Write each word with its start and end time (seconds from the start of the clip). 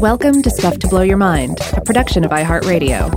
Welcome 0.00 0.42
to 0.42 0.50
Stuff 0.50 0.78
to 0.78 0.88
Blow 0.88 1.02
Your 1.02 1.16
Mind, 1.16 1.58
a 1.72 1.80
production 1.80 2.24
of 2.24 2.30
iHeartRadio. 2.30 3.12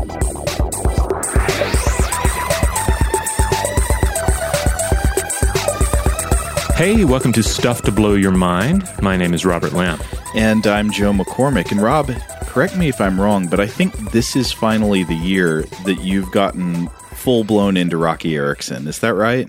Hey, 6.76 7.06
welcome 7.06 7.32
to 7.34 7.44
Stuff 7.44 7.84
to 7.84 7.92
Blow 7.92 8.16
Your 8.16 8.32
Mind. 8.32 8.90
My 9.02 9.16
name 9.16 9.34
is 9.34 9.46
Robert 9.46 9.74
Lamb. 9.74 10.00
And 10.36 10.66
I'm 10.66 10.92
Joe 10.92 11.14
McCormick. 11.14 11.72
And 11.72 11.82
Rob, 11.82 12.12
correct 12.48 12.76
me 12.76 12.88
if 12.88 13.00
I'm 13.00 13.22
wrong, 13.22 13.48
but 13.48 13.60
I 13.60 13.68
think 13.68 13.94
this 14.12 14.36
is 14.36 14.52
finally 14.52 15.04
the 15.04 15.14
year 15.14 15.62
that 15.86 16.02
you've 16.02 16.32
gotten 16.32 16.90
full 17.22 17.44
blown 17.44 17.78
into 17.78 17.98
Roky 17.98 18.36
Erickson. 18.36 18.88
Is 18.88 19.00
that 19.00 19.14
right? 19.14 19.48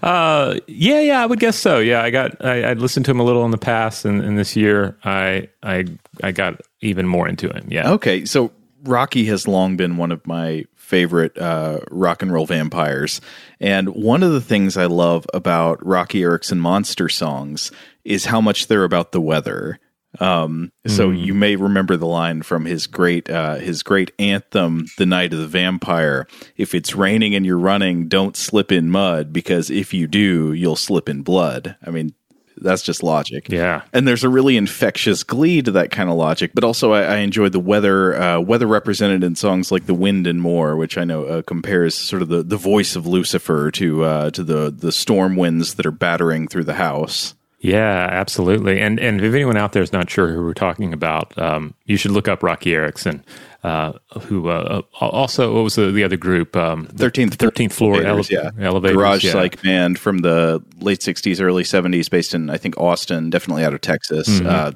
uh, 0.02 0.58
yeah, 0.66 1.00
yeah, 1.00 1.22
I 1.22 1.26
would 1.26 1.38
guess 1.38 1.58
so. 1.58 1.78
Yeah, 1.78 2.02
I 2.02 2.10
got 2.10 2.42
I, 2.42 2.70
I 2.70 2.72
listened 2.72 3.04
to 3.04 3.10
him 3.10 3.20
a 3.20 3.22
little 3.22 3.44
in 3.44 3.50
the 3.50 3.58
past, 3.58 4.06
and, 4.06 4.22
and 4.22 4.38
this 4.38 4.56
year 4.56 4.96
I 5.04 5.50
I 5.62 5.84
I 6.22 6.32
got 6.32 6.62
even 6.80 7.06
more 7.06 7.28
into 7.28 7.50
him. 7.50 7.68
Yeah. 7.70 7.90
Okay, 7.92 8.24
so 8.24 8.50
Roky 8.82 9.26
has 9.26 9.46
long 9.46 9.76
been 9.76 9.98
one 9.98 10.10
of 10.10 10.26
my 10.26 10.64
favorite 10.74 11.36
uh, 11.36 11.80
rock 11.90 12.22
and 12.22 12.32
roll 12.32 12.46
vampires, 12.46 13.20
and 13.60 13.90
one 13.90 14.22
of 14.22 14.32
the 14.32 14.40
things 14.40 14.78
I 14.78 14.86
love 14.86 15.26
about 15.34 15.84
Roky 15.84 16.22
Erickson 16.22 16.60
monster 16.60 17.10
songs 17.10 17.70
is 18.04 18.24
how 18.24 18.40
much 18.40 18.68
they're 18.68 18.84
about 18.84 19.12
the 19.12 19.20
weather. 19.20 19.78
Um, 20.20 20.72
so 20.86 21.10
mm. 21.10 21.24
you 21.24 21.34
may 21.34 21.56
remember 21.56 21.96
the 21.96 22.06
line 22.06 22.42
from 22.42 22.66
his 22.66 22.86
great 22.86 23.30
uh, 23.30 23.56
his 23.56 23.82
great 23.82 24.12
anthem, 24.18 24.86
"The 24.98 25.06
Night 25.06 25.32
of 25.32 25.38
the 25.38 25.46
Vampire." 25.46 26.26
If 26.56 26.74
it's 26.74 26.94
raining 26.94 27.34
and 27.34 27.46
you're 27.46 27.58
running, 27.58 28.08
don't 28.08 28.36
slip 28.36 28.70
in 28.70 28.90
mud 28.90 29.32
because 29.32 29.70
if 29.70 29.94
you 29.94 30.06
do, 30.06 30.52
you'll 30.52 30.76
slip 30.76 31.08
in 31.08 31.22
blood. 31.22 31.76
I 31.84 31.90
mean, 31.90 32.14
that's 32.58 32.82
just 32.82 33.02
logic. 33.02 33.48
Yeah. 33.48 33.82
And 33.92 34.06
there's 34.06 34.24
a 34.24 34.28
really 34.28 34.56
infectious 34.56 35.22
glee 35.22 35.62
to 35.62 35.70
that 35.72 35.90
kind 35.90 36.10
of 36.10 36.16
logic, 36.16 36.52
but 36.54 36.64
also 36.64 36.92
I, 36.92 37.02
I 37.02 37.16
enjoy 37.18 37.48
the 37.48 37.60
weather 37.60 38.20
uh, 38.20 38.40
weather 38.40 38.66
represented 38.66 39.24
in 39.24 39.34
songs 39.34 39.72
like 39.72 39.86
"The 39.86 39.94
Wind 39.94 40.26
and 40.26 40.40
More," 40.40 40.76
which 40.76 40.98
I 40.98 41.04
know 41.04 41.24
uh, 41.24 41.42
compares 41.42 41.94
sort 41.94 42.22
of 42.22 42.28
the, 42.28 42.42
the 42.42 42.56
voice 42.56 42.96
of 42.96 43.06
Lucifer 43.06 43.70
to 43.72 44.04
uh, 44.04 44.30
to 44.30 44.44
the 44.44 44.70
the 44.70 44.92
storm 44.92 45.36
winds 45.36 45.74
that 45.74 45.86
are 45.86 45.90
battering 45.90 46.48
through 46.48 46.64
the 46.64 46.74
house. 46.74 47.34
Yeah, 47.62 48.08
absolutely. 48.10 48.80
And 48.80 48.98
and 48.98 49.20
if 49.20 49.32
anyone 49.32 49.56
out 49.56 49.72
there 49.72 49.84
is 49.84 49.92
not 49.92 50.10
sure 50.10 50.32
who 50.32 50.42
we're 50.42 50.52
talking 50.52 50.92
about, 50.92 51.36
um, 51.38 51.74
you 51.84 51.96
should 51.96 52.10
look 52.10 52.26
up 52.26 52.42
Roky 52.42 52.74
Erickson, 52.74 53.24
uh, 53.62 53.92
who 54.22 54.48
uh, 54.48 54.82
uh 55.00 55.06
also 55.06 55.54
what 55.54 55.62
was 55.62 55.76
the, 55.76 55.92
the 55.92 56.02
other 56.02 56.16
group? 56.16 56.56
Um, 56.56 56.86
thirteenth 56.86 57.34
thirteenth 57.34 57.72
floor 57.72 58.02
ele- 58.02 58.24
yeah. 58.28 58.50
elevators, 58.58 58.96
garage 58.96 59.24
yeah. 59.24 59.32
psych 59.32 59.62
band 59.62 59.96
from 59.96 60.18
the 60.18 60.60
late 60.80 60.98
'60s, 60.98 61.40
early 61.40 61.62
'70s, 61.62 62.10
based 62.10 62.34
in 62.34 62.50
I 62.50 62.56
think 62.56 62.76
Austin, 62.78 63.30
definitely 63.30 63.64
out 63.64 63.74
of 63.74 63.80
Texas. 63.80 64.28
Mm-hmm. 64.28 64.48
Uh, 64.48 64.72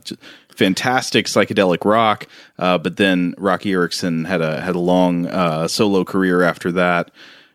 fantastic 0.54 1.26
psychedelic 1.26 1.84
rock, 1.84 2.28
uh, 2.60 2.78
but 2.78 2.98
then 2.98 3.34
Roky 3.36 3.72
Erickson 3.72 4.26
had 4.26 4.40
a 4.40 4.60
had 4.60 4.76
a 4.76 4.80
long 4.80 5.26
uh, 5.26 5.66
solo 5.66 6.04
career 6.04 6.44
after 6.44 6.70
that 6.70 7.10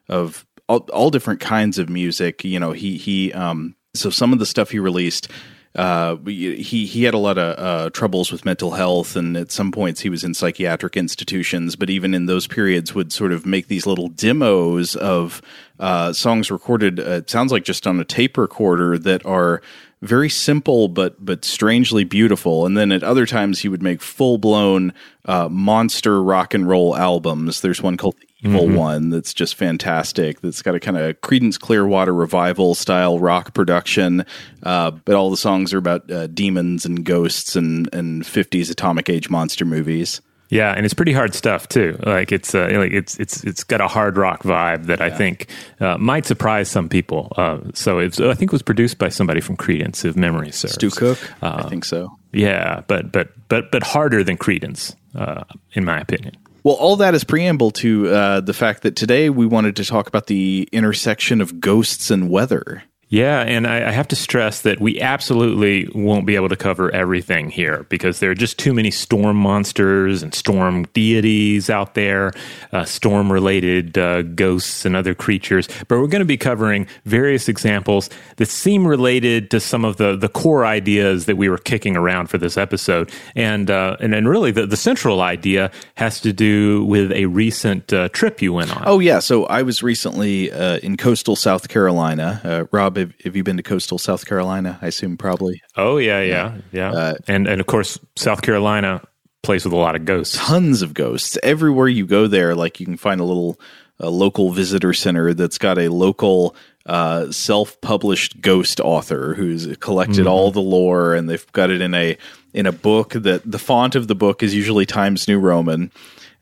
of 0.09 0.45
all, 0.67 0.79
all 0.93 1.09
different 1.09 1.39
kinds 1.39 1.79
of 1.79 1.87
music. 1.87 2.43
You 2.43 2.59
know, 2.59 2.73
he 2.73 2.97
he 2.97 3.31
um, 3.31 3.75
so 3.93 4.09
some 4.09 4.33
of 4.33 4.39
the 4.39 4.45
stuff 4.45 4.71
he 4.71 4.79
released, 4.79 5.27
uh, 5.75 6.17
he 6.25 6.85
he 6.85 7.03
had 7.03 7.13
a 7.13 7.17
lot 7.17 7.37
of 7.37 7.59
uh, 7.59 7.89
troubles 7.91 8.31
with 8.31 8.45
mental 8.45 8.71
health, 8.71 9.15
and 9.15 9.37
at 9.37 9.51
some 9.51 9.71
points 9.71 10.01
he 10.01 10.09
was 10.09 10.23
in 10.23 10.33
psychiatric 10.33 10.97
institutions. 10.97 11.75
But 11.75 11.89
even 11.89 12.13
in 12.13 12.25
those 12.25 12.47
periods, 12.47 12.93
would 12.93 13.13
sort 13.13 13.31
of 13.31 13.45
make 13.45 13.67
these 13.67 13.85
little 13.85 14.09
demos 14.09 14.95
of 14.95 15.41
uh, 15.79 16.11
songs 16.13 16.51
recorded. 16.51 16.99
Uh, 16.99 17.03
it 17.03 17.29
sounds 17.29 17.51
like 17.51 17.63
just 17.63 17.87
on 17.87 17.99
a 17.99 18.05
tape 18.05 18.37
recorder 18.37 18.97
that 18.97 19.25
are 19.25 19.61
very 20.01 20.29
simple 20.29 20.87
but 20.87 21.23
but 21.23 21.45
strangely 21.45 22.03
beautiful. 22.03 22.65
And 22.65 22.77
then 22.77 22.91
at 22.91 23.03
other 23.03 23.25
times 23.25 23.59
he 23.59 23.69
would 23.69 23.83
make 23.83 24.01
full 24.01 24.37
blown 24.37 24.93
uh, 25.25 25.47
monster 25.47 26.21
rock 26.21 26.53
and 26.53 26.67
roll 26.67 26.97
albums. 26.97 27.61
There's 27.61 27.81
one 27.81 27.97
called 27.97 28.15
evil 28.43 28.61
mm-hmm. 28.61 28.75
one 28.75 29.09
that's 29.09 29.33
just 29.33 29.55
fantastic. 29.55 30.41
That's 30.41 30.61
got 30.61 30.75
a 30.75 30.79
kind 30.79 30.97
of 30.97 31.19
Creedence 31.21 31.59
Clearwater 31.59 32.13
revival 32.13 32.75
style 32.75 33.19
rock 33.19 33.53
production, 33.53 34.25
uh, 34.63 34.91
but 34.91 35.15
all 35.15 35.29
the 35.29 35.37
songs 35.37 35.73
are 35.73 35.77
about 35.77 36.09
uh, 36.11 36.27
demons 36.27 36.85
and 36.85 37.03
ghosts 37.05 37.55
and 37.55 37.89
and 37.93 38.23
50s 38.23 38.69
atomic 38.69 39.09
age 39.09 39.29
monster 39.29 39.65
movies. 39.65 40.21
Yeah, 40.51 40.73
and 40.73 40.83
it's 40.85 40.93
pretty 40.93 41.13
hard 41.13 41.33
stuff 41.33 41.69
too. 41.69 41.97
Like 42.05 42.33
it's 42.33 42.53
uh, 42.53 42.69
like 42.73 42.91
it's 42.91 43.17
it's 43.19 43.41
it's 43.45 43.63
got 43.63 43.79
a 43.79 43.87
hard 43.87 44.17
rock 44.17 44.43
vibe 44.43 44.87
that 44.87 44.99
yeah. 44.99 45.05
I 45.05 45.09
think 45.09 45.47
uh, 45.79 45.97
might 45.97 46.25
surprise 46.25 46.69
some 46.69 46.89
people. 46.89 47.31
Uh, 47.37 47.59
so 47.73 47.99
it's 47.99 48.19
I 48.19 48.33
think 48.33 48.51
it 48.51 48.51
was 48.51 48.61
produced 48.61 48.97
by 48.97 49.07
somebody 49.07 49.39
from 49.39 49.55
Creedence, 49.55 50.03
if 50.03 50.17
memory 50.17 50.51
serves. 50.51 50.73
Stu 50.73 50.89
Cook, 50.89 51.17
I 51.41 51.47
uh, 51.47 51.69
think 51.69 51.85
so. 51.85 52.17
Yeah, 52.33 52.81
but 52.87 53.13
but 53.13 53.29
but 53.47 53.71
but 53.71 53.81
harder 53.81 54.25
than 54.25 54.37
Creedence, 54.37 54.93
uh, 55.15 55.45
in 55.71 55.85
my 55.85 56.01
opinion. 56.01 56.35
Well, 56.63 56.75
all 56.75 56.95
that 56.97 57.15
is 57.15 57.23
preamble 57.23 57.71
to 57.71 58.09
uh, 58.09 58.41
the 58.41 58.53
fact 58.53 58.83
that 58.83 58.95
today 58.95 59.31
we 59.31 59.47
wanted 59.47 59.75
to 59.77 59.85
talk 59.85 60.07
about 60.07 60.27
the 60.27 60.69
intersection 60.71 61.41
of 61.41 61.59
ghosts 61.59 62.11
and 62.11 62.29
weather. 62.29 62.83
Yeah, 63.11 63.41
and 63.41 63.67
I, 63.67 63.89
I, 63.89 63.91
have 63.91 64.07
to 64.07 64.15
stress 64.15 64.61
that 64.61 64.79
we 64.79 65.01
absolutely 65.01 65.89
won't 65.93 66.25
be 66.25 66.37
able 66.37 66.47
to 66.47 66.55
cover 66.55 66.89
everything 66.95 67.49
here 67.49 67.85
because 67.89 68.21
there 68.21 68.31
are 68.31 68.35
just 68.35 68.57
too 68.57 68.73
many 68.73 68.89
storm 68.89 69.35
monsters 69.35 70.23
and 70.23 70.33
storm 70.33 70.85
deities 70.93 71.69
out 71.69 71.93
there, 71.93 72.31
uh, 72.71 72.85
storm 72.85 73.29
related 73.29 73.97
uh, 73.97 74.21
ghosts 74.21 74.85
and 74.85 74.95
other 74.95 75.13
creatures. 75.13 75.67
But 75.89 75.99
we're 75.99 76.07
going 76.07 76.21
to 76.21 76.25
be 76.25 76.37
covering 76.37 76.87
various 77.03 77.49
examples 77.49 78.09
that 78.37 78.45
seem 78.45 78.87
related 78.87 79.51
to 79.51 79.59
some 79.59 79.83
of 79.83 79.97
the, 79.97 80.15
the 80.15 80.29
core 80.29 80.65
ideas 80.65 81.25
that 81.25 81.35
we 81.35 81.49
were 81.49 81.57
kicking 81.57 81.97
around 81.97 82.27
for 82.27 82.37
this 82.37 82.55
episode. 82.55 83.11
And, 83.35 83.69
uh, 83.69 83.97
and, 83.99 84.15
and 84.15 84.29
really, 84.29 84.51
the, 84.51 84.65
the 84.65 84.77
central 84.77 85.19
idea 85.19 85.69
has 85.95 86.21
to 86.21 86.31
do 86.31 86.85
with 86.85 87.11
a 87.11 87.25
recent 87.25 87.91
uh, 87.91 88.07
trip 88.13 88.41
you 88.41 88.53
went 88.53 88.73
on. 88.73 88.83
Oh, 88.85 88.99
yeah. 88.99 89.19
So 89.19 89.47
I 89.47 89.63
was 89.63 89.83
recently 89.83 90.49
uh, 90.49 90.77
in 90.77 90.95
coastal 90.95 91.35
South 91.35 91.67
Carolina. 91.67 92.39
Uh, 92.41 92.63
Rob, 92.71 93.00
have, 93.01 93.13
have, 93.23 93.35
you 93.35 93.43
been 93.43 93.57
to 93.57 93.63
coastal 93.63 93.97
South 93.97 94.25
Carolina? 94.25 94.79
I 94.81 94.87
assume 94.87 95.17
probably. 95.17 95.61
Oh 95.75 95.97
yeah, 95.97 96.21
yeah, 96.21 96.57
yeah. 96.71 96.91
Uh, 96.91 97.13
and 97.27 97.47
and 97.47 97.59
of 97.59 97.67
course, 97.67 97.99
South 98.15 98.41
Carolina 98.41 99.01
plays 99.43 99.65
with 99.65 99.73
a 99.73 99.77
lot 99.77 99.95
of 99.95 100.05
ghosts. 100.05 100.37
Tons 100.37 100.81
of 100.81 100.93
ghosts. 100.93 101.37
Everywhere 101.43 101.87
you 101.87 102.05
go 102.05 102.27
there, 102.27 102.55
like 102.55 102.79
you 102.79 102.85
can 102.85 102.97
find 102.97 103.19
a 103.19 103.25
little 103.25 103.59
a 103.99 104.09
local 104.09 104.51
visitor 104.51 104.93
center 104.93 105.33
that's 105.33 105.57
got 105.57 105.77
a 105.77 105.89
local 105.89 106.55
uh, 106.85 107.31
self-published 107.31 108.41
ghost 108.41 108.79
author 108.79 109.35
who's 109.35 109.77
collected 109.77 110.21
mm-hmm. 110.21 110.27
all 110.27 110.51
the 110.51 110.61
lore, 110.61 111.13
and 111.13 111.29
they've 111.29 111.51
got 111.51 111.69
it 111.69 111.81
in 111.81 111.93
a 111.93 112.17
in 112.53 112.65
a 112.65 112.71
book 112.71 113.13
that 113.13 113.49
the 113.49 113.59
font 113.59 113.95
of 113.95 114.07
the 114.07 114.15
book 114.15 114.43
is 114.43 114.53
usually 114.55 114.85
Times 114.85 115.27
New 115.27 115.39
Roman. 115.39 115.91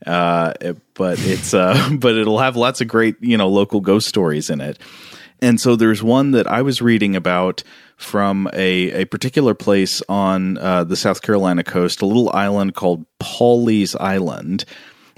Uh, 0.06 0.54
but 0.94 1.20
it's 1.20 1.54
uh, 1.54 1.90
but 2.00 2.16
it'll 2.16 2.40
have 2.40 2.56
lots 2.56 2.82
of 2.82 2.88
great 2.88 3.16
you 3.20 3.38
know 3.38 3.50
local 3.50 3.82
ghost 3.82 4.08
stories 4.08 4.50
in 4.50 4.62
it. 4.62 4.80
And 5.42 5.60
so 5.60 5.76
there's 5.76 6.04
one 6.04 6.32
that 6.32 6.48
I 6.48 6.62
was 6.62 6.82
reading 6.82 7.16
about 7.16 7.64
from 7.96 8.50
a, 8.54 9.02
a 9.02 9.06
particular 9.06 9.54
place 9.54 10.02
on 10.10 10.58
uh, 10.58 10.84
the 10.84 10.96
South 10.96 11.22
Carolina 11.22 11.64
coast, 11.64 12.02
a 12.02 12.06
little 12.06 12.30
island 12.32 12.76
called 12.76 13.06
Pawleys 13.20 13.96
Island. 14.00 14.66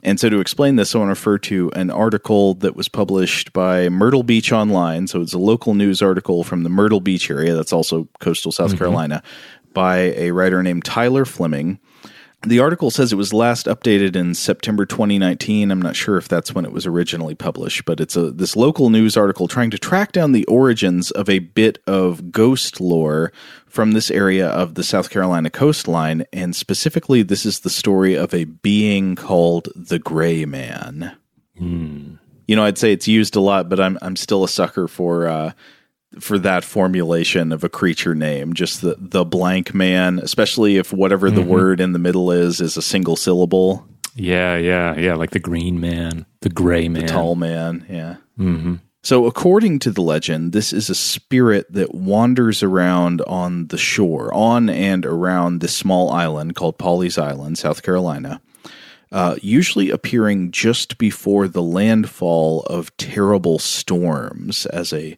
And 0.04 0.20
so 0.20 0.30
to 0.30 0.40
explain 0.40 0.78
this, 0.78 0.96
I 0.96 0.98
want 0.98 1.10
to 1.10 1.12
refer 1.12 1.38
to 1.40 1.72
an 1.76 1.92
article 1.92 2.56
that 2.56 2.76
was 2.76 2.88
published 2.88 3.54
by 3.54 3.88
Myrtle 3.90 4.24
Beach 4.24 4.52
Online. 4.52 5.08
So 5.08 5.22
it's 5.22 5.34
a 5.34 5.40
local 5.40 5.74
news 5.76 6.02
article 6.02 6.44
from 6.44 6.64
the 6.64 6.70
Myrtle 6.70 7.02
Beach 7.02 7.30
area, 7.30 7.54
that's 7.54 7.74
also 7.74 8.08
coastal 8.20 8.52
South 8.52 8.70
mm-hmm. 8.70 8.78
Carolina, 8.80 9.24
by 9.74 9.98
a 10.16 10.32
writer 10.32 10.64
named 10.64 10.86
Tyler 10.86 11.26
Fleming. 11.26 11.80
The 12.44 12.60
article 12.60 12.90
says 12.90 13.14
it 13.14 13.18
was 13.18 13.34
last 13.34 13.68
updated 13.68 14.16
in 14.16 14.34
September 14.34 14.84
2019. 14.84 15.70
I'm 15.70 15.82
not 15.82 15.96
sure 15.96 16.18
if 16.18 16.28
that's 16.28 16.56
when 16.56 16.66
it 16.66 16.72
was 16.72 16.88
originally 16.88 17.36
published, 17.36 17.86
but 17.86 18.00
it's 18.00 18.16
a 18.16 18.32
this 18.32 18.56
local 18.56 18.90
news 18.90 19.16
article 19.16 19.48
trying 19.48 19.70
to 19.70 19.78
track 19.78 20.12
down 20.12 20.32
the 20.32 20.46
origins 20.46 21.12
of 21.12 21.30
a 21.30 21.38
bit 21.38 21.78
of 21.86 22.32
ghost 22.32 22.82
lore 22.82 23.32
from 23.68 23.92
this 23.92 24.10
area 24.10 24.48
of 24.48 24.74
the 24.74 24.84
South 24.84 25.12
Carolina 25.12 25.52
coastline, 25.52 26.26
and 26.34 26.56
specifically, 26.56 27.22
this 27.22 27.46
is 27.46 27.60
the 27.60 27.70
story 27.70 28.16
of 28.16 28.34
a 28.34 28.46
being 28.46 29.16
called 29.16 29.70
the 29.76 30.00
Gray 30.00 30.46
Man. 30.46 31.16
Mm. 31.60 32.18
You 32.48 32.56
know, 32.56 32.64
I'd 32.64 32.80
say 32.80 32.92
it's 32.92 33.08
used 33.08 33.36
a 33.36 33.40
lot, 33.40 33.70
but 33.70 33.80
I'm 33.80 34.00
I'm 34.02 34.16
still 34.16 34.44
a 34.44 34.50
sucker 34.50 34.88
for. 34.88 35.28
Uh, 35.28 35.52
for 36.20 36.38
that 36.40 36.64
formulation 36.64 37.52
of 37.52 37.64
a 37.64 37.70
creature 37.70 38.16
name, 38.16 38.54
just 38.54 38.82
the 38.82 38.96
the 39.00 39.26
blank 39.26 39.74
man, 39.74 40.20
especially 40.20 40.78
if 40.78 40.92
whatever 40.92 41.32
the 41.32 41.42
mm-hmm. 41.42 41.50
word 41.50 41.80
in 41.80 41.94
the 41.94 42.00
middle 42.00 42.32
is 42.32 42.60
is 42.60 42.78
a 42.78 42.82
single 42.82 43.16
syllable. 43.16 43.88
Yeah, 44.14 44.58
yeah, 44.58 44.98
yeah, 44.98 45.16
like 45.16 45.32
the 45.32 45.40
green 45.40 45.80
man, 45.80 46.26
the 46.42 46.50
gray 46.50 46.90
man, 46.90 47.06
the 47.06 47.08
tall 47.08 47.36
man. 47.36 47.86
Yeah. 47.90 48.18
Mm-hmm. 48.38 48.76
So, 49.04 49.26
according 49.26 49.80
to 49.80 49.92
the 49.92 50.02
legend, 50.02 50.52
this 50.52 50.72
is 50.72 50.90
a 50.90 50.96
spirit 50.96 51.72
that 51.74 51.96
wanders 51.96 52.62
around 52.62 53.22
on 53.22 53.68
the 53.68 53.78
shore, 53.78 54.32
on 54.34 54.70
and 54.70 55.06
around 55.06 55.60
this 55.60 55.76
small 55.76 56.12
island 56.12 56.56
called 56.56 56.78
Pawleys 56.78 57.18
Island, 57.18 57.58
South 57.58 57.82
Carolina. 57.82 58.42
Uh, 59.12 59.36
usually 59.42 59.90
appearing 59.90 60.52
just 60.52 60.98
before 60.98 61.48
the 61.48 61.64
landfall 61.64 62.62
of 62.64 62.96
terrible 62.96 63.60
storms 63.60 64.66
as 64.68 64.94
a 64.94 65.18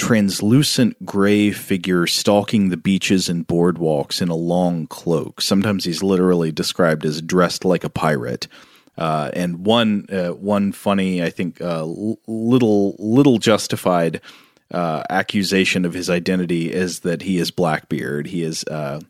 translucent 0.00 1.04
gray 1.04 1.50
figure 1.50 2.06
stalking 2.06 2.70
the 2.70 2.78
beaches 2.78 3.28
and 3.28 3.46
boardwalks 3.46 4.22
in 4.22 4.30
a 4.30 4.34
long 4.34 4.86
cloak. 4.86 5.42
Sometimes 5.42 5.84
he's 5.84 6.02
literally 6.02 6.50
described 6.50 7.04
as 7.04 7.20
dressed 7.20 7.66
like 7.66 7.84
a 7.84 7.90
pirate. 7.90 8.48
Uh, 8.96 9.30
and 9.34 9.66
one 9.66 10.06
uh, 10.10 10.30
one 10.30 10.72
funny, 10.72 11.22
I 11.22 11.28
think, 11.28 11.60
uh, 11.60 11.84
little 12.26 12.96
little 12.98 13.36
justified 13.36 14.22
uh, 14.70 15.02
accusation 15.10 15.84
of 15.84 15.92
his 15.92 16.08
identity 16.08 16.72
is 16.72 17.00
that 17.00 17.20
he 17.20 17.38
is 17.38 17.50
Blackbeard. 17.50 18.26
He 18.26 18.42
is 18.42 18.64
uh, 18.64 19.00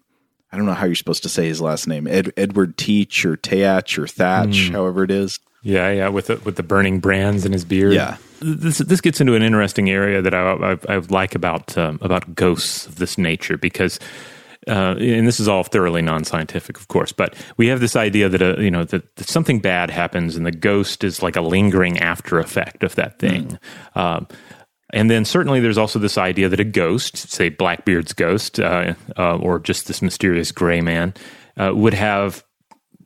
I 0.50 0.56
don't 0.56 0.66
know 0.66 0.74
how 0.74 0.86
you're 0.86 0.96
supposed 0.96 1.22
to 1.22 1.28
say 1.28 1.46
his 1.46 1.60
last 1.60 1.86
name, 1.86 2.08
Ed, 2.08 2.32
Edward 2.36 2.76
Teach 2.76 3.24
or 3.24 3.36
Teach 3.36 3.96
or 3.96 4.08
Thatch, 4.08 4.70
mm. 4.70 4.72
however 4.72 5.04
it 5.04 5.12
is. 5.12 5.38
Yeah, 5.62 5.90
yeah, 5.92 6.08
with 6.08 6.26
the, 6.26 6.36
with 6.38 6.56
the 6.56 6.62
burning 6.62 6.98
brands 6.98 7.44
in 7.44 7.52
his 7.52 7.64
beard. 7.64 7.92
Yeah, 7.92 8.16
this 8.40 8.78
this 8.78 9.00
gets 9.00 9.20
into 9.20 9.34
an 9.34 9.42
interesting 9.42 9.90
area 9.90 10.22
that 10.22 10.34
I 10.34 10.52
I, 10.88 10.94
I 10.94 10.96
like 11.08 11.34
about 11.34 11.76
um, 11.76 11.98
about 12.02 12.34
ghosts 12.34 12.86
of 12.86 12.96
this 12.96 13.18
nature 13.18 13.56
because. 13.56 13.98
Uh, 14.68 14.94
and 15.00 15.26
this 15.26 15.40
is 15.40 15.48
all 15.48 15.64
thoroughly 15.64 16.02
non-scientific, 16.02 16.76
of 16.76 16.86
course, 16.88 17.12
but 17.12 17.34
we 17.56 17.68
have 17.68 17.80
this 17.80 17.96
idea 17.96 18.28
that 18.28 18.42
uh, 18.42 18.60
you 18.60 18.70
know 18.70 18.84
that, 18.84 19.16
that, 19.16 19.26
something 19.26 19.58
bad 19.58 19.88
happens, 19.88 20.36
and 20.36 20.44
the 20.44 20.52
ghost 20.52 21.02
is 21.02 21.22
like 21.22 21.34
a 21.34 21.40
lingering 21.40 21.98
after 21.98 22.38
effect 22.38 22.84
of 22.84 22.94
that 22.96 23.18
thing. 23.18 23.58
Mm. 23.96 24.00
Um, 24.00 24.28
and 24.92 25.10
then 25.10 25.24
certainly 25.24 25.60
there's 25.60 25.78
also 25.78 25.98
this 25.98 26.18
idea 26.18 26.48
that 26.48 26.60
a 26.60 26.64
ghost, 26.64 27.16
say 27.16 27.48
Blackbeard's 27.48 28.12
ghost, 28.12 28.60
uh, 28.60 28.94
uh, 29.16 29.36
or 29.36 29.58
just 29.58 29.86
this 29.86 30.02
mysterious 30.02 30.52
gray 30.52 30.80
man, 30.80 31.14
uh, 31.56 31.72
would 31.74 31.94
have 31.94 32.44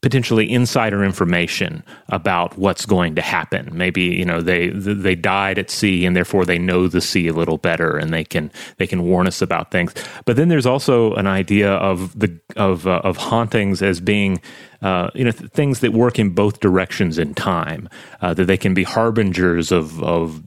potentially 0.05 0.53
insider 0.53 1.03
information 1.03 1.83
about 2.11 2.59
what's 2.59 2.85
going 2.85 3.15
to 3.15 3.23
happen. 3.23 3.71
Maybe 3.73 4.03
you 4.03 4.27
know 4.27 4.43
they 4.43 4.69
they 4.69 5.15
died 5.15 5.59
at 5.59 5.71
sea 5.71 6.05
and 6.05 6.15
therefore 6.15 6.45
they 6.45 6.59
know 6.59 6.89
the 6.89 7.01
sea 7.01 7.29
a 7.29 7.33
little 7.33 7.57
better 7.57 7.97
and 7.97 8.13
they 8.13 8.23
can 8.23 8.53
they 8.77 8.87
can 8.87 9.05
warn 9.05 9.27
us 9.27 9.41
about 9.41 9.71
things. 9.71 9.95
But 10.27 10.37
then 10.37 10.51
there's 10.51 10.67
also 10.67 11.15
an 11.15 11.27
idea 11.27 11.73
of 11.73 12.19
the 12.19 12.39
of 12.55 12.87
uh, 12.87 13.01
of 13.03 13.17
hauntings 13.17 13.81
as 13.81 13.99
being 13.99 14.43
uh, 14.83 15.09
you 15.15 15.25
know 15.25 15.31
th- 15.31 15.51
things 15.53 15.81
that 15.81 15.95
work 15.95 16.19
in 16.19 16.35
both 16.35 16.61
directions 16.61 17.17
in 17.17 17.33
time. 17.33 17.89
Uh, 18.21 18.35
that 18.35 18.45
they 18.45 18.59
can 18.59 18.75
be 18.75 18.83
harbingers 18.83 19.73
of 19.73 20.03
of 20.03 20.43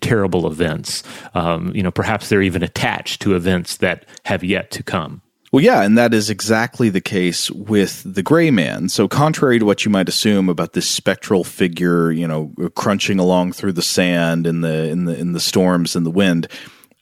terrible 0.00 0.46
events. 0.46 1.02
Um, 1.34 1.70
you 1.74 1.82
know, 1.82 1.90
perhaps 1.90 2.30
they're 2.30 2.40
even 2.40 2.62
attached 2.62 3.20
to 3.22 3.36
events 3.36 3.76
that 3.76 4.06
have 4.24 4.42
yet 4.42 4.70
to 4.70 4.82
come. 4.82 5.20
Well, 5.52 5.62
yeah, 5.62 5.82
and 5.82 5.98
that 5.98 6.14
is 6.14 6.30
exactly 6.30 6.88
the 6.88 7.02
case 7.02 7.50
with 7.50 8.02
the 8.06 8.22
gray 8.22 8.50
man. 8.50 8.88
So, 8.88 9.06
contrary 9.06 9.58
to 9.58 9.66
what 9.66 9.84
you 9.84 9.90
might 9.90 10.08
assume 10.08 10.48
about 10.48 10.72
this 10.72 10.88
spectral 10.88 11.44
figure, 11.44 12.10
you 12.10 12.26
know, 12.26 12.54
crunching 12.74 13.18
along 13.18 13.52
through 13.52 13.72
the 13.72 13.82
sand 13.82 14.46
in 14.46 14.62
the 14.62 14.88
in 14.88 15.04
the 15.04 15.14
in 15.14 15.32
the 15.32 15.40
storms 15.40 15.94
and 15.94 16.06
the 16.06 16.10
wind, 16.10 16.48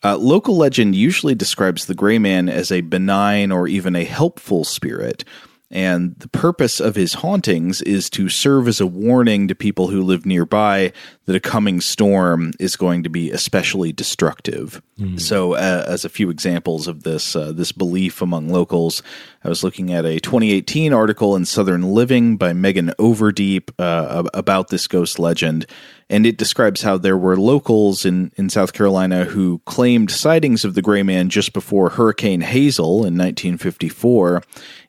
uh, 0.03 0.17
local 0.17 0.57
legend 0.57 0.97
usually 0.97 1.37
describes 1.37 1.87
the 1.87 1.95
gray 1.95 2.19
man 2.19 2.49
as 2.49 2.73
a 2.73 2.81
benign 2.81 3.53
or 3.53 3.69
even 3.69 3.95
a 3.95 4.03
helpful 4.03 4.65
spirit 4.65 5.23
and 5.71 6.17
the 6.19 6.29
purpose 6.29 6.81
of 6.81 6.97
his 6.97 7.15
hauntings 7.15 7.81
is 7.83 8.11
to 8.11 8.29
serve 8.29 8.67
as 8.67 8.81
a 8.81 8.87
warning 8.87 9.47
to 9.47 9.55
people 9.55 9.89
who 9.89 10.03
live 10.03 10.27
nearby 10.27 10.93
that 11.27 11.37
a 11.37 11.41
coming 11.41 11.81
storm 11.81 12.53
is 12.59 12.75
going 12.75 13.05
to 13.05 13.09
be 13.09 13.31
especially 13.31 13.93
destructive. 13.93 14.83
Mm. 14.99 15.21
So, 15.21 15.55
uh, 15.55 15.85
as 15.87 16.05
a 16.05 16.09
few 16.09 16.29
examples 16.29 16.89
of 16.89 17.05
this, 17.05 17.37
uh, 17.37 17.53
this 17.53 17.71
belief 17.71 18.21
among 18.21 18.49
locals, 18.49 19.01
I 19.45 19.49
was 19.49 19.63
looking 19.63 19.93
at 19.93 20.05
a 20.05 20.19
2018 20.19 20.93
article 20.93 21.37
in 21.37 21.45
Southern 21.45 21.83
Living 21.83 22.37
by 22.37 22.53
Meghan 22.53 22.93
Overdeep 22.97 23.71
uh, 23.79 24.25
about 24.35 24.69
this 24.69 24.89
ghost 24.89 25.21
legend, 25.21 25.67
and 26.11 26.27
it 26.27 26.37
describes 26.37 26.83
how 26.83 26.99
there 26.99 27.17
were 27.17 27.37
locals 27.37 28.05
in, 28.05 28.33
in 28.37 28.51
South 28.51 28.73
Carolina 28.73 29.25
who 29.25 29.63
claimed 29.65 30.11
sightings 30.11 30.65
of 30.65 30.75
the 30.75 30.83
gray 30.83 31.05
man 31.05 31.31
just 31.31 31.53
before 31.53 31.91
Hurricane 31.91 32.41
Hazel 32.41 33.07
in 33.07 33.17
1954 33.17 34.43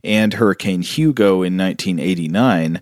and 0.03 0.33
Hurricane 0.33 0.81
Hugo 0.81 1.43
in 1.43 1.55
1989. 1.57 2.81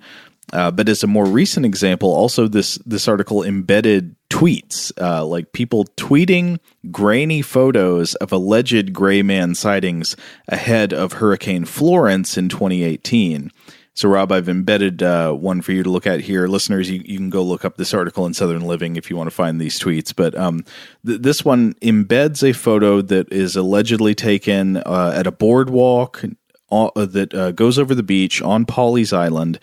Uh, 0.52 0.72
but 0.72 0.90
as 0.90 1.04
a 1.04 1.08
more 1.08 1.26
recent 1.26 1.66
example, 1.66 2.10
also 2.10 2.48
this 2.48 2.80
this 2.86 3.08
article 3.08 3.44
embedded 3.44 4.16
tweets, 4.32 4.92
uh, 5.00 5.24
like 5.24 5.52
people 5.52 5.86
tweeting 5.96 6.60
grainy 6.90 7.44
photos 7.44 8.16
of 8.16 8.32
alleged 8.32 8.92
gray 8.94 9.22
man 9.22 9.54
sightings 9.54 10.16
ahead 10.48 10.92
of 10.92 11.14
Hurricane 11.14 11.66
Florence 11.66 12.36
in 12.36 12.50
2018. 12.50 13.52
So, 14.00 14.08
Rob, 14.08 14.32
I've 14.32 14.48
embedded 14.48 15.04
uh, 15.04 15.34
one 15.34 15.62
for 15.62 15.74
you 15.74 15.84
to 15.84 15.90
look 15.90 16.08
at 16.08 16.22
here. 16.22 16.48
Listeners, 16.48 16.90
you, 16.90 17.02
you 17.04 17.18
can 17.18 17.30
go 17.30 17.44
look 17.44 17.66
up 17.66 17.76
this 17.76 17.94
article 17.94 18.26
in 18.26 18.34
Southern 18.34 18.62
Living 18.62 18.96
if 18.96 19.10
you 19.10 19.18
want 19.18 19.30
to 19.30 19.36
find 19.36 19.60
these 19.60 19.78
tweets. 19.78 20.16
But 20.16 20.38
um, 20.38 20.64
th- 21.06 21.20
this 21.20 21.44
one 21.44 21.74
embeds 21.82 22.50
a 22.50 22.54
photo 22.54 23.02
that 23.02 23.30
is 23.30 23.58
allegedly 23.58 24.16
taken 24.16 24.78
uh, 24.78 25.12
at 25.14 25.28
a 25.28 25.34
boardwalk 25.34 26.24
uh, 26.72 26.92
that 26.96 27.34
uh, 27.34 27.52
goes 27.52 27.78
over 27.78 27.94
the 27.94 28.02
beach 28.02 28.42
on 28.42 28.66
Pawleys 28.66 29.12
Island. 29.12 29.60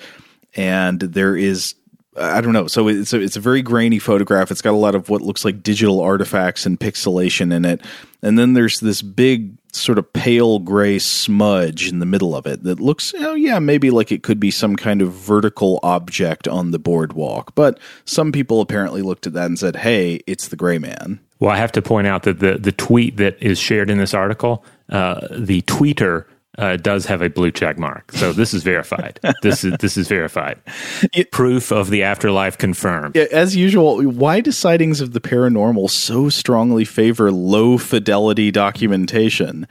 And 0.55 1.01
there 1.01 1.35
is 1.35 1.75
I 2.19 2.43
don't 2.43 2.53
know. 2.53 2.67
So 2.67 2.89
it's 2.89 3.15
a, 3.15 3.21
it's 3.21 3.37
a 3.37 3.41
very 3.41 3.63
grainy 3.63 3.99
photograph. 3.99 4.51
It's 4.51 4.61
got 4.61 4.73
a 4.73 4.77
lot 4.77 4.95
of 4.95 5.09
what 5.09 5.23
looks 5.23 5.47
like 5.47 5.63
digital 5.63 6.01
artifacts 6.01 6.67
and 6.67 6.79
pixelation 6.79 7.55
in 7.55 7.65
it. 7.65 7.81
And 8.21 8.39
then 8.39 8.53
there's 8.53 8.81
this 8.81 9.01
big 9.01 9.56
sort 9.77 9.99
of 9.99 10.13
pale 10.13 10.59
gray 10.59 10.99
smudge 10.99 11.89
in 11.89 11.99
the 11.99 12.07
middle 12.07 12.35
of 12.35 12.47
it 12.47 12.63
that 12.65 12.81
looks, 12.81 13.15
oh 13.19 13.35
yeah, 13.35 13.59
maybe 13.59 13.91
like 13.91 14.11
it 14.11 14.23
could 14.23 14.41
be 14.41 14.51
some 14.51 14.77
kind 14.77 15.03
of 15.03 15.13
vertical 15.13 15.79
object 15.83 16.49
on 16.49 16.71
the 16.71 16.79
boardwalk. 16.79 17.55
But 17.55 17.79
some 18.05 18.33
people 18.33 18.61
apparently 18.61 19.03
looked 19.03 19.27
at 19.27 19.33
that 19.35 19.47
and 19.47 19.59
said, 19.59 19.77
"Hey, 19.77 20.21
it's 20.27 20.49
the 20.49 20.57
gray 20.57 20.79
man." 20.79 21.21
Well, 21.39 21.51
I 21.51 21.57
have 21.59 21.73
to 21.73 21.83
point 21.83 22.07
out 22.07 22.23
that 22.25 22.41
the 22.41 22.59
the 22.59 22.73
tweet 22.73 23.17
that 23.19 23.41
is 23.43 23.59
shared 23.59 23.91
in 23.91 23.99
this 23.99 24.15
article, 24.15 24.65
uh, 24.89 25.27
the 25.31 25.63
tweeter 25.63 26.25
uh, 26.59 26.77
does 26.77 27.07
have 27.07 27.23
a 27.23 27.29
blue 27.29 27.51
check 27.51 27.79
mark. 27.79 28.13
So 28.13 28.33
this 28.33 28.55
is 28.55 28.63
verified. 28.63 29.21
this 29.43 29.65
is 29.65 29.75
this 29.81 29.97
is 29.97 30.09
verified. 30.09 30.59
It, 31.15 31.31
Proof 31.33 31.71
of 31.73 31.91
the 31.91 32.03
afterlife 32.03 32.59
confirmed. 32.59 33.17
As 33.17 33.57
usual, 33.57 34.03
why 34.03 34.41
do 34.41 34.53
sightings 34.53 35.01
of 35.01 35.13
the 35.13 35.21
paranormal 35.21 35.91
so 35.91 36.29
strongly 36.29 36.85
favor 36.85 37.31
low 37.31 37.79
fidelity 37.79 38.51
documentation? 38.51 39.67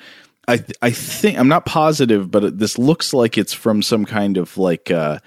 I 0.48 0.64
I 0.82 0.92
think 0.92 1.40
I'm 1.40 1.48
not 1.48 1.66
positive, 1.66 2.30
but 2.30 2.60
this 2.60 2.78
looks 2.78 3.14
like 3.14 3.38
it's 3.38 3.54
from 3.54 3.82
some 3.82 4.06
kind 4.06 4.38
of 4.38 4.58
like. 4.58 4.92
Uh, 4.92 5.20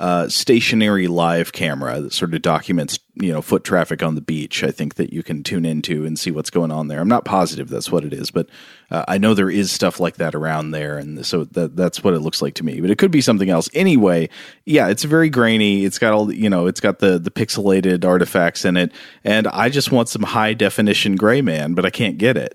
uh, 0.00 0.30
stationary 0.30 1.08
live 1.08 1.52
camera 1.52 2.00
that 2.00 2.14
sort 2.14 2.32
of 2.32 2.40
documents 2.40 2.98
you 3.16 3.30
know 3.30 3.42
foot 3.42 3.64
traffic 3.64 4.02
on 4.02 4.14
the 4.14 4.22
beach. 4.22 4.64
I 4.64 4.70
think 4.70 4.94
that 4.94 5.12
you 5.12 5.22
can 5.22 5.42
tune 5.42 5.66
into 5.66 6.06
and 6.06 6.18
see 6.18 6.30
what's 6.30 6.48
going 6.48 6.72
on 6.72 6.88
there. 6.88 7.00
I'm 7.00 7.08
not 7.08 7.26
positive 7.26 7.68
that's 7.68 7.92
what 7.92 8.02
it 8.02 8.14
is, 8.14 8.30
but 8.30 8.48
uh, 8.90 9.04
I 9.06 9.18
know 9.18 9.34
there 9.34 9.50
is 9.50 9.70
stuff 9.70 10.00
like 10.00 10.16
that 10.16 10.34
around 10.34 10.70
there, 10.70 10.96
and 10.96 11.24
so 11.26 11.44
that 11.44 11.76
that's 11.76 12.02
what 12.02 12.14
it 12.14 12.20
looks 12.20 12.40
like 12.40 12.54
to 12.54 12.64
me. 12.64 12.80
But 12.80 12.90
it 12.90 12.96
could 12.96 13.10
be 13.10 13.20
something 13.20 13.50
else. 13.50 13.68
Anyway, 13.74 14.30
yeah, 14.64 14.88
it's 14.88 15.04
very 15.04 15.28
grainy. 15.28 15.84
It's 15.84 15.98
got 15.98 16.14
all 16.14 16.32
you 16.32 16.48
know. 16.48 16.66
It's 16.66 16.80
got 16.80 17.00
the 17.00 17.18
the 17.18 17.30
pixelated 17.30 18.02
artifacts 18.06 18.64
in 18.64 18.78
it, 18.78 18.92
and 19.22 19.48
I 19.48 19.68
just 19.68 19.92
want 19.92 20.08
some 20.08 20.22
high 20.22 20.54
definition 20.54 21.14
gray 21.14 21.42
man, 21.42 21.74
but 21.74 21.84
I 21.84 21.90
can't 21.90 22.16
get 22.16 22.38
it. 22.38 22.54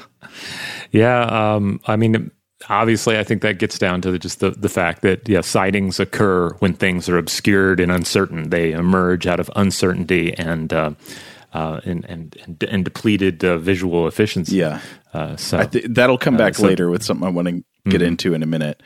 yeah, 0.90 1.20
um, 1.54 1.82
I 1.86 1.96
mean 1.96 2.30
obviously, 2.68 3.18
I 3.18 3.24
think 3.24 3.42
that 3.42 3.58
gets 3.58 3.78
down 3.78 4.00
to 4.02 4.18
just 4.18 4.40
the, 4.40 4.50
the 4.50 4.68
fact 4.68 5.02
that 5.02 5.28
yeah, 5.28 5.40
sightings 5.40 5.98
occur 5.98 6.50
when 6.58 6.74
things 6.74 7.08
are 7.08 7.18
obscured 7.18 7.80
and 7.80 7.90
uncertain. 7.90 8.50
They 8.50 8.72
emerge 8.72 9.26
out 9.26 9.40
of 9.40 9.50
uncertainty 9.56 10.34
and 10.34 10.72
uh, 10.72 10.92
uh, 11.52 11.80
and, 11.84 12.04
and, 12.04 12.36
and 12.44 12.62
and 12.64 12.84
depleted 12.84 13.44
uh, 13.44 13.58
visual 13.58 14.06
efficiency. 14.06 14.56
Yeah, 14.56 14.80
uh, 15.14 15.36
so 15.36 15.64
th- 15.64 15.86
that'll 15.88 16.18
come 16.18 16.36
back 16.36 16.54
uh, 16.54 16.58
so, 16.58 16.66
later 16.66 16.90
with 16.90 17.02
something 17.02 17.26
I 17.26 17.30
want 17.30 17.48
to 17.48 17.52
get 17.52 18.00
mm-hmm. 18.00 18.04
into 18.04 18.34
in 18.34 18.42
a 18.42 18.46
minute. 18.46 18.82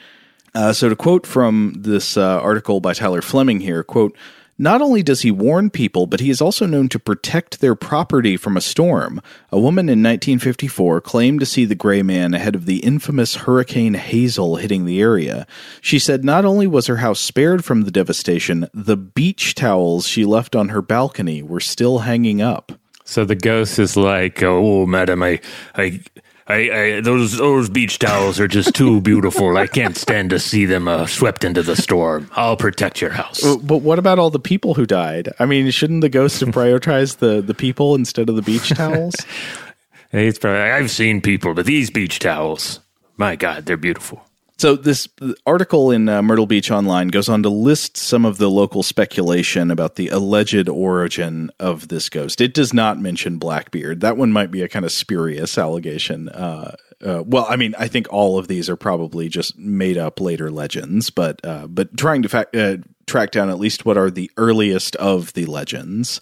Uh, 0.54 0.72
so 0.72 0.88
to 0.88 0.94
quote 0.94 1.26
from 1.26 1.74
this 1.76 2.16
article 2.16 2.80
by 2.80 2.92
Tyler 2.92 3.22
Fleming 3.22 3.60
here, 3.60 3.82
quote. 3.82 4.16
Not 4.56 4.80
only 4.80 5.02
does 5.02 5.22
he 5.22 5.32
warn 5.32 5.68
people, 5.68 6.06
but 6.06 6.20
he 6.20 6.30
is 6.30 6.40
also 6.40 6.64
known 6.64 6.88
to 6.90 6.98
protect 7.00 7.60
their 7.60 7.74
property 7.74 8.36
from 8.36 8.56
a 8.56 8.60
storm. 8.60 9.20
A 9.50 9.58
woman 9.58 9.88
in 9.88 10.02
1954 10.02 11.00
claimed 11.00 11.40
to 11.40 11.46
see 11.46 11.64
the 11.64 11.74
gray 11.74 12.02
man 12.02 12.34
ahead 12.34 12.54
of 12.54 12.66
the 12.66 12.78
infamous 12.78 13.34
Hurricane 13.34 13.94
Hazel 13.94 14.56
hitting 14.56 14.84
the 14.84 15.00
area. 15.00 15.46
She 15.80 15.98
said 15.98 16.24
not 16.24 16.44
only 16.44 16.68
was 16.68 16.86
her 16.86 16.98
house 16.98 17.18
spared 17.18 17.64
from 17.64 17.82
the 17.82 17.90
devastation, 17.90 18.68
the 18.72 18.96
beach 18.96 19.56
towels 19.56 20.06
she 20.06 20.24
left 20.24 20.54
on 20.54 20.68
her 20.68 20.82
balcony 20.82 21.42
were 21.42 21.60
still 21.60 22.00
hanging 22.00 22.40
up. 22.40 22.70
So 23.04 23.24
the 23.24 23.34
ghost 23.34 23.78
is 23.78 23.96
like, 23.96 24.42
"Oh, 24.42 24.86
madam, 24.86 25.22
I, 25.22 25.40
I, 25.74 26.00
I, 26.46 26.70
I, 26.70 27.00
those 27.00 27.38
those 27.38 27.70
beach 27.70 27.98
towels 27.98 28.38
are 28.38 28.48
just 28.48 28.74
too 28.74 29.00
beautiful. 29.00 29.56
I 29.56 29.66
can't 29.66 29.96
stand 29.96 30.28
to 30.30 30.38
see 30.38 30.66
them 30.66 30.88
uh, 30.88 31.06
swept 31.06 31.42
into 31.42 31.62
the 31.62 31.74
storm. 31.74 32.30
I'll 32.32 32.56
protect 32.56 33.00
your 33.00 33.10
house. 33.10 33.40
But 33.62 33.78
what 33.78 33.98
about 33.98 34.18
all 34.18 34.28
the 34.28 34.38
people 34.38 34.74
who 34.74 34.84
died? 34.84 35.30
I 35.38 35.46
mean, 35.46 35.70
shouldn't 35.70 36.02
the 36.02 36.10
ghost 36.10 36.40
have 36.40 36.50
prioritized 36.50 37.18
the 37.18 37.40
the 37.40 37.54
people 37.54 37.94
instead 37.94 38.28
of 38.28 38.36
the 38.36 38.42
beach 38.42 38.68
towels? 38.68 39.14
He's 40.12 40.38
probably. 40.38 40.60
I've 40.60 40.90
seen 40.90 41.22
people, 41.22 41.54
but 41.54 41.64
these 41.64 41.90
beach 41.90 42.18
towels, 42.18 42.80
my 43.16 43.36
God, 43.36 43.64
they're 43.64 43.78
beautiful. 43.78 44.22
So 44.56 44.76
this 44.76 45.08
article 45.46 45.90
in 45.90 46.08
uh, 46.08 46.22
Myrtle 46.22 46.46
Beach 46.46 46.70
Online 46.70 47.08
goes 47.08 47.28
on 47.28 47.42
to 47.42 47.48
list 47.48 47.96
some 47.96 48.24
of 48.24 48.38
the 48.38 48.48
local 48.48 48.84
speculation 48.84 49.70
about 49.70 49.96
the 49.96 50.08
alleged 50.08 50.68
origin 50.68 51.50
of 51.58 51.88
this 51.88 52.08
ghost. 52.08 52.40
It 52.40 52.54
does 52.54 52.72
not 52.72 53.00
mention 53.00 53.38
Blackbeard. 53.38 54.00
That 54.00 54.16
one 54.16 54.30
might 54.30 54.52
be 54.52 54.62
a 54.62 54.68
kind 54.68 54.84
of 54.84 54.92
spurious 54.92 55.58
allegation. 55.58 56.28
Uh, 56.28 56.76
uh, 57.04 57.24
well, 57.26 57.46
I 57.48 57.56
mean, 57.56 57.74
I 57.78 57.88
think 57.88 58.06
all 58.10 58.38
of 58.38 58.46
these 58.46 58.70
are 58.70 58.76
probably 58.76 59.28
just 59.28 59.58
made 59.58 59.98
up 59.98 60.20
later 60.20 60.50
legends, 60.50 61.10
but 61.10 61.44
uh, 61.44 61.66
but 61.66 61.96
trying 61.96 62.22
to 62.22 62.28
fact, 62.28 62.54
uh, 62.54 62.76
track 63.06 63.32
down 63.32 63.50
at 63.50 63.58
least 63.58 63.84
what 63.84 63.98
are 63.98 64.10
the 64.10 64.30
earliest 64.36 64.94
of 64.96 65.32
the 65.32 65.46
legends. 65.46 66.20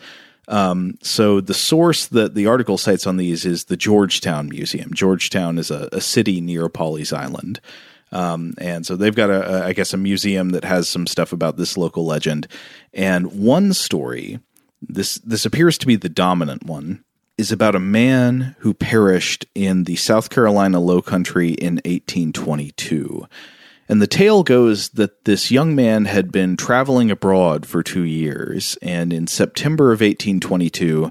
Um, 0.49 0.99
so 1.03 1.41
the 1.41 1.55
source 1.55 2.07
that 2.07 2.35
the 2.35 2.47
article 2.47 2.79
cites 2.79 3.07
on 3.07 3.17
these 3.17 3.45
is 3.45 3.65
the 3.65 3.77
Georgetown 3.77 4.49
Museum. 4.49 4.93
Georgetown 4.93 5.59
is 5.59 5.71
a, 5.71 5.89
a 5.93 6.01
city 6.01 6.41
near 6.41 6.69
Pawleys 6.69 7.13
Island. 7.17 7.61
Um, 8.13 8.55
and 8.59 8.87
so 8.87 8.95
they've 8.95 9.15
got 9.15 9.31
a, 9.31 9.65
a, 9.65 9.67
I 9.69 9.73
guess, 9.73 9.95
a 9.95 9.97
museum 9.99 10.51
that 10.51 10.65
has 10.65 10.89
some 10.89 11.07
stuff 11.07 11.33
about 11.33 11.57
this 11.57 11.77
local 11.77 12.05
legend. 12.05 12.47
And 12.93 13.33
one 13.33 13.73
story, 13.73 14.39
this 14.81 15.17
this 15.17 15.47
appears 15.47 15.79
to 15.79 15.87
be 15.87 15.97
the 15.97 16.09
dominant 16.09 16.65
one, 16.65 17.05
is 17.39 17.51
about 17.51 17.75
a 17.75 17.81
man 17.81 18.55
who 18.59 18.75
perished 18.75 19.47
in 19.55 19.85
the 19.85 19.97
South 19.97 20.31
Carolina 20.31 20.79
Low 20.79 21.01
Country 21.01 21.53
in 21.53 21.77
1822. 21.77 23.27
And 23.89 24.01
the 24.01 24.07
tale 24.07 24.43
goes 24.43 24.91
that 24.91 25.25
this 25.25 25.51
young 25.51 25.75
man 25.75 26.05
had 26.05 26.31
been 26.31 26.57
traveling 26.57 27.11
abroad 27.11 27.67
for 27.67 27.83
two 27.83 28.05
years, 28.05 28.79
and 28.81 29.13
in 29.13 29.27
September 29.27 29.93
of 29.93 30.01
1822, 30.01 31.11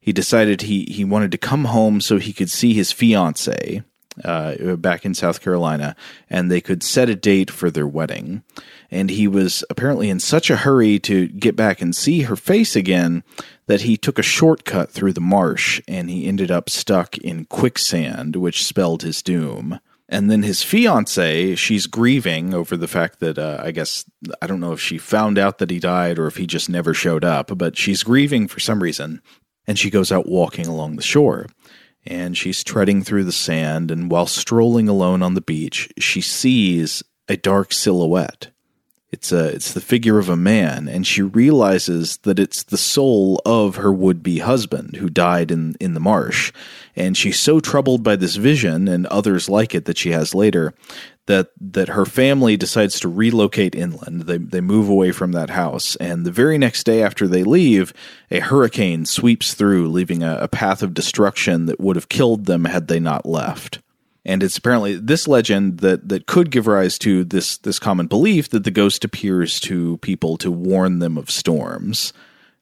he 0.00 0.12
decided 0.12 0.62
he, 0.62 0.84
he 0.84 1.04
wanted 1.04 1.30
to 1.32 1.38
come 1.38 1.66
home 1.66 2.00
so 2.00 2.18
he 2.18 2.32
could 2.32 2.50
see 2.50 2.74
his 2.74 2.90
fiancee, 2.90 3.82
uh, 4.24 4.76
back 4.76 5.04
in 5.04 5.14
South 5.14 5.40
Carolina, 5.40 5.96
and 6.28 6.50
they 6.50 6.60
could 6.60 6.82
set 6.82 7.08
a 7.08 7.16
date 7.16 7.50
for 7.50 7.70
their 7.70 7.86
wedding. 7.86 8.42
And 8.90 9.10
he 9.10 9.26
was 9.26 9.64
apparently 9.70 10.10
in 10.10 10.20
such 10.20 10.50
a 10.50 10.56
hurry 10.56 10.98
to 11.00 11.28
get 11.28 11.56
back 11.56 11.80
and 11.80 11.96
see 11.96 12.22
her 12.22 12.36
face 12.36 12.76
again 12.76 13.24
that 13.66 13.82
he 13.82 13.96
took 13.96 14.18
a 14.18 14.22
shortcut 14.22 14.90
through 14.90 15.14
the 15.14 15.20
marsh 15.20 15.80
and 15.88 16.10
he 16.10 16.26
ended 16.26 16.50
up 16.50 16.68
stuck 16.68 17.16
in 17.18 17.46
quicksand, 17.46 18.36
which 18.36 18.64
spelled 18.64 19.02
his 19.02 19.22
doom. 19.22 19.80
And 20.08 20.30
then 20.30 20.42
his 20.42 20.62
fiance, 20.62 21.54
she's 21.54 21.86
grieving 21.86 22.52
over 22.52 22.76
the 22.76 22.88
fact 22.88 23.20
that 23.20 23.38
uh, 23.38 23.62
I 23.64 23.70
guess 23.70 24.04
I 24.42 24.46
don't 24.46 24.60
know 24.60 24.72
if 24.72 24.80
she 24.80 24.98
found 24.98 25.38
out 25.38 25.56
that 25.56 25.70
he 25.70 25.78
died 25.78 26.18
or 26.18 26.26
if 26.26 26.36
he 26.36 26.46
just 26.46 26.68
never 26.68 26.92
showed 26.92 27.24
up, 27.24 27.56
but 27.56 27.78
she's 27.78 28.02
grieving 28.02 28.46
for 28.46 28.60
some 28.60 28.82
reason. 28.82 29.22
And 29.66 29.78
she 29.78 29.88
goes 29.88 30.12
out 30.12 30.28
walking 30.28 30.66
along 30.66 30.96
the 30.96 31.02
shore 31.02 31.46
and 32.06 32.36
she's 32.36 32.64
treading 32.64 33.02
through 33.02 33.24
the 33.24 33.32
sand. 33.32 33.90
And 33.90 34.10
while 34.10 34.26
strolling 34.26 34.88
alone 34.88 35.22
on 35.22 35.34
the 35.34 35.40
beach, 35.40 35.88
she 35.98 36.20
sees 36.20 37.02
a 37.28 37.36
dark 37.36 37.72
silhouette. 37.72 38.48
It's 39.12 39.30
a 39.30 39.48
it's 39.48 39.74
the 39.74 39.82
figure 39.82 40.18
of 40.18 40.30
a 40.30 40.36
man, 40.38 40.88
and 40.88 41.06
she 41.06 41.20
realizes 41.20 42.16
that 42.18 42.38
it's 42.38 42.62
the 42.62 42.78
soul 42.78 43.42
of 43.44 43.76
her 43.76 43.92
would 43.92 44.22
be 44.22 44.38
husband 44.38 44.96
who 44.96 45.10
died 45.10 45.50
in 45.50 45.76
in 45.78 45.92
the 45.92 46.00
marsh. 46.00 46.50
And 46.96 47.14
she's 47.14 47.38
so 47.38 47.60
troubled 47.60 48.02
by 48.02 48.16
this 48.16 48.36
vision 48.36 48.88
and 48.88 49.06
others 49.06 49.50
like 49.50 49.74
it 49.74 49.84
that 49.84 49.98
she 49.98 50.12
has 50.12 50.34
later 50.34 50.72
that 51.26 51.50
that 51.60 51.88
her 51.88 52.04
family 52.04 52.56
decides 52.56 52.98
to 53.00 53.08
relocate 53.08 53.74
inland. 53.74 54.22
They 54.22 54.38
they 54.38 54.60
move 54.60 54.88
away 54.88 55.12
from 55.12 55.32
that 55.32 55.50
house, 55.50 55.96
and 55.96 56.24
the 56.24 56.32
very 56.32 56.58
next 56.58 56.84
day 56.84 57.02
after 57.02 57.28
they 57.28 57.44
leave, 57.44 57.92
a 58.30 58.40
hurricane 58.40 59.06
sweeps 59.06 59.54
through, 59.54 59.88
leaving 59.90 60.22
a, 60.22 60.36
a 60.38 60.48
path 60.48 60.82
of 60.82 60.94
destruction 60.94 61.66
that 61.66 61.80
would 61.80 61.96
have 61.96 62.08
killed 62.08 62.46
them 62.46 62.64
had 62.64 62.88
they 62.88 63.00
not 63.00 63.26
left. 63.26 63.80
And 64.24 64.42
it's 64.42 64.56
apparently 64.56 64.96
this 64.96 65.26
legend 65.26 65.78
that 65.78 66.08
that 66.08 66.26
could 66.26 66.50
give 66.50 66.66
rise 66.66 66.98
to 66.98 67.24
this 67.24 67.58
this 67.58 67.78
common 67.78 68.06
belief 68.06 68.48
that 68.50 68.64
the 68.64 68.70
ghost 68.70 69.04
appears 69.04 69.60
to 69.60 69.98
people 69.98 70.36
to 70.38 70.50
warn 70.50 70.98
them 70.98 71.18
of 71.18 71.30
storms. 71.30 72.12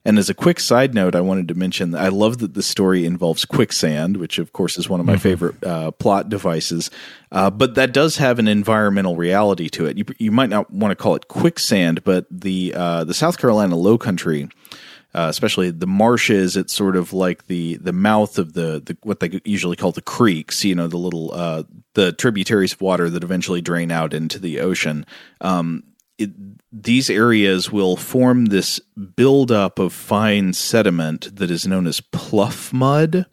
And 0.05 0.19
as 0.19 0.31
a 0.31 0.35
quick 0.35 0.61
side 0.61 0.95
note, 0.95 1.15
I 1.15 1.21
wanted 1.21 1.49
to 1.49 1.55
mention 1.55 1.95
I 1.95 2.09
love 2.09 2.39
that 2.39 2.55
the 2.55 2.63
story 2.63 3.05
involves 3.05 3.45
quicksand, 3.45 4.17
which 4.17 4.39
of 4.39 4.53
course 4.53 4.79
is 4.79 4.89
one 4.89 4.99
of 4.99 5.05
my 5.05 5.15
mm-hmm. 5.15 5.23
favorite 5.23 5.65
uh, 5.65 5.91
plot 5.91 6.31
devices. 6.31 6.91
Uh, 7.31 7.51
but 7.51 7.75
that 7.75 7.93
does 7.93 8.17
have 8.17 8.39
an 8.39 8.49
environmental 8.49 9.17
reality 9.17 9.69
to 9.69 9.87
it. 9.87 9.99
You, 9.99 10.05
you 10.19 10.31
might 10.31 10.49
not 10.49 10.71
want 10.73 10.93
to 10.93 10.97
call 10.97 11.17
it 11.17 11.29
quicksand, 11.29 12.03
but 12.03 12.27
the 12.31 12.73
uh, 12.75 13.05
the 13.05 13.15
South 13.15 13.37
Carolina 13.37 13.77
Low 13.77 13.99
Country, 13.99 14.49
uh, 15.15 15.27
especially 15.29 15.71
the 15.71 15.87
marshes, 15.87 16.57
it's 16.57 16.73
sort 16.73 16.97
of 16.97 17.13
like 17.13 17.47
the 17.47 17.77
the 17.77 17.93
mouth 17.93 18.39
of 18.39 18.55
the, 18.55 18.81
the 18.83 18.97
what 19.03 19.21
they 19.21 19.39
usually 19.45 19.77
call 19.77 19.93
the 19.93 20.01
creeks. 20.01 20.65
You 20.65 20.77
know, 20.77 20.89
the 20.89 20.97
little 20.97 21.31
uh, 21.35 21.65
the 21.93 22.13
tributaries 22.13 22.73
of 22.73 22.81
water 22.81 23.11
that 23.11 23.23
eventually 23.23 23.61
drain 23.61 23.91
out 23.91 24.15
into 24.15 24.39
the 24.39 24.61
ocean. 24.61 25.05
Um, 25.43 25.85
it, 26.17 26.31
these 26.73 27.11
areas 27.11 27.71
will 27.73 27.97
form 27.97 28.47
this 28.47 28.81
buildup 29.17 29.79
of 29.79 29.93
fine 29.93 30.53
sediment 30.53 31.35
that 31.37 31.51
is 31.51 31.67
known 31.67 31.87
as 31.87 32.01
pluff 32.01 32.73
mud. 32.73 33.27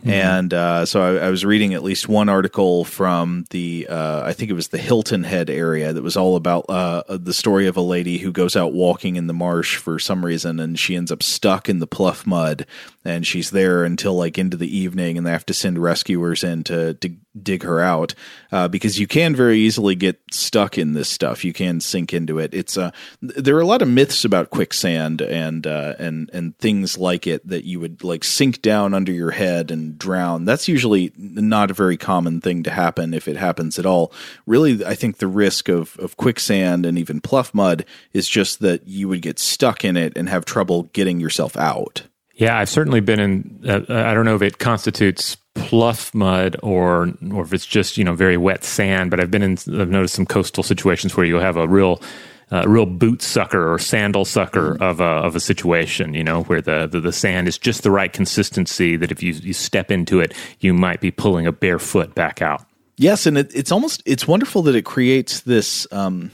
Mm-hmm. 0.00 0.10
And 0.10 0.52
uh, 0.52 0.84
so 0.84 1.00
I, 1.00 1.26
I, 1.28 1.30
was 1.30 1.46
reading 1.46 1.72
at 1.72 1.82
least 1.82 2.10
one 2.10 2.28
article 2.28 2.84
from 2.84 3.46
the, 3.48 3.86
uh, 3.88 4.22
I 4.22 4.34
think 4.34 4.50
it 4.50 4.54
was 4.54 4.68
the 4.68 4.76
Hilton 4.76 5.24
Head 5.24 5.48
area 5.48 5.94
that 5.94 6.02
was 6.02 6.14
all 6.14 6.36
about 6.36 6.66
uh, 6.68 7.04
the 7.08 7.32
story 7.32 7.66
of 7.68 7.78
a 7.78 7.80
lady 7.80 8.18
who 8.18 8.30
goes 8.30 8.54
out 8.54 8.74
walking 8.74 9.16
in 9.16 9.28
the 9.28 9.32
marsh 9.32 9.76
for 9.76 9.98
some 9.98 10.22
reason 10.22 10.60
and 10.60 10.78
she 10.78 10.94
ends 10.94 11.10
up 11.10 11.22
stuck 11.22 11.70
in 11.70 11.78
the 11.78 11.86
pluff 11.86 12.26
mud 12.26 12.66
and 13.02 13.26
she's 13.26 13.50
there 13.50 13.82
until 13.82 14.14
like 14.14 14.36
into 14.36 14.58
the 14.58 14.76
evening 14.76 15.16
and 15.16 15.26
they 15.26 15.30
have 15.30 15.46
to 15.46 15.54
send 15.54 15.78
rescuers 15.78 16.44
in 16.44 16.64
to, 16.64 16.92
to 16.94 17.16
dig 17.40 17.62
her 17.62 17.80
out 17.80 18.14
uh, 18.52 18.68
because 18.68 18.98
you 18.98 19.06
can 19.06 19.34
very 19.34 19.58
easily 19.58 19.94
get 19.94 20.20
stuck 20.30 20.78
in 20.78 20.92
this 20.92 21.08
stuff. 21.08 21.44
You 21.44 21.52
can 21.52 21.80
sink 21.80 22.12
into 22.12 22.38
it. 22.38 22.54
It's 22.54 22.76
uh, 22.76 22.90
there 23.20 23.56
are 23.56 23.60
a 23.60 23.66
lot 23.66 23.82
of 23.82 23.88
myths 23.88 24.24
about 24.24 24.50
quicksand 24.50 25.20
and 25.20 25.66
uh, 25.66 25.94
and 25.98 26.30
and 26.32 26.56
things 26.58 26.96
like 26.96 27.26
it 27.26 27.46
that 27.46 27.64
you 27.64 27.80
would 27.80 28.04
like 28.04 28.24
sink 28.24 28.62
down 28.62 28.94
under 28.94 29.12
your 29.12 29.32
head 29.32 29.70
and 29.70 29.98
drown. 29.98 30.44
That's 30.44 30.68
usually 30.68 31.12
not 31.16 31.70
a 31.70 31.74
very 31.74 31.96
common 31.96 32.40
thing 32.40 32.62
to 32.64 32.70
happen 32.70 33.14
if 33.14 33.28
it 33.28 33.36
happens 33.36 33.78
at 33.78 33.86
all. 33.86 34.12
Really, 34.46 34.84
I 34.84 34.94
think 34.94 35.18
the 35.18 35.26
risk 35.26 35.68
of 35.68 35.96
of 35.98 36.16
quicksand 36.16 36.86
and 36.86 36.98
even 36.98 37.20
pluff 37.20 37.52
mud 37.54 37.84
is 38.12 38.28
just 38.28 38.60
that 38.60 38.86
you 38.86 39.08
would 39.08 39.22
get 39.22 39.38
stuck 39.38 39.84
in 39.84 39.96
it 39.96 40.12
and 40.16 40.28
have 40.28 40.44
trouble 40.44 40.84
getting 40.92 41.20
yourself 41.20 41.56
out. 41.56 42.02
Yeah, 42.36 42.58
I've 42.58 42.68
certainly 42.68 43.00
been 43.00 43.20
in. 43.20 43.60
Uh, 43.66 43.80
I 43.88 44.14
don't 44.14 44.24
know 44.24 44.34
if 44.34 44.42
it 44.42 44.58
constitutes 44.58 45.36
pluff 45.54 46.12
mud 46.14 46.56
or 46.62 47.12
or 47.32 47.42
if 47.42 47.52
it's 47.52 47.66
just 47.66 47.96
you 47.96 48.04
know 48.04 48.14
very 48.14 48.36
wet 48.36 48.64
sand. 48.64 49.10
But 49.10 49.20
I've 49.20 49.30
been 49.30 49.42
in. 49.42 49.52
I've 49.80 49.90
noticed 49.90 50.14
some 50.14 50.26
coastal 50.26 50.62
situations 50.62 51.16
where 51.16 51.26
you'll 51.26 51.40
have 51.40 51.56
a 51.56 51.68
real. 51.68 52.00
Uh, 52.52 52.62
real 52.68 52.84
boot 52.84 53.22
sucker 53.22 53.72
or 53.72 53.78
sandal 53.78 54.24
sucker 54.26 54.74
mm-hmm. 54.74 54.82
of 54.82 55.00
a 55.00 55.04
of 55.04 55.34
a 55.34 55.40
situation, 55.40 56.12
you 56.12 56.22
know, 56.22 56.42
where 56.42 56.60
the, 56.60 56.86
the, 56.86 57.00
the 57.00 57.10
sand 57.10 57.48
is 57.48 57.56
just 57.56 57.82
the 57.82 57.90
right 57.90 58.12
consistency 58.12 58.96
that 58.96 59.10
if 59.10 59.22
you 59.22 59.32
you 59.32 59.54
step 59.54 59.90
into 59.90 60.20
it, 60.20 60.34
you 60.60 60.74
might 60.74 61.00
be 61.00 61.10
pulling 61.10 61.46
a 61.46 61.52
bare 61.52 61.78
foot 61.78 62.14
back 62.14 62.42
out. 62.42 62.64
Yes, 62.96 63.24
and 63.24 63.38
it, 63.38 63.50
it's 63.54 63.72
almost 63.72 64.02
it's 64.04 64.28
wonderful 64.28 64.60
that 64.64 64.74
it 64.74 64.84
creates 64.84 65.40
this 65.40 65.86
um, 65.90 66.30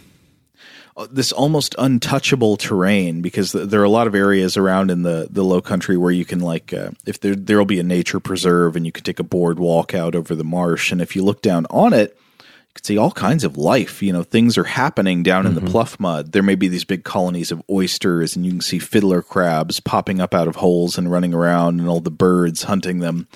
this 1.11 1.33
almost 1.33 1.75
untouchable 1.79 2.57
terrain 2.57 3.23
because 3.23 3.53
there 3.53 3.81
are 3.81 3.85
a 3.85 3.91
lot 3.91 4.07
of 4.07 4.15
areas 4.15 4.57
around 4.57 4.91
in 4.91 5.03
the 5.03 5.29
the 5.31 5.45
low 5.45 5.61
country 5.61 5.97
where 5.97 6.11
you 6.11 6.25
can 6.25 6.41
like 6.41 6.73
uh, 6.73 6.91
if 7.07 7.21
there 7.21 7.35
there'll 7.35 7.65
be 7.65 7.81
a 7.81 7.85
nature 7.85 8.21
preserve 8.21 8.77
and 8.77 8.85
you 8.87 8.93
can 8.93 9.05
take 9.05 9.19
a 9.19 9.25
boardwalk 9.25 9.95
out 9.95 10.15
over 10.15 10.35
the 10.35 10.45
marsh 10.45 10.93
and 10.93 11.01
if 11.01 11.15
you 11.15 11.23
look 11.23 11.43
down 11.43 11.67
on 11.71 11.93
it 11.93 12.17
you 12.39 12.75
can 12.75 12.85
see 12.85 12.99
all 12.99 13.13
kinds 13.13 13.45
of 13.45 13.57
life 13.57 14.03
you 14.03 14.13
know 14.13 14.23
things 14.23 14.59
are 14.59 14.65
happening 14.65 15.23
down 15.23 15.41
mm-hmm. 15.41 15.49
in 15.49 15.55
the 15.55 15.61
mm-hmm. 15.61 15.71
pluff 15.71 15.99
mud 16.01 16.33
there 16.33 16.43
may 16.43 16.55
be 16.55 16.69
these 16.69 16.85
big 16.85 17.05
colonies 17.05 17.53
of 17.53 17.63
oysters 17.71 18.37
and 18.37 18.45
you 18.45 18.53
can 18.53 18.61
see 18.61 18.79
fiddler 18.79 19.23
crabs 19.23 19.81
popping 19.81 20.21
up 20.21 20.35
out 20.35 20.49
of 20.49 20.57
holes 20.57 20.99
and 20.99 21.11
running 21.11 21.33
around 21.33 21.81
and 21.81 21.89
all 21.89 22.01
the 22.01 22.11
birds 22.11 22.65
hunting 22.65 22.99
them 22.99 23.29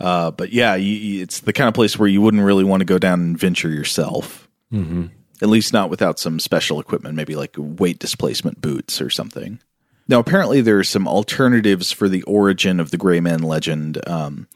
uh, 0.00 0.30
but 0.30 0.52
yeah 0.52 0.74
you, 0.74 1.22
it's 1.22 1.40
the 1.40 1.52
kind 1.52 1.68
of 1.68 1.74
place 1.74 1.98
where 1.98 2.08
you 2.08 2.20
wouldn't 2.20 2.42
really 2.42 2.64
want 2.64 2.80
to 2.80 2.84
go 2.84 2.98
down 2.98 3.20
and 3.20 3.38
venture 3.38 3.70
yourself 3.70 4.48
mm-hmm. 4.72 5.06
At 5.42 5.48
least 5.48 5.72
not 5.72 5.90
without 5.90 6.18
some 6.18 6.40
special 6.40 6.80
equipment, 6.80 7.14
maybe 7.14 7.36
like 7.36 7.54
weight 7.58 7.98
displacement 7.98 8.60
boots 8.60 9.00
or 9.00 9.10
something. 9.10 9.60
Now, 10.08 10.20
apparently, 10.20 10.60
there 10.60 10.78
are 10.78 10.84
some 10.84 11.08
alternatives 11.08 11.92
for 11.92 12.08
the 12.08 12.22
origin 12.22 12.80
of 12.80 12.90
the 12.90 12.96
Gray 12.96 13.20
Man 13.20 13.42
legend. 13.42 13.98
Um, 14.08 14.48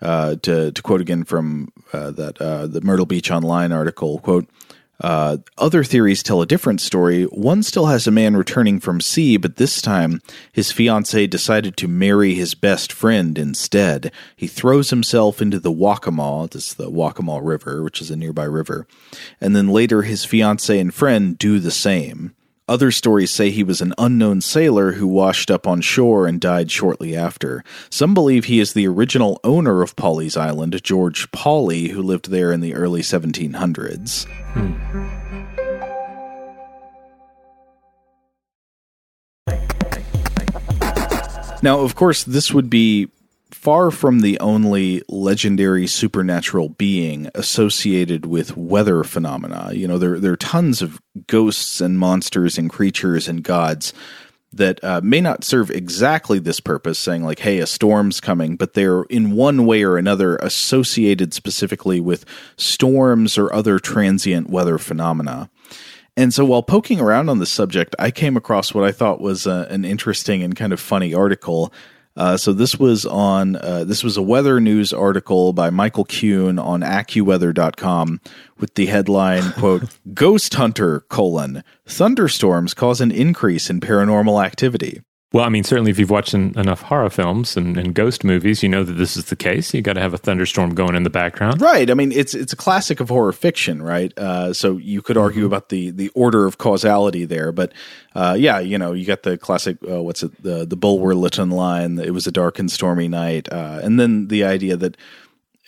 uh, 0.00 0.36
to, 0.42 0.70
to 0.70 0.82
quote 0.82 1.00
again 1.00 1.24
from 1.24 1.72
uh, 1.92 2.12
that 2.12 2.40
uh, 2.40 2.68
the 2.68 2.80
Myrtle 2.80 3.06
Beach 3.06 3.32
Online 3.32 3.72
article, 3.72 4.20
quote, 4.20 4.48
uh, 5.00 5.38
other 5.56 5.84
theories 5.84 6.22
tell 6.22 6.42
a 6.42 6.46
different 6.46 6.80
story. 6.80 7.24
One 7.24 7.62
still 7.62 7.86
has 7.86 8.06
a 8.06 8.12
man 8.12 8.36
returning 8.36 8.80
from 8.80 9.00
sea, 9.00 9.36
but 9.36 9.56
this 9.56 9.80
time 9.80 10.20
his 10.52 10.72
fiancee 10.72 11.26
decided 11.26 11.76
to 11.76 11.88
marry 11.88 12.34
his 12.34 12.54
best 12.54 12.92
friend 12.92 13.38
instead. 13.38 14.12
He 14.34 14.46
throws 14.46 14.90
himself 14.90 15.40
into 15.40 15.60
the 15.60 15.72
Waccamaw, 15.72 16.50
this 16.50 16.68
is 16.68 16.74
the 16.74 16.90
Waccamaw 16.90 17.40
River, 17.42 17.82
which 17.82 18.00
is 18.00 18.10
a 18.10 18.16
nearby 18.16 18.44
river, 18.44 18.86
and 19.40 19.54
then 19.54 19.68
later 19.68 20.02
his 20.02 20.24
fiancee 20.24 20.78
and 20.78 20.92
friend 20.92 21.38
do 21.38 21.58
the 21.58 21.70
same. 21.70 22.34
Other 22.68 22.90
stories 22.90 23.32
say 23.32 23.50
he 23.50 23.62
was 23.62 23.80
an 23.80 23.94
unknown 23.96 24.42
sailor 24.42 24.92
who 24.92 25.06
washed 25.06 25.50
up 25.50 25.66
on 25.66 25.80
shore 25.80 26.26
and 26.26 26.38
died 26.38 26.70
shortly 26.70 27.16
after. 27.16 27.64
Some 27.88 28.12
believe 28.12 28.44
he 28.44 28.60
is 28.60 28.74
the 28.74 28.86
original 28.86 29.40
owner 29.42 29.82
of 29.82 29.96
Pawleys 29.96 30.36
Island, 30.36 30.82
George 30.82 31.30
Pawley, 31.32 31.88
who 31.88 32.02
lived 32.02 32.30
there 32.30 32.52
in 32.52 32.60
the 32.60 32.74
early 32.74 33.00
1700s. 33.00 34.26
Hmm. 34.52 35.08
Now, 41.60 41.80
of 41.80 41.94
course, 41.94 42.22
this 42.22 42.52
would 42.52 42.70
be 42.70 43.08
far 43.58 43.90
from 43.90 44.20
the 44.20 44.38
only 44.38 45.02
legendary 45.08 45.84
supernatural 45.84 46.68
being 46.68 47.28
associated 47.34 48.24
with 48.24 48.56
weather 48.56 49.02
phenomena. 49.02 49.70
You 49.72 49.88
know, 49.88 49.98
there, 49.98 50.20
there 50.20 50.32
are 50.32 50.36
tons 50.36 50.80
of 50.80 51.02
ghosts 51.26 51.80
and 51.80 51.98
monsters 51.98 52.56
and 52.56 52.70
creatures 52.70 53.26
and 53.26 53.42
gods 53.42 53.92
that 54.52 54.82
uh, 54.84 55.00
may 55.02 55.20
not 55.20 55.42
serve 55.42 55.72
exactly 55.72 56.38
this 56.38 56.60
purpose, 56.60 57.00
saying, 57.00 57.24
like, 57.24 57.40
hey, 57.40 57.58
a 57.58 57.66
storm's 57.66 58.20
coming, 58.20 58.54
but 58.54 58.74
they're 58.74 59.02
in 59.10 59.32
one 59.32 59.66
way 59.66 59.82
or 59.82 59.96
another 59.96 60.36
associated 60.36 61.34
specifically 61.34 61.98
with 61.98 62.24
storms 62.56 63.36
or 63.36 63.52
other 63.52 63.80
transient 63.80 64.48
weather 64.48 64.78
phenomena. 64.78 65.50
And 66.16 66.32
so 66.32 66.44
while 66.44 66.62
poking 66.62 67.00
around 67.00 67.28
on 67.28 67.40
the 67.40 67.46
subject, 67.46 67.96
I 67.98 68.12
came 68.12 68.36
across 68.36 68.72
what 68.72 68.84
I 68.84 68.92
thought 68.92 69.20
was 69.20 69.48
uh, 69.48 69.66
an 69.68 69.84
interesting 69.84 70.44
and 70.44 70.54
kind 70.54 70.72
of 70.72 70.78
funny 70.78 71.12
article. 71.12 71.72
Uh, 72.18 72.36
so 72.36 72.52
this 72.52 72.76
was 72.80 73.06
on 73.06 73.54
uh, 73.56 73.84
this 73.84 74.02
was 74.02 74.16
a 74.16 74.22
weather 74.22 74.60
news 74.60 74.92
article 74.92 75.52
by 75.52 75.70
Michael 75.70 76.04
Kuhn 76.04 76.58
on 76.58 76.80
AccuWeather.com 76.80 78.20
with 78.58 78.74
the 78.74 78.86
headline 78.86 79.52
quote 79.56 79.84
Ghost 80.12 80.54
Hunter 80.54 81.00
colon 81.08 81.62
thunderstorms 81.86 82.74
cause 82.74 83.00
an 83.00 83.12
increase 83.12 83.70
in 83.70 83.78
paranormal 83.78 84.44
activity. 84.44 85.00
Well, 85.30 85.44
I 85.44 85.50
mean, 85.50 85.62
certainly 85.62 85.90
if 85.90 85.98
you've 85.98 86.08
watched 86.08 86.32
en- 86.32 86.54
enough 86.56 86.80
horror 86.80 87.10
films 87.10 87.54
and, 87.54 87.76
and, 87.76 87.94
ghost 87.94 88.24
movies, 88.24 88.62
you 88.62 88.68
know 88.68 88.82
that 88.82 88.94
this 88.94 89.14
is 89.14 89.26
the 89.26 89.36
case. 89.36 89.74
You 89.74 89.82
got 89.82 89.92
to 89.92 90.00
have 90.00 90.14
a 90.14 90.18
thunderstorm 90.18 90.74
going 90.74 90.94
in 90.94 91.02
the 91.02 91.10
background, 91.10 91.60
right? 91.60 91.90
I 91.90 91.94
mean, 91.94 92.12
it's 92.12 92.34
it's 92.34 92.54
a 92.54 92.56
classic 92.56 92.98
of 92.98 93.10
horror 93.10 93.32
fiction, 93.32 93.82
right? 93.82 94.16
Uh, 94.18 94.54
so 94.54 94.78
you 94.78 95.02
could 95.02 95.18
argue 95.18 95.40
mm-hmm. 95.40 95.52
about 95.52 95.68
the 95.68 95.90
the 95.90 96.08
order 96.14 96.46
of 96.46 96.56
causality 96.56 97.26
there, 97.26 97.52
but 97.52 97.72
uh, 98.14 98.36
yeah, 98.38 98.58
you 98.58 98.78
know, 98.78 98.94
you 98.94 99.04
got 99.04 99.22
the 99.22 99.36
classic 99.36 99.76
uh, 99.86 100.02
what's 100.02 100.22
it 100.22 100.42
the 100.42 100.64
the 100.64 100.76
Bulwer 100.76 101.14
Lytton 101.14 101.50
line? 101.50 101.98
It 101.98 102.14
was 102.14 102.26
a 102.26 102.32
dark 102.32 102.58
and 102.58 102.72
stormy 102.72 103.08
night, 103.08 103.52
uh, 103.52 103.80
and 103.82 104.00
then 104.00 104.28
the 104.28 104.44
idea 104.44 104.78
that 104.78 104.96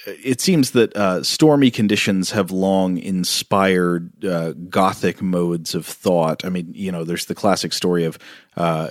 it 0.07 0.41
seems 0.41 0.71
that 0.73 0.97
uh, 0.97 1.23
stormy 1.23 1.71
conditions 1.71 2.31
have 2.31 2.51
long 2.51 2.97
inspired 2.97 4.25
uh, 4.25 4.53
gothic 4.53 5.21
modes 5.21 5.75
of 5.75 5.85
thought. 5.85 6.45
I 6.45 6.49
mean, 6.49 6.73
you 6.75 6.91
know, 6.91 7.05
there's 7.05 7.27
the 7.27 7.35
classic 7.35 7.73
story 7.73 8.05
of 8.05 8.19
uh, 8.57 8.89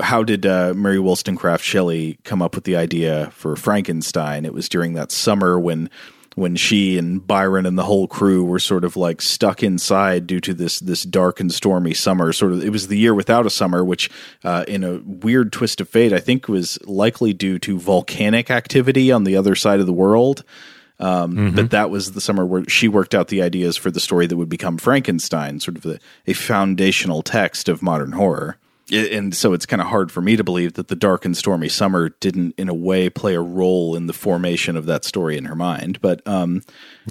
how 0.00 0.22
did 0.24 0.44
uh, 0.44 0.74
Mary 0.74 0.98
Wollstonecraft 0.98 1.64
Shelley 1.64 2.18
come 2.24 2.42
up 2.42 2.54
with 2.54 2.64
the 2.64 2.76
idea 2.76 3.30
for 3.34 3.56
Frankenstein? 3.56 4.44
It 4.44 4.54
was 4.54 4.68
during 4.68 4.94
that 4.94 5.12
summer 5.12 5.58
when 5.58 5.88
when 6.34 6.56
she 6.56 6.98
and 6.98 7.24
Byron 7.26 7.66
and 7.66 7.78
the 7.78 7.84
whole 7.84 8.08
crew 8.08 8.44
were 8.44 8.58
sort 8.58 8.84
of 8.84 8.96
like 8.96 9.22
stuck 9.22 9.62
inside 9.62 10.26
due 10.26 10.40
to 10.40 10.54
this 10.54 10.80
this 10.80 11.02
dark 11.02 11.40
and 11.40 11.52
stormy 11.52 11.94
summer. 11.94 12.32
Sort 12.32 12.52
of, 12.52 12.64
it 12.64 12.70
was 12.70 12.88
the 12.88 12.98
year 12.98 13.14
without 13.14 13.46
a 13.46 13.50
summer, 13.50 13.84
which, 13.84 14.10
uh, 14.42 14.64
in 14.66 14.84
a 14.84 14.98
weird 15.04 15.52
twist 15.52 15.80
of 15.80 15.88
fate, 15.88 16.12
I 16.12 16.20
think 16.20 16.48
was 16.48 16.78
likely 16.84 17.32
due 17.32 17.58
to 17.60 17.78
volcanic 17.78 18.50
activity 18.50 19.12
on 19.12 19.24
the 19.24 19.36
other 19.36 19.54
side 19.54 19.80
of 19.80 19.86
the 19.86 19.92
world. 19.92 20.44
Um, 21.00 21.34
mm-hmm. 21.34 21.56
But 21.56 21.70
that 21.72 21.90
was 21.90 22.12
the 22.12 22.20
summer 22.20 22.46
where 22.46 22.64
she 22.68 22.86
worked 22.86 23.14
out 23.14 23.28
the 23.28 23.42
ideas 23.42 23.76
for 23.76 23.90
the 23.90 23.98
story 23.98 24.26
that 24.26 24.36
would 24.36 24.48
become 24.48 24.78
Frankenstein, 24.78 25.58
sort 25.58 25.76
of 25.76 25.86
a, 25.86 25.98
a 26.26 26.32
foundational 26.34 27.22
text 27.22 27.68
of 27.68 27.82
modern 27.82 28.12
horror 28.12 28.58
and 28.94 29.34
so 29.34 29.52
it's 29.52 29.66
kind 29.66 29.82
of 29.82 29.88
hard 29.88 30.10
for 30.10 30.20
me 30.20 30.36
to 30.36 30.44
believe 30.44 30.74
that 30.74 30.88
the 30.88 30.96
dark 30.96 31.24
and 31.24 31.36
stormy 31.36 31.68
summer 31.68 32.10
didn't 32.20 32.54
in 32.56 32.68
a 32.68 32.74
way 32.74 33.10
play 33.10 33.34
a 33.34 33.40
role 33.40 33.94
in 33.96 34.06
the 34.06 34.12
formation 34.12 34.76
of 34.76 34.86
that 34.86 35.04
story 35.04 35.36
in 35.36 35.44
her 35.44 35.56
mind 35.56 36.00
but 36.00 36.26
um 36.26 36.62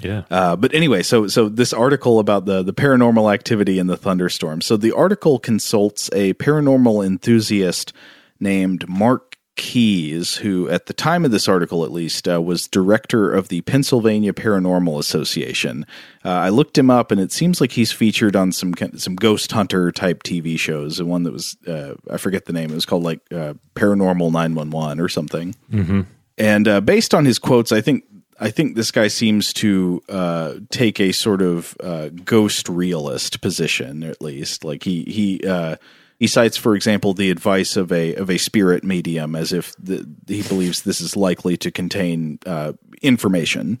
yeah. 0.02 0.22
uh, 0.30 0.56
but 0.56 0.74
anyway 0.74 1.02
so 1.02 1.28
so 1.28 1.48
this 1.48 1.72
article 1.72 2.18
about 2.18 2.46
the 2.46 2.62
the 2.62 2.72
paranormal 2.72 3.32
activity 3.32 3.78
in 3.78 3.86
the 3.86 3.96
thunderstorm. 3.96 4.60
So 4.60 4.76
the 4.76 4.92
article 4.92 5.38
consults 5.38 6.10
a 6.12 6.34
paranormal 6.34 7.04
enthusiast 7.06 7.92
named 8.40 8.88
mark 8.88 9.33
Keys, 9.56 10.36
who 10.36 10.68
at 10.68 10.86
the 10.86 10.92
time 10.92 11.24
of 11.24 11.30
this 11.30 11.48
article 11.48 11.84
at 11.84 11.92
least 11.92 12.28
uh, 12.28 12.42
was 12.42 12.66
director 12.66 13.30
of 13.30 13.48
the 13.48 13.60
Pennsylvania 13.62 14.32
Paranormal 14.32 14.98
Association. 14.98 15.86
Uh, 16.24 16.30
I 16.30 16.48
looked 16.48 16.76
him 16.76 16.90
up, 16.90 17.10
and 17.10 17.20
it 17.20 17.30
seems 17.30 17.60
like 17.60 17.72
he's 17.72 17.92
featured 17.92 18.34
on 18.34 18.52
some 18.52 18.74
some 18.96 19.14
ghost 19.14 19.52
hunter 19.52 19.92
type 19.92 20.22
TV 20.22 20.58
shows. 20.58 20.96
The 20.96 21.04
one 21.04 21.22
that 21.22 21.32
was 21.32 21.56
uh, 21.66 21.94
I 22.10 22.16
forget 22.16 22.46
the 22.46 22.52
name. 22.52 22.70
It 22.70 22.74
was 22.74 22.86
called 22.86 23.04
like 23.04 23.20
uh, 23.32 23.54
Paranormal 23.74 24.32
Nine 24.32 24.54
One 24.54 24.70
One 24.70 24.98
or 24.98 25.08
something. 25.08 25.54
Mm-hmm. 25.72 26.02
And 26.36 26.66
uh, 26.66 26.80
based 26.80 27.14
on 27.14 27.24
his 27.24 27.38
quotes, 27.38 27.70
I 27.70 27.80
think 27.80 28.04
I 28.40 28.50
think 28.50 28.74
this 28.74 28.90
guy 28.90 29.08
seems 29.08 29.52
to 29.54 30.02
uh, 30.08 30.54
take 30.70 31.00
a 31.00 31.12
sort 31.12 31.42
of 31.42 31.76
uh, 31.80 32.08
ghost 32.08 32.68
realist 32.68 33.40
position, 33.40 34.02
at 34.02 34.20
least. 34.20 34.64
Like 34.64 34.82
he 34.82 35.04
he 35.04 35.46
uh, 35.46 35.76
he 36.18 36.26
cites, 36.26 36.56
for 36.56 36.74
example, 36.74 37.14
the 37.14 37.30
advice 37.30 37.76
of 37.76 37.92
a 37.92 38.14
of 38.14 38.30
a 38.30 38.38
spirit 38.38 38.84
medium, 38.84 39.34
as 39.34 39.52
if 39.52 39.74
the, 39.76 40.08
he 40.26 40.42
believes 40.42 40.82
this 40.82 41.00
is 41.00 41.16
likely 41.16 41.56
to 41.58 41.70
contain 41.70 42.38
uh, 42.46 42.72
information. 43.02 43.80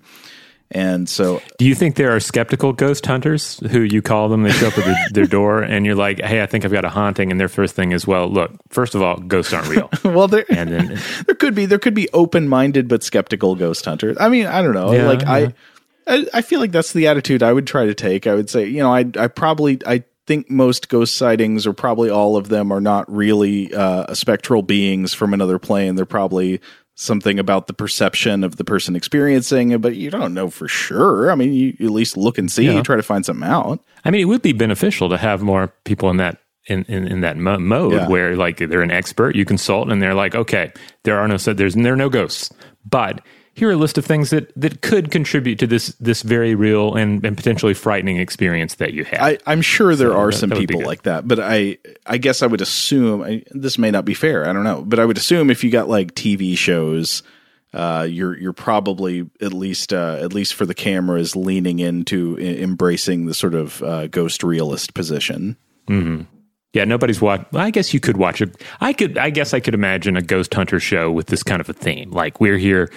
And 0.70 1.08
so, 1.08 1.40
do 1.58 1.66
you 1.66 1.74
think 1.74 1.96
there 1.96 2.14
are 2.16 2.20
skeptical 2.20 2.72
ghost 2.72 3.06
hunters 3.06 3.60
who 3.70 3.82
you 3.82 4.02
call 4.02 4.28
them? 4.28 4.42
They 4.42 4.50
show 4.50 4.68
up 4.68 4.78
at 4.78 4.84
their, 4.84 4.96
their, 5.12 5.26
door, 5.26 5.62
and 5.62 5.86
you're 5.86 5.94
like, 5.94 6.20
"Hey, 6.20 6.42
I 6.42 6.46
think 6.46 6.64
I've 6.64 6.72
got 6.72 6.84
a 6.84 6.88
haunting." 6.88 7.30
And 7.30 7.38
their 7.38 7.48
first 7.48 7.76
thing 7.76 7.92
is, 7.92 8.06
"Well, 8.06 8.28
look, 8.28 8.50
first 8.70 8.94
of 8.94 9.02
all, 9.02 9.16
ghosts 9.18 9.52
aren't 9.52 9.68
real." 9.68 9.90
well, 10.04 10.26
there, 10.26 10.44
and 10.48 10.72
then, 10.72 11.00
there 11.26 11.36
could 11.36 11.54
be 11.54 11.66
there 11.66 11.78
could 11.78 11.94
be 11.94 12.08
open 12.12 12.48
minded 12.48 12.88
but 12.88 13.04
skeptical 13.04 13.54
ghost 13.54 13.84
hunters. 13.84 14.16
I 14.18 14.28
mean, 14.28 14.46
I 14.46 14.62
don't 14.62 14.74
know. 14.74 14.92
Yeah, 14.92 15.06
like 15.06 15.22
yeah. 15.22 15.32
I, 15.32 15.54
I, 16.08 16.26
I 16.34 16.42
feel 16.42 16.60
like 16.60 16.72
that's 16.72 16.92
the 16.92 17.06
attitude 17.06 17.42
I 17.42 17.52
would 17.52 17.66
try 17.66 17.86
to 17.86 17.94
take. 17.94 18.26
I 18.26 18.34
would 18.34 18.50
say, 18.50 18.66
you 18.66 18.78
know, 18.78 18.92
I 18.92 19.04
I 19.16 19.28
probably 19.28 19.78
I 19.86 20.02
think 20.26 20.50
most 20.50 20.88
ghost 20.88 21.14
sightings, 21.14 21.66
or 21.66 21.72
probably 21.72 22.10
all 22.10 22.36
of 22.36 22.48
them, 22.48 22.72
are 22.72 22.80
not 22.80 23.10
really 23.12 23.72
uh, 23.74 24.14
spectral 24.14 24.62
beings 24.62 25.14
from 25.14 25.34
another 25.34 25.58
plane. 25.58 25.94
They're 25.94 26.06
probably 26.06 26.60
something 26.96 27.38
about 27.38 27.66
the 27.66 27.72
perception 27.72 28.44
of 28.44 28.56
the 28.56 28.64
person 28.64 28.94
experiencing 28.94 29.70
it, 29.70 29.80
but 29.80 29.96
you 29.96 30.10
don't 30.10 30.32
know 30.32 30.48
for 30.48 30.68
sure. 30.68 31.30
I 31.30 31.34
mean, 31.34 31.52
you, 31.52 31.76
you 31.78 31.86
at 31.86 31.92
least 31.92 32.16
look 32.16 32.38
and 32.38 32.50
see, 32.50 32.66
yeah. 32.66 32.72
you 32.72 32.82
try 32.82 32.96
to 32.96 33.02
find 33.02 33.26
something 33.26 33.48
out. 33.48 33.84
I 34.04 34.10
mean, 34.10 34.20
it 34.20 34.26
would 34.26 34.42
be 34.42 34.52
beneficial 34.52 35.08
to 35.08 35.16
have 35.16 35.42
more 35.42 35.74
people 35.84 36.10
in 36.10 36.18
that 36.18 36.38
in, 36.66 36.84
in, 36.84 37.06
in 37.06 37.20
that 37.20 37.36
mo- 37.36 37.58
mode 37.58 37.92
yeah. 37.92 38.08
where 38.08 38.36
like 38.36 38.56
they're 38.56 38.82
an 38.82 38.90
expert, 38.90 39.36
you 39.36 39.44
consult, 39.44 39.90
and 39.90 40.00
they're 40.00 40.14
like, 40.14 40.34
okay, 40.34 40.72
there 41.02 41.18
are 41.18 41.28
no 41.28 41.36
said 41.36 41.56
there's 41.56 41.74
there 41.74 41.92
are 41.92 41.96
no 41.96 42.08
ghosts, 42.08 42.50
but 42.88 43.20
here 43.54 43.68
are 43.68 43.72
a 43.72 43.76
list 43.76 43.96
of 43.98 44.04
things 44.04 44.30
that, 44.30 44.52
that 44.56 44.82
could 44.82 45.10
contribute 45.10 45.58
to 45.60 45.66
this 45.66 45.88
this 46.00 46.22
very 46.22 46.54
real 46.54 46.94
and, 46.94 47.24
and 47.24 47.36
potentially 47.36 47.72
frightening 47.72 48.18
experience 48.18 48.74
that 48.76 48.92
you 48.92 49.04
have. 49.04 49.38
I, 49.46 49.52
am 49.52 49.62
sure 49.62 49.94
there 49.94 50.10
so 50.10 50.16
are 50.16 50.30
that, 50.30 50.36
some 50.36 50.50
that 50.50 50.58
people 50.58 50.82
like 50.82 51.02
that, 51.02 51.26
but 51.26 51.38
I 51.40 51.78
I 52.04 52.18
guess 52.18 52.42
I 52.42 52.46
would 52.46 52.60
assume 52.60 53.22
I, 53.22 53.44
this 53.52 53.78
may 53.78 53.90
not 53.90 54.04
be 54.04 54.14
fair. 54.14 54.48
I 54.48 54.52
don't 54.52 54.64
know, 54.64 54.82
but 54.82 54.98
I 54.98 55.04
would 55.04 55.16
assume 55.16 55.50
if 55.50 55.62
you 55.62 55.70
got 55.70 55.88
like 55.88 56.14
TV 56.14 56.58
shows, 56.58 57.22
uh, 57.72 58.06
you're 58.08 58.36
you're 58.36 58.52
probably 58.52 59.30
at 59.40 59.52
least 59.52 59.92
uh, 59.92 60.18
at 60.20 60.32
least 60.32 60.54
for 60.54 60.66
the 60.66 60.74
cameras 60.74 61.36
leaning 61.36 61.78
into 61.78 62.36
I- 62.38 62.62
embracing 62.62 63.26
the 63.26 63.34
sort 63.34 63.54
of 63.54 63.82
uh, 63.82 64.08
ghost 64.08 64.42
realist 64.42 64.94
position. 64.94 65.56
Mm-hmm. 65.88 66.22
Yeah, 66.72 66.84
nobody's 66.84 67.20
watched. 67.20 67.52
Well, 67.52 67.64
I 67.64 67.70
guess 67.70 67.94
you 67.94 68.00
could 68.00 68.16
watch 68.16 68.42
it. 68.42 68.60
I 68.80 68.92
could. 68.92 69.16
I 69.16 69.30
guess 69.30 69.54
I 69.54 69.60
could 69.60 69.74
imagine 69.74 70.16
a 70.16 70.22
ghost 70.22 70.52
hunter 70.52 70.80
show 70.80 71.08
with 71.08 71.28
this 71.28 71.44
kind 71.44 71.60
of 71.60 71.68
a 71.68 71.72
theme. 71.72 72.10
Like 72.10 72.40
we're 72.40 72.58
here 72.58 72.90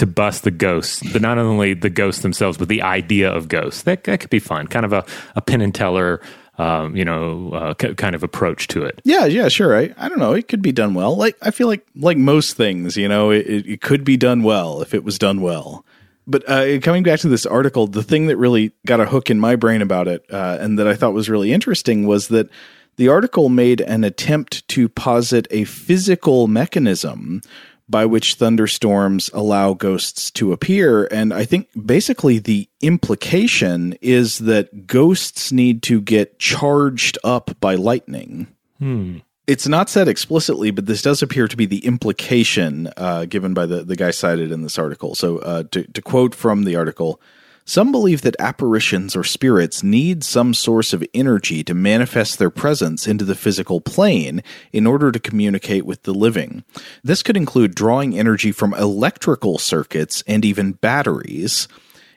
to 0.00 0.06
bust 0.06 0.44
the 0.44 0.50
ghosts, 0.50 1.02
but 1.12 1.20
not 1.20 1.36
only 1.36 1.74
the 1.74 1.90
ghosts 1.90 2.22
themselves, 2.22 2.56
but 2.56 2.68
the 2.68 2.80
idea 2.80 3.30
of 3.30 3.48
ghosts. 3.48 3.82
That, 3.82 4.04
that 4.04 4.20
could 4.20 4.30
be 4.30 4.38
fun. 4.38 4.66
Kind 4.66 4.86
of 4.86 4.94
a, 4.94 5.04
a 5.36 5.42
Penn 5.42 5.60
and 5.60 5.74
Teller, 5.74 6.22
um, 6.56 6.96
you 6.96 7.04
know, 7.04 7.50
uh, 7.52 7.74
c- 7.78 7.94
kind 7.94 8.14
of 8.14 8.22
approach 8.22 8.66
to 8.68 8.82
it. 8.82 9.02
Yeah, 9.04 9.26
yeah, 9.26 9.48
sure. 9.48 9.76
I, 9.76 9.94
I 9.98 10.08
don't 10.08 10.18
know. 10.18 10.32
It 10.32 10.48
could 10.48 10.62
be 10.62 10.72
done 10.72 10.94
well. 10.94 11.14
Like 11.16 11.36
I 11.42 11.50
feel 11.50 11.66
like 11.66 11.86
like 11.94 12.16
most 12.16 12.56
things, 12.56 12.96
you 12.96 13.08
know, 13.08 13.30
it, 13.30 13.46
it 13.46 13.82
could 13.82 14.02
be 14.02 14.16
done 14.16 14.42
well 14.42 14.80
if 14.80 14.94
it 14.94 15.04
was 15.04 15.18
done 15.18 15.42
well. 15.42 15.84
But 16.26 16.48
uh, 16.48 16.80
coming 16.80 17.02
back 17.02 17.20
to 17.20 17.28
this 17.28 17.44
article, 17.44 17.86
the 17.86 18.02
thing 18.02 18.26
that 18.28 18.38
really 18.38 18.72
got 18.86 19.00
a 19.00 19.06
hook 19.06 19.28
in 19.30 19.38
my 19.38 19.54
brain 19.54 19.82
about 19.82 20.08
it, 20.08 20.24
uh, 20.30 20.56
and 20.60 20.78
that 20.78 20.88
I 20.88 20.94
thought 20.94 21.12
was 21.12 21.28
really 21.28 21.52
interesting, 21.52 22.06
was 22.06 22.28
that 22.28 22.48
the 22.96 23.08
article 23.08 23.48
made 23.48 23.80
an 23.82 24.04
attempt 24.04 24.66
to 24.68 24.88
posit 24.88 25.46
a 25.50 25.64
physical 25.64 26.46
mechanism 26.46 27.42
by 27.90 28.06
which 28.06 28.34
thunderstorms 28.34 29.30
allow 29.34 29.74
ghosts 29.74 30.30
to 30.32 30.52
appear. 30.52 31.06
And 31.10 31.34
I 31.34 31.44
think 31.44 31.68
basically 31.84 32.38
the 32.38 32.68
implication 32.80 33.94
is 34.00 34.38
that 34.38 34.86
ghosts 34.86 35.50
need 35.50 35.82
to 35.84 36.00
get 36.00 36.38
charged 36.38 37.18
up 37.24 37.58
by 37.60 37.74
lightning. 37.74 38.46
Hmm. 38.78 39.18
It's 39.46 39.66
not 39.66 39.90
said 39.90 40.06
explicitly, 40.06 40.70
but 40.70 40.86
this 40.86 41.02
does 41.02 41.22
appear 41.22 41.48
to 41.48 41.56
be 41.56 41.66
the 41.66 41.84
implication 41.84 42.88
uh, 42.96 43.24
given 43.24 43.52
by 43.52 43.66
the, 43.66 43.82
the 43.82 43.96
guy 43.96 44.12
cited 44.12 44.52
in 44.52 44.62
this 44.62 44.78
article. 44.78 45.16
So, 45.16 45.38
uh, 45.38 45.64
to, 45.72 45.82
to 45.82 46.02
quote 46.02 46.36
from 46.36 46.62
the 46.62 46.76
article, 46.76 47.20
Some 47.64 47.92
believe 47.92 48.22
that 48.22 48.36
apparitions 48.38 49.14
or 49.14 49.22
spirits 49.22 49.82
need 49.82 50.24
some 50.24 50.54
source 50.54 50.92
of 50.92 51.04
energy 51.14 51.62
to 51.64 51.74
manifest 51.74 52.38
their 52.38 52.50
presence 52.50 53.06
into 53.06 53.24
the 53.24 53.34
physical 53.34 53.80
plane 53.80 54.42
in 54.72 54.86
order 54.86 55.12
to 55.12 55.20
communicate 55.20 55.86
with 55.86 56.02
the 56.02 56.14
living. 56.14 56.64
This 57.04 57.22
could 57.22 57.36
include 57.36 57.74
drawing 57.74 58.18
energy 58.18 58.50
from 58.50 58.74
electrical 58.74 59.58
circuits 59.58 60.24
and 60.26 60.44
even 60.44 60.72
batteries. 60.72 61.68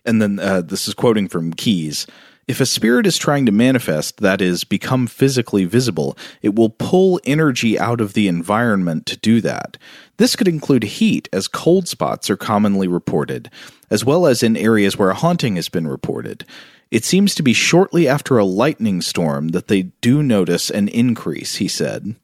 And 0.05 0.21
then 0.21 0.39
uh, 0.39 0.61
this 0.61 0.87
is 0.87 0.93
quoting 0.93 1.27
from 1.27 1.53
Keyes. 1.53 2.07
If 2.45 2.59
a 2.59 2.65
spirit 2.65 3.07
is 3.07 3.17
trying 3.17 3.45
to 3.45 3.53
manifest, 3.53 4.17
that 4.17 4.41
is, 4.41 4.65
become 4.65 5.07
physically 5.07 5.63
visible, 5.63 6.17
it 6.41 6.55
will 6.55 6.69
pull 6.69 7.21
energy 7.23 7.79
out 7.79 8.01
of 8.01 8.13
the 8.13 8.27
environment 8.27 9.05
to 9.05 9.17
do 9.17 9.39
that. 9.41 9.77
This 10.17 10.35
could 10.35 10.49
include 10.49 10.83
heat, 10.83 11.29
as 11.31 11.47
cold 11.47 11.87
spots 11.87 12.29
are 12.29 12.35
commonly 12.35 12.87
reported, 12.87 13.49
as 13.89 14.03
well 14.03 14.25
as 14.25 14.43
in 14.43 14.57
areas 14.57 14.97
where 14.97 15.09
a 15.09 15.15
haunting 15.15 15.55
has 15.55 15.69
been 15.69 15.87
reported. 15.87 16.45
It 16.91 17.05
seems 17.05 17.33
to 17.35 17.43
be 17.43 17.53
shortly 17.53 18.07
after 18.07 18.37
a 18.37 18.45
lightning 18.45 19.01
storm 19.01 19.49
that 19.49 19.67
they 19.67 19.83
do 20.01 20.21
notice 20.21 20.69
an 20.69 20.89
increase, 20.89 21.55
he 21.55 21.67
said. 21.69 22.15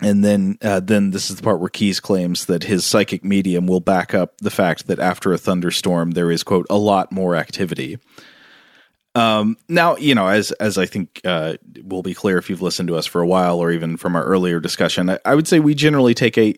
And 0.00 0.24
then, 0.24 0.56
uh, 0.62 0.80
then 0.80 1.10
this 1.10 1.30
is 1.30 1.36
the 1.36 1.42
part 1.42 1.60
where 1.60 1.68
Keyes 1.68 2.00
claims 2.00 2.46
that 2.46 2.64
his 2.64 2.84
psychic 2.84 3.24
medium 3.24 3.66
will 3.66 3.80
back 3.80 4.14
up 4.14 4.38
the 4.38 4.50
fact 4.50 4.86
that 4.86 4.98
after 4.98 5.32
a 5.32 5.38
thunderstorm 5.38 6.12
there 6.12 6.30
is 6.30 6.42
quote 6.42 6.66
a 6.70 6.78
lot 6.78 7.12
more 7.12 7.36
activity. 7.36 7.98
Um, 9.14 9.56
now, 9.68 9.96
you 9.96 10.14
know, 10.14 10.26
as 10.26 10.50
as 10.52 10.76
I 10.76 10.86
think 10.86 11.20
uh, 11.24 11.54
will 11.84 12.02
be 12.02 12.14
clear 12.14 12.36
if 12.38 12.50
you've 12.50 12.62
listened 12.62 12.88
to 12.88 12.96
us 12.96 13.06
for 13.06 13.20
a 13.20 13.26
while, 13.26 13.58
or 13.58 13.70
even 13.70 13.96
from 13.96 14.16
our 14.16 14.24
earlier 14.24 14.60
discussion, 14.60 15.08
I, 15.10 15.18
I 15.24 15.34
would 15.34 15.46
say 15.46 15.60
we 15.60 15.74
generally 15.74 16.14
take 16.14 16.36
a, 16.36 16.54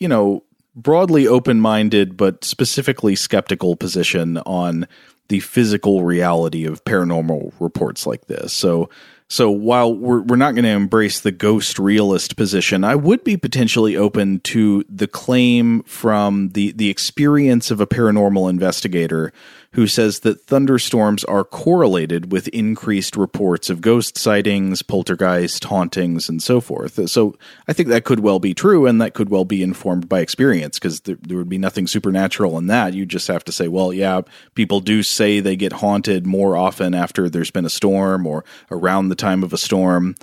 you 0.00 0.08
know, 0.08 0.44
broadly 0.74 1.26
open 1.26 1.60
minded 1.60 2.16
but 2.16 2.44
specifically 2.44 3.14
skeptical 3.14 3.76
position 3.76 4.38
on 4.38 4.86
the 5.28 5.40
physical 5.40 6.04
reality 6.04 6.64
of 6.64 6.84
paranormal 6.84 7.52
reports 7.60 8.06
like 8.06 8.26
this. 8.26 8.52
So 8.52 8.88
so 9.30 9.50
while 9.50 9.94
we're 9.94 10.22
we're 10.22 10.36
not 10.36 10.54
going 10.54 10.64
to 10.64 10.70
embrace 10.70 11.20
the 11.20 11.32
ghost 11.32 11.78
realist 11.78 12.36
position, 12.36 12.82
I 12.82 12.94
would 12.94 13.24
be 13.24 13.36
potentially 13.36 13.94
open 13.94 14.40
to 14.40 14.84
the 14.88 15.06
claim 15.06 15.82
from 15.82 16.50
the 16.50 16.72
the 16.72 16.88
experience 16.88 17.70
of 17.70 17.80
a 17.80 17.86
paranormal 17.86 18.48
investigator 18.48 19.32
who 19.72 19.86
says 19.86 20.20
that 20.20 20.40
thunderstorms 20.46 21.24
are 21.24 21.44
correlated 21.44 22.32
with 22.32 22.48
increased 22.48 23.16
reports 23.16 23.68
of 23.68 23.82
ghost 23.82 24.16
sightings, 24.16 24.82
poltergeist, 24.82 25.64
hauntings, 25.64 26.28
and 26.28 26.42
so 26.42 26.60
forth. 26.60 27.08
So 27.10 27.36
I 27.66 27.74
think 27.74 27.88
that 27.90 28.04
could 28.04 28.20
well 28.20 28.38
be 28.38 28.54
true, 28.54 28.86
and 28.86 29.00
that 29.00 29.12
could 29.12 29.28
well 29.28 29.44
be 29.44 29.62
informed 29.62 30.08
by 30.08 30.20
experience 30.20 30.78
because 30.78 31.02
there, 31.02 31.18
there, 31.20 31.36
would 31.36 31.50
be 31.50 31.58
nothing 31.58 31.86
supernatural 31.86 32.56
in 32.56 32.66
that. 32.68 32.94
You 32.94 33.04
just 33.04 33.28
have 33.28 33.44
to 33.44 33.52
say, 33.52 33.68
well, 33.68 33.92
yeah, 33.92 34.22
people 34.54 34.80
do 34.80 35.02
say 35.02 35.40
they 35.40 35.56
get 35.56 35.74
haunted 35.74 36.26
more 36.26 36.56
often 36.56 36.94
after 36.94 37.28
there's 37.28 37.50
been 37.50 37.66
a 37.66 37.70
storm 37.70 38.26
or 38.26 38.44
around 38.70 39.08
the 39.08 39.14
time 39.14 39.44
of 39.44 39.52
a 39.52 39.58
storm. 39.58 40.14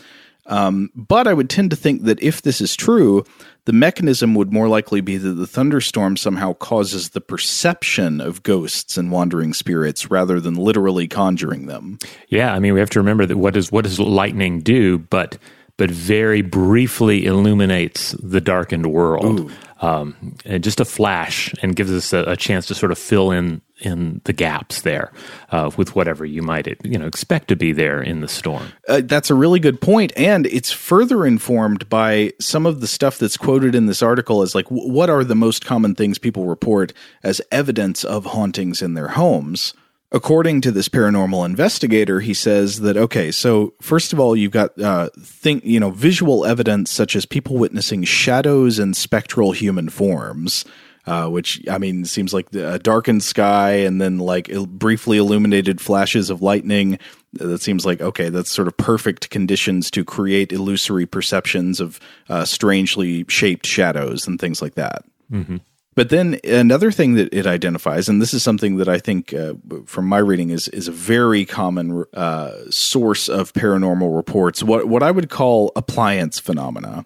Um, 0.47 0.91
but 0.95 1.27
I 1.27 1.34
would 1.34 1.49
tend 1.49 1.71
to 1.71 1.75
think 1.75 2.03
that 2.03 2.21
if 2.21 2.41
this 2.41 2.62
is 2.62 2.75
true, 2.75 3.23
the 3.65 3.73
mechanism 3.73 4.36
would 4.36 4.53
more 4.53 4.67
likely 4.67 5.01
be 5.01 5.17
that 5.17 5.34
the 5.34 5.47
thunderstorm 5.47 6.17
somehow 6.17 6.53
causes 6.53 7.10
the 7.10 7.21
perception 7.21 8.21
of 8.21 8.43
ghosts 8.43 8.97
and 8.97 9.12
wandering 9.12 9.53
spirits 9.53 10.12
rather 10.12 10.39
than 10.39 10.55
literally 10.55 11.08
conjuring 11.08 11.65
them. 11.65 11.97
Yeah, 12.29 12.53
I 12.53 12.60
mean, 12.60 12.73
we 12.73 12.79
have 12.79 12.91
to 12.91 12.99
remember 12.99 13.25
that 13.25 13.38
what 13.38 13.55
does 13.55 13.71
what 13.71 13.86
does 13.86 13.99
lightning 13.99 14.62
do? 14.62 14.99
But 14.99 15.38
but 15.77 15.91
very 15.91 16.41
briefly 16.41 17.25
illuminates 17.25 18.12
the 18.21 18.39
darkened 18.39 18.91
world. 18.91 19.51
Um, 19.86 20.36
just 20.62 20.80
a 20.80 20.86
flash 20.86 21.54
and 21.62 21.76
gives 21.76 21.91
us 21.91 22.12
a, 22.12 22.24
a, 22.32 22.36
chance 22.36 22.65
to 22.67 22.74
sort 22.74 22.91
of 22.91 22.98
fill 22.98 23.30
in 23.30 23.62
in 23.82 24.19
the 24.24 24.34
gaps 24.34 24.82
there 24.82 25.12
uh, 25.52 25.69
with 25.78 25.95
whatever 25.95 26.26
you 26.26 26.41
might 26.41 26.65
you 26.84 26.98
know 26.98 27.06
expect 27.06 27.50
to 27.50 27.56
be 27.56 27.71
there 27.71 28.02
in 28.02 28.21
the 28.21 28.28
storm. 28.28 28.71
Uh, 28.88 29.02
that's 29.04 29.30
a 29.30 29.36
really 29.36 29.60
good 29.60 29.80
point, 29.80 30.12
and 30.17 30.48
it's 30.48 30.71
further 30.71 31.24
informed 31.24 31.88
by 31.88 32.34
some 32.39 32.65
of 32.65 32.82
the 32.82 32.88
stuff 32.88 33.19
that's 33.19 33.38
quoted 33.38 33.76
in 33.76 33.86
this 33.86 34.02
article 34.02 34.41
as 34.41 34.56
like 34.56 34.65
what 34.69 35.10
are 35.10 35.24
the 35.24 35.36
most 35.36 35.63
common 35.63 35.93
things 35.93 36.17
people 36.17 36.45
report 36.45 36.91
as 37.21 37.39
evidence 37.52 38.04
of 38.04 38.26
hauntings 38.26 38.82
in 38.82 38.95
their 38.95 39.10
homes. 39.10 39.76
According 40.12 40.62
to 40.62 40.72
this 40.72 40.88
paranormal 40.88 41.46
investigator, 41.46 42.20
he 42.20 42.34
says 42.34 42.82
that 42.82 42.96
okay, 42.96 43.32
so 43.32 43.74
first 43.82 44.13
of 44.13 44.20
all, 44.20 44.36
you've 44.36 44.52
got 44.52 44.80
uh, 44.80 45.10
think 45.20 45.65
you 45.65 45.80
know 45.80 45.89
visual 45.89 46.46
evidence 46.46 46.91
such 46.91 47.15
as 47.15 47.26
people 47.26 47.58
witnessing 47.58 48.04
shadows 48.04 48.78
and 48.80 48.96
spectral 48.96 49.52
human 49.52 49.89
forms. 49.89 50.65
Uh, 51.08 51.28
which 51.28 51.62
I 51.70 51.78
mean 51.78 52.04
seems 52.06 52.34
like 52.34 52.52
a 52.56 52.80
darkened 52.80 53.22
sky 53.22 53.74
and 53.74 54.02
then 54.02 54.18
like 54.18 54.50
briefly 54.68 55.20
illuminated 55.20 55.80
flashes 55.80 56.32
of 56.32 56.41
lightning. 56.41 56.98
That 57.34 57.62
seems 57.62 57.86
like 57.86 58.02
okay, 58.02 58.30
that's 58.30 58.50
sort 58.50 58.68
of 58.68 58.76
perfect 58.78 59.30
conditions 59.30 59.91
to 59.91 60.04
create 60.04 60.52
illusory 60.52 61.06
perceptions 61.06 61.80
of 61.80 62.00
uh, 62.28 62.44
strangely 62.44 63.24
shaped 63.28 63.68
shadows 63.68 64.28
and 64.28 64.39
things 64.39 64.63
like 64.63 64.74
that. 64.76 65.04
Mm-hmm. 65.32 65.58
But 65.95 66.10
then 66.10 66.39
another 66.43 66.91
thing 66.91 67.15
that 67.15 67.34
it 67.34 67.47
identifies, 67.47 68.10
and 68.10 68.21
this 68.21 68.34
is 68.34 68.43
something 68.43 68.75
that 68.77 68.89
I 68.89 68.99
think, 68.99 69.34
uh, 69.34 69.53
from 69.86 70.08
my 70.08 70.17
reading, 70.17 70.49
is 70.49 70.67
is 70.67 70.89
a 70.89 70.91
very 70.91 71.45
common 71.45 72.03
uh, 72.13 72.51
source 72.69 73.29
of 73.29 73.53
paranormal 73.53 74.15
reports. 74.15 74.62
What 74.62 74.89
what 74.89 75.01
I 75.01 75.12
would 75.12 75.29
call 75.29 75.71
appliance 75.75 76.38
phenomena. 76.38 77.05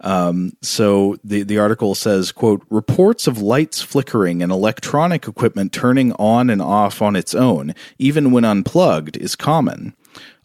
Um, 0.00 0.52
so 0.62 1.16
the 1.24 1.42
the 1.42 1.58
article 1.58 1.94
says, 1.94 2.30
"quote 2.30 2.64
Reports 2.68 3.26
of 3.26 3.40
lights 3.40 3.80
flickering 3.80 4.42
and 4.42 4.52
electronic 4.52 5.26
equipment 5.26 5.72
turning 5.72 6.12
on 6.12 6.50
and 6.50 6.60
off 6.60 7.00
on 7.00 7.16
its 7.16 7.34
own, 7.34 7.74
even 7.98 8.30
when 8.30 8.44
unplugged, 8.44 9.16
is 9.16 9.34
common." 9.36 9.94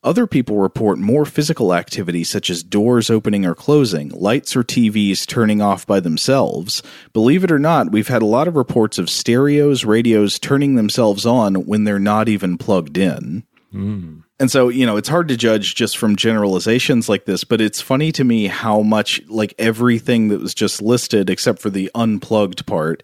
Other 0.04 0.28
people 0.28 0.58
report 0.58 0.98
more 0.98 1.26
physical 1.26 1.74
activity 1.74 2.24
such 2.24 2.50
as 2.50 2.62
doors 2.62 3.10
opening 3.10 3.46
or 3.46 3.56
closing, 3.56 4.10
lights 4.10 4.56
or 4.56 4.64
TVs 4.64 5.26
turning 5.26 5.62
off 5.62 5.88
by 5.88 6.02
themselves. 6.02 6.84
Believe 7.14 7.44
it 7.44 7.52
or 7.52 7.60
not, 7.60 7.92
we've 7.92 8.10
had 8.10 8.22
a 8.22 8.28
lot 8.28 8.48
of 8.48 8.56
reports 8.58 8.98
of 8.98 9.10
stereos, 9.10 9.86
radios 9.86 10.40
turning 10.40 10.76
themselves 10.76 11.26
on 11.26 11.66
when 11.66 11.86
they're 11.86 12.00
not 12.00 12.28
even 12.28 12.58
plugged 12.58 12.98
in. 12.98 13.44
Mm. 13.74 14.24
And 14.40 14.52
so, 14.52 14.68
you 14.68 14.86
know, 14.86 14.98
it's 14.98 15.08
hard 15.08 15.30
to 15.30 15.38
judge 15.38 15.74
just 15.74 15.98
from 15.98 16.18
generalizations 16.18 17.08
like 17.08 17.24
this, 17.24 17.46
but 17.46 17.62
it's 17.62 17.80
funny 17.80 18.12
to 18.12 18.26
me 18.26 18.48
how 18.48 18.82
much, 18.82 19.22
like, 19.30 19.54
everything 19.58 20.28
that 20.28 20.42
was 20.42 20.54
just 20.54 20.82
listed, 20.82 21.30
except 21.30 21.60
for 21.60 21.70
the 21.70 21.90
unplugged 21.96 22.66
part, 22.66 23.04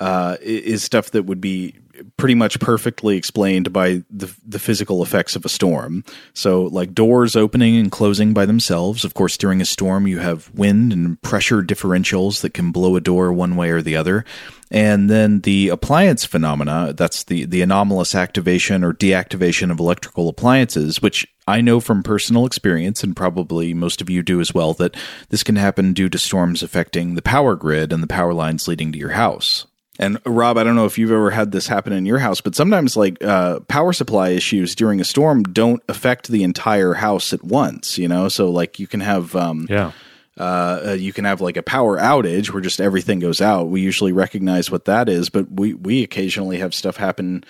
uh, 0.00 0.36
is 0.40 0.82
stuff 0.82 1.10
that 1.10 1.24
would 1.26 1.40
be 1.40 1.74
pretty 2.16 2.34
much 2.34 2.60
perfectly 2.60 3.16
explained 3.16 3.72
by 3.72 4.02
the 4.10 4.34
the 4.46 4.58
physical 4.58 5.02
effects 5.02 5.36
of 5.36 5.44
a 5.44 5.48
storm. 5.48 6.04
So, 6.34 6.62
like 6.64 6.94
doors 6.94 7.36
opening 7.36 7.76
and 7.76 7.90
closing 7.90 8.34
by 8.34 8.46
themselves. 8.46 9.04
Of 9.04 9.14
course, 9.14 9.36
during 9.36 9.60
a 9.60 9.64
storm, 9.66 10.06
you 10.06 10.18
have 10.18 10.50
wind 10.54 10.92
and 10.92 11.20
pressure 11.22 11.62
differentials 11.62 12.40
that 12.42 12.54
can 12.54 12.72
blow 12.72 12.96
a 12.96 13.00
door 13.00 13.32
one 13.32 13.56
way 13.56 13.70
or 13.70 13.82
the 13.82 13.96
other. 13.96 14.24
And 14.70 15.08
then 15.08 15.40
the 15.40 15.70
appliance 15.70 16.24
phenomena, 16.24 16.92
that's 16.94 17.24
the, 17.24 17.46
the 17.46 17.62
anomalous 17.62 18.14
activation 18.14 18.84
or 18.84 18.92
deactivation 18.92 19.70
of 19.70 19.80
electrical 19.80 20.28
appliances, 20.28 21.00
which 21.00 21.26
I 21.46 21.62
know 21.62 21.80
from 21.80 22.02
personal 22.02 22.44
experience, 22.44 23.02
and 23.02 23.16
probably 23.16 23.72
most 23.72 24.02
of 24.02 24.10
you 24.10 24.22
do 24.22 24.40
as 24.40 24.52
well, 24.52 24.74
that 24.74 24.94
this 25.30 25.42
can 25.42 25.56
happen 25.56 25.94
due 25.94 26.10
to 26.10 26.18
storms 26.18 26.62
affecting 26.62 27.14
the 27.14 27.22
power 27.22 27.56
grid 27.56 27.92
and 27.92 28.02
the 28.02 28.06
power 28.06 28.34
lines 28.34 28.68
leading 28.68 28.92
to 28.92 28.98
your 28.98 29.12
house. 29.12 29.66
And 29.98 30.20
Rob, 30.24 30.56
I 30.56 30.64
don't 30.64 30.76
know 30.76 30.86
if 30.86 30.96
you've 30.96 31.10
ever 31.10 31.30
had 31.30 31.50
this 31.50 31.66
happen 31.66 31.92
in 31.92 32.06
your 32.06 32.18
house, 32.18 32.40
but 32.40 32.54
sometimes 32.54 32.96
like 32.96 33.22
uh, 33.22 33.60
power 33.60 33.92
supply 33.92 34.30
issues 34.30 34.76
during 34.76 35.00
a 35.00 35.04
storm 35.04 35.42
don't 35.42 35.82
affect 35.88 36.28
the 36.28 36.44
entire 36.44 36.94
house 36.94 37.32
at 37.32 37.42
once. 37.42 37.98
You 37.98 38.06
know, 38.06 38.28
so 38.28 38.50
like 38.50 38.78
you 38.78 38.86
can 38.86 39.00
have 39.00 39.34
um, 39.34 39.66
yeah. 39.68 39.92
Uh, 40.36 40.94
you 40.96 41.12
can 41.12 41.24
have 41.24 41.40
like 41.40 41.56
a 41.56 41.64
power 41.64 41.98
outage 41.98 42.52
where 42.52 42.62
just 42.62 42.80
everything 42.80 43.18
goes 43.18 43.40
out. 43.40 43.70
We 43.70 43.80
usually 43.80 44.12
recognize 44.12 44.70
what 44.70 44.84
that 44.84 45.08
is, 45.08 45.30
but 45.30 45.50
we 45.50 45.74
we 45.74 46.04
occasionally 46.04 46.58
have 46.58 46.74
stuff 46.74 46.96
happen 46.96 47.42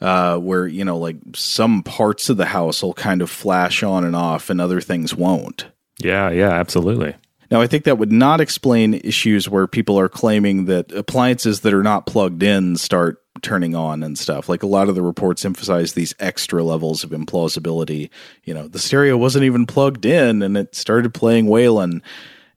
uh, 0.00 0.38
where 0.38 0.66
you 0.66 0.84
know 0.84 0.98
like 0.98 1.16
some 1.34 1.84
parts 1.84 2.28
of 2.28 2.36
the 2.36 2.46
house 2.46 2.82
will 2.82 2.94
kind 2.94 3.22
of 3.22 3.30
flash 3.30 3.84
on 3.84 4.04
and 4.04 4.16
off, 4.16 4.50
and 4.50 4.60
other 4.60 4.80
things 4.80 5.14
won't. 5.14 5.66
Yeah, 5.98 6.30
yeah, 6.30 6.50
absolutely. 6.50 7.14
Now, 7.52 7.60
I 7.60 7.66
think 7.66 7.84
that 7.84 7.98
would 7.98 8.10
not 8.10 8.40
explain 8.40 8.94
issues 8.94 9.46
where 9.46 9.66
people 9.66 10.00
are 10.00 10.08
claiming 10.08 10.64
that 10.64 10.90
appliances 10.90 11.60
that 11.60 11.74
are 11.74 11.82
not 11.82 12.06
plugged 12.06 12.42
in 12.42 12.76
start 12.76 13.22
turning 13.42 13.74
on 13.74 14.02
and 14.02 14.18
stuff. 14.18 14.48
Like 14.48 14.62
a 14.62 14.66
lot 14.66 14.88
of 14.88 14.94
the 14.94 15.02
reports 15.02 15.44
emphasize 15.44 15.92
these 15.92 16.14
extra 16.18 16.64
levels 16.64 17.04
of 17.04 17.10
implausibility. 17.10 18.08
You 18.44 18.54
know, 18.54 18.68
the 18.68 18.78
stereo 18.78 19.18
wasn't 19.18 19.44
even 19.44 19.66
plugged 19.66 20.06
in 20.06 20.40
and 20.40 20.56
it 20.56 20.74
started 20.74 21.12
playing 21.12 21.44
Waylon. 21.44 22.00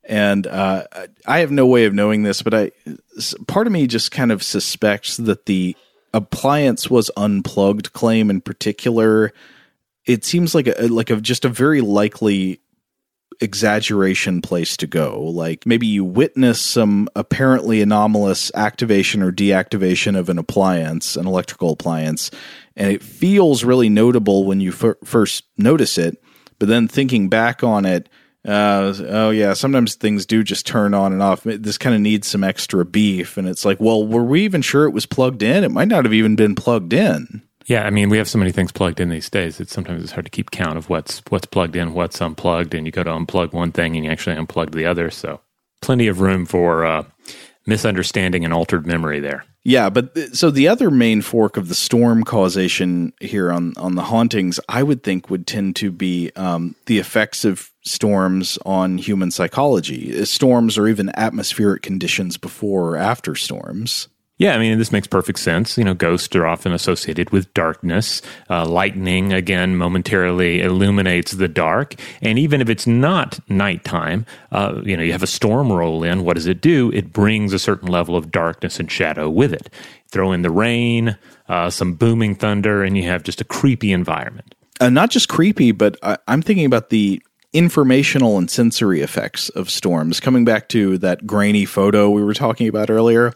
And 0.05 0.47
uh, 0.47 0.85
I 1.25 1.39
have 1.39 1.51
no 1.51 1.65
way 1.65 1.83
of 1.83 1.93
knowing 1.93 2.23
this, 2.23 2.41
but 2.41 2.53
I 2.53 2.71
part 3.47 3.67
of 3.67 3.73
me 3.73 3.87
just 3.87 4.11
kind 4.11 4.31
of 4.31 4.41
suspects 4.41 5.17
that 5.17 5.45
the 5.45 5.75
appliance 6.13 6.89
was 6.89 7.11
unplugged 7.17 7.91
claim 7.91 8.29
in 8.29 8.39
particular. 8.39 9.33
It 10.05 10.23
seems 10.23 10.55
like 10.55 10.67
a 10.67 10.87
like 10.87 11.09
a 11.09 11.19
just 11.19 11.43
a 11.43 11.49
very 11.49 11.81
likely 11.81 12.61
exaggeration 13.41 14.41
place 14.41 14.77
to 14.77 14.87
go. 14.87 15.21
Like 15.21 15.65
maybe 15.65 15.87
you 15.87 16.03
witness 16.03 16.61
some 16.61 17.09
apparently 17.15 17.81
anomalous 17.81 18.51
activation 18.55 19.21
or 19.21 19.31
deactivation 19.31 20.17
of 20.17 20.29
an 20.29 20.37
appliance, 20.37 21.15
an 21.15 21.27
electrical 21.27 21.71
appliance, 21.71 22.31
and 22.75 22.91
it 22.91 23.03
feels 23.03 23.63
really 23.63 23.89
notable 23.89 24.45
when 24.45 24.59
you 24.59 24.71
f- 24.71 24.97
first 25.03 25.45
notice 25.57 25.97
it. 25.97 26.21
But 26.59 26.69
then 26.69 26.87
thinking 26.87 27.29
back 27.29 27.63
on 27.63 27.85
it, 27.85 28.09
uh, 28.45 28.93
oh 29.07 29.29
yeah, 29.31 29.53
sometimes 29.53 29.95
things 29.95 30.25
do 30.25 30.43
just 30.43 30.67
turn 30.67 30.93
on 30.93 31.11
and 31.11 31.21
off. 31.21 31.43
This 31.43 31.77
kind 31.77 31.95
of 31.95 32.01
needs 32.01 32.27
some 32.27 32.43
extra 32.43 32.85
beef, 32.85 33.37
and 33.37 33.47
it's 33.47 33.65
like, 33.65 33.79
well, 33.79 34.05
were 34.05 34.23
we 34.23 34.43
even 34.43 34.61
sure 34.61 34.85
it 34.85 34.93
was 34.93 35.05
plugged 35.05 35.41
in? 35.41 35.63
It 35.63 35.71
might 35.71 35.87
not 35.87 36.05
have 36.05 36.13
even 36.13 36.35
been 36.35 36.53
plugged 36.53 36.93
in. 36.93 37.41
Yeah, 37.65 37.85
I 37.85 37.89
mean, 37.89 38.09
we 38.09 38.17
have 38.17 38.29
so 38.29 38.37
many 38.37 38.51
things 38.51 38.71
plugged 38.71 38.99
in 38.99 39.09
these 39.09 39.29
days. 39.29 39.59
It's 39.59 39.73
sometimes 39.73 40.03
it's 40.03 40.11
hard 40.11 40.25
to 40.25 40.31
keep 40.31 40.51
count 40.51 40.77
of 40.77 40.89
what's 40.89 41.21
what's 41.29 41.47
plugged 41.47 41.75
in, 41.75 41.93
what's 41.93 42.21
unplugged, 42.21 42.75
and 42.75 42.85
you 42.85 42.91
go 42.91 43.03
to 43.03 43.09
unplug 43.09 43.53
one 43.53 43.71
thing 43.71 43.95
and 43.95 44.05
you 44.05 44.11
actually 44.11 44.35
unplug 44.35 44.71
the 44.71 44.85
other. 44.85 45.09
So, 45.09 45.41
plenty 45.81 46.07
of 46.07 46.21
room 46.21 46.45
for 46.45 46.85
uh, 46.85 47.03
misunderstanding 47.65 48.45
and 48.45 48.53
altered 48.53 48.85
memory 48.85 49.19
there. 49.19 49.45
Yeah, 49.63 49.89
but 49.89 50.13
th- 50.13 50.33
so 50.35 50.51
the 50.51 50.67
other 50.67 50.91
main 50.91 51.23
fork 51.23 51.57
of 51.57 51.67
the 51.67 51.75
storm 51.75 52.23
causation 52.23 53.13
here 53.19 53.51
on 53.51 53.73
on 53.77 53.95
the 53.95 54.03
hauntings, 54.03 54.59
I 54.69 54.83
would 54.83 55.01
think, 55.01 55.31
would 55.31 55.47
tend 55.47 55.75
to 55.77 55.91
be 55.91 56.31
um, 56.35 56.75
the 56.85 56.99
effects 56.99 57.45
of 57.45 57.71
storms 57.83 58.59
on 58.63 58.99
human 58.99 59.31
psychology, 59.31 60.21
uh, 60.21 60.25
storms 60.25 60.77
or 60.77 60.87
even 60.87 61.11
atmospheric 61.17 61.81
conditions 61.81 62.37
before 62.37 62.91
or 62.91 62.97
after 62.97 63.33
storms. 63.33 64.07
Yeah, 64.37 64.53
I 64.53 64.59
mean, 64.59 64.77
this 64.77 64.91
makes 64.91 65.07
perfect 65.07 65.39
sense. 65.39 65.77
You 65.77 65.85
know, 65.85 65.93
ghosts 65.93 66.35
are 66.35 66.45
often 66.45 66.73
associated 66.73 67.29
with 67.29 67.53
darkness. 67.53 68.21
Uh, 68.49 68.65
lightning, 68.65 69.31
again, 69.31 69.77
momentarily 69.77 70.59
illuminates 70.61 71.31
the 71.31 71.47
dark. 71.47 71.95
And 72.21 72.37
even 72.37 72.59
if 72.59 72.67
it's 72.69 72.85
not 72.85 73.39
nighttime, 73.47 74.25
uh, 74.51 74.81
you 74.83 74.97
know, 74.97 75.03
you 75.03 75.13
have 75.13 75.23
a 75.23 75.27
storm 75.27 75.71
roll 75.71 76.03
in, 76.03 76.25
what 76.25 76.33
does 76.35 76.47
it 76.47 76.59
do? 76.59 76.91
It 76.91 77.13
brings 77.13 77.53
a 77.53 77.59
certain 77.59 77.87
level 77.87 78.17
of 78.17 78.29
darkness 78.29 78.77
and 78.77 78.91
shadow 78.91 79.29
with 79.29 79.53
it. 79.53 79.69
Throw 80.11 80.33
in 80.33 80.41
the 80.41 80.51
rain, 80.51 81.17
uh, 81.47 81.69
some 81.69 81.93
booming 81.93 82.35
thunder, 82.35 82.83
and 82.83 82.97
you 82.97 83.03
have 83.03 83.23
just 83.23 83.39
a 83.39 83.45
creepy 83.45 83.93
environment. 83.93 84.53
Uh, 84.81 84.89
not 84.89 85.11
just 85.11 85.29
creepy, 85.29 85.71
but 85.71 85.95
I- 86.03 86.17
I'm 86.27 86.41
thinking 86.41 86.65
about 86.65 86.89
the 86.89 87.21
informational 87.53 88.37
and 88.37 88.51
sensory 88.51 88.99
effects 88.99 89.47
of 89.49 89.69
storms. 89.69 90.19
Coming 90.19 90.43
back 90.43 90.67
to 90.69 90.97
that 90.97 91.25
grainy 91.25 91.63
photo 91.63 92.09
we 92.09 92.21
were 92.21 92.33
talking 92.33 92.67
about 92.67 92.89
earlier, 92.89 93.31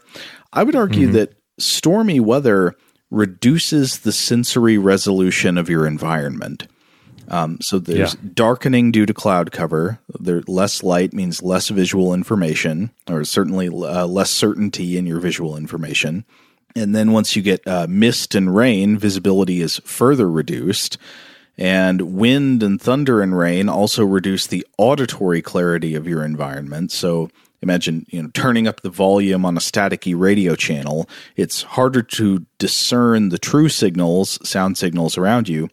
I 0.52 0.62
would 0.62 0.76
argue 0.76 1.06
mm-hmm. 1.06 1.16
that 1.16 1.34
stormy 1.58 2.20
weather 2.20 2.74
reduces 3.10 4.00
the 4.00 4.12
sensory 4.12 4.78
resolution 4.78 5.58
of 5.58 5.68
your 5.68 5.86
environment. 5.86 6.66
Um, 7.28 7.58
so 7.60 7.78
there's 7.78 8.14
yeah. 8.14 8.30
darkening 8.34 8.90
due 8.90 9.06
to 9.06 9.14
cloud 9.14 9.52
cover. 9.52 10.00
There 10.18 10.42
less 10.48 10.82
light 10.82 11.12
means 11.12 11.42
less 11.42 11.68
visual 11.68 12.12
information, 12.12 12.90
or 13.08 13.24
certainly 13.24 13.68
uh, 13.68 14.06
less 14.06 14.30
certainty 14.30 14.96
in 14.96 15.06
your 15.06 15.20
visual 15.20 15.56
information. 15.56 16.24
And 16.74 16.94
then 16.94 17.12
once 17.12 17.36
you 17.36 17.42
get 17.42 17.66
uh, 17.66 17.86
mist 17.88 18.34
and 18.34 18.54
rain, 18.54 18.96
visibility 18.96 19.60
is 19.60 19.80
further 19.84 20.28
reduced. 20.30 20.98
And 21.56 22.16
wind 22.16 22.62
and 22.62 22.80
thunder 22.80 23.20
and 23.20 23.36
rain 23.36 23.68
also 23.68 24.04
reduce 24.04 24.46
the 24.46 24.66
auditory 24.78 25.42
clarity 25.42 25.94
of 25.94 26.08
your 26.08 26.24
environment. 26.24 26.90
So 26.90 27.28
imagine 27.62 28.06
you 28.08 28.22
know 28.22 28.30
turning 28.34 28.66
up 28.66 28.80
the 28.80 28.90
volume 28.90 29.44
on 29.44 29.56
a 29.56 29.60
staticky 29.60 30.18
radio 30.18 30.54
channel. 30.54 31.08
It's 31.36 31.62
harder 31.62 32.02
to 32.02 32.46
discern 32.58 33.28
the 33.28 33.38
true 33.38 33.68
signals 33.68 34.38
sound 34.48 34.78
signals 34.78 35.16
around 35.18 35.48
you 35.48 35.68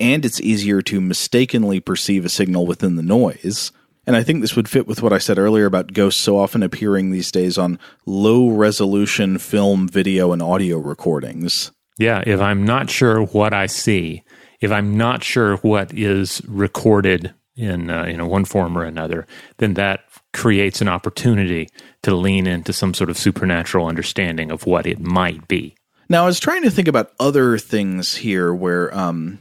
and 0.00 0.24
it's 0.24 0.40
easier 0.40 0.82
to 0.82 1.00
mistakenly 1.00 1.78
perceive 1.78 2.24
a 2.24 2.28
signal 2.28 2.66
within 2.66 2.96
the 2.96 3.02
noise. 3.02 3.72
And 4.06 4.16
i 4.16 4.22
think 4.22 4.40
this 4.40 4.56
would 4.56 4.68
fit 4.68 4.86
with 4.86 5.02
what 5.02 5.12
i 5.12 5.18
said 5.18 5.38
earlier 5.38 5.66
about 5.66 5.92
ghosts 5.92 6.20
so 6.20 6.36
often 6.38 6.62
appearing 6.62 7.10
these 7.10 7.30
days 7.30 7.56
on 7.56 7.78
low 8.04 8.48
resolution 8.48 9.38
film 9.38 9.88
video 9.88 10.32
and 10.32 10.42
audio 10.42 10.78
recordings. 10.78 11.70
Yeah 11.98 12.22
if 12.26 12.40
i'm 12.40 12.64
not 12.64 12.90
sure 12.90 13.22
what 13.22 13.54
i 13.54 13.66
see 13.66 14.24
if 14.60 14.72
i'm 14.72 14.96
not 14.96 15.22
sure 15.22 15.56
what 15.58 15.92
is 15.94 16.42
recorded 16.46 17.32
in 17.56 17.90
uh, 17.90 18.04
you 18.06 18.16
know 18.16 18.26
one 18.26 18.44
form 18.44 18.76
or 18.76 18.84
another, 18.84 19.26
then 19.58 19.74
that 19.74 20.00
creates 20.32 20.80
an 20.80 20.88
opportunity 20.88 21.68
to 22.02 22.14
lean 22.14 22.46
into 22.46 22.72
some 22.72 22.94
sort 22.94 23.10
of 23.10 23.18
supernatural 23.18 23.86
understanding 23.86 24.50
of 24.50 24.66
what 24.66 24.86
it 24.86 25.00
might 25.00 25.46
be. 25.48 25.74
Now, 26.08 26.24
I 26.24 26.26
was 26.26 26.40
trying 26.40 26.62
to 26.62 26.70
think 26.70 26.88
about 26.88 27.12
other 27.18 27.58
things 27.58 28.16
here 28.16 28.52
where 28.52 28.94
um, 28.96 29.38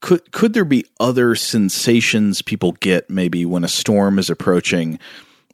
could 0.00 0.32
could 0.32 0.52
there 0.52 0.64
be 0.64 0.84
other 0.98 1.34
sensations 1.34 2.42
people 2.42 2.72
get 2.72 3.10
maybe 3.10 3.44
when 3.44 3.64
a 3.64 3.68
storm 3.68 4.18
is 4.18 4.30
approaching 4.30 4.98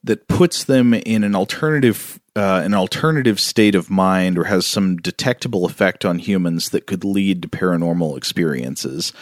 that 0.04 0.28
puts 0.28 0.64
them 0.64 0.94
in 0.94 1.24
an 1.24 1.34
alternative 1.34 2.20
uh, 2.36 2.60
an 2.64 2.74
alternative 2.74 3.40
state 3.40 3.74
of 3.74 3.90
mind 3.90 4.38
or 4.38 4.44
has 4.44 4.66
some 4.66 4.96
detectable 4.98 5.64
effect 5.64 6.04
on 6.04 6.18
humans 6.18 6.70
that 6.70 6.86
could 6.86 7.04
lead 7.04 7.42
to 7.42 7.48
paranormal 7.48 8.16
experiences. 8.16 9.12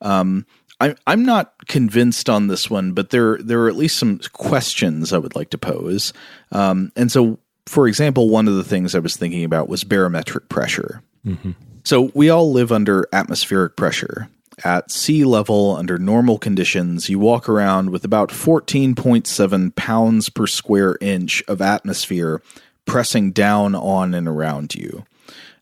Um, 0.00 0.44
I'm 0.80 0.96
I'm 1.06 1.24
not 1.24 1.66
convinced 1.68 2.28
on 2.28 2.48
this 2.48 2.68
one, 2.68 2.92
but 2.92 3.10
there 3.10 3.38
there 3.38 3.60
are 3.62 3.68
at 3.68 3.76
least 3.76 3.98
some 3.98 4.18
questions 4.32 5.12
I 5.12 5.18
would 5.18 5.34
like 5.34 5.50
to 5.50 5.58
pose. 5.58 6.12
Um, 6.52 6.92
and 6.96 7.10
so, 7.10 7.38
for 7.66 7.86
example, 7.86 8.28
one 8.28 8.48
of 8.48 8.56
the 8.56 8.64
things 8.64 8.94
I 8.94 8.98
was 8.98 9.16
thinking 9.16 9.44
about 9.44 9.68
was 9.68 9.84
barometric 9.84 10.48
pressure. 10.48 11.02
Mm-hmm. 11.26 11.52
So 11.84 12.10
we 12.14 12.30
all 12.30 12.50
live 12.50 12.72
under 12.72 13.06
atmospheric 13.12 13.76
pressure. 13.76 14.28
At 14.64 14.90
sea 14.90 15.24
level, 15.24 15.74
under 15.76 15.98
normal 15.98 16.38
conditions, 16.38 17.08
you 17.08 17.18
walk 17.18 17.48
around 17.48 17.90
with 17.90 18.04
about 18.04 18.30
14.7 18.30 19.74
pounds 19.74 20.28
per 20.28 20.46
square 20.46 20.96
inch 21.00 21.42
of 21.48 21.60
atmosphere 21.60 22.40
pressing 22.86 23.32
down 23.32 23.74
on 23.74 24.14
and 24.14 24.28
around 24.28 24.74
you. 24.74 25.04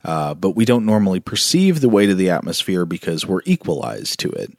Uh, 0.05 0.35
but 0.35 0.51
we 0.51 0.65
don't 0.65 0.85
normally 0.85 1.21
perceive 1.21 1.81
the 1.81 1.89
weight 1.89 2.11
of 2.11 2.19
the 2.19 2.31
atmosphere 2.31 2.85
because 2.85 3.25
we're 3.27 3.43
equalized 3.45 4.19
to 4.21 4.29
it. 4.31 4.53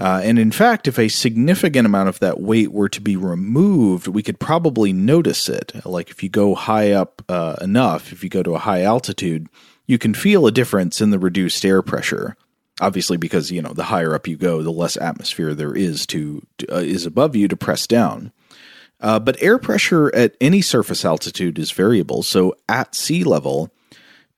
Uh, 0.00 0.22
and 0.24 0.38
in 0.38 0.50
fact, 0.50 0.88
if 0.88 0.98
a 0.98 1.08
significant 1.08 1.84
amount 1.84 2.08
of 2.08 2.18
that 2.20 2.40
weight 2.40 2.72
were 2.72 2.88
to 2.88 3.02
be 3.02 3.16
removed, 3.16 4.08
we 4.08 4.22
could 4.22 4.40
probably 4.40 4.94
notice 4.94 5.46
it. 5.46 5.74
Like 5.84 6.08
if 6.08 6.22
you 6.22 6.30
go 6.30 6.54
high 6.54 6.92
up 6.92 7.22
uh, 7.28 7.56
enough, 7.60 8.10
if 8.10 8.24
you 8.24 8.30
go 8.30 8.42
to 8.42 8.54
a 8.54 8.60
high 8.60 8.82
altitude, 8.82 9.46
you 9.86 9.98
can 9.98 10.14
feel 10.14 10.46
a 10.46 10.52
difference 10.52 11.02
in 11.02 11.10
the 11.10 11.18
reduced 11.18 11.66
air 11.66 11.82
pressure. 11.82 12.34
Obviously, 12.80 13.18
because 13.18 13.50
you 13.50 13.60
know 13.60 13.74
the 13.74 13.84
higher 13.84 14.14
up 14.14 14.26
you 14.26 14.38
go, 14.38 14.62
the 14.62 14.70
less 14.72 14.96
atmosphere 14.96 15.52
there 15.52 15.76
is 15.76 16.06
to 16.06 16.46
uh, 16.72 16.76
is 16.76 17.04
above 17.04 17.36
you 17.36 17.46
to 17.48 17.56
press 17.56 17.86
down. 17.86 18.32
Uh, 19.00 19.18
but 19.18 19.42
air 19.42 19.58
pressure 19.58 20.14
at 20.14 20.34
any 20.40 20.62
surface 20.62 21.04
altitude 21.04 21.58
is 21.58 21.72
variable. 21.72 22.22
So 22.22 22.56
at 22.70 22.94
sea 22.94 23.22
level, 23.22 23.70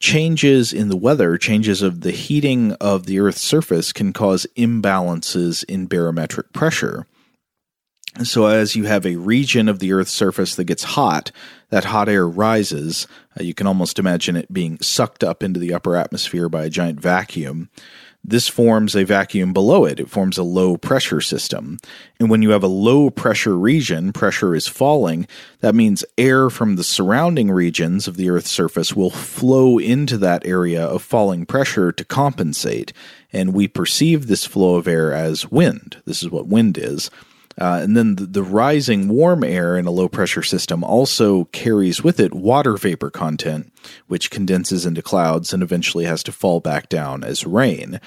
changes 0.03 0.73
in 0.73 0.89
the 0.89 0.97
weather, 0.97 1.39
changes 1.39 1.81
of 1.81 2.03
the 2.03 2.11
heating 2.11 2.73
of 2.73 3.07
the 3.07 3.21
Earth's 3.21 3.41
surface 3.41 3.93
can 3.93 4.13
cause 4.13 4.47
imbalances 4.57 5.65
in 5.65 5.87
barometric 5.87 6.53
pressure. 6.53 7.07
So, 8.25 8.47
as 8.47 8.77
you 8.77 8.85
have 8.85 9.07
a 9.07 9.17
region 9.17 9.71
of 9.71 9.79
the 9.79 9.93
Earth's 9.95 10.13
surface 10.13 10.55
that 10.57 10.65
gets 10.65 10.83
hot, 10.83 11.31
that 11.71 11.85
hot 11.85 12.11
air 12.11 12.29
rises. 12.29 13.07
Uh, 13.41 13.45
you 13.45 13.55
can 13.55 13.67
almost 13.67 13.99
imagine 13.99 14.37
it 14.37 14.53
being 14.53 14.79
sucked 14.81 15.25
up 15.25 15.43
into 15.43 15.59
the 15.59 15.73
upper 15.73 15.97
atmosphere 15.97 16.51
by 16.51 16.65
a 16.65 16.71
giant 16.71 17.01
vacuum. 17.01 17.71
This 18.25 18.47
forms 18.47 18.95
a 18.95 19.05
vacuum 19.05 19.53
below 19.53 19.85
it. 19.85 19.99
It 19.99 20.09
forms 20.09 20.39
a 20.39 20.45
low 20.45 20.77
pressure 20.77 21.21
system. 21.21 21.79
And 22.21 22.31
when 22.31 22.41
you 22.41 22.51
have 22.51 22.63
a 22.63 22.69
low 22.69 23.11
pressure 23.11 23.59
region, 23.59 24.13
pressure 24.13 24.55
is 24.55 24.69
falling. 24.69 25.27
That 25.59 25.75
means 25.75 26.05
air 26.17 26.49
from 26.49 26.77
the 26.77 26.85
surrounding 26.85 27.51
regions 27.51 28.07
of 28.07 28.17
the 28.17 28.31
Earth's 28.31 28.51
surface 28.51 28.95
will 28.95 29.11
flow 29.11 29.79
into 29.79 30.19
that 30.19 30.47
area 30.47 30.85
of 30.85 31.03
falling 31.03 31.47
pressure 31.47 31.91
to 31.91 32.05
compensate. 32.05 32.93
And 33.33 33.53
we 33.53 33.67
perceive 33.67 34.29
this 34.29 34.45
flow 34.45 34.77
of 34.77 34.87
air 34.87 35.13
as 35.13 35.51
wind. 35.51 36.01
This 36.05 36.23
is 36.23 36.31
what 36.31 36.47
wind 36.47 36.79
is. 36.79 37.11
Uh, 37.61 37.81
and 37.83 37.97
then 37.97 38.17
the, 38.17 38.27
the, 38.27 38.43
rising 38.43 39.09
warm 39.09 39.45
air 39.45 39.77
in 39.77 39.87
a 39.87 39.91
low 39.91 40.09
pressure 40.09 40.43
system 40.43 40.83
also 40.83 41.45
carries 41.47 42.03
with 42.03 42.19
it 42.19 42.33
water 42.33 42.77
vapor 42.77 43.11
content, 43.11 43.73
which 44.07 44.31
condenses 44.31 44.87
into 44.87 45.03
clouds 45.03 45.53
and 45.53 45.63
eventually 45.63 46.05
has 46.05 46.23
to 46.23 46.33
fall 46.33 46.61
back 46.61 46.89
down 46.89 47.23
as 47.23 47.47
rain. 47.47 48.01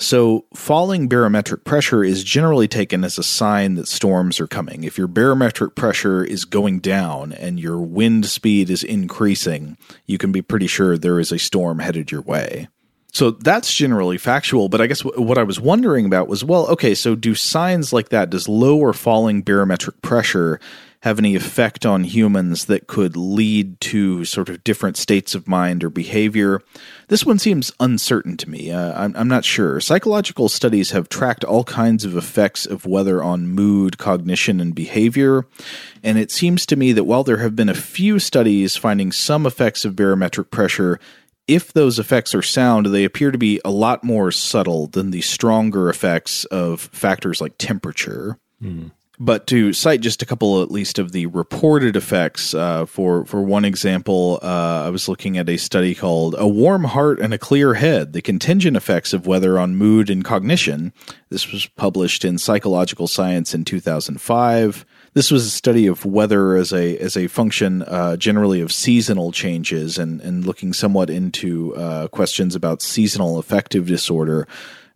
So, 0.00 0.46
falling 0.54 1.08
barometric 1.08 1.64
pressure 1.64 2.02
is 2.02 2.24
generally 2.24 2.66
taken 2.66 3.04
as 3.04 3.18
a 3.18 3.22
sign 3.22 3.74
that 3.74 3.86
storms 3.86 4.40
are 4.40 4.46
coming. 4.46 4.82
If 4.82 4.96
your 4.96 5.08
barometric 5.08 5.74
pressure 5.74 6.24
is 6.24 6.46
going 6.46 6.80
down 6.80 7.34
and 7.34 7.60
your 7.60 7.78
wind 7.78 8.24
speed 8.24 8.70
is 8.70 8.82
increasing, 8.82 9.76
you 10.06 10.16
can 10.16 10.32
be 10.32 10.40
pretty 10.40 10.68
sure 10.68 10.96
there 10.96 11.20
is 11.20 11.32
a 11.32 11.38
storm 11.38 11.80
headed 11.80 12.10
your 12.10 12.22
way. 12.22 12.68
So 13.12 13.32
that's 13.32 13.72
generally 13.74 14.18
factual, 14.18 14.68
but 14.68 14.80
I 14.80 14.86
guess 14.86 15.02
w- 15.02 15.22
what 15.22 15.38
I 15.38 15.42
was 15.42 15.60
wondering 15.60 16.06
about 16.06 16.28
was 16.28 16.44
well, 16.44 16.66
okay, 16.68 16.94
so 16.94 17.14
do 17.14 17.34
signs 17.34 17.92
like 17.92 18.10
that, 18.10 18.30
does 18.30 18.48
low 18.48 18.78
or 18.78 18.92
falling 18.92 19.42
barometric 19.42 20.00
pressure 20.02 20.60
have 21.02 21.18
any 21.18 21.34
effect 21.34 21.86
on 21.86 22.04
humans 22.04 22.66
that 22.66 22.86
could 22.86 23.16
lead 23.16 23.80
to 23.80 24.22
sort 24.26 24.50
of 24.50 24.62
different 24.62 24.98
states 24.98 25.34
of 25.34 25.48
mind 25.48 25.82
or 25.82 25.88
behavior? 25.88 26.60
This 27.08 27.24
one 27.24 27.38
seems 27.38 27.72
uncertain 27.80 28.36
to 28.36 28.50
me. 28.50 28.70
Uh, 28.70 28.92
I'm, 29.04 29.16
I'm 29.16 29.28
not 29.28 29.46
sure. 29.46 29.80
Psychological 29.80 30.50
studies 30.50 30.90
have 30.90 31.08
tracked 31.08 31.42
all 31.42 31.64
kinds 31.64 32.04
of 32.04 32.16
effects 32.16 32.66
of 32.66 32.84
weather 32.84 33.22
on 33.22 33.48
mood, 33.48 33.96
cognition, 33.96 34.60
and 34.60 34.74
behavior. 34.74 35.46
And 36.02 36.18
it 36.18 36.30
seems 36.30 36.66
to 36.66 36.76
me 36.76 36.92
that 36.92 37.04
while 37.04 37.24
there 37.24 37.38
have 37.38 37.56
been 37.56 37.70
a 37.70 37.74
few 37.74 38.18
studies 38.18 38.76
finding 38.76 39.10
some 39.10 39.46
effects 39.46 39.86
of 39.86 39.96
barometric 39.96 40.50
pressure 40.50 41.00
if 41.50 41.72
those 41.72 41.98
effects 41.98 42.32
are 42.32 42.42
sound, 42.42 42.86
they 42.86 43.04
appear 43.04 43.32
to 43.32 43.38
be 43.38 43.60
a 43.64 43.70
lot 43.72 44.04
more 44.04 44.30
subtle 44.30 44.86
than 44.86 45.10
the 45.10 45.20
stronger 45.20 45.90
effects 45.90 46.44
of 46.46 46.80
factors 46.80 47.40
like 47.40 47.58
temperature. 47.58 48.38
Mm. 48.62 48.92
But 49.18 49.46
to 49.48 49.74
cite 49.74 50.00
just 50.00 50.22
a 50.22 50.26
couple, 50.26 50.62
at 50.62 50.70
least, 50.70 50.98
of 50.98 51.12
the 51.12 51.26
reported 51.26 51.94
effects, 51.94 52.54
uh, 52.54 52.86
for 52.86 53.26
for 53.26 53.42
one 53.42 53.66
example, 53.66 54.38
uh, 54.42 54.84
I 54.86 54.90
was 54.90 55.08
looking 55.08 55.36
at 55.36 55.48
a 55.48 55.58
study 55.58 55.94
called 55.94 56.36
"A 56.38 56.48
Warm 56.48 56.84
Heart 56.84 57.20
and 57.20 57.34
a 57.34 57.38
Clear 57.38 57.74
Head: 57.74 58.14
The 58.14 58.22
Contingent 58.22 58.78
Effects 58.78 59.12
of 59.12 59.26
Weather 59.26 59.58
on 59.58 59.76
Mood 59.76 60.08
and 60.08 60.24
Cognition." 60.24 60.94
This 61.28 61.52
was 61.52 61.66
published 61.66 62.24
in 62.24 62.38
Psychological 62.38 63.08
Science 63.08 63.52
in 63.54 63.64
2005. 63.66 64.86
This 65.12 65.32
was 65.32 65.44
a 65.44 65.50
study 65.50 65.88
of 65.88 66.04
weather 66.04 66.54
as 66.54 66.72
a 66.72 66.96
as 66.98 67.16
a 67.16 67.26
function, 67.26 67.82
uh, 67.82 68.16
generally 68.16 68.60
of 68.60 68.72
seasonal 68.72 69.32
changes, 69.32 69.98
and 69.98 70.20
and 70.20 70.46
looking 70.46 70.72
somewhat 70.72 71.10
into 71.10 71.74
uh, 71.74 72.08
questions 72.08 72.54
about 72.54 72.80
seasonal 72.80 73.38
affective 73.38 73.86
disorder. 73.86 74.46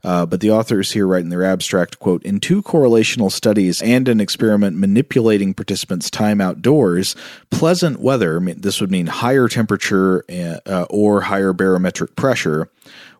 Uh, 0.05 0.27
but 0.27 0.41
the 0.41 0.51
authors 0.51 0.93
here 0.93 1.07
write 1.07 1.23
in 1.23 1.31
their 1.31 1.45
abstract 1.45 1.99
quote 1.99 2.23
in 2.25 2.39
two 2.39 2.63
correlational 2.63 3.33
studies 3.33 3.81
and 3.81 4.07
an 4.07 4.21
experiment 4.21 4.77
manipulating 4.77 5.55
participants 5.55 6.11
time 6.11 6.43
outdoors 6.43 7.17
pleasant 7.51 7.99
weather 8.01 8.39
this 8.39 8.83
would 8.83 8.91
mean 8.91 9.07
higher 9.07 9.49
temperature 9.49 10.23
uh, 10.67 10.85
or 10.91 11.23
higher 11.23 11.55
barometric 11.55 12.15
pressure 12.17 12.69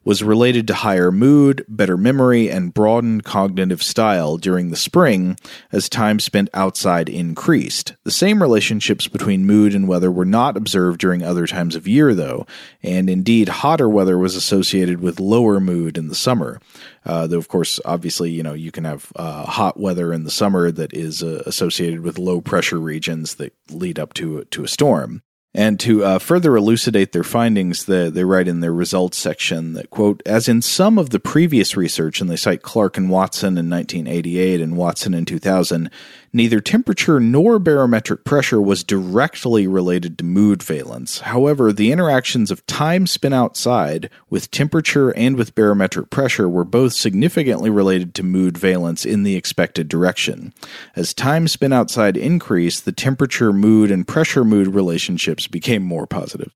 was 0.05 0.23
related 0.23 0.67
to 0.67 0.75
higher 0.75 1.11
mood, 1.11 1.65
better 1.69 1.97
memory, 1.97 2.51
and 2.51 2.75
broadened 2.75 3.25
cognitive 3.25 3.83
style 3.83 4.37
during 4.37 4.71
the 4.71 4.77
spring 4.77 5.37
as 5.73 5.89
time 5.89 6.21
spent 6.21 6.49
outside 6.55 7.09
increased. 7.09 7.95
The 8.05 8.11
same 8.11 8.43
relationships 8.43 9.09
between 9.09 9.47
mood 9.47 9.75
and 9.75 9.89
weather 9.89 10.11
were 10.11 10.25
not 10.25 10.57
observed 10.57 11.01
during 11.01 11.23
other 11.23 11.47
times 11.47 11.75
of 11.75 11.89
year, 11.89 12.15
though, 12.15 12.47
and 12.83 13.09
indeed, 13.09 13.49
hotter 13.49 13.89
weather 13.89 14.19
was 14.19 14.37
associated 14.37 15.01
with 15.01 15.21
lower 15.21 15.61
mood 15.61 15.97
in 15.97 16.09
the 16.09 16.15
summer. 16.15 16.61
Uh, 17.05 17.27
though, 17.27 17.39
of 17.39 17.49
course, 17.49 17.81
obviously, 17.85 18.31
you 18.31 18.43
know, 18.43 18.55
you 18.55 18.71
can 18.71 18.85
have 18.85 19.13
uh, 19.17 19.45
hot 19.45 19.79
weather 19.79 20.13
in 20.13 20.25
the 20.25 20.31
summer 20.31 20.71
that 20.71 20.93
is 20.95 21.23
uh, 21.23 21.43
associated 21.47 22.01
with 22.01 22.19
low 22.19 22.41
pressure 22.41 22.79
regions 22.79 23.37
that 23.37 23.55
lead 23.71 23.99
up 23.99 24.15
to 24.15 24.45
to 24.45 24.65
a 24.65 24.69
storm. 24.69 25.23
And 25.57 25.79
to 25.81 26.05
uh, 26.05 26.19
further 26.19 26.57
elucidate 26.57 27.13
their 27.13 27.23
findings, 27.23 27.85
the, 27.85 28.11
they 28.13 28.25
write 28.25 28.49
in 28.49 28.59
their 28.59 28.73
results 28.73 29.17
section 29.17 29.75
that, 29.75 29.89
quote, 29.89 30.21
as 30.27 30.49
in 30.49 30.61
some 30.61 30.99
of 30.99 31.11
the 31.11 31.21
previous 31.21 31.77
research, 31.77 32.21
and 32.21 32.29
they 32.29 32.35
cite 32.35 32.63
Clark 32.63 32.97
and 32.97 33.09
Watson 33.09 33.57
in 33.57 33.71
1988 33.71 34.61
and 34.61 34.77
Watson 34.77 35.15
in 35.15 35.25
2000, 35.25 35.91
Neither 36.37 36.59
temperature 36.59 37.21
nor 37.21 37.61
barometric 37.61 38.25
pressure 38.25 38.61
was 38.61 38.83
directly 38.83 39.69
related 39.69 40.19
to 40.19 40.25
mood 40.25 40.65
valence. 40.65 41.21
However, 41.21 41.73
the 41.73 41.93
interactions 41.93 42.51
of 42.51 42.67
time 42.67 43.07
spent 43.07 43.35
outside 43.35 44.11
with 44.29 44.51
temperature 44.51 45.11
and 45.11 45.37
with 45.37 45.55
barometric 45.55 46.11
pressure 46.11 46.49
were 46.49 46.65
both 46.65 46.93
significantly 46.93 47.71
related 47.71 48.17
to 48.17 48.25
mood 48.25 48.59
valence 48.59 49.07
in 49.07 49.23
the 49.23 49.37
expected 49.37 49.87
direction. 49.87 50.53
As 50.97 51.15
time 51.15 51.47
spent 51.47 51.73
outside 51.73 52.17
increased, 52.17 52.85
the 52.85 52.91
temperature, 52.91 53.53
mood, 53.53 53.93
and 53.93 54.05
pressure 54.05 54.43
mood 54.43 54.75
relationships 54.75 55.47
became 55.47 55.85
more 55.85 56.09
positive. 56.09 56.53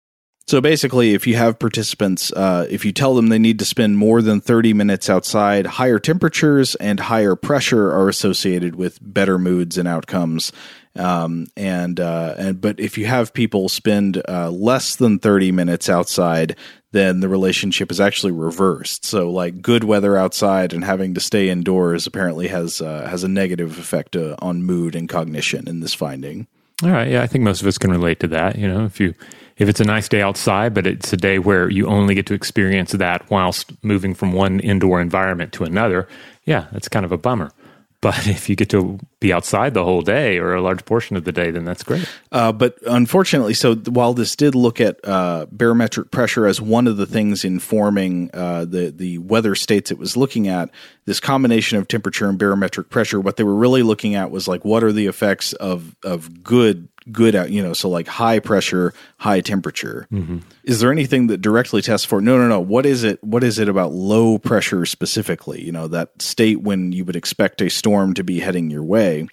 So 0.48 0.62
basically, 0.62 1.12
if 1.12 1.26
you 1.26 1.36
have 1.36 1.58
participants, 1.58 2.32
uh, 2.32 2.66
if 2.70 2.82
you 2.82 2.90
tell 2.90 3.14
them 3.14 3.26
they 3.26 3.38
need 3.38 3.58
to 3.58 3.66
spend 3.66 3.98
more 3.98 4.22
than 4.22 4.40
30 4.40 4.72
minutes 4.72 5.10
outside, 5.10 5.66
higher 5.66 5.98
temperatures 5.98 6.74
and 6.76 6.98
higher 6.98 7.36
pressure 7.36 7.92
are 7.92 8.08
associated 8.08 8.74
with 8.74 8.98
better 9.02 9.38
moods 9.38 9.76
and 9.76 9.86
outcomes. 9.86 10.50
Um, 10.96 11.48
and 11.54 12.00
uh, 12.00 12.34
and 12.38 12.62
but 12.62 12.80
if 12.80 12.96
you 12.96 13.04
have 13.04 13.34
people 13.34 13.68
spend 13.68 14.22
uh, 14.26 14.50
less 14.50 14.96
than 14.96 15.18
30 15.18 15.52
minutes 15.52 15.90
outside, 15.90 16.56
then 16.92 17.20
the 17.20 17.28
relationship 17.28 17.90
is 17.90 18.00
actually 18.00 18.32
reversed. 18.32 19.04
So 19.04 19.30
like 19.30 19.60
good 19.60 19.84
weather 19.84 20.16
outside 20.16 20.72
and 20.72 20.82
having 20.82 21.12
to 21.12 21.20
stay 21.20 21.50
indoors 21.50 22.06
apparently 22.06 22.48
has 22.48 22.80
uh, 22.80 23.06
has 23.10 23.22
a 23.22 23.28
negative 23.28 23.78
effect 23.78 24.16
uh, 24.16 24.34
on 24.38 24.62
mood 24.62 24.96
and 24.96 25.10
cognition 25.10 25.68
in 25.68 25.80
this 25.80 25.92
finding. 25.92 26.46
All 26.82 26.90
right, 26.90 27.08
yeah, 27.08 27.22
I 27.22 27.26
think 27.26 27.44
most 27.44 27.60
of 27.60 27.66
us 27.66 27.76
can 27.76 27.90
relate 27.90 28.20
to 28.20 28.28
that. 28.28 28.56
You 28.56 28.68
know, 28.68 28.84
if 28.84 28.98
you 28.98 29.12
if 29.58 29.68
it's 29.68 29.80
a 29.80 29.84
nice 29.84 30.08
day 30.08 30.22
outside, 30.22 30.72
but 30.72 30.86
it's 30.86 31.12
a 31.12 31.16
day 31.16 31.38
where 31.38 31.68
you 31.68 31.86
only 31.86 32.14
get 32.14 32.26
to 32.26 32.34
experience 32.34 32.92
that 32.92 33.28
whilst 33.30 33.72
moving 33.82 34.14
from 34.14 34.32
one 34.32 34.60
indoor 34.60 35.00
environment 35.00 35.52
to 35.54 35.64
another, 35.64 36.08
yeah, 36.44 36.66
that's 36.72 36.88
kind 36.88 37.04
of 37.04 37.12
a 37.12 37.18
bummer. 37.18 37.52
But 38.00 38.26
if 38.28 38.48
you 38.48 38.54
get 38.54 38.70
to 38.70 38.98
be 39.20 39.32
outside 39.32 39.74
the 39.74 39.82
whole 39.82 40.02
day 40.02 40.38
or 40.38 40.54
a 40.54 40.62
large 40.62 40.84
portion 40.84 41.16
of 41.16 41.24
the 41.24 41.32
day, 41.32 41.50
then 41.50 41.64
that's 41.64 41.82
great. 41.82 42.08
Uh, 42.30 42.52
but 42.52 42.78
unfortunately, 42.86 43.54
so 43.54 43.74
while 43.74 44.14
this 44.14 44.36
did 44.36 44.54
look 44.54 44.80
at 44.80 44.96
uh, 45.04 45.46
barometric 45.50 46.12
pressure 46.12 46.46
as 46.46 46.60
one 46.60 46.86
of 46.86 46.96
the 46.96 47.06
things 47.06 47.44
informing 47.44 48.30
uh, 48.32 48.64
the 48.64 48.92
the 48.94 49.18
weather 49.18 49.56
states 49.56 49.90
it 49.90 49.98
was 49.98 50.16
looking 50.16 50.46
at, 50.46 50.70
this 51.06 51.18
combination 51.18 51.78
of 51.78 51.88
temperature 51.88 52.28
and 52.28 52.38
barometric 52.38 52.90
pressure, 52.90 53.20
what 53.20 53.36
they 53.36 53.44
were 53.44 53.56
really 53.56 53.82
looking 53.82 54.14
at 54.14 54.30
was 54.30 54.46
like 54.46 54.64
what 54.64 54.84
are 54.84 54.92
the 54.92 55.06
effects 55.06 55.52
of 55.54 55.96
of 56.04 56.44
good 56.44 56.88
good 57.12 57.34
at, 57.34 57.50
you 57.50 57.62
know, 57.62 57.72
so 57.72 57.88
like 57.88 58.06
high 58.06 58.38
pressure, 58.38 58.92
high 59.18 59.40
temperature. 59.40 60.06
Mm-hmm. 60.12 60.38
Is 60.64 60.80
there 60.80 60.92
anything 60.92 61.28
that 61.28 61.40
directly 61.40 61.82
tests 61.82 62.06
for? 62.06 62.20
No, 62.20 62.38
no, 62.38 62.48
no. 62.48 62.60
What 62.60 62.86
is 62.86 63.04
it? 63.04 63.22
What 63.22 63.44
is 63.44 63.58
it 63.58 63.68
about 63.68 63.92
low 63.92 64.38
pressure 64.38 64.84
specifically? 64.86 65.62
You 65.62 65.72
know, 65.72 65.88
that 65.88 66.20
state 66.20 66.62
when 66.62 66.92
you 66.92 67.04
would 67.04 67.16
expect 67.16 67.60
a 67.62 67.70
storm 67.70 68.14
to 68.14 68.24
be 68.24 68.40
heading 68.40 68.70
your 68.70 68.84
way. 68.84 69.28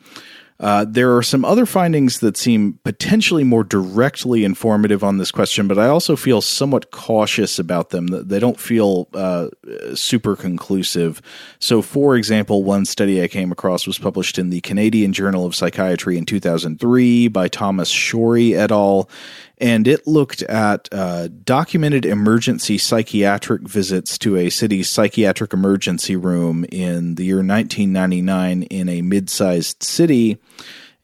Uh, 0.57 0.85
there 0.87 1.15
are 1.17 1.23
some 1.23 1.43
other 1.43 1.65
findings 1.65 2.19
that 2.19 2.37
seem 2.37 2.79
potentially 2.85 3.43
more 3.43 3.63
directly 3.63 4.45
informative 4.45 5.03
on 5.03 5.17
this 5.17 5.31
question, 5.31 5.67
but 5.67 5.77
I 5.77 5.87
also 5.87 6.15
feel 6.15 6.39
somewhat 6.39 6.91
cautious 6.91 7.59
about 7.59 7.89
them. 7.89 8.07
They 8.07 8.39
don't 8.39 8.59
feel 8.59 9.09
uh, 9.13 9.49
super 9.95 10.37
conclusive. 10.37 11.21
So, 11.59 11.81
for 11.81 12.15
example, 12.15 12.63
one 12.63 12.85
study 12.85 13.21
I 13.21 13.27
came 13.27 13.51
across 13.51 13.85
was 13.85 13.99
published 13.99 14.39
in 14.39 14.49
the 14.49 14.61
Canadian 14.61 15.11
Journal 15.11 15.45
of 15.45 15.55
Psychiatry 15.55 16.17
in 16.17 16.25
2003 16.25 17.27
by 17.27 17.49
Thomas 17.49 17.89
Schory 17.89 18.55
et 18.55 18.71
al 18.71 19.09
and 19.57 19.87
it 19.87 20.05
looked 20.05 20.41
at 20.43 20.89
uh, 20.91 21.29
documented 21.43 22.05
emergency 22.05 22.77
psychiatric 22.77 23.61
visits 23.61 24.17
to 24.19 24.35
a 24.35 24.49
city's 24.49 24.89
psychiatric 24.89 25.53
emergency 25.53 26.15
room 26.15 26.65
in 26.71 27.15
the 27.15 27.25
year 27.25 27.37
1999 27.37 28.63
in 28.63 28.89
a 28.89 29.01
mid 29.01 29.29
sized 29.29 29.81
city. 29.81 30.37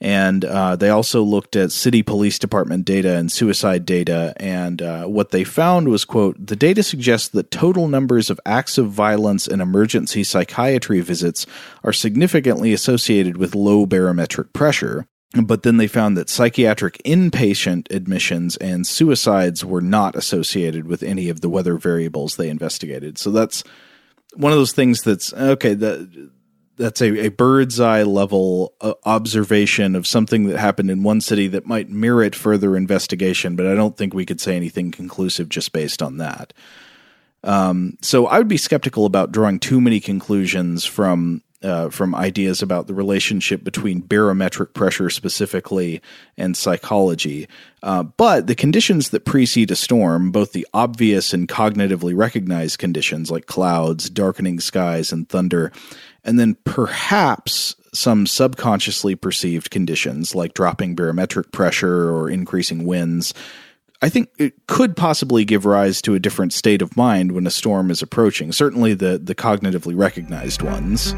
And 0.03 0.43
uh, 0.43 0.75
they 0.75 0.89
also 0.89 1.21
looked 1.21 1.55
at 1.55 1.71
city 1.71 2.01
police 2.01 2.39
department 2.39 2.85
data 2.85 3.17
and 3.17 3.31
suicide 3.31 3.85
data. 3.85 4.33
And 4.37 4.81
uh, 4.81 5.05
what 5.05 5.29
they 5.29 5.43
found 5.43 5.89
was, 5.89 6.05
quote, 6.05 6.43
the 6.43 6.55
data 6.55 6.81
suggests 6.81 7.29
that 7.29 7.51
total 7.51 7.87
numbers 7.87 8.31
of 8.31 8.39
acts 8.43 8.79
of 8.79 8.89
violence 8.89 9.47
and 9.47 9.61
emergency 9.61 10.23
psychiatry 10.23 11.01
visits 11.01 11.45
are 11.83 11.93
significantly 11.93 12.73
associated 12.73 13.37
with 13.37 13.53
low 13.53 13.85
barometric 13.85 14.53
pressure. 14.53 15.05
But 15.33 15.63
then 15.63 15.77
they 15.77 15.87
found 15.87 16.17
that 16.17 16.29
psychiatric 16.29 17.01
inpatient 17.05 17.89
admissions 17.89 18.57
and 18.57 18.85
suicides 18.85 19.63
were 19.63 19.81
not 19.81 20.15
associated 20.15 20.87
with 20.87 21.03
any 21.03 21.29
of 21.29 21.39
the 21.39 21.49
weather 21.49 21.77
variables 21.77 22.35
they 22.35 22.49
investigated. 22.49 23.17
So 23.17 23.31
that's 23.31 23.63
one 24.33 24.51
of 24.51 24.57
those 24.57 24.73
things 24.73 25.01
that's 25.01 25.33
okay. 25.33 25.73
That 25.73 26.29
that's 26.77 27.01
a, 27.01 27.25
a 27.25 27.29
bird's 27.29 27.79
eye 27.79 28.03
level 28.03 28.73
uh, 28.81 28.93
observation 29.05 29.95
of 29.95 30.07
something 30.07 30.45
that 30.47 30.57
happened 30.57 30.89
in 30.89 31.03
one 31.03 31.21
city 31.21 31.47
that 31.47 31.67
might 31.67 31.89
merit 31.89 32.35
further 32.35 32.75
investigation, 32.75 33.55
but 33.55 33.67
I 33.67 33.75
don't 33.75 33.95
think 33.95 34.13
we 34.13 34.25
could 34.25 34.41
say 34.41 34.55
anything 34.55 34.91
conclusive 34.91 35.47
just 35.47 35.71
based 35.73 36.01
on 36.01 36.17
that. 36.17 36.53
Um, 37.43 37.97
so 38.01 38.27
I 38.27 38.37
would 38.37 38.47
be 38.47 38.57
skeptical 38.57 39.05
about 39.05 39.31
drawing 39.31 39.59
too 39.59 39.79
many 39.79 39.99
conclusions 39.99 40.85
from 40.85 41.41
uh, 41.63 41.89
from 41.89 42.15
ideas 42.15 42.61
about 42.61 42.87
the 42.87 42.93
relationship 42.93 43.63
between 43.63 44.01
barometric 44.01 44.73
pressure 44.73 45.09
specifically 45.09 46.01
and 46.37 46.57
psychology. 46.57 47.47
Uh, 47.83 48.03
but 48.03 48.47
the 48.47 48.55
conditions 48.55 49.09
that 49.09 49.25
precede 49.25 49.71
a 49.71 49.75
storm, 49.75 50.31
both 50.31 50.53
the 50.53 50.67
obvious 50.73 51.33
and 51.33 51.47
cognitively 51.47 52.15
recognized 52.15 52.79
conditions 52.79 53.31
like 53.31 53.45
clouds, 53.45 54.09
darkening 54.09 54.59
skies, 54.59 55.11
and 55.11 55.29
thunder, 55.29 55.71
and 56.23 56.39
then 56.39 56.55
perhaps 56.63 57.75
some 57.93 58.25
subconsciously 58.25 59.15
perceived 59.15 59.69
conditions 59.69 60.33
like 60.33 60.53
dropping 60.53 60.95
barometric 60.95 61.51
pressure 61.51 62.09
or 62.11 62.29
increasing 62.29 62.85
winds, 62.85 63.33
I 64.03 64.09
think 64.09 64.29
it 64.39 64.65
could 64.65 64.97
possibly 64.97 65.45
give 65.45 65.63
rise 65.63 66.01
to 66.03 66.15
a 66.15 66.19
different 66.19 66.53
state 66.53 66.81
of 66.81 66.97
mind 66.97 67.33
when 67.33 67.45
a 67.45 67.51
storm 67.51 67.91
is 67.91 68.01
approaching, 68.01 68.51
certainly 68.51 68.95
the, 68.95 69.19
the 69.19 69.35
cognitively 69.35 69.95
recognized 69.95 70.63
ones. 70.63 71.13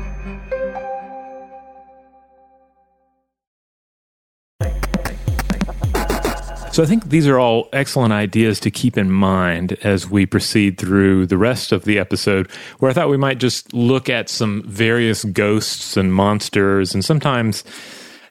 So 6.74 6.82
I 6.82 6.88
think 6.88 7.10
these 7.10 7.27
are 7.27 7.40
all 7.40 7.69
excellent 7.71 8.12
ideas 8.12 8.60
to 8.62 8.71
keep 8.71 8.98
in 8.98 9.12
mind 9.12 9.77
as 9.84 10.10
we 10.10 10.25
proceed 10.25 10.77
through 10.77 11.27
the 11.27 11.38
rest 11.38 11.71
of 11.71 11.86
the 11.86 12.00
episode, 12.00 12.52
where 12.79 12.92
I 12.92 12.94
thought 12.94 13.10
we 13.10 13.15
might 13.15 13.38
just 13.38 13.71
look 13.73 14.10
at 14.10 14.27
some 14.27 14.63
various 14.63 15.23
ghosts 15.23 15.96
and 15.96 16.13
monsters 16.13 16.94
and 16.94 17.06
sometimes 17.06 17.63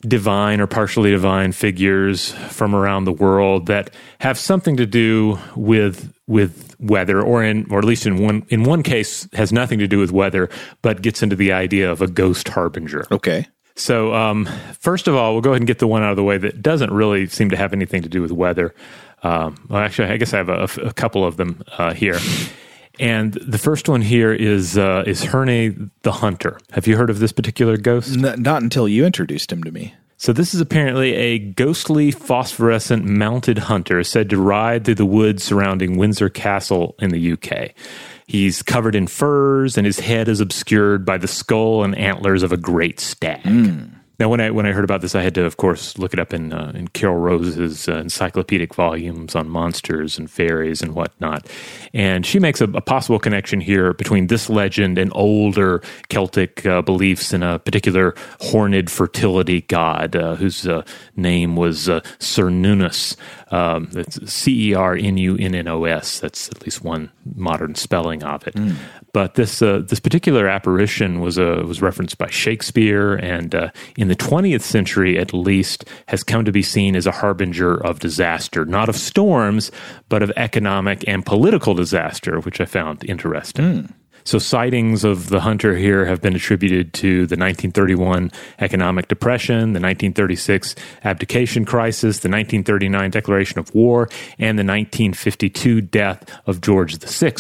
divine 0.03 0.61
or 0.61 0.67
partially 0.67 1.11
divine 1.11 1.53
figures 1.53 2.33
from 2.51 2.75
around 2.75 3.05
the 3.05 3.13
world 3.13 3.67
that 3.67 3.91
have 4.19 4.39
something 4.39 4.77
to 4.77 4.87
do 4.87 5.39
with 5.57 6.13
with 6.27 6.75
weather, 6.79 7.21
or 7.21 7.43
in 7.43 7.67
or 7.71 7.79
at 7.79 7.85
least 7.85 8.07
in 8.07 8.19
one 8.19 8.45
in 8.49 8.65
one 8.65 8.83
case 8.83 9.29
has 9.33 9.53
nothing 9.53 9.79
to 9.79 9.87
do 9.87 9.99
with 9.99 10.13
weather, 10.13 10.49
but 10.83 11.03
gets 11.03 11.23
into 11.23 11.37
the 11.37 11.53
idea 11.53 11.91
of 11.91 12.03
a 12.03 12.07
ghost 12.07 12.49
harbinger. 12.49 13.07
Okay. 13.11 13.47
So, 13.75 14.13
um, 14.13 14.47
first 14.79 15.09
of 15.09 15.15
all, 15.15 15.33
we'll 15.33 15.41
go 15.41 15.51
ahead 15.51 15.63
and 15.63 15.67
get 15.67 15.79
the 15.79 15.87
one 15.87 16.03
out 16.03 16.11
of 16.11 16.17
the 16.17 16.23
way 16.23 16.37
that 16.37 16.61
doesn't 16.61 16.93
really 16.93 17.27
seem 17.27 17.49
to 17.51 17.57
have 17.57 17.73
anything 17.73 18.03
to 18.03 18.09
do 18.09 18.21
with 18.21 18.31
weather. 18.31 18.75
Um, 19.23 19.57
well, 19.69 19.81
actually, 19.81 20.09
I 20.09 20.19
guess 20.19 20.35
I 20.35 20.39
have 20.39 20.51
a, 20.51 20.69
a 20.83 20.93
couple 20.93 21.25
of 21.25 21.37
them 21.39 21.63
uh, 21.79 21.95
here. 21.95 22.19
And 23.01 23.33
the 23.35 23.59
first 23.59 23.89
one 23.89 24.03
here 24.03 24.33
is 24.33 24.77
uh, 24.77 25.05
is 25.07 25.25
Herne 25.25 25.91
the 26.03 26.13
Hunter. 26.13 26.59
Have 26.73 26.87
you 26.87 26.97
heard 26.97 27.11
of 27.11 27.19
this 27.19 27.33
particular 27.33 27.77
ghost? 27.77 28.17
N- 28.17 28.43
not 28.43 28.63
until 28.63 28.87
you 28.87 29.07
introduced 29.07 29.51
him 29.51 29.65
to 29.65 29.71
me. 29.71 29.95
So 30.23 30.33
this 30.33 30.55
is 30.55 30.61
apparently 30.61 31.15
a 31.15 31.41
ghostly 31.41 32.13
phosphorescent 32.13 33.05
mounted 33.05 33.59
hunter 33.59 34.05
said 34.05 34.31
to 34.31 34.41
ride 34.41 34.85
through 34.85 34.95
the 34.95 35.05
woods 35.05 35.43
surrounding 35.43 35.99
Windsor 35.99 36.29
Castle 36.29 36.95
in 37.01 37.11
the 37.11 37.33
UK. 37.33 37.73
He's 38.29 38.63
covered 38.63 38.95
in 38.95 39.09
furs 39.09 39.77
and 39.77 39.85
his 39.85 39.99
head 39.99 40.29
is 40.29 40.39
obscured 40.39 41.05
by 41.05 41.19
the 41.19 41.27
skull 41.27 41.83
and 41.83 41.99
antlers 41.99 42.45
of 42.45 42.53
a 42.53 42.57
great 42.57 43.01
stag. 43.01 43.43
Mm. 43.43 43.95
Now, 44.23 44.29
when 44.29 44.41
I 44.41 44.53
when 44.53 44.67
I 44.67 44.71
heard 44.71 44.85
about 44.85 45.01
this, 45.01 45.17
I 45.17 45.23
had 45.23 45.35
to, 45.35 45.45
of 45.45 45.57
course, 45.57 45.99
look 45.99 46.13
it 46.13 46.21
up 46.21 46.33
in 46.33 46.53
uh, 46.53 46.71
in 46.77 46.87
Carol 46.87 47.17
Rose's 47.17 47.89
uh, 47.89 47.97
encyclopedic 47.97 48.73
volumes 48.73 49.35
on 49.35 49.49
monsters 49.49 50.17
and 50.17 50.31
fairies 50.31 50.81
and 50.81 50.95
whatnot, 50.95 51.49
and 51.93 52.25
she 52.25 52.39
makes 52.39 52.61
a, 52.61 52.67
a 52.67 52.81
possible 52.81 53.19
connection 53.19 53.61
here 53.61 53.93
between 53.93 54.29
this 54.29 54.49
legend 54.49 54.97
and 54.97 55.11
older 55.17 55.83
Celtic 56.09 56.65
uh, 56.65 56.83
beliefs 56.83 57.33
in 57.33 57.43
a 57.43 57.59
particular 57.59 58.15
horned 58.39 58.93
fertility 58.93 59.63
god 59.63 60.15
uh, 60.15 60.37
whose 60.37 60.69
uh, 60.69 60.85
name 61.17 61.57
was 61.57 61.89
uh, 61.89 61.99
Cernunnos. 62.21 63.17
Um, 63.51 63.89
that's 63.91 64.33
C 64.33 64.71
E 64.71 64.75
R 64.75 64.95
N 64.95 65.17
U 65.17 65.37
N 65.37 65.57
N 65.57 65.67
O 65.67 65.83
S. 65.85 66.21
That's 66.21 66.49
at 66.49 66.63
least 66.63 66.85
one 66.85 67.11
modern 67.35 67.75
spelling 67.75 68.23
of 68.23 68.47
it. 68.47 68.55
Mm. 68.55 68.77
But 69.13 69.35
this 69.35 69.61
uh, 69.61 69.83
this 69.85 70.01
particular 70.01 70.49
apparition 70.49 71.21
was 71.21 71.39
uh, 71.39 71.65
was 71.67 71.83
referenced 71.83 72.17
by 72.17 72.31
Shakespeare, 72.31 73.15
and 73.15 73.55
uh, 73.55 73.71
in 73.99 74.09
the 74.09 74.12
20th 74.17 74.63
century, 74.63 75.19
at 75.19 75.33
least, 75.33 75.85
has 76.09 76.23
come 76.23 76.45
to 76.45 76.53
be 76.53 76.63
seen 76.63 76.97
as 76.97 77.07
a 77.07 77.13
harbinger 77.13 77.75
of 77.75 78.01
disaster, 78.01 78.65
not 78.65 78.89
of 78.89 78.97
storms, 78.97 79.71
but 80.09 80.23
of 80.23 80.33
economic 80.37 81.07
and 81.07 81.25
political 81.25 81.75
disaster, 81.75 82.41
which 82.41 82.61
I 82.61 82.65
found 82.65 83.05
interesting. 83.05 83.65
Mm. 83.65 83.93
So 84.25 84.39
sightings 84.39 85.05
of 85.05 85.31
the 85.31 85.41
hunter 85.41 85.77
here 85.77 86.05
have 86.05 86.21
been 86.21 86.37
attributed 86.37 86.93
to 86.95 87.27
the 87.27 87.37
1931 87.37 88.31
economic 88.61 89.09
depression, 89.09 89.73
the 89.73 89.81
1936 89.81 90.77
abdication 91.05 91.65
crisis, 91.65 92.21
the 92.21 92.29
1939 92.29 93.11
declaration 93.11 93.59
of 93.59 93.75
war, 93.75 94.09
and 94.39 94.59
the 94.59 94.65
1952 94.65 95.81
death 95.81 96.41
of 96.47 96.61
George 96.61 96.99
VI. 96.99 97.33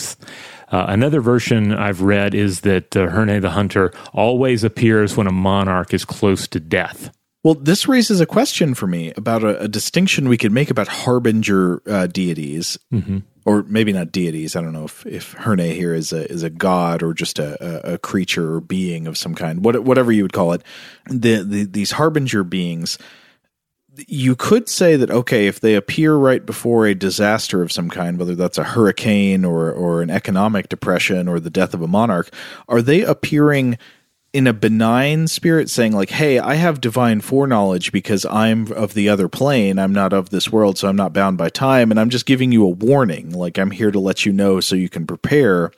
Uh, 0.72 0.86
another 0.88 1.20
version 1.20 1.72
I've 1.72 2.00
read 2.00 2.34
is 2.34 2.62
that 2.62 2.96
uh, 2.96 3.08
Herne 3.08 3.40
the 3.40 3.50
Hunter 3.50 3.92
always 4.14 4.64
appears 4.64 5.16
when 5.16 5.26
a 5.26 5.32
monarch 5.32 5.92
is 5.92 6.06
close 6.06 6.48
to 6.48 6.58
death. 6.58 7.14
Well, 7.44 7.54
this 7.54 7.88
raises 7.88 8.20
a 8.20 8.26
question 8.26 8.74
for 8.74 8.86
me 8.86 9.12
about 9.16 9.42
a, 9.44 9.62
a 9.62 9.68
distinction 9.68 10.28
we 10.28 10.38
could 10.38 10.52
make 10.52 10.70
about 10.70 10.88
harbinger 10.88 11.82
uh, 11.86 12.06
deities, 12.06 12.78
mm-hmm. 12.92 13.18
or 13.44 13.64
maybe 13.64 13.92
not 13.92 14.12
deities. 14.12 14.56
I 14.56 14.62
don't 14.62 14.72
know 14.72 14.84
if, 14.84 15.04
if 15.04 15.32
Herne 15.32 15.58
here 15.58 15.92
is 15.92 16.12
a 16.12 16.30
is 16.30 16.42
a 16.42 16.50
god 16.50 17.02
or 17.02 17.12
just 17.12 17.38
a, 17.38 17.94
a, 17.94 17.98
creature 17.98 18.54
or 18.54 18.60
being 18.60 19.06
of 19.08 19.18
some 19.18 19.34
kind, 19.34 19.64
what, 19.64 19.82
whatever 19.82 20.12
you 20.12 20.22
would 20.22 20.32
call 20.32 20.52
it. 20.52 20.62
The, 21.06 21.42
the 21.42 21.64
these 21.64 21.90
harbinger 21.90 22.44
beings 22.44 22.96
you 24.08 24.34
could 24.34 24.68
say 24.68 24.96
that 24.96 25.10
okay, 25.10 25.46
if 25.46 25.60
they 25.60 25.74
appear 25.74 26.14
right 26.14 26.44
before 26.44 26.86
a 26.86 26.94
disaster 26.94 27.62
of 27.62 27.72
some 27.72 27.90
kind, 27.90 28.18
whether 28.18 28.34
that's 28.34 28.58
a 28.58 28.64
hurricane 28.64 29.44
or 29.44 29.70
or 29.70 30.02
an 30.02 30.10
economic 30.10 30.68
depression 30.68 31.28
or 31.28 31.40
the 31.40 31.50
death 31.50 31.74
of 31.74 31.82
a 31.82 31.88
monarch, 31.88 32.30
are 32.68 32.82
they 32.82 33.02
appearing 33.02 33.78
in 34.32 34.46
a 34.46 34.52
benign 34.54 35.28
spirit 35.28 35.68
saying 35.68 35.92
like 35.92 36.08
hey 36.08 36.38
i 36.38 36.54
have 36.54 36.80
divine 36.80 37.20
foreknowledge 37.20 37.92
because 37.92 38.24
i'm 38.24 38.72
of 38.72 38.94
the 38.94 39.06
other 39.06 39.28
plane 39.28 39.78
i'm 39.78 39.92
not 39.92 40.14
of 40.14 40.30
this 40.30 40.50
world 40.50 40.78
so 40.78 40.88
i'm 40.88 40.96
not 40.96 41.12
bound 41.12 41.36
by 41.36 41.50
time 41.50 41.90
and 41.90 42.00
i'm 42.00 42.08
just 42.08 42.24
giving 42.24 42.50
you 42.50 42.64
a 42.64 42.68
warning 42.70 43.28
like 43.32 43.58
i'm 43.58 43.70
here 43.70 43.90
to 43.90 43.98
let 43.98 44.24
you 44.24 44.32
know 44.32 44.58
so 44.58 44.74
you 44.74 44.88
can 44.88 45.06
prepare? 45.06 45.70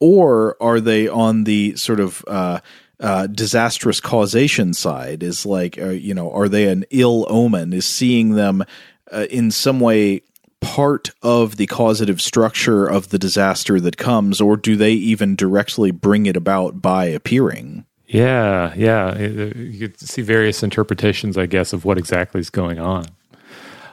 Or 0.00 0.56
are 0.62 0.80
they 0.80 1.08
on 1.08 1.44
the 1.44 1.74
sort 1.76 2.00
of 2.00 2.24
uh, 2.28 2.60
uh, 3.00 3.26
disastrous 3.28 4.00
causation 4.00 4.74
side 4.74 5.22
is 5.22 5.46
like, 5.46 5.78
uh, 5.78 5.90
you 5.90 6.14
know, 6.14 6.30
are 6.32 6.48
they 6.48 6.68
an 6.68 6.84
ill 6.90 7.26
omen? 7.28 7.72
Is 7.72 7.86
seeing 7.86 8.34
them 8.34 8.64
uh, 9.12 9.26
in 9.30 9.50
some 9.50 9.80
way 9.80 10.22
part 10.60 11.10
of 11.22 11.56
the 11.56 11.66
causative 11.66 12.20
structure 12.20 12.86
of 12.86 13.10
the 13.10 13.18
disaster 13.18 13.80
that 13.80 13.96
comes, 13.96 14.40
or 14.40 14.56
do 14.56 14.76
they 14.76 14.92
even 14.92 15.36
directly 15.36 15.90
bring 15.90 16.26
it 16.26 16.36
about 16.36 16.82
by 16.82 17.04
appearing? 17.04 17.84
Yeah, 18.06 18.72
yeah. 18.74 19.16
You 19.18 19.88
could 19.88 20.00
see 20.00 20.22
various 20.22 20.62
interpretations, 20.62 21.36
I 21.36 21.46
guess, 21.46 21.72
of 21.72 21.84
what 21.84 21.98
exactly 21.98 22.40
is 22.40 22.50
going 22.50 22.78
on. 22.78 23.04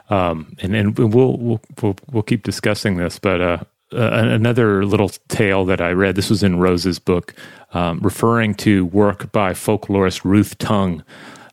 Um, 0.08 0.56
and 0.60 0.74
and 0.74 0.98
we'll, 0.98 1.36
we'll 1.36 1.60
we'll 1.82 1.96
we'll 2.10 2.22
keep 2.22 2.42
discussing 2.42 2.96
this, 2.96 3.18
but 3.18 3.40
uh, 3.40 3.58
uh, 3.92 4.10
another 4.12 4.84
little 4.84 5.10
tale 5.28 5.64
that 5.66 5.80
I 5.80 5.90
read. 5.90 6.16
This 6.16 6.30
was 6.30 6.42
in 6.42 6.58
Rose's 6.58 6.98
book, 6.98 7.34
um, 7.72 8.00
referring 8.00 8.54
to 8.54 8.86
work 8.86 9.32
by 9.32 9.52
folklorist 9.52 10.24
Ruth 10.24 10.58
Tongue. 10.58 11.04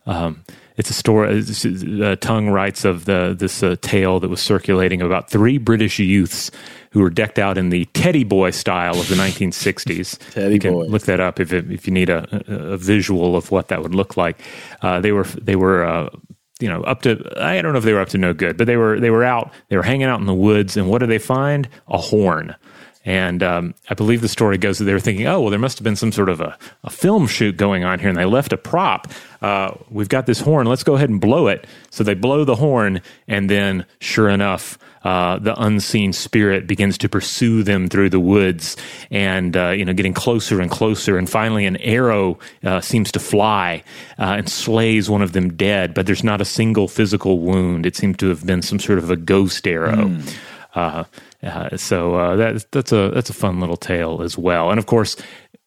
Um, 0.06 0.44
it's 0.76 0.90
a 0.90 0.94
story. 0.94 1.40
Uh, 2.02 2.16
Tongue 2.16 2.48
writes 2.50 2.84
of 2.84 3.04
the 3.04 3.34
this 3.38 3.62
uh, 3.62 3.76
tale 3.80 4.18
that 4.20 4.28
was 4.28 4.40
circulating 4.40 5.00
about 5.00 5.30
three 5.30 5.56
British 5.58 6.00
youths 6.00 6.50
who 6.90 7.00
were 7.00 7.10
decked 7.10 7.38
out 7.38 7.56
in 7.56 7.70
the 7.70 7.84
teddy 7.86 8.24
boy 8.24 8.50
style 8.50 8.98
of 9.00 9.08
the 9.08 9.14
1960s. 9.14 10.18
teddy 10.32 10.54
you 10.54 10.60
can 10.60 10.72
boys. 10.72 10.90
look 10.90 11.02
that 11.02 11.20
up 11.20 11.38
if 11.38 11.52
if 11.52 11.86
you 11.86 11.92
need 11.92 12.10
a, 12.10 12.26
a, 12.48 12.76
visual 12.76 13.36
of 13.36 13.50
what 13.52 13.68
that 13.68 13.82
would 13.82 13.94
look 13.94 14.16
like. 14.16 14.40
Uh, 14.82 15.00
they 15.00 15.12
were 15.12 15.24
they 15.24 15.54
were 15.54 15.84
uh, 15.84 16.08
you 16.58 16.68
know 16.68 16.82
up 16.82 17.02
to 17.02 17.22
I 17.40 17.62
don't 17.62 17.72
know 17.72 17.78
if 17.78 17.84
they 17.84 17.92
were 17.92 18.00
up 18.00 18.08
to 18.08 18.18
no 18.18 18.34
good, 18.34 18.56
but 18.56 18.66
they 18.66 18.76
were 18.76 18.98
they 18.98 19.10
were 19.10 19.24
out 19.24 19.52
they 19.68 19.76
were 19.76 19.84
hanging 19.84 20.06
out 20.06 20.18
in 20.18 20.26
the 20.26 20.34
woods, 20.34 20.76
and 20.76 20.90
what 20.90 20.98
do 20.98 21.06
they 21.06 21.18
find? 21.18 21.68
A 21.86 21.98
horn. 21.98 22.56
And 23.04 23.42
um, 23.42 23.74
I 23.90 23.94
believe 23.94 24.22
the 24.22 24.28
story 24.28 24.56
goes 24.56 24.78
that 24.78 24.84
they 24.84 24.94
were 24.94 25.00
thinking, 25.00 25.26
oh, 25.26 25.42
well, 25.42 25.50
there 25.50 25.58
must 25.58 25.78
have 25.78 25.84
been 25.84 25.96
some 25.96 26.12
sort 26.12 26.30
of 26.30 26.40
a, 26.40 26.56
a 26.84 26.90
film 26.90 27.26
shoot 27.26 27.56
going 27.56 27.84
on 27.84 27.98
here, 27.98 28.08
and 28.08 28.16
they 28.16 28.24
left 28.24 28.52
a 28.52 28.56
prop. 28.56 29.12
Uh, 29.42 29.72
we've 29.90 30.08
got 30.08 30.24
this 30.24 30.40
horn. 30.40 30.66
Let's 30.66 30.84
go 30.84 30.94
ahead 30.94 31.10
and 31.10 31.20
blow 31.20 31.48
it. 31.48 31.66
So 31.90 32.02
they 32.02 32.14
blow 32.14 32.44
the 32.44 32.54
horn, 32.54 33.02
and 33.28 33.50
then, 33.50 33.84
sure 34.00 34.30
enough, 34.30 34.78
uh, 35.04 35.38
the 35.38 35.54
unseen 35.62 36.14
spirit 36.14 36.66
begins 36.66 36.96
to 36.96 37.10
pursue 37.10 37.62
them 37.62 37.88
through 37.88 38.08
the 38.08 38.20
woods, 38.20 38.74
and 39.10 39.54
uh, 39.54 39.68
you 39.68 39.84
know, 39.84 39.92
getting 39.92 40.14
closer 40.14 40.62
and 40.62 40.70
closer. 40.70 41.18
And 41.18 41.28
finally, 41.28 41.66
an 41.66 41.76
arrow 41.76 42.38
uh, 42.64 42.80
seems 42.80 43.12
to 43.12 43.18
fly 43.18 43.84
uh, 44.18 44.36
and 44.38 44.48
slays 44.48 45.10
one 45.10 45.20
of 45.20 45.32
them 45.32 45.54
dead. 45.54 45.92
But 45.92 46.06
there's 46.06 46.24
not 46.24 46.40
a 46.40 46.46
single 46.46 46.88
physical 46.88 47.40
wound. 47.40 47.84
It 47.84 47.96
seems 47.96 48.16
to 48.16 48.28
have 48.28 48.46
been 48.46 48.62
some 48.62 48.78
sort 48.78 48.98
of 48.98 49.10
a 49.10 49.16
ghost 49.16 49.66
arrow. 49.66 50.08
Mm. 50.08 50.36
Uh, 50.74 51.04
uh, 51.44 51.76
so 51.76 52.14
uh, 52.14 52.36
that, 52.36 52.70
that's 52.70 52.92
a 52.92 53.10
that's 53.10 53.30
a 53.30 53.34
fun 53.34 53.60
little 53.60 53.76
tale 53.76 54.22
as 54.22 54.38
well. 54.38 54.70
And 54.70 54.78
of 54.78 54.86
course, 54.86 55.16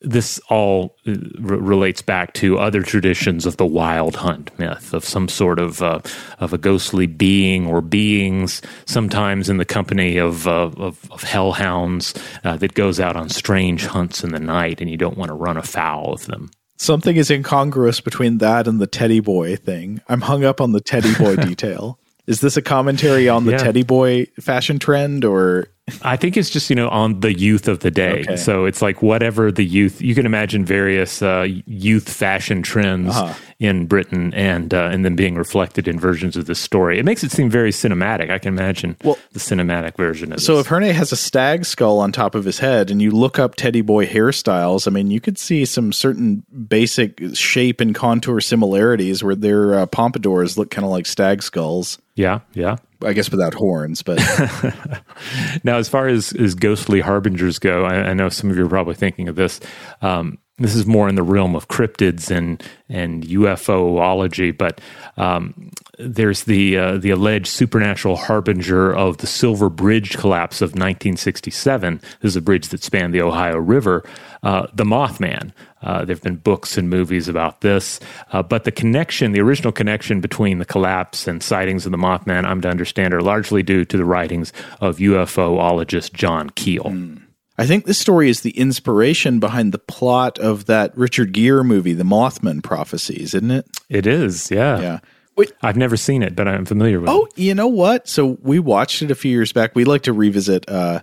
this 0.02 0.40
all 0.50 0.96
uh, 1.08 1.12
r- 1.44 1.58
relates 1.58 2.02
back 2.02 2.34
to 2.34 2.58
other 2.58 2.82
traditions 2.82 3.46
of 3.46 3.58
the 3.58 3.66
wild 3.66 4.16
hunt 4.16 4.58
myth 4.60 4.94
of 4.94 5.04
some 5.04 5.28
sort 5.28 5.60
of 5.60 5.82
uh, 5.82 6.00
of 6.40 6.54
a 6.54 6.58
ghostly 6.58 7.08
being 7.08 7.68
or 7.68 7.82
beings, 7.82 8.62
sometimes 8.86 9.50
in 9.50 9.58
the 9.58 9.66
company 9.66 10.18
of 10.18 10.48
uh, 10.48 10.72
of, 10.78 11.12
of, 11.12 11.24
hellhounds 11.24 12.14
uh, 12.44 12.58
that 12.58 12.74
goes 12.74 13.00
out 13.00 13.16
on 13.16 13.30
strange 13.30 13.86
hunts 13.86 14.24
in 14.24 14.32
the 14.32 14.40
night, 14.40 14.82
and 14.82 14.90
you 14.90 14.98
don't 14.98 15.18
want 15.18 15.30
to 15.30 15.36
run 15.36 15.58
afoul 15.58 16.14
of 16.14 16.26
them. 16.26 16.50
Something 16.78 17.16
is 17.16 17.32
incongruous 17.32 18.02
between 18.02 18.38
that 18.38 18.68
and 18.68 18.80
the 18.80 18.86
teddy 18.86 19.20
boy 19.20 19.56
thing. 19.56 20.00
I'm 20.08 20.22
hung 20.22 20.44
up 20.44 20.62
on 20.62 20.74
the 20.74 20.82
teddy 20.82 21.14
boy 21.16 21.36
detail. 21.44 22.00
Is 22.28 22.42
this 22.42 22.58
a 22.58 22.62
commentary 22.62 23.30
on 23.30 23.46
the 23.46 23.52
yeah. 23.52 23.58
teddy 23.58 23.84
boy 23.84 24.26
fashion 24.40 24.80
trend 24.80 25.24
or 25.24 25.70
I 26.02 26.18
think 26.18 26.36
it's 26.36 26.50
just 26.50 26.70
you 26.70 26.76
know 26.76 26.90
on 26.90 27.22
the 27.22 27.34
youth 27.34 27.68
of 27.68 27.80
the 27.80 27.92
day. 27.92 28.22
Okay. 28.22 28.36
So 28.36 28.66
it's 28.66 28.82
like 28.82 29.02
whatever 29.02 29.52
the 29.52 29.64
youth. 29.64 30.02
You 30.02 30.16
can 30.16 30.26
imagine 30.26 30.66
various 30.66 31.22
uh, 31.22 31.48
youth 31.66 32.10
fashion 32.10 32.62
trends 32.62 33.16
uh-huh. 33.16 33.34
in 33.60 33.86
Britain, 33.86 34.34
and 34.34 34.74
uh, 34.74 34.90
and 34.92 35.06
then 35.06 35.16
being 35.16 35.36
reflected 35.36 35.88
in 35.88 35.98
versions 35.98 36.36
of 36.36 36.46
this 36.46 36.60
story. 36.60 37.00
It 37.00 37.06
makes 37.06 37.24
it 37.24 37.32
seem 37.32 37.50
very 37.50 37.72
cinematic. 37.72 38.30
I 38.30 38.38
can 38.38 38.54
imagine 38.54 38.98
well, 39.04 39.18
the 39.32 39.40
cinematic 39.40 39.96
version 39.96 40.34
of. 40.34 40.42
So 40.42 40.58
this. 40.58 40.66
if 40.66 40.68
Herne 40.68 40.94
has 40.94 41.14
a 41.14 41.18
stag 41.18 41.64
skull 41.64 42.00
on 42.00 42.12
top 42.12 42.36
of 42.36 42.44
his 42.44 42.60
head, 42.60 42.92
and 42.92 43.02
you 43.02 43.12
look 43.12 43.40
up 43.40 43.56
Teddy 43.56 43.82
Boy 43.82 44.06
hairstyles, 44.06 44.88
I 44.88 44.92
mean, 44.92 45.10
you 45.10 45.22
could 45.22 45.38
see 45.38 45.64
some 45.64 45.94
certain 45.94 46.44
basic 46.68 47.22
shape 47.34 47.80
and 47.80 47.96
contour 47.96 48.42
similarities 48.42 49.24
where 49.24 49.36
their 49.36 49.80
uh, 49.80 49.86
pompadours 49.86 50.58
look 50.58 50.70
kind 50.70 50.84
of 50.84 50.92
like 50.92 51.06
stag 51.06 51.42
skulls. 51.42 51.98
Yeah, 52.16 52.40
yeah. 52.54 52.78
I 53.04 53.14
guess 53.14 53.30
without 53.30 53.54
horns, 53.54 54.02
but 54.02 54.18
now 55.64 55.78
as 55.78 55.88
far 55.88 56.08
as, 56.08 56.34
as 56.34 56.56
ghostly 56.56 57.00
harbingers 57.02 57.60
go, 57.60 57.86
I, 57.86 58.10
I, 58.10 58.14
know 58.14 58.30
some 58.30 58.50
of 58.50 58.58
you 58.58 58.66
are 58.66 58.70
probably 58.70 58.96
thinking 58.96 59.30
of 59.30 59.36
this. 59.36 59.60
Um, 60.02 60.40
this 60.60 60.74
is 60.74 60.88
more 60.88 61.08
in 61.08 61.16
the 61.16 61.24
realm 61.24 61.56
of 61.56 61.68
cryptids 61.68 62.32
and 62.36 62.64
and 62.90 63.24
UFOology, 63.24 64.58
but 64.58 64.82
um, 65.18 65.72
there's 66.00 66.46
the 66.46 66.78
uh, 66.78 66.98
the 66.98 67.12
alleged 67.12 67.48
supernatural 67.48 68.16
harbinger 68.16 68.92
of 68.92 69.18
the 69.18 69.28
Silver 69.28 69.70
Bridge 69.70 70.18
collapse 70.18 70.62
of 70.62 70.70
1967. 70.70 72.02
This 72.22 72.32
is 72.32 72.36
a 72.36 72.42
bridge 72.42 72.70
that 72.70 72.82
spanned 72.82 73.14
the 73.14 73.22
Ohio 73.22 73.58
River. 73.58 74.04
Uh, 74.44 74.68
the 74.74 74.84
Mothman. 74.84 75.52
Uh, 75.82 76.06
there 76.06 76.16
have 76.16 76.24
been 76.24 76.38
books 76.38 76.78
and 76.78 76.90
movies 76.90 77.28
about 77.28 77.62
this, 77.62 78.00
uh, 78.32 78.42
but 78.42 78.64
the 78.64 78.72
connection, 78.72 79.32
the 79.32 79.42
original 79.42 79.72
connection 79.72 80.22
between 80.22 80.58
the 80.58 80.66
collapse 80.66 81.28
and 81.28 81.44
sightings 81.44 81.86
of 81.86 81.92
the 81.92 81.98
Mothman, 81.98 82.46
I'm 82.46 82.62
to 82.62 82.70
understand, 82.70 83.14
are 83.14 83.22
largely 83.22 83.62
due 83.62 83.86
to 83.86 83.98
the 83.98 84.06
writings 84.06 84.52
of 84.82 84.98
UFOologist 84.98 86.14
John 86.14 86.50
Keel. 86.52 86.86
Mm. 86.86 87.22
I 87.60 87.66
think 87.66 87.86
this 87.86 87.98
story 87.98 88.30
is 88.30 88.42
the 88.42 88.52
inspiration 88.52 89.40
behind 89.40 89.72
the 89.72 89.80
plot 89.80 90.38
of 90.38 90.66
that 90.66 90.96
Richard 90.96 91.32
Gere 91.32 91.64
movie, 91.64 91.94
The 91.94 92.04
Mothman 92.04 92.64
Prophecies, 92.64 93.34
isn't 93.34 93.52
it? 93.52 93.66
It 93.90 94.06
is, 94.06 94.52
yeah. 94.52 94.80
Yeah. 94.80 95.00
Wait. 95.36 95.54
I've 95.62 95.78
never 95.78 95.98
seen 95.98 96.24
it, 96.24 96.36
but 96.36 96.48
I'm 96.48 96.66
familiar 96.66 97.00
with 97.00 97.10
oh, 97.10 97.26
it. 97.26 97.32
Oh, 97.32 97.42
you 97.42 97.56
know 97.56 97.68
what? 97.68 98.08
So 98.08 98.38
we 98.42 98.60
watched 98.60 99.02
it 99.02 99.12
a 99.12 99.16
few 99.16 99.32
years 99.32 99.54
back. 99.54 99.76
We 99.76 99.86
like 99.86 100.04
to 100.04 100.14
revisit 100.14 100.68
uh, 100.70 101.02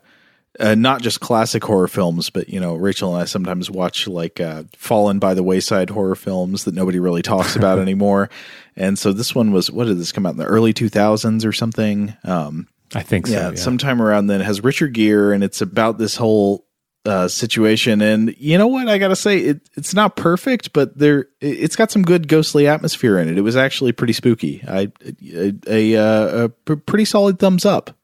uh, 0.61 0.75
not 0.75 1.03
just 1.03 1.21
classic 1.21 1.65
horror 1.65 1.89
films, 1.89 2.31
but 2.31 2.49
you 2.49 2.61
know, 2.61 2.75
Rachel 2.75 3.15
and 3.15 3.23
I 3.23 3.25
sometimes 3.25 3.71
watch 3.71 4.07
like 4.07 4.41
uh, 4.41 4.65
fallen 4.77 5.19
by 5.19 5.35
the 5.35 5.43
wayside 5.43 5.91
horror 5.91 6.15
films 6.15 6.65
that 6.65 6.75
nobody 6.75 6.99
really 6.99 7.23
talks 7.23 7.57
about 7.57 7.79
anymore. 7.79 8.31
And 8.77 8.99
so 8.99 9.13
this 9.13 9.35
one 9.35 9.53
was 9.53 9.71
what 9.71 9.87
did 9.87 9.99
this 9.99 10.13
come 10.13 10.27
out 10.27 10.33
in 10.33 10.39
the 10.39 10.47
early 10.47 10.73
2000s 10.73 11.45
or 11.45 11.53
something? 11.53 12.17
Um, 12.25 12.69
I 12.95 13.03
think 13.03 13.27
so. 13.27 13.33
Yeah, 13.33 13.51
yeah, 13.51 13.55
sometime 13.57 14.01
around 14.01 14.29
then. 14.29 14.41
It 14.41 14.45
has 14.45 14.63
Richard 14.63 14.93
Gere, 14.93 15.35
and 15.35 15.43
it's 15.43 15.61
about 15.61 15.99
this 15.99 16.17
whole 16.17 16.67
uh, 17.05 17.29
situation. 17.29 18.01
And 18.01 18.35
you 18.39 18.57
know 18.57 18.67
what? 18.67 18.89
I 18.89 18.99
gotta 18.99 19.17
say, 19.17 19.39
it, 19.39 19.69
it's 19.77 19.95
not 19.95 20.17
perfect, 20.17 20.73
but 20.73 20.97
there 20.97 21.27
it's 21.41 21.77
got 21.77 21.91
some 21.91 22.03
good 22.03 22.29
ghostly 22.29 22.67
atmosphere 22.67 23.19
in 23.19 23.29
it. 23.29 23.37
It 23.39 23.43
was 23.43 23.57
actually 23.57 23.93
pretty 23.93 24.13
spooky. 24.13 24.63
I 24.67 24.93
a, 25.33 25.53
a, 25.67 25.97
uh, 25.97 26.49
a 26.69 26.77
pretty 26.77 27.05
solid 27.05 27.39
thumbs 27.39 27.65
up. 27.65 27.97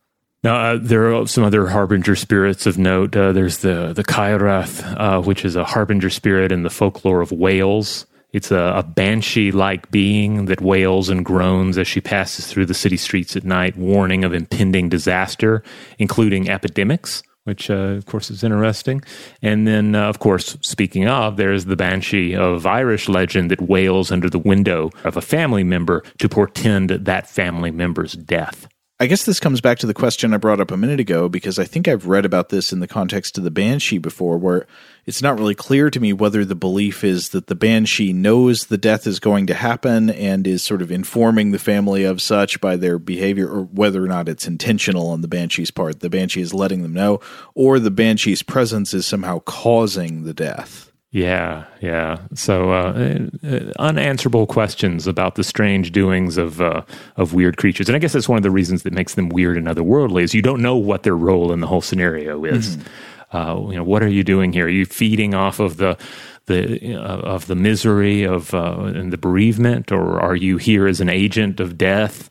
Now, 0.43 0.57
uh, 0.57 0.78
there 0.80 1.14
are 1.14 1.26
some 1.26 1.45
other 1.45 1.66
harbinger 1.66 2.16
spirits 2.16 2.64
of 2.66 2.78
note. 2.78 3.14
Uh, 3.14 3.32
there's 3.32 3.59
the 3.59 3.93
the 3.93 4.05
Cyhyraeth, 4.05 4.97
uh, 4.99 5.20
which 5.20 5.45
is 5.45 5.55
a 5.55 5.64
harbinger 5.64 6.09
spirit 6.09 6.51
in 6.51 6.62
the 6.62 6.70
folklore 6.70 7.20
of 7.20 7.30
Wales. 7.30 8.07
It's 8.32 8.51
a, 8.51 8.74
a 8.76 8.82
banshee 8.82 9.51
like 9.51 9.91
being 9.91 10.47
that 10.47 10.61
wails 10.61 11.09
and 11.11 11.24
groans 11.24 11.76
as 11.76 11.88
she 11.88 12.01
passes 12.01 12.47
through 12.47 12.66
the 12.66 12.74
city 12.74 12.97
streets 12.97 13.36
at 13.36 13.45
night, 13.45 13.76
warning 13.76 14.24
of 14.24 14.32
impending 14.32 14.88
disaster, 14.88 15.62
including 15.99 16.49
epidemics, 16.49 17.22
which, 17.45 17.68
uh, 17.68 17.74
of 17.99 18.07
course, 18.07 18.30
is 18.30 18.45
interesting. 18.45 19.03
And 19.43 19.66
then, 19.66 19.95
uh, 19.95 20.09
of 20.09 20.20
course, 20.20 20.57
speaking 20.62 21.09
of, 21.09 21.36
there's 21.36 21.64
the 21.64 21.76
banshee 21.76 22.36
of 22.36 22.66
Irish 22.66 23.09
legend 23.09 23.51
that 23.51 23.61
wails 23.62 24.12
under 24.12 24.30
the 24.30 24.38
window 24.38 24.91
of 25.05 25.16
a 25.16 25.22
family 25.22 25.64
member 25.64 26.03
to 26.18 26.28
portend 26.28 26.91
that 26.91 27.28
family 27.28 27.72
member's 27.72 28.12
death. 28.12 28.68
I 29.03 29.07
guess 29.07 29.24
this 29.24 29.40
comes 29.40 29.62
back 29.62 29.78
to 29.78 29.86
the 29.86 29.94
question 29.94 30.34
I 30.34 30.36
brought 30.36 30.61
up 30.61 30.70
a 30.70 30.76
minute 30.76 31.01
ago 31.01 31.30
because 31.30 31.59
I 31.59 31.64
think 31.64 31.88
I've 31.88 32.07
read 32.07 32.26
about 32.26 32.51
this 32.51 32.70
in 32.70 32.80
the 32.80 32.86
context 32.86 33.38
of 33.38 33.44
the 33.44 33.51
Banshee 33.51 33.96
before, 33.96 34.36
where 34.36 34.66
it's 35.07 35.22
not 35.22 35.38
really 35.38 35.55
clear 35.55 35.88
to 35.88 35.98
me 35.98 36.12
whether 36.12 36.44
the 36.44 36.55
belief 36.55 37.03
is 37.03 37.30
that 37.30 37.46
the 37.46 37.55
Banshee 37.55 38.12
knows 38.12 38.66
the 38.66 38.76
death 38.76 39.07
is 39.07 39.18
going 39.18 39.46
to 39.46 39.55
happen 39.55 40.11
and 40.11 40.46
is 40.46 40.62
sort 40.62 40.82
of 40.82 40.92
informing 40.92 41.51
the 41.51 41.59
family 41.59 42.05
of 42.05 42.20
such 42.20 42.61
by 42.61 42.76
their 42.76 42.98
behavior, 42.98 43.48
or 43.48 43.62
whether 43.62 44.05
or 44.05 44.07
not 44.07 44.28
it's 44.28 44.46
intentional 44.46 45.09
on 45.09 45.22
the 45.22 45.28
Banshee's 45.28 45.70
part. 45.70 46.01
The 46.01 46.11
Banshee 46.11 46.42
is 46.42 46.53
letting 46.53 46.82
them 46.82 46.92
know, 46.92 47.20
or 47.55 47.78
the 47.78 47.90
Banshee's 47.90 48.42
presence 48.42 48.92
is 48.92 49.07
somehow 49.07 49.38
causing 49.38 50.24
the 50.24 50.34
death. 50.34 50.89
Yeah, 51.12 51.64
yeah. 51.80 52.18
So 52.34 52.70
uh, 52.70 53.18
uh, 53.44 53.72
unanswerable 53.80 54.46
questions 54.46 55.08
about 55.08 55.34
the 55.34 55.42
strange 55.42 55.90
doings 55.90 56.38
of 56.38 56.61
uh, 56.61 56.82
of 57.16 57.34
weird 57.34 57.56
creatures, 57.56 57.88
and 57.88 57.96
I 57.96 57.98
guess 57.98 58.12
that's 58.12 58.28
one 58.28 58.36
of 58.36 58.44
the 58.44 58.50
reasons 58.50 58.84
that 58.84 58.92
makes 58.92 59.14
them 59.14 59.28
weird 59.28 59.56
and 59.56 59.66
otherworldly 59.66 60.22
is 60.22 60.34
you 60.34 60.42
don't 60.42 60.62
know 60.62 60.76
what 60.76 61.02
their 61.02 61.16
role 61.16 61.52
in 61.52 61.61
the 61.61 61.66
whole 61.66 61.80
scenario 61.80 62.44
is. 62.44 62.76
Mm-hmm. 62.76 63.36
Uh, 63.36 63.70
you 63.70 63.76
know, 63.76 63.84
what 63.84 64.02
are 64.04 64.08
you 64.08 64.22
doing 64.22 64.52
here? 64.52 64.66
Are 64.66 64.70
you 64.70 64.86
feeding 64.86 65.34
off 65.34 65.58
of 65.58 65.78
the 65.78 65.98
the 66.46 66.94
uh, 66.94 67.18
of 67.18 67.48
the 67.48 67.56
misery 67.56 68.22
of 68.22 68.54
uh, 68.54 68.78
and 68.94 69.12
the 69.12 69.18
bereavement, 69.18 69.90
or 69.90 70.20
are 70.20 70.36
you 70.36 70.58
here 70.58 70.86
as 70.86 71.00
an 71.00 71.08
agent 71.08 71.58
of 71.61 71.76
death? 71.76 72.30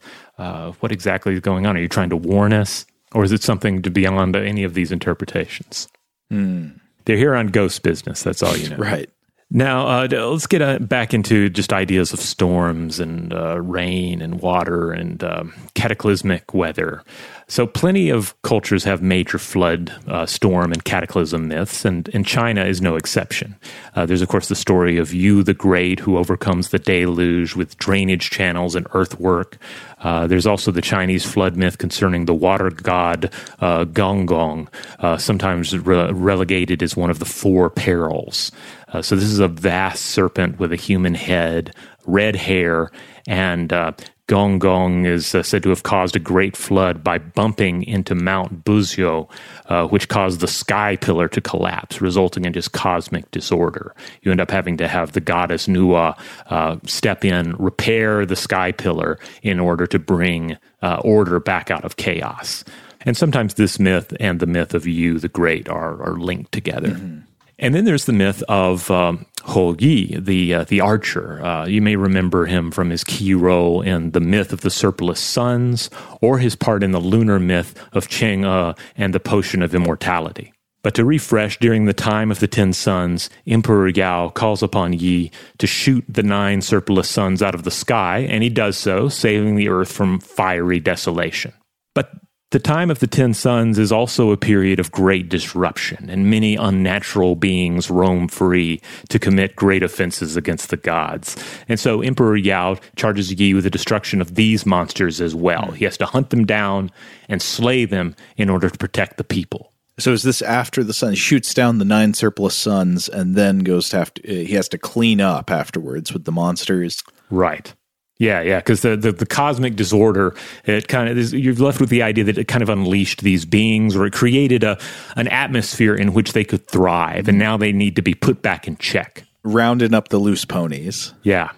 what 0.80 0.90
exactly 0.90 1.34
is 1.34 1.40
going 1.40 1.66
on? 1.66 1.76
Are 1.76 1.80
you 1.80 1.88
trying 1.88 2.08
to 2.08 2.16
warn 2.16 2.54
us, 2.54 2.86
or 3.12 3.24
is 3.24 3.32
it 3.32 3.42
something 3.42 3.82
to 3.82 3.90
beyond 3.90 4.34
any 4.34 4.64
of 4.64 4.72
these 4.72 4.90
interpretations? 4.90 5.86
Mm. 6.32 6.80
They're 7.10 7.16
here 7.16 7.34
on 7.34 7.48
ghost 7.48 7.82
business. 7.82 8.22
That's 8.22 8.40
all 8.40 8.56
you 8.56 8.68
know. 8.68 8.76
right. 8.76 9.10
Now, 9.50 9.88
uh, 9.88 10.08
let's 10.30 10.46
get 10.46 10.62
uh, 10.62 10.78
back 10.78 11.12
into 11.12 11.50
just 11.50 11.72
ideas 11.72 12.12
of 12.12 12.20
storms 12.20 13.00
and 13.00 13.34
uh, 13.34 13.60
rain 13.60 14.22
and 14.22 14.40
water 14.40 14.92
and 14.92 15.20
um, 15.24 15.52
cataclysmic 15.74 16.54
weather. 16.54 17.02
So, 17.50 17.66
plenty 17.66 18.10
of 18.10 18.40
cultures 18.42 18.84
have 18.84 19.02
major 19.02 19.36
flood, 19.36 19.92
uh, 20.06 20.24
storm, 20.24 20.70
and 20.70 20.84
cataclysm 20.84 21.48
myths, 21.48 21.84
and, 21.84 22.08
and 22.14 22.24
China 22.24 22.64
is 22.64 22.80
no 22.80 22.94
exception. 22.94 23.56
Uh, 23.96 24.06
there's, 24.06 24.22
of 24.22 24.28
course, 24.28 24.48
the 24.48 24.54
story 24.54 24.98
of 24.98 25.12
Yu 25.12 25.42
the 25.42 25.52
Great, 25.52 25.98
who 25.98 26.16
overcomes 26.16 26.68
the 26.68 26.78
deluge 26.78 27.56
with 27.56 27.76
drainage 27.76 28.30
channels 28.30 28.76
and 28.76 28.86
earthwork. 28.92 29.58
Uh, 29.98 30.28
there's 30.28 30.46
also 30.46 30.70
the 30.70 30.80
Chinese 30.80 31.26
flood 31.26 31.56
myth 31.56 31.78
concerning 31.78 32.26
the 32.26 32.34
water 32.34 32.70
god 32.70 33.34
uh, 33.58 33.82
Gong 33.82 34.26
Gong, 34.26 34.68
uh, 35.00 35.16
sometimes 35.16 35.76
re- 35.76 36.12
relegated 36.12 36.84
as 36.84 36.96
one 36.96 37.10
of 37.10 37.18
the 37.18 37.24
four 37.24 37.68
perils. 37.68 38.52
Uh, 38.92 39.02
so, 39.02 39.16
this 39.16 39.24
is 39.24 39.40
a 39.40 39.48
vast 39.48 40.04
serpent 40.06 40.60
with 40.60 40.72
a 40.72 40.76
human 40.76 41.14
head, 41.14 41.74
red 42.06 42.36
hair, 42.36 42.92
and 43.26 43.72
uh, 43.72 43.90
Gong 44.30 44.60
Gong 44.60 45.06
is 45.06 45.34
uh, 45.34 45.42
said 45.42 45.64
to 45.64 45.70
have 45.70 45.82
caused 45.82 46.14
a 46.14 46.20
great 46.20 46.56
flood 46.56 47.02
by 47.02 47.18
bumping 47.18 47.82
into 47.82 48.14
Mount 48.14 48.64
Buzhou, 48.64 49.28
uh, 49.66 49.88
which 49.88 50.06
caused 50.06 50.38
the 50.38 50.46
sky 50.46 50.94
pillar 50.94 51.26
to 51.26 51.40
collapse, 51.40 52.00
resulting 52.00 52.44
in 52.44 52.52
just 52.52 52.70
cosmic 52.70 53.28
disorder. 53.32 53.92
You 54.22 54.30
end 54.30 54.40
up 54.40 54.52
having 54.52 54.76
to 54.76 54.86
have 54.86 55.10
the 55.10 55.20
goddess 55.20 55.66
Nuwa 55.66 56.16
uh, 56.46 56.76
step 56.86 57.24
in, 57.24 57.56
repair 57.56 58.24
the 58.24 58.36
sky 58.36 58.70
pillar 58.70 59.18
in 59.42 59.58
order 59.58 59.88
to 59.88 59.98
bring 59.98 60.56
uh, 60.80 61.00
order 61.02 61.40
back 61.40 61.72
out 61.72 61.84
of 61.84 61.96
chaos. 61.96 62.62
And 63.00 63.16
sometimes 63.16 63.54
this 63.54 63.80
myth 63.80 64.14
and 64.20 64.38
the 64.38 64.46
myth 64.46 64.74
of 64.74 64.86
Yu 64.86 65.18
the 65.18 65.28
Great 65.28 65.68
are, 65.68 66.00
are 66.04 66.20
linked 66.20 66.52
together. 66.52 66.90
Mm-hmm. 66.90 67.18
And 67.58 67.74
then 67.74 67.84
there's 67.84 68.06
the 68.06 68.12
myth 68.12 68.42
of 68.48 68.90
um, 68.90 69.26
Hou 69.44 69.76
Yi, 69.78 70.16
the 70.18 70.54
uh, 70.54 70.64
the 70.64 70.80
archer. 70.80 71.44
Uh, 71.44 71.66
you 71.66 71.80
may 71.80 71.96
remember 71.96 72.46
him 72.46 72.70
from 72.70 72.90
his 72.90 73.04
key 73.04 73.34
role 73.34 73.80
in 73.82 74.10
the 74.10 74.20
myth 74.20 74.52
of 74.52 74.60
the 74.60 74.70
surplus 74.70 75.20
suns, 75.20 75.90
or 76.20 76.38
his 76.38 76.56
part 76.56 76.82
in 76.82 76.92
the 76.92 77.00
lunar 77.00 77.38
myth 77.38 77.74
of 77.92 78.08
Cheng 78.08 78.44
E 78.44 78.74
and 78.96 79.14
the 79.14 79.20
potion 79.20 79.62
of 79.62 79.74
immortality. 79.74 80.52
But 80.82 80.94
to 80.94 81.04
refresh, 81.04 81.58
during 81.58 81.84
the 81.84 81.92
time 81.92 82.30
of 82.30 82.40
the 82.40 82.48
ten 82.48 82.72
suns, 82.72 83.28
Emperor 83.46 83.88
Yao 83.88 84.30
calls 84.30 84.62
upon 84.62 84.94
Yi 84.94 85.30
to 85.58 85.66
shoot 85.66 86.04
the 86.08 86.22
nine 86.22 86.62
surplus 86.62 87.08
suns 87.08 87.42
out 87.42 87.54
of 87.54 87.64
the 87.64 87.70
sky, 87.70 88.20
and 88.20 88.42
he 88.42 88.48
does 88.48 88.78
so, 88.78 89.08
saving 89.08 89.56
the 89.56 89.68
earth 89.68 89.92
from 89.92 90.20
fiery 90.20 90.80
desolation. 90.80 91.52
But 91.94 92.10
the 92.50 92.58
time 92.58 92.90
of 92.90 92.98
the 92.98 93.06
Ten 93.06 93.32
Suns 93.32 93.78
is 93.78 93.92
also 93.92 94.32
a 94.32 94.36
period 94.36 94.80
of 94.80 94.90
great 94.90 95.28
disruption, 95.28 96.10
and 96.10 96.28
many 96.28 96.56
unnatural 96.56 97.36
beings 97.36 97.90
roam 97.90 98.26
free 98.26 98.80
to 99.08 99.18
commit 99.18 99.54
great 99.54 99.84
offenses 99.84 100.36
against 100.36 100.70
the 100.70 100.76
gods. 100.76 101.36
And 101.68 101.78
so 101.78 102.00
Emperor 102.00 102.36
Yao 102.36 102.76
charges 102.96 103.32
Yi 103.32 103.54
with 103.54 103.64
the 103.64 103.70
destruction 103.70 104.20
of 104.20 104.34
these 104.34 104.66
monsters 104.66 105.20
as 105.20 105.34
well. 105.34 105.70
He 105.70 105.84
has 105.84 105.96
to 105.98 106.06
hunt 106.06 106.30
them 106.30 106.44
down 106.44 106.90
and 107.28 107.40
slay 107.40 107.84
them 107.84 108.16
in 108.36 108.50
order 108.50 108.68
to 108.68 108.78
protect 108.78 109.16
the 109.16 109.24
people. 109.24 109.72
So 110.00 110.12
is 110.12 110.22
this 110.22 110.42
after 110.42 110.82
the 110.82 110.94
sun 110.94 111.14
shoots 111.14 111.52
down 111.54 111.78
the 111.78 111.84
nine 111.84 112.14
surplus 112.14 112.56
suns 112.56 113.08
and 113.08 113.36
then 113.36 113.60
goes 113.60 113.90
to 113.90 113.98
have 113.98 114.14
to, 114.14 114.26
eh, 114.26 114.44
he 114.44 114.54
has 114.54 114.68
to 114.70 114.78
clean 114.78 115.20
up 115.20 115.50
afterwards 115.50 116.12
with 116.12 116.24
the 116.24 116.32
monsters? 116.32 117.04
Right. 117.28 117.74
Yeah, 118.20 118.42
yeah, 118.42 118.58
because 118.58 118.82
the, 118.82 118.98
the, 118.98 119.12
the 119.12 119.24
cosmic 119.24 119.76
disorder 119.76 120.34
it 120.66 120.88
kind 120.88 121.08
of 121.08 121.32
you're 121.32 121.54
left 121.54 121.80
with 121.80 121.88
the 121.88 122.02
idea 122.02 122.22
that 122.24 122.36
it 122.36 122.48
kind 122.48 122.62
of 122.62 122.68
unleashed 122.68 123.22
these 123.22 123.46
beings 123.46 123.96
or 123.96 124.04
it 124.04 124.12
created 124.12 124.62
a 124.62 124.78
an 125.16 125.26
atmosphere 125.28 125.94
in 125.94 126.12
which 126.12 126.34
they 126.34 126.44
could 126.44 126.66
thrive, 126.68 127.28
and 127.28 127.38
now 127.38 127.56
they 127.56 127.72
need 127.72 127.96
to 127.96 128.02
be 128.02 128.12
put 128.12 128.42
back 128.42 128.68
in 128.68 128.76
check. 128.76 129.24
Rounding 129.42 129.94
up 129.94 130.08
the 130.08 130.18
loose 130.18 130.44
ponies. 130.44 131.14
Yeah. 131.22 131.52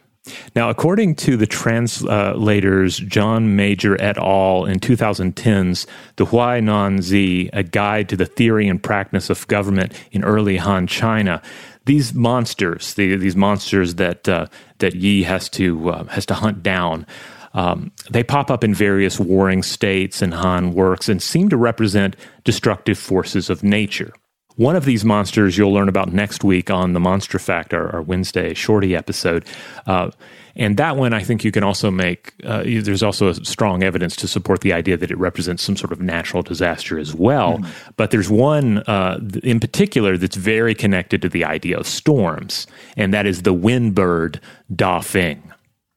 Now, 0.55 0.71
according 0.71 1.17
to 1.17 1.37
the 1.37 1.49
translators 1.49 2.99
John 2.99 3.57
Major 3.57 4.01
et 4.01 4.17
al. 4.19 4.67
in 4.67 4.79
2010's 4.79 5.89
The 6.15 6.27
Huainan 6.27 7.03
Zi, 7.03 7.51
A 7.53 7.65
Guide 7.65 8.09
to 8.11 8.17
the 8.17 8.27
Theory 8.27 8.69
and 8.69 8.81
Practice 8.81 9.31
of 9.31 9.49
Government 9.49 9.93
in 10.13 10.23
Early 10.23 10.59
Han 10.59 10.87
China, 10.87 11.43
these 11.85 12.15
monsters, 12.15 12.95
the, 12.95 13.17
these 13.17 13.37
monsters 13.37 13.97
that 13.97 14.29
uh, 14.29 14.47
that 14.79 14.95
Yi 14.95 15.23
has 15.25 15.49
to 15.51 15.91
uh, 15.91 16.05
has 16.05 16.27
to 16.27 16.35
hunt 16.35 16.63
down. 16.63 17.07
Um, 17.55 17.93
they 18.11 18.23
pop 18.23 18.51
up 18.51 18.65
in 18.65 18.73
various 18.73 19.21
warring 19.21 19.63
states 19.63 20.23
and 20.23 20.33
Han 20.33 20.73
works 20.73 21.09
and 21.09 21.23
seem 21.23 21.51
to 21.51 21.57
represent 21.57 22.17
destructive 22.45 22.99
forces 22.99 23.51
of 23.51 23.63
nature. 23.63 24.13
One 24.57 24.77
of 24.77 24.85
these 24.85 25.05
monsters 25.05 25.57
you'll 25.57 25.73
learn 25.73 25.89
about 25.89 26.13
next 26.13 26.45
week 26.45 26.71
on 26.71 26.93
the 26.93 27.01
Monster 27.01 27.39
Fact, 27.39 27.73
our, 27.73 27.91
our 27.91 28.03
Wednesday 28.03 28.55
shorty 28.55 28.95
episode. 28.95 29.47
Uh, 29.87 30.11
and 30.55 30.77
that 30.77 30.97
one, 30.97 31.15
I 31.15 31.23
think 31.23 31.45
you 31.45 31.51
can 31.53 31.65
also 31.65 31.91
make, 31.91 32.35
uh, 32.45 32.63
there's 32.65 33.03
also 33.03 33.33
strong 33.33 33.83
evidence 33.83 34.15
to 34.17 34.29
support 34.29 34.61
the 34.61 34.73
idea 34.73 34.97
that 34.99 35.11
it 35.11 35.17
represents 35.17 35.63
some 35.63 35.77
sort 35.77 35.93
of 35.93 36.01
natural 36.01 36.43
disaster 36.43 36.99
as 36.99 37.15
well. 37.15 37.59
Mm-hmm. 37.59 37.91
But 37.97 38.11
there's 38.11 38.29
one 38.29 38.79
uh, 38.79 39.19
in 39.43 39.61
particular 39.61 40.19
that's 40.19 40.37
very 40.37 40.75
connected 40.75 41.23
to 41.23 41.29
the 41.29 41.45
idea 41.45 41.79
of 41.79 41.87
storms, 41.87 42.67
and 42.97 43.15
that 43.15 43.27
is 43.27 43.43
the 43.43 43.55
windbird 43.55 44.41
Dafeng. 44.71 45.52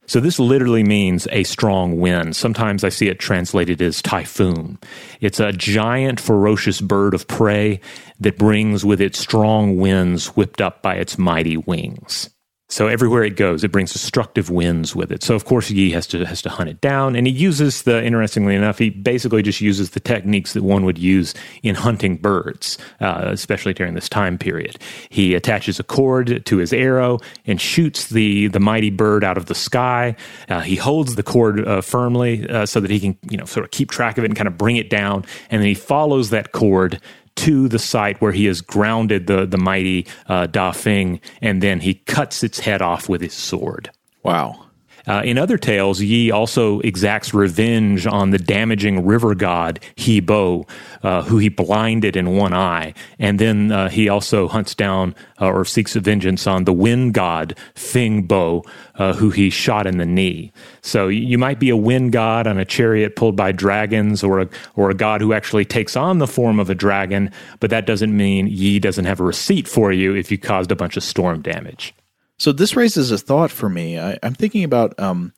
So 0.06 0.20
this 0.20 0.38
literally 0.38 0.84
means 0.84 1.26
a 1.32 1.42
strong 1.44 1.98
wind. 1.98 2.36
Sometimes 2.36 2.84
I 2.84 2.90
see 2.90 3.08
it 3.08 3.18
translated 3.18 3.82
as 3.82 4.00
typhoon. 4.00 4.78
It's 5.20 5.40
a 5.40 5.52
giant, 5.52 6.20
ferocious 6.20 6.80
bird 6.80 7.12
of 7.12 7.26
prey 7.26 7.80
that 8.20 8.38
brings 8.38 8.84
with 8.84 9.00
it 9.00 9.16
strong 9.16 9.78
winds 9.78 10.28
whipped 10.28 10.60
up 10.60 10.82
by 10.82 10.94
its 10.94 11.18
mighty 11.18 11.56
wings. 11.56 12.30
So 12.68 12.88
everywhere 12.88 13.22
it 13.22 13.36
goes, 13.36 13.62
it 13.62 13.70
brings 13.70 13.92
destructive 13.92 14.50
winds 14.50 14.94
with 14.96 15.12
it. 15.12 15.22
So 15.22 15.36
of 15.36 15.44
course 15.44 15.70
Yi 15.70 15.92
has 15.92 16.06
to 16.08 16.24
has 16.26 16.42
to 16.42 16.50
hunt 16.50 16.68
it 16.68 16.80
down, 16.80 17.14
and 17.14 17.24
he 17.26 17.32
uses 17.32 17.82
the 17.82 18.04
interestingly 18.04 18.56
enough, 18.56 18.78
he 18.78 18.90
basically 18.90 19.42
just 19.42 19.60
uses 19.60 19.90
the 19.90 20.00
techniques 20.00 20.52
that 20.54 20.64
one 20.64 20.84
would 20.84 20.98
use 20.98 21.32
in 21.62 21.76
hunting 21.76 22.16
birds, 22.16 22.76
uh, 23.00 23.20
especially 23.26 23.72
during 23.72 23.94
this 23.94 24.08
time 24.08 24.36
period. 24.36 24.78
He 25.10 25.34
attaches 25.34 25.78
a 25.78 25.84
cord 25.84 26.44
to 26.44 26.56
his 26.56 26.72
arrow 26.72 27.20
and 27.46 27.60
shoots 27.60 28.08
the 28.08 28.48
the 28.48 28.60
mighty 28.60 28.90
bird 28.90 29.22
out 29.22 29.36
of 29.36 29.46
the 29.46 29.54
sky. 29.54 30.16
Uh, 30.48 30.60
he 30.60 30.74
holds 30.74 31.14
the 31.14 31.22
cord 31.22 31.66
uh, 31.66 31.80
firmly 31.80 32.48
uh, 32.48 32.66
so 32.66 32.80
that 32.80 32.90
he 32.90 32.98
can 32.98 33.16
you 33.30 33.36
know 33.36 33.44
sort 33.44 33.64
of 33.64 33.70
keep 33.70 33.92
track 33.92 34.18
of 34.18 34.24
it 34.24 34.26
and 34.26 34.36
kind 34.36 34.48
of 34.48 34.58
bring 34.58 34.76
it 34.76 34.90
down, 34.90 35.24
and 35.50 35.62
then 35.62 35.68
he 35.68 35.74
follows 35.74 36.30
that 36.30 36.50
cord 36.50 37.00
to 37.36 37.68
the 37.68 37.78
site 37.78 38.20
where 38.20 38.32
he 38.32 38.46
has 38.46 38.60
grounded 38.60 39.26
the, 39.26 39.46
the 39.46 39.58
mighty 39.58 40.06
uh, 40.26 40.46
Dafeng, 40.46 41.20
and 41.40 41.62
then 41.62 41.80
he 41.80 41.94
cuts 41.94 42.42
its 42.42 42.60
head 42.60 42.82
off 42.82 43.08
with 43.08 43.20
his 43.20 43.34
sword. 43.34 43.90
Wow. 44.22 44.65
Uh, 45.06 45.22
in 45.24 45.38
other 45.38 45.56
tales, 45.56 46.00
Yi 46.00 46.30
also 46.30 46.80
exacts 46.80 47.32
revenge 47.32 48.06
on 48.06 48.30
the 48.30 48.38
damaging 48.38 49.04
river 49.04 49.34
god 49.34 49.80
He 49.94 50.20
Bo, 50.20 50.66
uh, 51.02 51.22
who 51.22 51.38
he 51.38 51.48
blinded 51.48 52.16
in 52.16 52.36
one 52.36 52.52
eye. 52.52 52.94
And 53.18 53.38
then 53.38 53.70
uh, 53.70 53.88
he 53.88 54.08
also 54.08 54.48
hunts 54.48 54.74
down 54.74 55.14
uh, 55.40 55.48
or 55.48 55.64
seeks 55.64 55.94
vengeance 55.94 56.46
on 56.46 56.64
the 56.64 56.72
wind 56.72 57.14
god 57.14 57.56
Feng 57.74 58.22
Bo, 58.22 58.64
uh, 58.96 59.12
who 59.14 59.30
he 59.30 59.50
shot 59.50 59.86
in 59.86 59.98
the 59.98 60.06
knee. 60.06 60.52
So 60.82 61.08
you 61.08 61.38
might 61.38 61.60
be 61.60 61.70
a 61.70 61.76
wind 61.76 62.12
god 62.12 62.46
on 62.46 62.58
a 62.58 62.64
chariot 62.64 63.16
pulled 63.16 63.36
by 63.36 63.52
dragons 63.52 64.22
or 64.24 64.40
a, 64.40 64.48
or 64.74 64.90
a 64.90 64.94
god 64.94 65.20
who 65.20 65.32
actually 65.32 65.64
takes 65.64 65.96
on 65.96 66.18
the 66.18 66.26
form 66.26 66.58
of 66.58 66.70
a 66.70 66.74
dragon, 66.74 67.30
but 67.60 67.70
that 67.70 67.86
doesn't 67.86 68.16
mean 68.16 68.46
Yi 68.48 68.80
doesn't 68.80 69.04
have 69.04 69.20
a 69.20 69.24
receipt 69.24 69.68
for 69.68 69.92
you 69.92 70.14
if 70.14 70.30
you 70.30 70.38
caused 70.38 70.72
a 70.72 70.76
bunch 70.76 70.96
of 70.96 71.02
storm 71.02 71.42
damage. 71.42 71.94
So 72.38 72.52
this 72.52 72.76
raises 72.76 73.10
a 73.10 73.18
thought 73.18 73.50
for 73.50 73.68
me. 73.68 73.98
I, 73.98 74.18
am 74.22 74.34
thinking 74.34 74.64
about 74.64 74.98
um, 74.98 75.32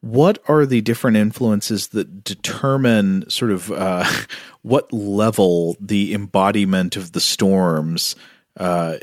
what 0.00 0.38
are 0.46 0.66
the 0.66 0.80
different 0.80 1.16
influences 1.16 1.88
that 1.88 2.22
determine 2.22 3.28
sort 3.30 3.50
of 3.50 3.72
uh, 3.72 4.04
what 4.62 4.92
level 4.92 5.76
the 5.80 6.14
embodiment 6.14 6.96
of 6.96 7.12
the 7.12 7.20
storms 7.20 8.14
uh, 8.58 8.96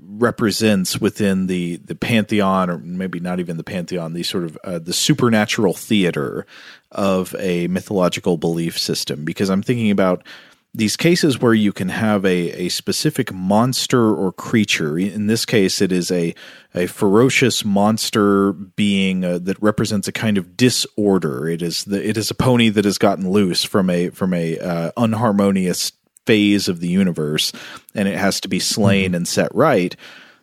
represents 0.00 1.00
within 1.00 1.46
the 1.46 1.76
the 1.76 1.94
pantheon, 1.94 2.68
or 2.68 2.78
maybe 2.78 3.20
not 3.20 3.38
even 3.38 3.56
the 3.56 3.62
pantheon, 3.62 4.14
the 4.14 4.24
sort 4.24 4.42
of 4.42 4.58
uh, 4.64 4.80
the 4.80 4.92
supernatural 4.92 5.72
theater 5.72 6.44
of 6.90 7.34
a 7.38 7.68
mythological 7.68 8.36
belief 8.36 8.76
system. 8.76 9.24
Because 9.24 9.48
I'm 9.48 9.62
thinking 9.62 9.92
about 9.92 10.26
these 10.72 10.96
cases 10.96 11.40
where 11.40 11.54
you 11.54 11.72
can 11.72 11.88
have 11.88 12.24
a, 12.24 12.66
a 12.66 12.68
specific 12.68 13.32
monster 13.32 14.14
or 14.14 14.32
creature. 14.32 14.98
In 14.98 15.26
this 15.26 15.44
case, 15.44 15.80
it 15.80 15.90
is 15.90 16.10
a, 16.12 16.34
a 16.74 16.86
ferocious 16.86 17.64
monster 17.64 18.52
being 18.52 19.24
uh, 19.24 19.38
that 19.40 19.60
represents 19.60 20.06
a 20.06 20.12
kind 20.12 20.38
of 20.38 20.56
disorder. 20.56 21.48
It 21.48 21.62
is 21.62 21.84
the 21.84 22.06
it 22.06 22.16
is 22.16 22.30
a 22.30 22.34
pony 22.34 22.68
that 22.68 22.84
has 22.84 22.98
gotten 22.98 23.30
loose 23.30 23.64
from 23.64 23.90
a 23.90 24.10
from 24.10 24.32
a 24.32 24.58
uh, 24.58 24.92
unharmonious 24.96 25.92
phase 26.24 26.68
of 26.68 26.78
the 26.80 26.88
universe, 26.88 27.52
and 27.94 28.06
it 28.06 28.16
has 28.16 28.40
to 28.40 28.48
be 28.48 28.60
slain 28.60 29.06
mm-hmm. 29.06 29.16
and 29.16 29.28
set 29.28 29.52
right. 29.54 29.96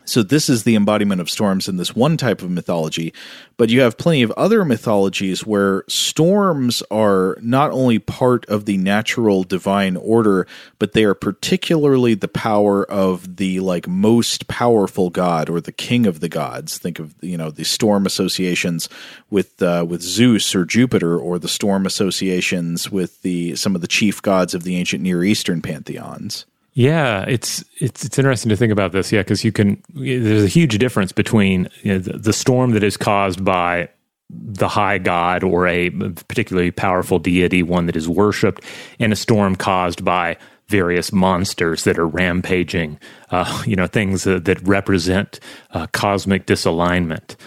So 0.07 0.23
this 0.23 0.47
is 0.47 0.63
the 0.63 0.75
embodiment 0.75 1.19
of 1.19 1.29
storms 1.29 1.67
in 1.67 1.75
this 1.75 1.93
one 1.93 2.15
type 2.15 2.41
of 2.41 2.49
mythology, 2.49 3.13
but 3.57 3.69
you 3.69 3.81
have 3.81 3.97
plenty 3.97 4.23
of 4.23 4.31
other 4.31 4.63
mythologies 4.63 5.45
where 5.45 5.83
storms 5.89 6.81
are 6.89 7.37
not 7.41 7.71
only 7.71 7.99
part 7.99 8.45
of 8.45 8.63
the 8.63 8.77
natural 8.77 9.43
divine 9.43 9.97
order, 9.97 10.47
but 10.79 10.93
they 10.93 11.03
are 11.03 11.13
particularly 11.13 12.13
the 12.13 12.29
power 12.29 12.89
of 12.89 13.35
the 13.35 13.59
like 13.59 13.85
most 13.85 14.47
powerful 14.47 15.09
god 15.09 15.49
or 15.49 15.59
the 15.59 15.73
king 15.73 16.07
of 16.07 16.21
the 16.21 16.29
gods. 16.29 16.77
Think 16.77 16.99
of 16.99 17.13
you 17.19 17.37
know 17.37 17.51
the 17.51 17.65
storm 17.65 18.05
associations 18.05 18.87
with 19.29 19.61
uh, 19.61 19.85
with 19.87 20.01
Zeus 20.01 20.55
or 20.55 20.63
Jupiter, 20.63 21.19
or 21.19 21.37
the 21.37 21.49
storm 21.49 21.85
associations 21.85 22.89
with 22.89 23.21
the 23.23 23.57
some 23.57 23.75
of 23.75 23.81
the 23.81 23.87
chief 23.87 24.21
gods 24.21 24.53
of 24.53 24.63
the 24.63 24.77
ancient 24.77 25.03
Near 25.03 25.25
Eastern 25.25 25.61
pantheons. 25.61 26.45
Yeah, 26.77 27.25
it's 27.27 27.65
it's 27.81 28.05
it's 28.05 28.19
interesting 28.19 28.49
to 28.49 28.55
think 28.55 28.71
about 28.71 28.91
this. 28.91 29.11
Yeah, 29.11 29.21
because 29.21 29.43
you 29.43 29.51
can. 29.51 29.81
There's 29.95 30.43
a 30.43 30.47
huge 30.47 30.77
difference 30.77 31.11
between 31.11 31.69
you 31.81 31.93
know, 31.93 31.97
the, 31.97 32.19
the 32.19 32.33
storm 32.33 32.73
that 32.73 32.83
is 32.83 32.97
caused 32.97 33.43
by 33.43 33.89
the 34.29 34.67
high 34.67 34.99
god 34.99 35.43
or 35.43 35.65
a 35.65 35.89
particularly 35.89 36.69
powerful 36.69 37.17
deity, 37.17 37.63
one 37.63 37.87
that 37.87 37.95
is 37.95 38.07
worshipped, 38.07 38.63
and 38.99 39.11
a 39.11 39.15
storm 39.15 39.55
caused 39.55 40.05
by 40.05 40.37
various 40.67 41.11
monsters 41.11 41.83
that 41.85 41.97
are 41.97 42.05
rampaging. 42.05 42.99
Uh, 43.31 43.63
you 43.65 43.75
know, 43.75 43.87
things 43.87 44.27
uh, 44.27 44.37
that 44.43 44.61
represent 44.61 45.39
uh, 45.71 45.87
cosmic 45.93 46.45
disalignment. 46.45 47.37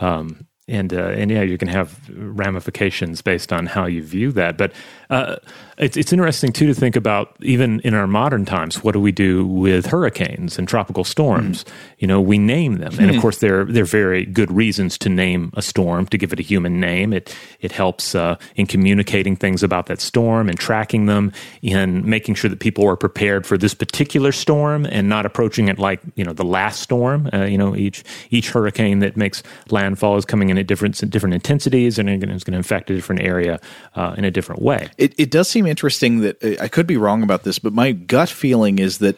Um, 0.00 0.48
and 0.66 0.92
uh, 0.92 1.10
and 1.10 1.30
yeah, 1.30 1.42
you 1.42 1.58
can 1.58 1.68
have 1.68 1.96
ramifications 2.12 3.22
based 3.22 3.52
on 3.52 3.66
how 3.66 3.86
you 3.86 4.02
view 4.02 4.32
that. 4.32 4.56
But 4.56 4.72
uh, 5.10 5.36
it's 5.80 5.96
it's 5.96 6.12
interesting 6.12 6.52
too 6.52 6.66
to 6.66 6.74
think 6.74 6.94
about 6.94 7.34
even 7.40 7.80
in 7.80 7.94
our 7.94 8.06
modern 8.06 8.44
times. 8.44 8.84
What 8.84 8.92
do 8.92 9.00
we 9.00 9.12
do 9.12 9.46
with 9.46 9.86
hurricanes 9.86 10.58
and 10.58 10.68
tropical 10.68 11.04
storms? 11.04 11.64
Mm. 11.64 11.72
You 11.98 12.06
know, 12.06 12.20
we 12.20 12.38
name 12.38 12.76
them, 12.76 12.92
and 12.98 13.08
of 13.08 13.16
hmm. 13.16 13.20
course, 13.20 13.38
there 13.38 13.64
there 13.64 13.82
are 13.82 13.86
very 13.86 14.26
good 14.26 14.50
reasons 14.52 14.98
to 14.98 15.08
name 15.08 15.50
a 15.54 15.62
storm 15.62 16.06
to 16.08 16.18
give 16.18 16.32
it 16.32 16.38
a 16.38 16.42
human 16.42 16.80
name. 16.80 17.12
It 17.12 17.34
it 17.60 17.72
helps 17.72 18.14
uh, 18.14 18.36
in 18.56 18.66
communicating 18.66 19.36
things 19.36 19.62
about 19.62 19.86
that 19.86 20.00
storm 20.00 20.48
and 20.48 20.58
tracking 20.58 21.06
them, 21.06 21.32
in 21.62 22.08
making 22.08 22.34
sure 22.34 22.50
that 22.50 22.60
people 22.60 22.86
are 22.86 22.96
prepared 22.96 23.46
for 23.46 23.56
this 23.56 23.74
particular 23.74 24.32
storm 24.32 24.86
and 24.86 25.08
not 25.08 25.24
approaching 25.24 25.68
it 25.68 25.78
like 25.78 26.00
you 26.14 26.24
know 26.24 26.34
the 26.34 26.44
last 26.44 26.80
storm. 26.80 27.30
Uh, 27.32 27.44
you 27.44 27.56
know, 27.56 27.74
each 27.74 28.04
each 28.30 28.50
hurricane 28.50 28.98
that 28.98 29.16
makes 29.16 29.42
landfall 29.70 30.16
is 30.18 30.26
coming 30.26 30.50
in 30.50 30.58
at 30.58 30.66
different 30.66 31.10
different 31.10 31.34
intensities 31.34 31.98
and 31.98 32.10
it's 32.10 32.44
going 32.44 32.52
to 32.52 32.58
affect 32.58 32.90
a 32.90 32.94
different 32.94 33.22
area 33.22 33.58
uh, 33.94 34.14
in 34.18 34.24
a 34.24 34.30
different 34.30 34.60
way. 34.60 34.88
It, 34.98 35.14
it 35.18 35.30
does 35.30 35.48
seem 35.48 35.66
interesting 35.70 36.20
that 36.20 36.42
uh, 36.42 36.62
I 36.62 36.68
could 36.68 36.86
be 36.86 36.96
wrong 36.96 37.22
about 37.22 37.44
this, 37.44 37.58
but 37.58 37.72
my 37.72 37.92
gut 37.92 38.28
feeling 38.28 38.78
is 38.78 38.98
that 38.98 39.16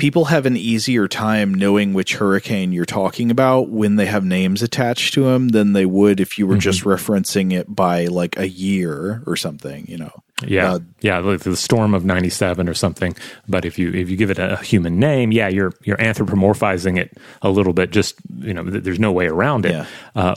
people 0.00 0.24
have 0.24 0.46
an 0.46 0.56
easier 0.56 1.06
time 1.06 1.52
knowing 1.52 1.92
which 1.92 2.14
hurricane 2.14 2.72
you're 2.72 2.86
talking 2.86 3.30
about 3.30 3.68
when 3.68 3.96
they 3.96 4.06
have 4.06 4.24
names 4.24 4.62
attached 4.62 5.12
to 5.12 5.24
them 5.24 5.48
than 5.48 5.74
they 5.74 5.84
would 5.84 6.20
if 6.20 6.38
you 6.38 6.46
were 6.46 6.54
mm-hmm. 6.54 6.60
just 6.60 6.84
referencing 6.84 7.52
it 7.52 7.72
by 7.72 8.06
like 8.06 8.38
a 8.38 8.48
year 8.48 9.22
or 9.26 9.36
something, 9.36 9.84
you 9.86 9.98
know. 9.98 10.10
Yeah, 10.46 10.72
uh, 10.72 10.78
yeah, 11.02 11.18
like 11.18 11.40
the 11.40 11.54
storm 11.54 11.92
of 11.92 12.04
'97 12.06 12.66
or 12.66 12.72
something. 12.72 13.14
But 13.46 13.66
if 13.66 13.78
you 13.78 13.92
if 13.92 14.08
you 14.08 14.16
give 14.16 14.30
it 14.30 14.38
a 14.38 14.56
human 14.56 14.98
name, 14.98 15.32
yeah, 15.32 15.48
you're 15.48 15.74
you're 15.82 15.98
anthropomorphizing 15.98 16.98
it 16.98 17.18
a 17.42 17.50
little 17.50 17.74
bit. 17.74 17.90
Just 17.90 18.14
you 18.38 18.54
know, 18.54 18.62
there's 18.62 18.98
no 18.98 19.12
way 19.12 19.26
around 19.26 19.66
it. 19.66 19.72
Yeah. 19.72 19.86
Uh, 20.14 20.34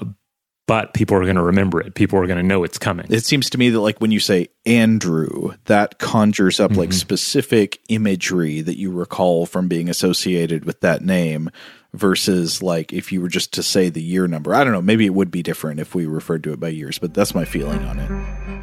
but 0.65 0.93
people 0.93 1.17
are 1.17 1.23
going 1.23 1.35
to 1.35 1.43
remember 1.43 1.81
it. 1.81 1.93
People 1.93 2.19
are 2.19 2.27
going 2.27 2.37
to 2.37 2.43
know 2.43 2.63
it's 2.63 2.77
coming. 2.77 3.05
It 3.09 3.25
seems 3.25 3.49
to 3.51 3.57
me 3.57 3.69
that 3.69 3.79
like 3.79 3.99
when 3.99 4.11
you 4.11 4.19
say 4.19 4.47
Andrew, 4.65 5.53
that 5.65 5.99
conjures 5.99 6.59
up 6.59 6.71
mm-hmm. 6.71 6.79
like 6.81 6.93
specific 6.93 7.81
imagery 7.89 8.61
that 8.61 8.77
you 8.77 8.91
recall 8.91 9.45
from 9.45 9.67
being 9.67 9.89
associated 9.89 10.65
with 10.65 10.79
that 10.81 11.03
name 11.03 11.49
versus 11.93 12.63
like 12.63 12.93
if 12.93 13.11
you 13.11 13.21
were 13.21 13.27
just 13.27 13.53
to 13.53 13.63
say 13.63 13.89
the 13.89 14.01
year 14.01 14.27
number. 14.27 14.55
I 14.55 14.63
don't 14.63 14.73
know, 14.73 14.81
maybe 14.81 15.05
it 15.05 15.13
would 15.13 15.31
be 15.31 15.43
different 15.43 15.79
if 15.79 15.93
we 15.93 16.05
referred 16.05 16.43
to 16.45 16.53
it 16.53 16.59
by 16.59 16.69
years, 16.69 16.97
but 16.97 17.13
that's 17.13 17.35
my 17.35 17.45
feeling 17.45 17.83
on 17.83 17.99
it. 17.99 18.53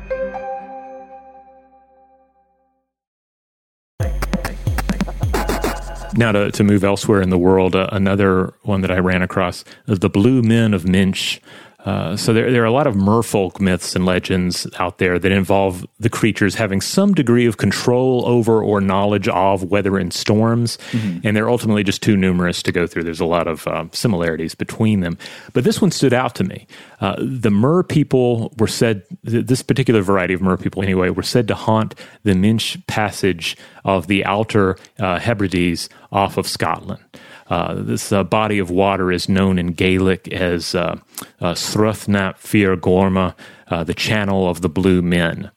Now, 6.16 6.32
to, 6.32 6.50
to 6.50 6.64
move 6.64 6.82
elsewhere 6.82 7.22
in 7.22 7.30
the 7.30 7.38
world, 7.38 7.76
uh, 7.76 7.88
another 7.92 8.52
one 8.62 8.80
that 8.80 8.90
I 8.90 8.98
ran 8.98 9.22
across 9.22 9.64
is 9.86 10.00
the 10.00 10.10
Blue 10.10 10.42
Men 10.42 10.74
of 10.74 10.84
Minch 10.84 11.40
Uh, 11.84 12.16
so 12.16 12.32
there, 12.32 12.52
there 12.52 12.62
are 12.62 12.66
a 12.66 12.72
lot 12.72 12.86
of 12.86 12.94
merfolk 12.94 13.60
myths 13.60 13.96
and 13.96 14.04
legends 14.04 14.66
out 14.78 14.98
there 14.98 15.18
that 15.18 15.32
involve 15.32 15.86
the 15.98 16.10
creatures 16.10 16.54
having 16.54 16.80
some 16.80 17.14
degree 17.14 17.46
of 17.46 17.56
control 17.56 18.26
over 18.26 18.62
or 18.62 18.80
knowledge 18.80 19.28
of 19.28 19.64
weather 19.64 19.96
and 19.96 20.12
storms, 20.12 20.76
mm-hmm. 20.90 21.26
and 21.26 21.36
they're 21.36 21.48
ultimately 21.48 21.82
just 21.82 22.02
too 22.02 22.16
numerous 22.16 22.62
to 22.62 22.72
go 22.72 22.86
through. 22.86 23.04
There's 23.04 23.20
a 23.20 23.24
lot 23.24 23.48
of 23.48 23.66
uh, 23.66 23.86
similarities 23.92 24.54
between 24.54 25.00
them, 25.00 25.16
but 25.52 25.64
this 25.64 25.80
one 25.80 25.90
stood 25.90 26.12
out 26.12 26.34
to 26.34 26.44
me. 26.44 26.66
Uh, 27.00 27.16
the 27.18 27.50
Mer 27.50 27.82
people 27.82 28.52
were 28.58 28.68
said, 28.68 29.02
this 29.22 29.62
particular 29.62 30.02
variety 30.02 30.34
of 30.34 30.42
Mer 30.42 30.58
people 30.58 30.82
anyway, 30.82 31.08
were 31.08 31.22
said 31.22 31.48
to 31.48 31.54
haunt 31.54 31.94
the 32.24 32.34
Minch 32.34 32.78
Passage 32.86 33.56
of 33.84 34.06
the 34.06 34.24
Outer 34.26 34.76
uh, 34.98 35.18
Hebrides 35.18 35.88
off 36.12 36.36
of 36.36 36.46
Scotland. 36.46 37.02
Uh, 37.50 37.74
this 37.74 38.12
uh, 38.12 38.22
body 38.22 38.60
of 38.60 38.70
water 38.70 39.10
is 39.10 39.28
known 39.28 39.58
in 39.58 39.72
Gaelic 39.72 40.28
as 40.28 40.74
uh, 40.74 40.96
uh, 41.40 41.54
Sruth 41.54 42.08
nam 42.08 42.34
Fear 42.38 42.76
Gorma, 42.76 43.34
uh, 43.68 43.82
the 43.84 43.94
channel 43.94 44.48
of 44.48 44.60
the 44.60 44.68
blue 44.68 45.02
men. 45.02 45.50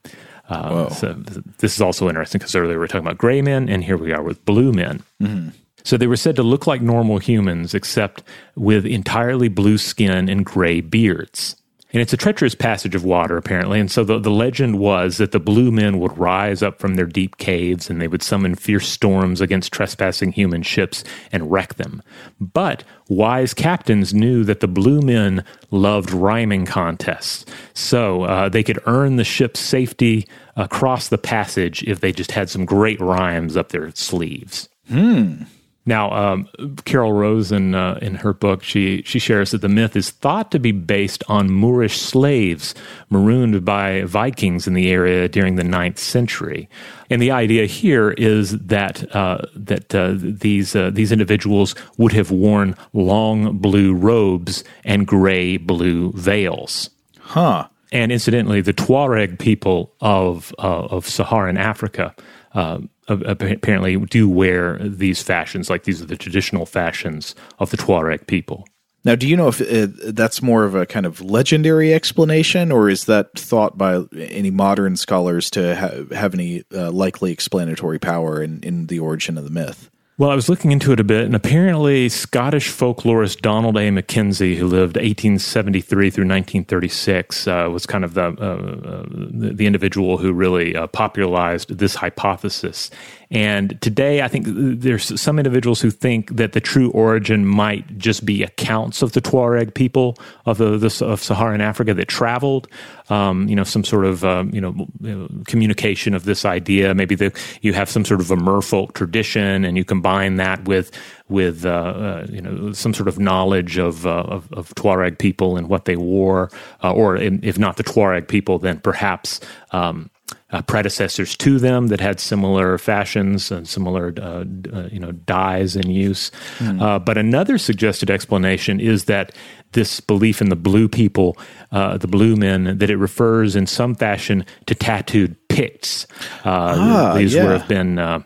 Uh, 0.49 0.89
so 0.89 1.13
this 1.13 1.75
is 1.75 1.81
also 1.81 2.09
interesting 2.09 2.39
because 2.39 2.55
earlier 2.55 2.73
we 2.73 2.77
were 2.77 2.87
talking 2.87 3.05
about 3.05 3.17
gray 3.17 3.41
men, 3.41 3.69
and 3.69 3.83
here 3.83 3.97
we 3.97 4.11
are 4.11 4.23
with 4.23 4.43
blue 4.43 4.73
men. 4.73 5.03
Mm-hmm. 5.21 5.49
So 5.83 5.97
they 5.97 6.07
were 6.07 6.17
said 6.17 6.35
to 6.37 6.43
look 6.43 6.65
like 6.65 6.81
normal 6.81 7.17
humans, 7.17 7.73
except 7.73 8.23
with 8.55 8.85
entirely 8.85 9.47
blue 9.47 9.77
skin 9.77 10.29
and 10.29 10.45
gray 10.45 10.81
beards. 10.81 11.55
And 11.93 12.01
it's 12.01 12.11
a 12.11 12.17
treacherous 12.17 12.55
passage 12.55 12.95
of 12.95 13.05
water, 13.05 13.37
apparently. 13.37 13.79
And 13.79 13.89
so 13.89 14.03
the, 14.03 14.17
the 14.17 14.31
legend 14.31 14.79
was 14.79 15.17
that 15.17 15.31
the 15.31 15.39
blue 15.39 15.71
men 15.71 15.99
would 15.99 16.17
rise 16.17 16.63
up 16.63 16.79
from 16.79 16.95
their 16.95 17.05
deep 17.05 17.37
caves 17.37 17.87
and 17.87 18.01
they 18.01 18.07
would 18.07 18.23
summon 18.23 18.55
fierce 18.55 18.87
storms 18.89 19.41
against 19.41 19.71
trespassing 19.71 20.31
human 20.31 20.63
ships 20.63 21.03
and 21.31 21.51
wreck 21.51 21.75
them. 21.75 22.01
But 22.39 22.83
wise 23.09 23.53
captains 23.53 24.11
knew 24.11 24.43
that 24.43 24.59
the 24.59 24.67
blue 24.67 25.01
men 25.01 25.45
loved 25.69 26.09
rhyming 26.09 26.65
contests. 26.65 27.45
So 27.75 28.23
uh, 28.23 28.49
they 28.49 28.63
could 28.63 28.79
earn 28.87 29.17
the 29.17 29.23
ship's 29.23 29.59
safety 29.59 30.27
across 30.55 31.09
the 31.09 31.19
passage 31.19 31.83
if 31.83 31.99
they 31.99 32.11
just 32.11 32.31
had 32.31 32.49
some 32.49 32.65
great 32.65 32.99
rhymes 32.99 33.55
up 33.55 33.69
their 33.69 33.91
sleeves. 33.91 34.67
Hmm. 34.87 35.43
Now, 35.85 36.11
um, 36.11 36.47
Carol 36.85 37.11
Rosen, 37.11 37.75
uh, 37.75 37.99
in 38.01 38.15
her 38.15 38.33
book, 38.33 38.63
she 38.63 39.01
she 39.03 39.19
shares 39.19 39.51
that 39.51 39.59
the 39.59 39.67
myth 39.67 39.97
is 39.97 40.11
thought 40.11 40.49
to 40.51 40.59
be 40.59 40.71
based 40.71 41.23
on 41.27 41.51
Moorish 41.51 41.99
slaves 41.99 42.73
marooned 43.09 43.65
by 43.65 44.03
Vikings 44.03 44.65
in 44.65 44.75
the 44.75 44.89
area 44.89 45.27
during 45.27 45.55
the 45.55 45.63
9th 45.63 45.97
century, 45.97 46.69
and 47.09 47.21
the 47.21 47.31
idea 47.31 47.65
here 47.65 48.11
is 48.11 48.57
that 48.59 49.13
uh, 49.13 49.39
that 49.55 49.93
uh, 49.93 50.13
these 50.15 50.73
uh, 50.73 50.89
these 50.89 51.11
individuals 51.11 51.75
would 51.97 52.13
have 52.13 52.31
worn 52.31 52.75
long 52.93 53.57
blue 53.57 53.93
robes 53.93 54.63
and 54.85 55.05
gray 55.05 55.57
blue 55.57 56.13
veils. 56.13 56.89
Huh. 57.19 57.67
And 57.91 58.11
incidentally, 58.11 58.61
the 58.61 58.73
Tuareg 58.73 59.37
people 59.37 59.93
of 59.99 60.55
uh, 60.59 60.85
of 60.85 61.07
Saharan 61.07 61.57
Africa 61.57 62.15
uh, 62.53 62.79
apparently 63.07 63.97
do 63.97 64.29
wear 64.29 64.77
these 64.79 65.21
fashions, 65.21 65.69
like 65.69 65.83
these 65.83 66.01
are 66.01 66.05
the 66.05 66.17
traditional 66.17 66.65
fashions 66.65 67.35
of 67.59 67.71
the 67.71 67.77
Tuareg 67.77 68.27
people. 68.27 68.65
Now, 69.05 69.15
do 69.15 69.27
you 69.27 69.35
know 69.35 69.49
if 69.49 69.59
uh, 69.59 69.87
that's 70.13 70.41
more 70.41 70.63
of 70.63 70.75
a 70.75 70.85
kind 70.85 71.05
of 71.05 71.19
legendary 71.19 71.93
explanation, 71.93 72.71
or 72.71 72.89
is 72.89 73.05
that 73.05 73.37
thought 73.37 73.77
by 73.77 74.03
any 74.17 74.49
modern 74.49 74.95
scholars 74.95 75.49
to 75.51 75.75
ha- 75.75 76.15
have 76.15 76.33
any 76.33 76.63
uh, 76.73 76.89
likely 76.89 77.33
explanatory 77.33 77.99
power 77.99 78.41
in, 78.41 78.61
in 78.61 78.87
the 78.87 78.99
origin 78.99 79.37
of 79.37 79.43
the 79.43 79.49
myth? 79.49 79.89
Well, 80.23 80.31
I 80.31 80.35
was 80.35 80.47
looking 80.47 80.71
into 80.71 80.93
it 80.93 81.01
a 81.01 81.03
bit, 81.03 81.25
and 81.25 81.35
apparently, 81.35 82.07
Scottish 82.07 82.69
folklorist 82.69 83.41
Donald 83.41 83.77
A. 83.77 83.91
Mackenzie, 83.91 84.55
who 84.55 84.67
lived 84.67 84.95
1873 84.95 86.09
through 86.09 86.23
1936, 86.23 87.45
uh, 87.45 87.67
was 87.69 87.85
kind 87.85 88.05
of 88.05 88.13
the, 88.13 88.27
uh, 88.27 88.27
uh, 88.27 89.03
the, 89.09 89.51
the 89.53 89.65
individual 89.65 90.17
who 90.17 90.31
really 90.31 90.77
uh, 90.77 90.87
popularized 90.87 91.77
this 91.77 91.95
hypothesis. 91.95 92.89
And 93.33 93.81
today, 93.81 94.21
I 94.21 94.27
think 94.27 94.45
there's 94.47 95.19
some 95.19 95.39
individuals 95.39 95.81
who 95.81 95.89
think 95.89 96.35
that 96.35 96.51
the 96.51 96.61
true 96.61 96.91
origin 96.91 97.47
might 97.47 97.97
just 97.97 98.25
be 98.25 98.43
accounts 98.43 99.01
of 99.01 99.13
the 99.13 99.21
Tuareg 99.21 99.73
people 99.73 100.15
of 100.45 100.59
the, 100.59 100.77
the 100.77 101.05
of 101.05 101.19
Saharan 101.19 101.59
Africa 101.59 101.95
that 101.95 102.07
traveled. 102.07 102.67
Um, 103.09 103.49
you 103.49 103.55
know, 103.55 103.63
some 103.63 103.83
sort 103.83 104.05
of 104.05 104.23
um, 104.23 104.51
you, 104.53 104.61
know, 104.61 105.27
communication 105.47 106.13
of 106.13 106.25
this 106.25 106.45
idea. 106.45 106.93
Maybe 106.93 107.15
the, 107.15 107.37
you 107.61 107.73
have 107.73 107.89
some 107.89 108.05
sort 108.05 108.21
of 108.21 108.29
a 108.29 108.35
merfolk 108.35 108.93
tradition, 108.93 109.65
and 109.65 109.75
you 109.77 109.83
combine 109.83 110.35
that 110.35 110.65
with 110.65 110.91
with 111.27 111.65
uh, 111.65 111.69
uh, 111.69 112.27
you 112.29 112.39
know 112.41 112.71
some 112.71 112.93
sort 112.93 113.07
of 113.07 113.17
knowledge 113.17 113.79
of, 113.79 114.05
uh, 114.05 114.23
of, 114.27 114.53
of 114.53 114.69
Tuareg 114.75 115.17
people 115.17 115.57
and 115.57 115.69
what 115.69 115.85
they 115.85 115.95
wore, 115.95 116.51
uh, 116.83 116.93
or 116.93 117.17
if 117.17 117.57
not 117.57 117.77
the 117.77 117.83
Tuareg 117.83 118.27
people, 118.27 118.59
then 118.59 118.79
perhaps 118.79 119.39
um, 119.71 120.11
uh, 120.53 120.61
predecessors 120.61 121.35
to 121.35 121.59
them 121.59 121.87
that 121.87 121.99
had 121.99 122.19
similar 122.19 122.77
fashions 122.77 123.51
and 123.51 123.67
similar 123.67 124.13
uh, 124.17 124.45
uh, 124.71 124.87
you 124.91 124.99
know 124.99 125.11
dyes 125.11 125.75
in 125.75 125.89
use. 125.89 126.31
Mm. 126.59 127.03
but 127.03 127.17
another 127.17 127.57
suggested 127.57 128.09
explanation 128.09 128.79
is 128.79 129.05
that 129.05 129.33
this 129.73 129.99
belief 129.99 130.39
in 130.39 130.49
the 130.49 130.55
blue 130.55 130.87
people, 130.87 131.37
uh, 131.71 131.97
the 131.97 132.07
blue 132.07 132.35
men, 132.35 132.77
that 132.77 132.89
it 132.89 132.97
refers 132.97 133.55
in 133.55 133.67
some 133.67 133.95
fashion 133.95 134.45
to 134.67 134.75
tattooed 134.75 135.35
Picts. 135.49 136.07
Ah, 136.45 137.13
these 137.15 137.35
yeah. 137.35 137.43
would 137.43 137.51
have 137.51 137.67
been. 137.67 137.99
Uh, 137.99 138.21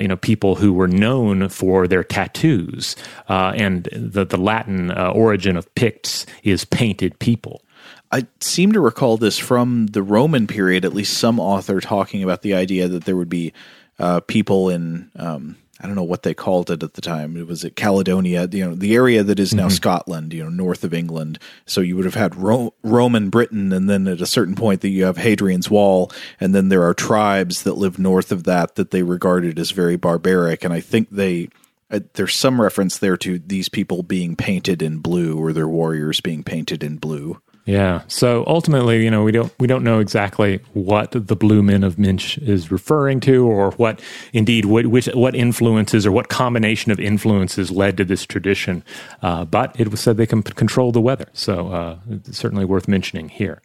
you 0.00 0.08
know, 0.08 0.16
people 0.16 0.56
who 0.56 0.72
were 0.72 0.88
known 0.88 1.48
for 1.48 1.86
their 1.86 2.02
tattoos, 2.02 2.96
uh, 3.28 3.52
and 3.54 3.88
the 3.92 4.24
the 4.24 4.36
Latin 4.36 4.90
uh, 4.90 5.12
origin 5.14 5.56
of 5.56 5.72
Picts 5.76 6.26
is 6.42 6.64
painted 6.64 7.16
people. 7.20 7.62
I 8.10 8.26
seem 8.40 8.72
to 8.72 8.80
recall 8.80 9.16
this 9.16 9.38
from 9.38 9.88
the 9.88 10.02
Roman 10.02 10.46
period, 10.46 10.84
at 10.84 10.94
least 10.94 11.18
some 11.18 11.38
author 11.38 11.80
talking 11.80 12.22
about 12.22 12.42
the 12.42 12.54
idea 12.54 12.88
that 12.88 13.04
there 13.04 13.16
would 13.16 13.28
be 13.28 13.52
uh, 13.98 14.20
people 14.20 14.70
in, 14.70 15.10
um, 15.16 15.56
I 15.80 15.86
don't 15.86 15.94
know 15.94 16.04
what 16.04 16.22
they 16.22 16.32
called 16.32 16.70
it 16.70 16.82
at 16.82 16.94
the 16.94 17.02
time. 17.02 17.36
It 17.36 17.46
was 17.46 17.64
at 17.64 17.76
Caledonia, 17.76 18.48
you 18.50 18.64
know, 18.64 18.74
the 18.74 18.94
area 18.94 19.22
that 19.22 19.38
is 19.38 19.52
now 19.52 19.66
mm-hmm. 19.66 19.74
Scotland, 19.74 20.32
you 20.32 20.42
know, 20.42 20.48
north 20.50 20.84
of 20.84 20.94
England. 20.94 21.38
So 21.66 21.82
you 21.82 21.96
would 21.96 22.06
have 22.06 22.14
had 22.14 22.34
Ro- 22.34 22.72
Roman 22.82 23.28
Britain, 23.28 23.72
and 23.72 23.90
then 23.90 24.08
at 24.08 24.22
a 24.22 24.26
certain 24.26 24.54
point 24.54 24.80
that 24.80 24.88
you 24.88 25.04
have 25.04 25.18
Hadrian's 25.18 25.70
Wall, 25.70 26.10
and 26.40 26.54
then 26.54 26.70
there 26.70 26.84
are 26.84 26.94
tribes 26.94 27.62
that 27.64 27.76
live 27.76 27.98
north 27.98 28.32
of 28.32 28.44
that 28.44 28.76
that 28.76 28.90
they 28.90 29.02
regarded 29.02 29.58
as 29.58 29.70
very 29.70 29.96
barbaric. 29.96 30.64
And 30.64 30.72
I 30.72 30.80
think 30.80 31.10
they, 31.10 31.50
uh, 31.90 32.00
there's 32.14 32.34
some 32.34 32.60
reference 32.60 32.96
there 32.96 33.18
to 33.18 33.38
these 33.38 33.68
people 33.68 34.02
being 34.02 34.34
painted 34.34 34.80
in 34.80 34.98
blue 34.98 35.38
or 35.38 35.52
their 35.52 35.68
warriors 35.68 36.20
being 36.20 36.42
painted 36.42 36.82
in 36.82 36.96
blue. 36.96 37.40
Yeah. 37.68 38.00
So 38.08 38.44
ultimately, 38.46 39.04
you 39.04 39.10
know, 39.10 39.22
we 39.22 39.30
don't 39.30 39.52
we 39.58 39.66
don't 39.66 39.84
know 39.84 39.98
exactly 39.98 40.60
what 40.72 41.10
the 41.12 41.36
Blue 41.36 41.62
Men 41.62 41.84
of 41.84 41.98
Minch 41.98 42.38
is 42.38 42.70
referring 42.70 43.20
to, 43.20 43.46
or 43.46 43.72
what 43.72 44.00
indeed 44.32 44.64
what 44.64 44.86
which 44.86 45.04
what 45.08 45.34
influences 45.34 46.06
or 46.06 46.10
what 46.10 46.30
combination 46.30 46.90
of 46.92 46.98
influences 46.98 47.70
led 47.70 47.98
to 47.98 48.06
this 48.06 48.24
tradition. 48.24 48.82
Uh, 49.20 49.44
but 49.44 49.78
it 49.78 49.90
was 49.90 50.00
said 50.00 50.16
they 50.16 50.26
can 50.26 50.42
control 50.42 50.92
the 50.92 51.00
weather, 51.02 51.28
so 51.34 51.68
uh, 51.68 51.98
it's 52.08 52.38
certainly 52.38 52.64
worth 52.64 52.88
mentioning 52.88 53.28
here. 53.28 53.60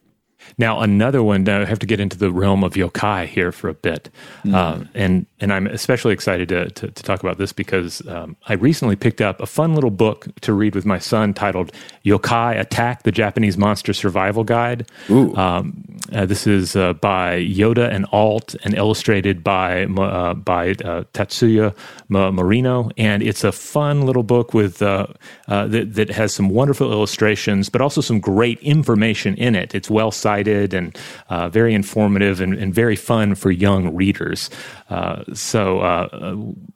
Now, 0.58 0.82
another 0.82 1.24
one, 1.24 1.48
I 1.48 1.66
have 1.66 1.80
to 1.80 1.86
get 1.86 2.00
into 2.00 2.18
the 2.18 2.32
realm 2.32 2.64
of 2.64 2.74
yokai 2.74 3.28
here 3.28 3.52
for 3.52 3.70
a 3.70 3.74
bit. 3.74 4.10
Mm. 4.44 4.54
Um, 4.54 4.89
and, 4.94 5.26
and 5.39 5.54
I'm 5.54 5.68
especially 5.68 6.14
excited 6.14 6.50
to, 6.50 6.70
to, 6.70 6.91
to 6.91 7.04
talk 7.04 7.22
about 7.22 7.38
this 7.38 7.54
because 7.54 8.06
um, 8.08 8.36
I 8.48 8.54
recently 8.54 8.96
picked 8.96 9.22
up 9.22 9.39
a 9.39 9.46
fun 9.46 9.76
little 9.76 9.91
book 9.91 10.28
to 10.41 10.54
read 10.54 10.76
with 10.76 10.86
my 10.86 11.00
son 11.00 11.34
titled 11.34 11.72
Yokai 12.06 12.60
Attack 12.60 13.04
the 13.04 13.12
Japanese 13.12 13.58
Monster 13.58 13.94
Survival 13.94 14.44
Guide. 14.44 14.89
Um, 15.38 15.84
uh, 16.12 16.26
this 16.26 16.46
is 16.46 16.76
uh, 16.76 16.94
by 16.94 17.39
Yoda 17.39 17.89
and 17.89 18.06
Alt 18.12 18.56
and 18.64 18.74
illustrated 18.76 19.44
by, 19.44 19.86
uh, 19.86 20.34
by 20.34 20.72
uh, 20.72 21.04
Tatsuya 21.14 21.76
Morino. 22.10 22.91
And 22.98 23.24
it's 23.24 23.44
a 23.44 23.52
fun 23.52 24.06
little 24.06 24.24
book 24.24 24.54
with, 24.54 24.82
uh, 24.82 25.08
uh, 25.48 25.68
that, 25.68 25.96
that 25.96 26.10
has 26.12 26.34
some 26.34 26.50
wonderful 26.50 26.91
illustrations, 26.91 27.70
but 27.70 27.82
also 27.82 28.02
some 28.02 28.20
great 28.20 28.60
information 28.60 29.36
in 29.36 29.56
it. 29.56 29.74
It's 29.74 29.89
well 29.89 30.12
cited 30.12 30.33
excited 30.34 30.74
and 30.74 30.98
uh, 31.30 31.50
very 31.50 31.74
informative 31.74 32.42
and, 32.42 32.54
and, 32.56 32.74
very 32.74 32.96
fun 32.96 33.36
for 33.36 33.52
young 33.52 33.96
readers. 33.96 34.50
Uh, 34.90 35.24
so 35.34 35.80
uh, 35.80 36.08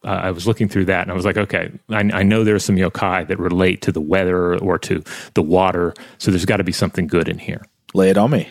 uh, 0.03 0.07
I 0.07 0.31
was 0.31 0.45
looking 0.45 0.69
through 0.69 0.85
that 0.85 1.01
and 1.01 1.11
I 1.11 1.15
was 1.15 1.25
like, 1.25 1.37
okay, 1.37 1.71
I, 1.89 1.99
I 2.13 2.23
know 2.23 2.43
there's 2.43 2.63
some 2.63 2.75
yokai 2.75 3.27
that 3.27 3.39
relate 3.39 3.81
to 3.83 3.91
the 3.91 4.01
weather 4.01 4.57
or 4.59 4.77
to 4.79 5.03
the 5.33 5.41
water. 5.41 5.93
So 6.19 6.31
there's 6.31 6.45
got 6.45 6.57
to 6.57 6.63
be 6.63 6.71
something 6.71 7.07
good 7.07 7.27
in 7.27 7.39
here. 7.39 7.65
Lay 7.93 8.09
it 8.09 8.17
on 8.17 8.31
me. 8.31 8.47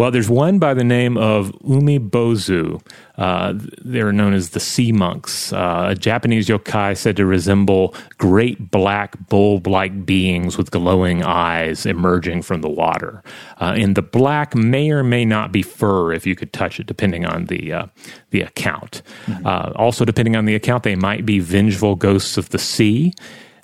Well, 0.00 0.10
there's 0.10 0.30
one 0.30 0.58
by 0.58 0.72
the 0.72 0.82
name 0.82 1.18
of 1.18 1.52
Umibozu. 1.60 2.80
Uh, 3.18 3.52
they're 3.84 4.14
known 4.14 4.32
as 4.32 4.48
the 4.48 4.58
sea 4.58 4.92
monks, 4.92 5.52
uh, 5.52 5.88
a 5.90 5.94
Japanese 5.94 6.48
yokai 6.48 6.96
said 6.96 7.18
to 7.18 7.26
resemble 7.26 7.94
great 8.16 8.70
black 8.70 9.28
bulb 9.28 9.66
like 9.66 10.06
beings 10.06 10.56
with 10.56 10.70
glowing 10.70 11.22
eyes 11.22 11.84
emerging 11.84 12.40
from 12.40 12.62
the 12.62 12.68
water. 12.70 13.22
Uh, 13.60 13.74
and 13.76 13.94
the 13.94 14.00
black 14.00 14.54
may 14.54 14.90
or 14.90 15.04
may 15.04 15.26
not 15.26 15.52
be 15.52 15.60
fur 15.60 16.14
if 16.14 16.26
you 16.26 16.34
could 16.34 16.54
touch 16.54 16.80
it, 16.80 16.86
depending 16.86 17.26
on 17.26 17.44
the, 17.44 17.70
uh, 17.70 17.86
the 18.30 18.40
account. 18.40 19.02
Mm-hmm. 19.26 19.46
Uh, 19.46 19.72
also, 19.76 20.06
depending 20.06 20.34
on 20.34 20.46
the 20.46 20.54
account, 20.54 20.82
they 20.82 20.96
might 20.96 21.26
be 21.26 21.40
vengeful 21.40 21.94
ghosts 21.94 22.38
of 22.38 22.48
the 22.48 22.58
sea. 22.58 23.12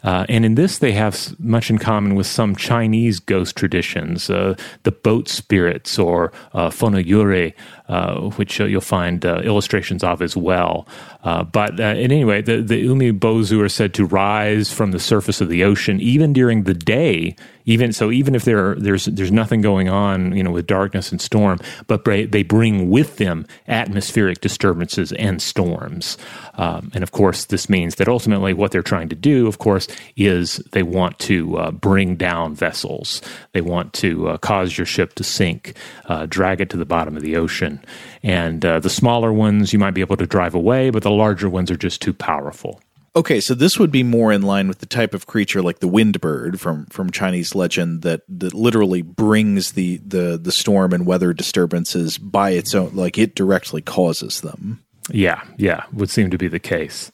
Uh, 0.03 0.27
and 0.29 0.45
in 0.45 0.55
this, 0.55 0.79
they 0.79 0.93
have 0.93 1.39
much 1.41 1.71
in 1.71 1.79
common 1.79 2.15
with 2.15 2.27
some 2.27 2.55
Chinese 2.55 3.19
ghost 3.19 3.57
traditions, 3.57 4.31
uh, 4.31 4.55
the 4.83 4.93
boat 4.93 5.29
spirits 5.29 5.99
or 5.99 6.33
uh, 6.53 6.71
uh, 7.89 8.31
which 8.31 8.61
uh, 8.61 8.65
you'll 8.65 8.81
find 8.81 9.25
uh, 9.25 9.37
illustrations 9.45 10.03
of 10.03 10.23
as 10.23 10.37
well. 10.37 10.87
but 11.23 11.79
anyway, 11.81 12.43
the, 12.43 12.61
the 12.61 12.87
umibozu 12.87 13.61
are 13.61 13.69
said 13.69 13.95
to 13.95 14.05
rise 14.05 14.73
from 14.73 14.91
the 14.91 15.01
surface 15.01 15.41
of 15.41 15.49
the 15.49 15.65
ocean 15.65 16.01
even 16.01 16.33
during 16.33 16.65
the 16.65 16.75
day 16.75 17.37
even 17.67 17.93
so 17.93 18.11
even 18.11 18.35
if 18.35 18.45
there 18.45 18.75
there's 18.77 19.05
there's 19.07 19.33
nothing 19.33 19.61
going 19.61 19.89
on 19.89 20.35
you 20.35 20.43
know 20.43 20.51
with 20.51 20.67
darkness 20.67 21.11
and 21.13 21.21
storm 21.21 21.59
but 21.87 22.05
they 22.05 22.43
bring 22.43 22.89
with 22.89 23.17
them 23.17 23.45
atmospheric 23.69 24.41
disturbances 24.41 25.13
and 25.13 25.43
storms 25.43 26.17
um, 26.55 26.91
and 26.95 27.03
of 27.03 27.13
course 27.13 27.47
this 27.47 27.69
means 27.69 27.97
that 27.97 28.09
ultimately 28.09 28.55
what 28.55 28.71
they're 28.71 28.83
trying 28.83 29.09
to 29.09 29.17
do 29.17 29.47
of 29.47 29.59
course 29.59 29.87
is 30.17 30.57
they 30.73 30.83
want 30.83 31.19
to 31.19 31.59
uh, 31.59 31.71
bring 31.71 32.17
down 32.17 32.55
vessels 32.55 33.21
they 33.53 33.61
want 33.61 33.93
to 33.93 34.29
uh, 34.29 34.39
cause 34.39 34.79
your 34.79 34.87
ship 34.87 35.15
to 35.15 35.25
sink 35.25 35.75
uh, 36.07 36.27
drag 36.27 36.61
it 36.61 36.71
to 36.71 36.77
the 36.77 36.87
bottom 36.87 37.17
of 37.17 37.23
the 37.23 37.37
ocean 37.37 37.76
and 38.23 38.65
uh, 38.65 38.79
the 38.79 38.91
smaller 38.91 39.33
ones 39.33 39.73
you 39.73 39.79
might 39.79 39.93
be 39.93 40.01
able 40.01 40.17
to 40.17 40.27
drive 40.27 40.55
away 40.55 40.91
but 40.91 41.03
the 41.03 41.11
larger 41.11 41.49
ones 41.49 41.71
are 41.71 41.77
just 41.77 42.03
too 42.03 42.13
powerful 42.13 42.81
Okay, 43.17 43.41
so 43.41 43.55
this 43.55 43.79
would 43.79 43.91
be 43.91 44.03
more 44.03 44.31
in 44.31 44.43
line 44.43 44.69
with 44.69 44.81
the 44.81 44.87
type 44.87 45.15
of 45.15 45.27
creature 45.27 45.63
like 45.63 45.79
the 45.79 45.89
wind 45.89 46.21
bird 46.21 46.61
from 46.61 46.85
from 46.87 47.11
Chinese 47.11 47.55
legend 47.55 48.03
that 48.03 48.21
that 48.29 48.53
literally 48.53 49.01
brings 49.01 49.73
the 49.73 49.97
the 50.07 50.37
the 50.37 50.53
storm 50.53 50.93
and 50.93 51.07
weather 51.07 51.33
disturbances 51.33 52.19
by 52.19 52.51
its 52.51 52.75
own 52.75 52.95
like 52.95 53.17
it 53.17 53.35
directly 53.35 53.81
causes 53.81 54.43
them. 54.43 54.85
Yeah, 55.11 55.43
yeah, 55.57 55.85
would 55.95 56.11
seem 56.11 56.31
to 56.31 56.37
be 56.37 56.49
the 56.49 56.59
case. 56.59 57.11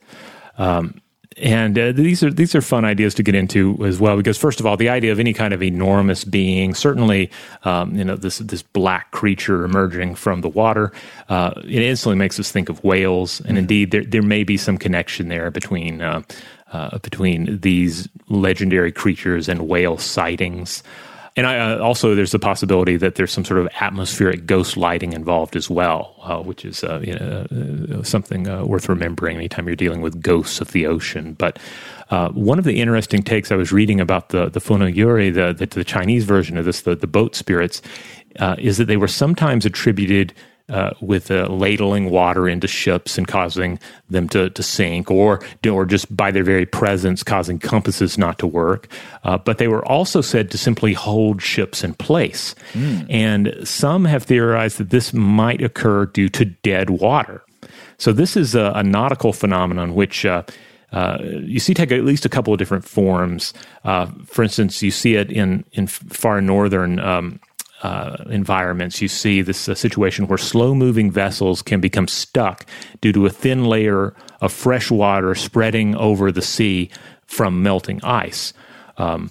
Um, 0.59 1.01
and 1.37 1.79
uh, 1.79 1.93
these 1.93 2.23
are 2.23 2.31
these 2.31 2.55
are 2.55 2.61
fun 2.61 2.85
ideas 2.85 3.15
to 3.15 3.23
get 3.23 3.35
into 3.35 3.77
as 3.85 3.99
well 3.99 4.17
because 4.17 4.39
first 4.39 4.61
of 4.61 4.67
all 4.67 4.77
the 4.77 4.89
idea 4.89 5.13
of 5.13 5.19
any 5.19 5.33
kind 5.33 5.55
of 5.55 5.63
enormous 5.63 6.25
being 6.25 6.75
certainly 6.75 7.31
um, 7.65 7.95
you 7.95 8.05
know 8.05 8.17
this 8.17 8.39
this 8.39 8.63
black 8.63 9.11
creature 9.11 9.65
emerging 9.65 10.15
from 10.15 10.41
the 10.41 10.49
water 10.49 10.93
uh, 11.29 11.53
it 11.65 11.83
instantly 11.83 12.17
makes 12.17 12.39
us 12.39 12.51
think 12.51 12.69
of 12.69 12.83
whales 12.85 13.41
and 13.41 13.51
mm-hmm. 13.51 13.59
indeed 13.59 13.91
there 13.91 14.05
there 14.05 14.23
may 14.23 14.45
be 14.45 14.57
some 14.57 14.77
connection 14.77 15.29
there 15.29 15.51
between 15.51 16.01
uh, 16.01 16.23
uh 16.73 16.99
between 16.99 17.59
these 17.61 18.09
legendary 18.29 18.93
creatures 18.93 19.49
and 19.49 19.69
whale 19.69 19.99
sightings 19.99 20.83
and 21.35 21.47
I, 21.47 21.59
uh, 21.59 21.79
also, 21.79 22.15
there's 22.15 22.33
the 22.33 22.39
possibility 22.39 22.97
that 22.99 23.15
there's 23.15 23.33
some 23.33 23.45
sort 23.45 23.61
of 23.61 23.69
atmospheric 23.81 24.45
ghost 24.45 24.77
lighting 24.77 25.15
involved 25.15 25.57
as 25.57 25.71
well, 25.71 26.15
uh, 26.23 26.43
which 26.43 26.65
is 26.65 26.85
uh, 26.85 27.01
you 27.03 27.15
know, 27.15 27.47
uh, 27.99 28.03
something 28.03 28.49
uh, 28.49 28.65
worth 28.65 28.89
remembering 28.89 29.37
anytime 29.37 29.67
you're 29.67 29.75
dealing 29.77 30.03
with 30.03 30.21
ghosts 30.21 30.61
of 30.61 30.73
the 30.73 30.87
ocean. 30.87 31.33
But 31.33 31.59
uh, 32.11 32.29
one 32.31 32.59
of 32.59 32.65
the 32.65 32.81
interesting 32.81 33.23
takes 33.23 33.51
I 33.51 33.57
was 33.57 33.73
reading 33.73 33.99
about 33.99 34.29
the 34.29 34.51
the 34.51 34.61
Funayurei, 34.61 35.33
the, 35.33 35.55
the, 35.55 35.67
the 35.67 35.85
Chinese 35.85 36.25
version 36.25 36.59
of 36.59 36.67
this, 36.67 36.83
the, 36.83 36.95
the 36.95 37.07
boat 37.07 37.35
spirits, 37.35 37.81
is 38.59 38.77
that 38.77 38.85
they 38.85 38.99
were 38.99 39.09
sometimes 39.09 39.65
attributed 39.65 40.35
uh, 40.69 40.91
with 41.01 41.31
uh, 41.31 41.47
ladling 41.49 42.11
water 42.11 42.49
into 42.49 42.67
ships 42.67 43.19
and 43.19 43.29
causing 43.29 43.79
them 44.11 44.29
to, 44.29 44.51
to 44.51 44.63
sink, 44.63 45.11
or 45.11 45.41
or 45.69 45.85
just 45.85 46.15
by 46.15 46.31
their 46.31 46.45
very 46.45 46.67
presence 46.67 47.23
causing 47.23 47.59
compasses 47.59 48.19
not 48.19 48.39
to 48.39 48.47
work. 48.47 48.89
Uh, 49.25 49.39
but 49.39 49.59
they 49.59 49.69
were 49.69 49.85
also 49.87 50.21
said 50.21 50.51
to 50.51 50.59
simply 50.59 50.93
hold 50.93 51.43
ships 51.43 51.85
in 51.85 51.95
place, 51.95 52.55
mm. 52.73 53.07
and 53.11 53.55
some 53.65 54.05
have 54.05 54.25
theorized 54.25 54.79
that 54.79 54.91
this 54.91 55.13
might 55.13 55.63
occur 55.63 56.07
due 56.07 56.29
to 56.29 56.45
dead 56.45 56.91
water. 56.91 57.43
So 57.99 58.13
this 58.13 58.37
is 58.37 58.55
a, 58.55 58.73
a 58.75 58.83
nautical 58.83 59.33
phenomenon 59.33 59.95
which. 59.95 60.25
Uh, 60.25 60.43
uh, 60.93 61.17
you 61.23 61.59
see 61.59 61.73
take 61.73 61.91
at 61.91 62.05
least 62.05 62.27
a 62.27 62.29
couple 62.29 62.53
of 62.53 62.59
different 62.59 62.85
forms. 62.85 63.55
Uh, 63.83 64.07
for 64.27 64.43
instance, 64.43 64.83
you 64.83 64.91
see 64.91 65.15
it 65.15 65.33
in 65.33 65.65
in 65.73 65.87
far 65.87 66.43
northern 66.43 66.99
um, 66.99 67.41
uh, 67.83 68.25
environments, 68.31 69.03
you 69.03 69.09
see 69.09 69.43
this 69.43 69.69
uh, 69.69 69.75
situation 69.75 70.27
where 70.29 70.39
slow 70.39 70.75
moving 70.75 71.11
vessels 71.11 71.63
can 71.63 71.81
become 71.81 72.07
stuck 72.07 72.65
due 73.01 73.13
to 73.13 73.27
a 73.27 73.31
thin 73.31 73.65
layer 73.65 74.15
of 74.41 74.53
fresh 74.53 74.91
water 74.91 75.35
spreading 75.35 75.97
over 75.97 76.31
the 76.31 76.43
sea 76.43 76.91
from 77.27 77.63
melting 77.63 78.01
ice. 78.05 78.53
Um, 78.99 79.31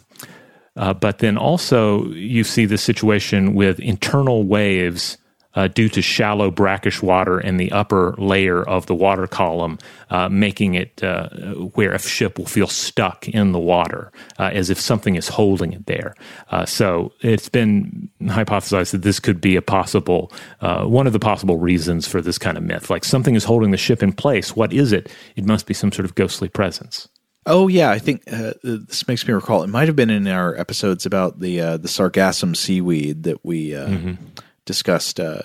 uh, 0.76 0.94
but 0.94 1.20
then 1.20 1.38
also, 1.38 2.06
you 2.08 2.44
see 2.44 2.66
the 2.66 2.78
situation 2.78 3.54
with 3.54 3.80
internal 3.80 4.44
waves 4.44 5.18
uh, 5.56 5.68
due 5.68 5.90
to 5.90 6.02
shallow 6.02 6.50
brackish 6.50 7.02
water 7.02 7.40
in 7.40 7.58
the 7.58 7.72
upper 7.72 8.16
layer 8.18 8.64
of 8.64 8.86
the 8.86 8.96
water 8.96 9.28
column, 9.28 9.78
uh, 10.10 10.30
making 10.30 10.76
it 10.76 11.04
uh, 11.04 11.30
where 11.76 11.92
a 11.92 12.00
ship 12.00 12.38
will 12.38 12.46
feel 12.46 12.68
stuck 12.68 13.28
in 13.28 13.52
the 13.52 13.60
water 13.60 14.12
uh, 14.40 14.50
as 14.54 14.70
if 14.70 14.80
something 14.80 15.16
is 15.16 15.28
holding 15.28 15.74
it 15.74 15.86
there. 15.86 16.16
Uh, 16.50 16.66
so 16.66 17.12
it's 17.22 17.50
been 17.50 18.10
hypothesized 18.24 18.92
that 18.92 19.02
this 19.02 19.20
could 19.20 19.42
be 19.42 19.56
a 19.56 19.62
possible, 19.62 20.32
uh, 20.62 20.86
one 20.86 21.08
of 21.08 21.14
the 21.14 21.20
possible 21.20 21.58
reasons 21.58 22.08
for 22.08 22.22
this 22.22 22.38
kind 22.38 22.58
of 22.58 22.64
myth. 22.64 22.90
Like 22.90 23.04
something 23.04 23.36
is 23.36 23.44
holding 23.44 23.72
the 23.72 23.78
ship 23.78 24.02
in 24.02 24.14
place. 24.14 24.56
What 24.56 24.74
is 24.74 24.92
it? 24.92 25.10
It 25.36 25.46
must 25.46 25.66
be 25.66 25.74
some 25.74 25.92
sort 25.92 26.06
of 26.06 26.16
ghostly 26.16 26.50
presence. 26.50 27.10
Oh 27.48 27.68
yeah, 27.68 27.90
I 27.90 27.98
think 27.98 28.22
uh, 28.32 28.54
this 28.62 29.08
makes 29.08 29.28
me 29.28 29.34
recall. 29.34 29.64
It 29.64 29.68
might 29.68 29.88
have 29.88 29.96
been 29.96 30.12
in 30.12 30.28
our 30.28 30.56
episodes 30.58 31.08
about 31.08 31.40
the 31.40 31.60
uh, 31.60 31.78
the 31.78 31.88
sargassum 31.88 32.56
seaweed 32.56 33.24
that 33.24 33.44
we 33.44 33.76
uh, 33.76 33.88
mm-hmm 33.88 34.42
discussed 34.66 35.20
uh, 35.20 35.42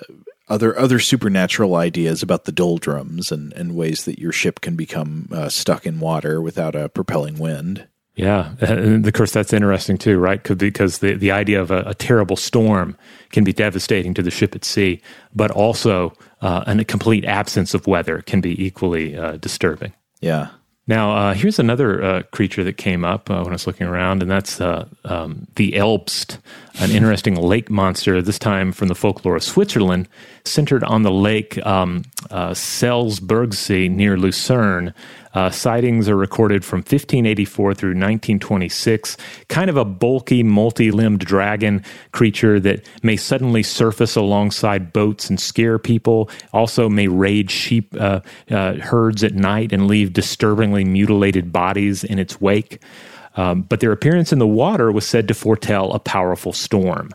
other 0.49 0.79
other 0.79 0.99
supernatural 0.99 1.75
ideas 1.75 2.23
about 2.23 2.45
the 2.45 2.53
doldrums 2.53 3.33
and, 3.33 3.53
and 3.55 3.75
ways 3.75 4.05
that 4.05 4.19
your 4.19 4.33
ship 4.33 4.61
can 4.61 4.77
become 4.77 5.29
uh, 5.33 5.49
stuck 5.49 5.87
in 5.87 6.01
water 6.01 6.41
without 6.41 6.75
a 6.75 6.89
propelling 6.89 7.39
wind. 7.39 7.87
Yeah, 8.15 8.55
and 8.61 9.07
of 9.07 9.13
course 9.13 9.33
that's 9.33 9.53
interesting 9.53 9.99
too, 9.99 10.19
right? 10.19 10.43
Because 10.43 10.99
the 10.99 11.15
the 11.15 11.31
idea 11.33 11.61
of 11.61 11.71
a, 11.71 11.81
a 11.81 11.95
terrible 11.95 12.37
storm 12.37 12.97
can 13.31 13.45
be 13.45 13.53
devastating 13.53 14.15
to 14.15 14.23
the 14.23 14.31
ship 14.31 14.55
at 14.55 14.65
sea, 14.65 15.03
but 15.35 15.51
also 15.51 16.15
uh, 16.41 16.65
a 16.67 16.85
complete 16.85 17.25
absence 17.25 17.75
of 17.75 17.87
weather 17.87 18.23
can 18.23 18.41
be 18.41 18.65
equally 18.65 19.17
uh, 19.17 19.37
disturbing. 19.37 19.93
Yeah. 20.21 20.49
Now, 20.89 21.17
uh, 21.17 21.35
here's 21.35 21.59
another 21.59 22.03
uh, 22.03 22.23
creature 22.31 22.63
that 22.63 22.75
came 22.75 23.05
up 23.05 23.29
uh, 23.29 23.39
when 23.41 23.49
I 23.49 23.53
was 23.53 23.67
looking 23.67 23.89
around, 23.89 24.23
and 24.23 24.31
that's 24.31 24.61
uh, 24.61 24.87
um, 25.05 25.49
the 25.57 25.73
Elbst, 25.73 26.39
an 26.79 26.93
interesting 26.93 27.35
lake 27.35 27.69
monster, 27.69 28.23
this 28.23 28.39
time 28.39 28.71
from 28.71 28.87
the 28.87 28.95
folklore 28.95 29.35
of 29.35 29.43
Switzerland, 29.43 30.09
centered 30.45 30.85
on 30.85 31.03
the 31.03 31.11
lake 31.11 31.59
um, 31.67 32.05
uh, 32.31 32.51
Seelisbergsee 32.51 33.91
near 33.91 34.17
Lucerne. 34.17 34.95
Uh, 35.37 35.51
sightings 35.51 36.09
are 36.09 36.17
recorded 36.17 36.65
from 36.65 36.79
1584 36.79 37.75
through 37.75 37.91
1926. 37.91 39.19
Kind 39.49 39.69
of 39.69 39.77
a 39.77 39.85
bulky, 39.85 40.43
multi 40.43 40.91
limbed 40.91 41.21
dragon 41.21 41.85
creature 42.13 42.59
that 42.59 42.83
may 43.03 43.19
suddenly 43.19 43.63
surface 43.63 44.17
alongside 44.17 44.95
boats 44.95 45.29
and 45.29 45.39
scare 45.39 45.79
people. 45.79 46.31
Also, 46.55 46.89
may 46.89 47.07
raid 47.07 47.51
sheep 47.51 47.95
uh, 48.01 48.21
uh, 48.51 48.77
herds 48.77 49.23
at 49.23 49.35
night 49.35 49.75
and 49.75 49.89
leave 49.89 50.15
disturbingly 50.15 50.87
mutilated 50.87 51.53
bodies 51.53 52.03
in 52.03 52.19
its 52.19 52.41
wake. 52.41 52.81
Um, 53.37 53.61
but 53.61 53.81
their 53.81 53.93
appearance 53.93 54.33
in 54.33 54.39
the 54.39 54.47
water 54.47 54.91
was 54.91 55.07
said 55.07 55.29
to 55.29 55.35
foretell 55.35 55.93
a 55.93 55.99
powerful 55.99 56.55
storm. 56.55 57.11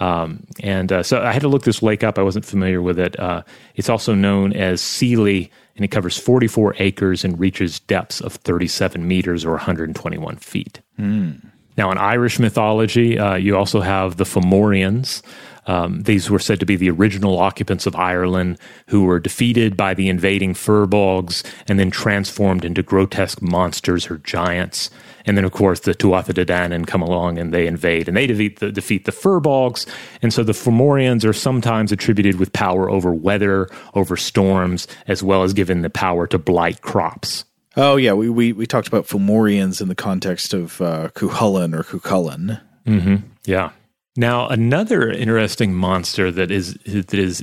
Um, 0.00 0.44
and 0.60 0.92
uh, 0.92 1.02
so 1.02 1.22
I 1.22 1.32
had 1.32 1.42
to 1.42 1.48
look 1.48 1.64
this 1.64 1.82
lake 1.82 2.04
up. 2.04 2.18
I 2.18 2.22
wasn't 2.22 2.44
familiar 2.44 2.82
with 2.82 2.98
it. 2.98 3.18
Uh, 3.18 3.42
it's 3.74 3.88
also 3.88 4.14
known 4.14 4.52
as 4.52 4.82
Seeli 4.82 5.50
and 5.78 5.84
it 5.84 5.92
covers 5.92 6.18
44 6.18 6.74
acres 6.80 7.24
and 7.24 7.38
reaches 7.38 7.78
depths 7.78 8.20
of 8.20 8.34
37 8.34 9.06
meters 9.06 9.44
or 9.44 9.52
121 9.52 10.36
feet. 10.36 10.80
Mm. 10.98 11.52
Now, 11.76 11.92
in 11.92 11.98
Irish 11.98 12.40
mythology, 12.40 13.16
uh, 13.16 13.36
you 13.36 13.56
also 13.56 13.80
have 13.80 14.16
the 14.16 14.24
Fomorians. 14.24 15.22
Um, 15.68 16.02
these 16.02 16.28
were 16.28 16.40
said 16.40 16.58
to 16.58 16.66
be 16.66 16.74
the 16.74 16.90
original 16.90 17.38
occupants 17.38 17.86
of 17.86 17.94
Ireland 17.94 18.58
who 18.88 19.04
were 19.04 19.20
defeated 19.20 19.76
by 19.76 19.94
the 19.94 20.08
invading 20.08 20.54
firbolgs 20.54 21.44
and 21.68 21.78
then 21.78 21.92
transformed 21.92 22.64
into 22.64 22.82
grotesque 22.82 23.40
monsters 23.40 24.10
or 24.10 24.18
giants. 24.18 24.90
And 25.26 25.36
then, 25.36 25.44
of 25.44 25.52
course, 25.52 25.80
the 25.80 25.94
Tuatha 25.94 26.32
De 26.32 26.44
Danann 26.44 26.86
come 26.86 27.02
along 27.02 27.38
and 27.38 27.52
they 27.52 27.66
invade 27.66 28.08
and 28.08 28.16
they 28.16 28.26
defeat 28.26 28.60
the, 28.60 28.72
defeat 28.72 29.04
the 29.04 29.12
Firbolgs. 29.12 29.86
And 30.22 30.32
so 30.32 30.42
the 30.42 30.52
Fomorians 30.52 31.24
are 31.24 31.32
sometimes 31.32 31.92
attributed 31.92 32.38
with 32.38 32.52
power 32.52 32.90
over 32.90 33.12
weather, 33.12 33.68
over 33.94 34.16
storms, 34.16 34.86
as 35.06 35.22
well 35.22 35.42
as 35.42 35.52
given 35.52 35.82
the 35.82 35.90
power 35.90 36.26
to 36.26 36.38
blight 36.38 36.82
crops. 36.82 37.44
Oh, 37.76 37.96
yeah. 37.96 38.12
We, 38.12 38.28
we, 38.28 38.52
we 38.52 38.66
talked 38.66 38.88
about 38.88 39.06
Fomorians 39.06 39.80
in 39.80 39.88
the 39.88 39.94
context 39.94 40.54
of 40.54 40.80
uh, 40.80 41.10
Cuchulainn 41.14 41.74
or 41.74 41.84
Cuchulainn. 41.84 42.60
Mm-hmm. 42.86 43.16
Yeah. 43.44 43.70
Now, 44.16 44.48
another 44.48 45.08
interesting 45.08 45.74
monster 45.74 46.32
that 46.32 46.50
is 46.50 46.74
that 46.86 47.14
is 47.14 47.38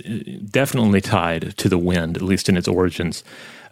definitely 0.50 1.00
tied 1.00 1.58
to 1.58 1.70
the 1.70 1.78
wind, 1.78 2.18
at 2.18 2.22
least 2.22 2.50
in 2.50 2.58
its 2.58 2.68
origins, 2.68 3.24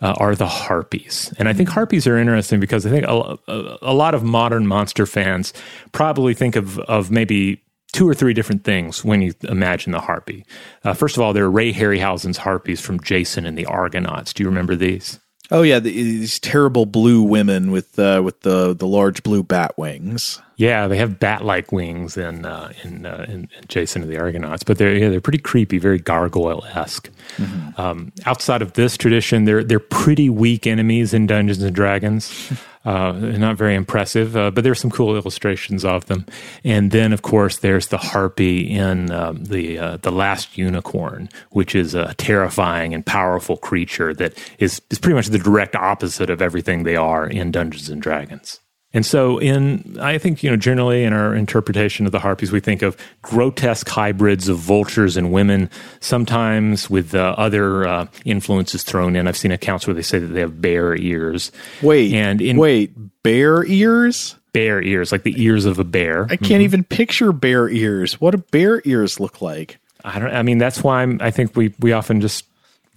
uh, 0.03 0.13
are 0.17 0.35
the 0.35 0.47
harpies. 0.47 1.33
And 1.39 1.47
I 1.47 1.53
think 1.53 1.69
harpies 1.69 2.05
are 2.05 2.17
interesting 2.17 2.59
because 2.59 2.85
I 2.85 2.89
think 2.89 3.05
a, 3.07 3.37
a, 3.47 3.77
a 3.81 3.93
lot 3.93 4.13
of 4.13 4.21
modern 4.21 4.67
monster 4.67 5.05
fans 5.05 5.53
probably 5.93 6.33
think 6.33 6.57
of, 6.57 6.77
of 6.79 7.09
maybe 7.09 7.63
two 7.93 8.07
or 8.07 8.13
three 8.13 8.33
different 8.33 8.65
things 8.65 9.05
when 9.05 9.21
you 9.21 9.33
imagine 9.43 9.93
the 9.93 10.01
harpy. 10.01 10.45
Uh, 10.83 10.93
first 10.93 11.15
of 11.15 11.23
all, 11.23 11.31
there 11.31 11.45
are 11.45 11.51
Ray 11.51 11.71
Harryhausen's 11.71 12.37
harpies 12.37 12.81
from 12.81 12.99
Jason 12.99 13.45
and 13.45 13.57
the 13.57 13.65
Argonauts. 13.65 14.33
Do 14.33 14.43
you 14.43 14.49
remember 14.49 14.75
these? 14.75 15.19
Oh 15.53 15.61
yeah, 15.61 15.77
the, 15.77 15.91
these 15.91 16.39
terrible 16.39 16.87
blue 16.87 17.21
women 17.21 17.69
with 17.69 17.99
uh, 17.99 18.21
with 18.25 18.41
the 18.41 18.73
the 18.73 18.87
large 18.87 19.21
blue 19.21 19.43
bat 19.43 19.77
wings. 19.77 20.41
Yeah, 20.55 20.87
they 20.87 20.97
have 20.97 21.19
bat-like 21.19 21.71
wings 21.71 22.17
in 22.17 22.43
uh, 22.43 22.73
in, 22.83 23.05
uh, 23.05 23.25
in, 23.27 23.49
Jason 23.67 24.01
of 24.01 24.07
the 24.07 24.17
Argonauts, 24.17 24.63
but 24.63 24.79
they're 24.79 24.95
yeah, 24.95 25.09
they're 25.09 25.21
pretty 25.21 25.37
creepy, 25.37 25.77
very 25.77 25.99
gargoyle 25.99 26.65
esque. 26.73 27.11
Mm-hmm. 27.37 27.79
Um, 27.79 28.11
outside 28.25 28.63
of 28.63 28.73
this 28.73 28.97
tradition, 28.97 29.45
they're 29.45 29.63
they're 29.63 29.79
pretty 29.79 30.27
weak 30.27 30.65
enemies 30.65 31.13
in 31.13 31.27
Dungeons 31.27 31.61
and 31.61 31.75
Dragons. 31.75 32.51
Uh, 32.85 33.13
not 33.13 33.55
very 33.55 33.75
impressive, 33.75 34.35
uh, 34.35 34.51
but 34.51 34.63
there's 34.65 34.79
some 34.79 34.91
cool 34.91 35.15
illustrations 35.15 35.85
of 35.85 36.05
them. 36.07 36.25
And 36.65 36.91
then, 36.91 37.13
of 37.13 37.21
course, 37.21 37.59
there's 37.59 37.87
the 37.87 37.97
harpy 37.97 38.69
in 38.69 39.09
um, 39.09 39.45
the 39.45 39.79
uh, 39.79 39.97
the 39.97 40.11
last 40.11 40.57
unicorn, 40.57 41.29
which 41.51 41.75
is 41.75 41.95
a 41.95 42.13
terrifying 42.15 42.93
and 42.93 43.05
powerful 43.05 43.55
creature 43.55 44.13
that 44.15 44.37
is 44.59 44.81
is 44.89 44.99
pretty 44.99 45.15
much 45.15 45.27
the 45.27 45.39
direct 45.39 45.75
opposite 45.75 46.29
of 46.29 46.41
everything 46.41 46.83
they 46.83 46.97
are 46.97 47.25
in 47.25 47.51
Dungeons 47.51 47.89
and 47.89 48.01
Dragons. 48.01 48.59
And 48.93 49.05
so, 49.05 49.39
in 49.39 49.97
I 49.99 50.19
think 50.19 50.43
you 50.43 50.51
know 50.51 50.55
generally 50.55 51.03
in 51.03 51.13
our 51.13 51.33
interpretation 51.33 52.05
of 52.05 52.11
the 52.11 52.19
harpies, 52.19 52.51
we 52.51 52.59
think 52.59 52.83
of 52.83 52.95
grotesque 53.23 53.89
hybrids 53.89 54.47
of 54.47 54.57
vultures 54.57 55.17
and 55.17 55.31
women, 55.31 55.69
sometimes 55.99 56.89
with 56.89 57.15
uh, 57.15 57.33
other 57.37 57.87
uh, 57.87 58.07
influences 58.23 58.83
thrown 58.83 59.15
in. 59.15 59.27
I've 59.27 59.37
seen 59.37 59.51
accounts 59.51 59.87
where 59.87 59.95
they 59.95 60.03
say 60.03 60.19
that 60.19 60.27
they 60.27 60.41
have 60.41 60.61
bear 60.61 60.95
ears. 60.95 61.51
Wait, 61.81 62.13
and 62.13 62.39
in, 62.39 62.57
wait, 62.57 62.91
bear 63.23 63.65
ears? 63.65 64.35
Bear 64.53 64.79
ears, 64.83 65.11
like 65.11 65.23
the 65.23 65.41
ears 65.41 65.65
of 65.65 65.79
a 65.79 65.83
bear. 65.83 66.25
I 66.25 66.35
can't 66.35 66.41
mm-hmm. 66.41 66.61
even 66.61 66.83
picture 66.83 67.31
bear 67.31 67.67
ears. 67.67 68.21
What 68.21 68.31
do 68.31 68.37
bear 68.51 68.79
ears 68.85 69.19
look 69.19 69.41
like? 69.41 69.79
I 70.05 70.19
don't. 70.19 70.31
I 70.31 70.43
mean, 70.43 70.59
that's 70.59 70.83
why 70.83 71.01
I'm, 71.01 71.17
I 71.19 71.31
think 71.31 71.55
we 71.55 71.73
we 71.79 71.93
often 71.93 72.21
just 72.21 72.45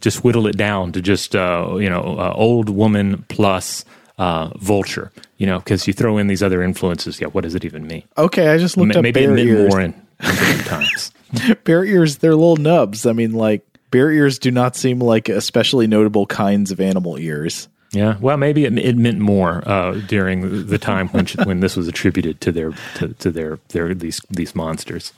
just 0.01 0.25
whittle 0.25 0.47
it 0.47 0.59
down 0.59 0.93
to 0.93 1.01
just 1.01 1.35
uh, 1.35 1.77
you 1.81 1.89
know 1.89 2.19
uh, 2.19 2.35
old 2.37 2.69
woman 2.69 3.25
plus 3.29 3.87
uh, 4.19 4.49
vulture, 4.59 5.13
you 5.39 5.47
know, 5.47 5.59
because 5.59 5.87
you 5.87 5.93
throw 5.93 6.19
in 6.19 6.27
these 6.27 6.43
other 6.43 6.63
influences. 6.63 7.21
Yeah, 7.21 7.29
what 7.29 7.43
does 7.45 7.55
it 7.55 7.65
even 7.65 7.87
mean? 7.87 8.03
Okay, 8.17 8.49
I 8.49 8.59
just 8.59 8.77
looked 8.77 8.93
M- 8.93 8.99
up 8.99 9.03
maybe 9.03 9.21
bear 9.27 9.37
ears. 9.37 9.71
more 9.71 9.81
in, 9.81 9.93
in 10.21 10.59
times. 10.65 11.13
bear 11.65 11.85
ears, 11.85 12.19
they're 12.19 12.35
little 12.35 12.57
nubs. 12.57 13.07
I 13.07 13.13
mean, 13.13 13.33
like 13.33 13.67
bear 13.91 14.11
ears 14.11 14.39
do 14.39 14.51
not 14.51 14.77
seem 14.77 15.01
like 15.01 15.29
especially 15.29 15.87
notable 15.87 16.27
kinds 16.27 16.71
of 16.71 16.81
animal 16.81 17.19
ears. 17.19 17.69
Yeah, 17.93 18.17
well, 18.21 18.37
maybe 18.37 18.65
it, 18.65 18.77
it 18.79 18.97
meant 18.97 19.21
more 19.21 19.63
uh, 19.67 19.93
during 20.09 20.67
the 20.67 20.77
time 20.77 21.09
when 21.11 21.27
when 21.45 21.61
this 21.61 21.77
was 21.77 21.87
attributed 21.89 22.41
to 22.43 22.53
their 22.53 22.73
to, 22.97 23.15
to 23.15 23.31
their 23.31 23.59
their 23.69 23.95
these 23.95 24.21
these 24.31 24.55
monsters. 24.55 25.13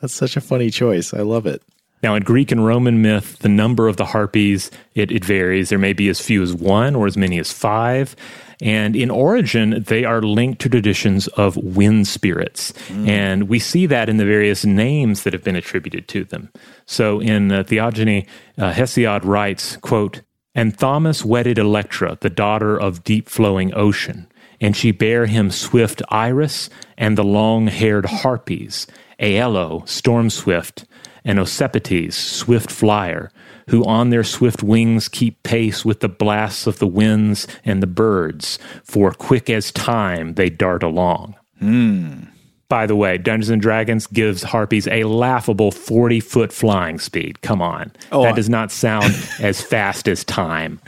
That's 0.00 0.12
such 0.14 0.36
a 0.36 0.40
funny 0.40 0.70
choice. 0.70 1.14
I 1.14 1.20
love 1.20 1.46
it. 1.46 1.62
Now, 2.02 2.14
in 2.14 2.22
Greek 2.22 2.50
and 2.50 2.64
Roman 2.64 3.02
myth, 3.02 3.38
the 3.40 3.48
number 3.48 3.88
of 3.88 3.96
the 3.96 4.06
harpies 4.06 4.70
it, 4.94 5.10
it 5.10 5.24
varies. 5.24 5.68
There 5.68 5.78
may 5.78 5.92
be 5.92 6.08
as 6.08 6.20
few 6.20 6.42
as 6.42 6.54
one 6.54 6.94
or 6.96 7.06
as 7.06 7.16
many 7.16 7.38
as 7.38 7.52
five. 7.52 8.16
And 8.62 8.94
in 8.94 9.10
origin, 9.10 9.84
they 9.86 10.04
are 10.04 10.20
linked 10.20 10.60
to 10.62 10.68
traditions 10.68 11.28
of 11.28 11.56
wind 11.56 12.06
spirits. 12.06 12.72
Mm. 12.88 13.08
And 13.08 13.48
we 13.48 13.58
see 13.58 13.86
that 13.86 14.08
in 14.08 14.18
the 14.18 14.24
various 14.24 14.64
names 14.64 15.22
that 15.22 15.32
have 15.32 15.42
been 15.42 15.56
attributed 15.56 16.08
to 16.08 16.24
them. 16.24 16.50
So 16.86 17.20
in 17.20 17.50
uh, 17.50 17.64
Theogony, 17.64 18.26
uh, 18.58 18.72
Hesiod 18.72 19.24
writes, 19.24 19.76
quote, 19.78 20.22
And 20.54 20.76
Thaumas 20.76 21.24
wedded 21.24 21.58
Electra, 21.58 22.18
the 22.20 22.30
daughter 22.30 22.78
of 22.78 23.04
deep 23.04 23.28
flowing 23.28 23.72
ocean, 23.74 24.26
and 24.60 24.76
she 24.76 24.92
bare 24.92 25.24
him 25.24 25.50
swift 25.50 26.02
Iris 26.10 26.68
and 26.98 27.16
the 27.16 27.24
long 27.24 27.66
haired 27.68 28.04
Harpies, 28.04 28.86
Aello, 29.18 29.88
storm 29.88 30.28
swift, 30.28 30.84
and 31.24 31.38
Ocypetes, 31.38 32.12
swift 32.12 32.70
flyer, 32.70 33.30
who 33.68 33.84
on 33.84 34.10
their 34.10 34.24
swift 34.24 34.62
wings 34.62 35.08
keep 35.08 35.42
pace 35.42 35.84
with 35.84 36.00
the 36.00 36.08
blasts 36.08 36.66
of 36.66 36.78
the 36.78 36.86
winds 36.86 37.46
and 37.64 37.82
the 37.82 37.86
birds, 37.86 38.58
for 38.84 39.12
quick 39.12 39.48
as 39.48 39.70
time 39.72 40.34
they 40.34 40.50
dart 40.50 40.82
along. 40.82 41.36
Hmm. 41.58 42.24
By 42.70 42.86
the 42.86 42.94
way, 42.94 43.18
Dungeons 43.18 43.50
and 43.50 43.60
Dragons 43.60 44.06
gives 44.06 44.44
harpies 44.44 44.86
a 44.86 45.02
laughable 45.02 45.72
40 45.72 46.20
foot 46.20 46.52
flying 46.52 47.00
speed. 47.00 47.42
Come 47.42 47.60
on. 47.60 47.92
Oh, 48.12 48.22
that 48.22 48.36
does 48.36 48.48
not 48.48 48.70
sound 48.72 49.12
as 49.40 49.60
fast 49.60 50.06
as 50.06 50.24
time. 50.24 50.80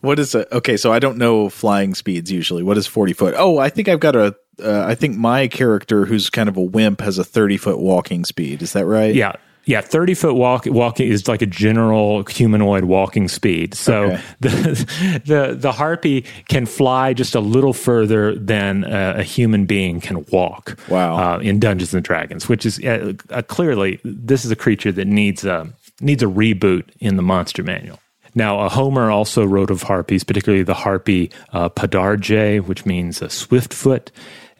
What 0.00 0.20
is 0.20 0.36
it? 0.36 0.46
Okay, 0.52 0.76
so 0.76 0.92
I 0.92 1.00
don't 1.00 1.18
know 1.18 1.48
flying 1.48 1.96
speeds 1.96 2.30
usually. 2.30 2.62
What 2.62 2.78
is 2.78 2.86
40 2.86 3.14
foot? 3.14 3.34
Oh, 3.36 3.58
I 3.58 3.68
think 3.68 3.88
I've 3.88 3.98
got 3.98 4.14
a. 4.14 4.36
Uh, 4.62 4.84
I 4.86 4.94
think 4.94 5.16
my 5.16 5.48
character, 5.48 6.04
who's 6.04 6.30
kind 6.30 6.48
of 6.48 6.56
a 6.56 6.62
wimp, 6.62 7.00
has 7.00 7.18
a 7.18 7.24
30 7.24 7.56
foot 7.56 7.78
walking 7.80 8.24
speed. 8.24 8.62
Is 8.62 8.72
that 8.74 8.86
right? 8.86 9.12
Yeah. 9.12 9.32
Yeah, 9.68 9.82
thirty 9.82 10.14
foot 10.14 10.34
walk 10.34 10.64
walking 10.64 11.08
is 11.08 11.28
like 11.28 11.42
a 11.42 11.46
general 11.46 12.24
humanoid 12.24 12.84
walking 12.84 13.28
speed. 13.28 13.74
So 13.74 14.04
okay. 14.04 14.22
the 14.40 15.20
the 15.26 15.56
the 15.60 15.72
harpy 15.72 16.24
can 16.48 16.64
fly 16.64 17.12
just 17.12 17.34
a 17.34 17.40
little 17.40 17.74
further 17.74 18.34
than 18.34 18.84
a, 18.84 19.16
a 19.18 19.22
human 19.22 19.66
being 19.66 20.00
can 20.00 20.24
walk. 20.32 20.78
Wow! 20.88 21.34
Uh, 21.34 21.38
in 21.40 21.60
Dungeons 21.60 21.92
and 21.92 22.02
Dragons, 22.02 22.48
which 22.48 22.64
is 22.64 22.82
uh, 22.82 23.12
uh, 23.28 23.42
clearly 23.42 24.00
this 24.04 24.46
is 24.46 24.50
a 24.50 24.56
creature 24.56 24.90
that 24.90 25.06
needs 25.06 25.44
a 25.44 25.70
needs 26.00 26.22
a 26.22 26.26
reboot 26.26 26.84
in 26.98 27.16
the 27.16 27.22
monster 27.22 27.62
manual. 27.62 28.00
Now, 28.34 28.60
uh, 28.60 28.68
Homer 28.70 29.10
also 29.10 29.44
wrote 29.44 29.70
of 29.70 29.82
harpies, 29.82 30.24
particularly 30.24 30.62
the 30.62 30.72
harpy 30.72 31.30
uh, 31.52 31.68
Podarge, 31.68 32.64
which 32.66 32.86
means 32.86 33.20
a 33.20 33.28
swift 33.28 33.74
foot. 33.74 34.12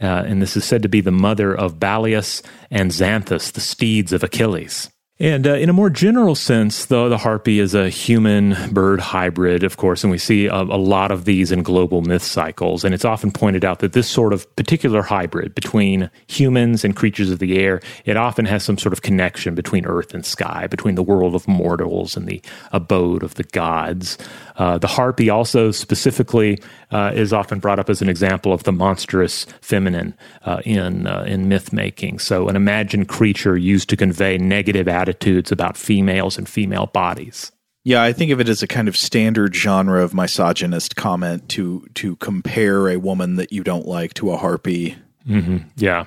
Uh, 0.02 0.24
and 0.26 0.42
this 0.42 0.54
is 0.54 0.66
said 0.66 0.82
to 0.82 0.88
be 0.88 1.00
the 1.00 1.10
mother 1.10 1.54
of 1.54 1.78
Balius 1.78 2.42
and 2.70 2.90
Xanthus, 2.90 3.52
the 3.52 3.60
steeds 3.60 4.12
of 4.12 4.22
Achilles. 4.22 4.90
And 5.20 5.48
uh, 5.48 5.54
in 5.54 5.68
a 5.68 5.72
more 5.72 5.90
general 5.90 6.36
sense, 6.36 6.86
though, 6.86 7.08
the 7.08 7.18
harpy 7.18 7.58
is 7.58 7.74
a 7.74 7.88
human 7.88 8.54
bird 8.72 9.00
hybrid, 9.00 9.64
of 9.64 9.76
course, 9.76 10.04
and 10.04 10.12
we 10.12 10.18
see 10.18 10.46
a, 10.46 10.54
a, 10.54 10.78
lot 10.78 11.10
of 11.10 11.24
these 11.24 11.50
in 11.50 11.64
global 11.64 12.02
myth 12.02 12.22
cycles. 12.22 12.84
And 12.84 12.94
it's 12.94 13.04
often 13.04 13.32
pointed 13.32 13.64
out 13.64 13.80
that 13.80 13.94
this 13.94 14.08
sort 14.08 14.32
of 14.32 14.54
particular 14.54 15.02
hybrid 15.02 15.56
between 15.56 16.08
humans 16.28 16.84
and 16.84 16.94
creatures 16.94 17.30
of 17.30 17.40
the 17.40 17.58
air, 17.58 17.80
it 18.04 18.16
often 18.16 18.44
has 18.44 18.62
some 18.62 18.78
sort 18.78 18.92
of 18.92 19.02
connection 19.02 19.56
between 19.56 19.86
earth 19.86 20.14
and 20.14 20.24
sky, 20.24 20.68
between 20.68 20.94
the 20.94 21.02
world 21.02 21.34
of 21.34 21.48
mortals 21.48 22.16
and 22.16 22.28
the 22.28 22.40
abode 22.70 23.24
of 23.24 23.34
the 23.34 23.42
gods. 23.42 24.18
Uh, 24.54 24.78
the 24.78 24.86
harpy 24.86 25.28
also 25.28 25.72
specifically 25.72 26.60
uh, 26.92 27.10
is 27.12 27.32
often 27.32 27.58
brought 27.58 27.80
up 27.80 27.90
as 27.90 28.00
an 28.00 28.08
example 28.08 28.52
of 28.52 28.62
the 28.62 28.72
monstrous 28.72 29.46
feminine 29.60 30.14
uh, 30.44 30.60
in 30.64 31.08
uh, 31.08 31.24
in 31.26 31.48
myth 31.48 31.72
making. 31.72 32.18
So, 32.20 32.48
an 32.48 32.56
imagined 32.56 33.08
creature 33.08 33.56
used 33.56 33.88
to 33.90 33.96
convey 33.96 34.38
negative 34.38 34.86
attitudes 34.88 35.07
about 35.50 35.76
females 35.76 36.38
and 36.38 36.48
female 36.48 36.86
bodies. 36.86 37.52
Yeah, 37.84 38.02
I 38.02 38.12
think 38.12 38.32
of 38.32 38.40
it 38.40 38.48
as 38.48 38.62
a 38.62 38.66
kind 38.66 38.88
of 38.88 38.96
standard 38.96 39.54
genre 39.54 40.02
of 40.02 40.12
misogynist 40.12 40.96
comment 40.96 41.48
to 41.50 41.86
to 41.94 42.16
compare 42.16 42.88
a 42.88 42.98
woman 42.98 43.36
that 43.36 43.52
you 43.52 43.64
don't 43.64 43.86
like 43.86 44.14
to 44.14 44.30
a 44.30 44.36
harpy. 44.36 44.96
Mm-hmm. 45.26 45.58
Yeah. 45.76 46.04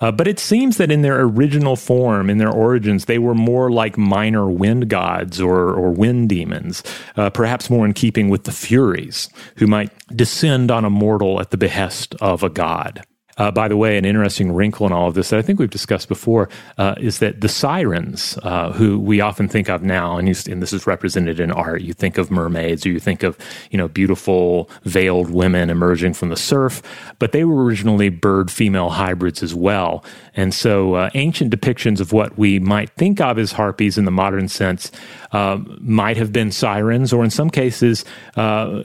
Uh, 0.00 0.10
but 0.10 0.26
it 0.26 0.38
seems 0.38 0.76
that 0.78 0.90
in 0.90 1.02
their 1.02 1.20
original 1.20 1.76
form, 1.76 2.30
in 2.30 2.38
their 2.38 2.50
origins, 2.50 3.04
they 3.04 3.18
were 3.18 3.34
more 3.34 3.70
like 3.70 3.98
minor 3.98 4.50
wind 4.50 4.88
gods 4.88 5.40
or, 5.40 5.72
or 5.74 5.90
wind 5.90 6.28
demons, 6.28 6.82
uh, 7.16 7.30
perhaps 7.30 7.68
more 7.68 7.84
in 7.84 7.92
keeping 7.92 8.28
with 8.28 8.44
the 8.44 8.52
Furies, 8.52 9.28
who 9.56 9.66
might 9.66 9.90
descend 10.14 10.70
on 10.70 10.84
a 10.84 10.90
mortal 10.90 11.40
at 11.40 11.50
the 11.50 11.58
behest 11.58 12.14
of 12.20 12.42
a 12.42 12.50
god. 12.50 13.04
Uh, 13.40 13.50
by 13.50 13.68
the 13.68 13.76
way, 13.76 13.96
an 13.96 14.04
interesting 14.04 14.52
wrinkle 14.52 14.86
in 14.86 14.92
all 14.92 15.08
of 15.08 15.14
this 15.14 15.30
that 15.30 15.38
I 15.38 15.42
think 15.42 15.58
we've 15.58 15.70
discussed 15.70 16.08
before 16.08 16.50
uh, 16.76 16.94
is 17.00 17.20
that 17.20 17.40
the 17.40 17.48
sirens, 17.48 18.38
uh, 18.42 18.70
who 18.70 18.98
we 18.98 19.22
often 19.22 19.48
think 19.48 19.70
of 19.70 19.82
now, 19.82 20.18
and, 20.18 20.28
you, 20.28 20.34
and, 20.52 20.60
this 20.60 20.74
is 20.74 20.86
represented 20.86 21.40
in 21.40 21.50
art, 21.50 21.80
you 21.80 21.94
think 21.94 22.18
of 22.18 22.30
mermaids 22.30 22.84
or 22.84 22.90
you 22.90 23.00
think 23.00 23.22
of 23.22 23.38
you 23.70 23.78
know 23.78 23.88
beautiful 23.88 24.68
veiled 24.84 25.30
women 25.30 25.70
emerging 25.70 26.12
from 26.12 26.28
the 26.28 26.36
surf, 26.36 26.82
but 27.18 27.32
they 27.32 27.44
were 27.44 27.64
originally 27.64 28.10
bird 28.10 28.50
female 28.50 28.90
hybrids 28.90 29.42
as 29.42 29.54
well. 29.54 30.04
And 30.36 30.52
so, 30.52 30.94
uh, 30.94 31.10
ancient 31.14 31.50
depictions 31.50 31.98
of 31.98 32.12
what 32.12 32.36
we 32.36 32.58
might 32.58 32.90
think 32.90 33.22
of 33.22 33.38
as 33.38 33.52
harpies 33.52 33.96
in 33.96 34.04
the 34.04 34.10
modern 34.10 34.48
sense 34.48 34.92
uh, 35.32 35.58
might 35.78 36.18
have 36.18 36.30
been 36.30 36.52
sirens, 36.52 37.10
or 37.10 37.24
in 37.24 37.30
some 37.30 37.48
cases, 37.48 38.04
uh, 38.36 38.82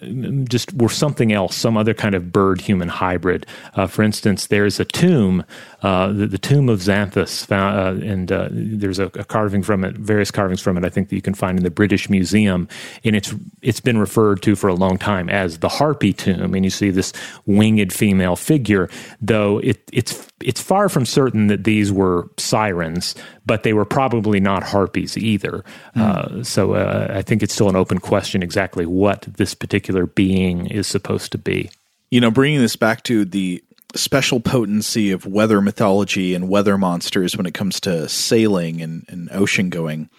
just 0.48 0.72
were 0.76 0.88
something 0.88 1.34
else, 1.34 1.58
some 1.58 1.76
other 1.76 1.94
kind 1.94 2.16
of 2.16 2.32
bird 2.32 2.62
human 2.62 2.88
hybrid. 2.88 3.46
for 3.90 4.02
instance, 4.02 4.45
there's 4.48 4.80
a 4.80 4.86
tomb, 4.86 5.44
uh, 5.82 6.08
the, 6.08 6.28
the, 6.28 6.38
tomb 6.38 6.70
of 6.70 6.80
Xanthus, 6.80 7.46
found, 7.46 8.04
uh, 8.04 8.06
and 8.06 8.32
uh, 8.32 8.50
there's 8.52 9.00
a, 9.00 9.06
a, 9.06 9.24
carving 9.24 9.64
from 9.64 9.84
it, 9.84 9.96
various 9.98 10.32
carvings 10.32 10.62
from 10.62 10.78
it. 10.78 10.86
I 10.86 10.90
think 10.90 11.10
that 11.10 11.16
you 11.16 11.22
can 11.22 11.34
find 11.34 11.58
in 11.58 11.64
the 11.64 11.72
British 11.72 12.10
Museum, 12.10 12.68
and 13.04 13.16
it's 13.16 13.34
it's 13.62 13.80
been 13.80 13.98
referred 13.98 14.42
to 14.44 14.56
for 14.56 14.68
a 14.68 14.74
long 14.74 14.98
time 14.98 15.30
as 15.30 15.60
the 15.60 15.70
Harpy 15.70 16.14
tomb. 16.14 16.54
And 16.54 16.64
you 16.64 16.72
see 16.72 16.90
this 16.90 17.14
winged 17.46 17.94
female 17.94 18.36
figure, 18.36 18.90
though 19.22 19.60
it, 19.60 19.84
it's 19.92 20.28
it's 20.42 20.62
far 20.62 20.90
from 20.90 21.06
certain 21.06 21.48
that 21.48 21.64
these 21.64 21.92
were 21.92 22.30
sirens, 22.38 23.16
but 23.46 23.64
they 23.64 23.74
were 23.74 23.86
probably 23.86 24.40
not 24.40 24.64
harpies 24.64 25.18
either. 25.18 25.64
Mm. 25.96 26.46
so 26.46 26.74
uh, 26.74 27.08
I 27.10 27.22
think 27.22 27.42
it's 27.44 27.54
still 27.54 27.70
an 27.70 27.76
open 27.76 28.00
question 28.00 28.44
exactly 28.44 28.86
what 28.86 29.22
this 29.24 29.54
particular 29.54 30.06
being 30.06 30.68
is 30.68 30.88
supposed 30.88 31.32
to 31.32 31.38
be. 31.38 31.70
You 32.12 32.22
know, 32.22 32.32
bringing 32.32 32.60
this 32.60 32.76
back 32.76 33.04
to 33.04 33.26
the 33.26 33.64
special 33.98 34.40
potency 34.40 35.12
of 35.12 35.26
weather 35.26 35.62
mythology 35.62 36.34
and 36.34 36.50
weather 36.50 36.78
monsters 36.78 37.38
when 37.38 37.46
it 37.46 37.54
comes 37.54 37.80
to 37.82 38.08
sailing 38.10 38.82
and, 38.82 39.06
and 39.08 39.30
ocean 39.32 39.70
going. 39.70 40.10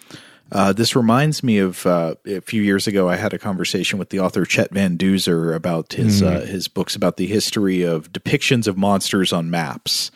Uh, 0.51 0.71
this 0.71 0.95
reminds 0.95 1.43
me 1.43 1.57
of 1.57 1.85
uh, 1.85 2.15
a 2.25 2.41
few 2.41 2.61
years 2.61 2.87
ago. 2.87 3.09
I 3.09 3.17
had 3.17 3.33
a 3.33 3.39
conversation 3.39 3.99
with 3.99 4.09
the 4.09 4.19
author 4.19 4.45
Chet 4.45 4.71
Van 4.71 4.97
Duzer 4.97 5.53
about 5.53 5.93
his 5.93 6.23
uh, 6.23 6.41
his 6.41 6.69
books 6.69 6.95
about 6.95 7.17
the 7.17 7.27
history 7.27 7.83
of 7.83 8.13
depictions 8.13 8.65
of 8.65 8.77
monsters 8.77 9.33
on 9.33 9.49
maps. 9.49 10.09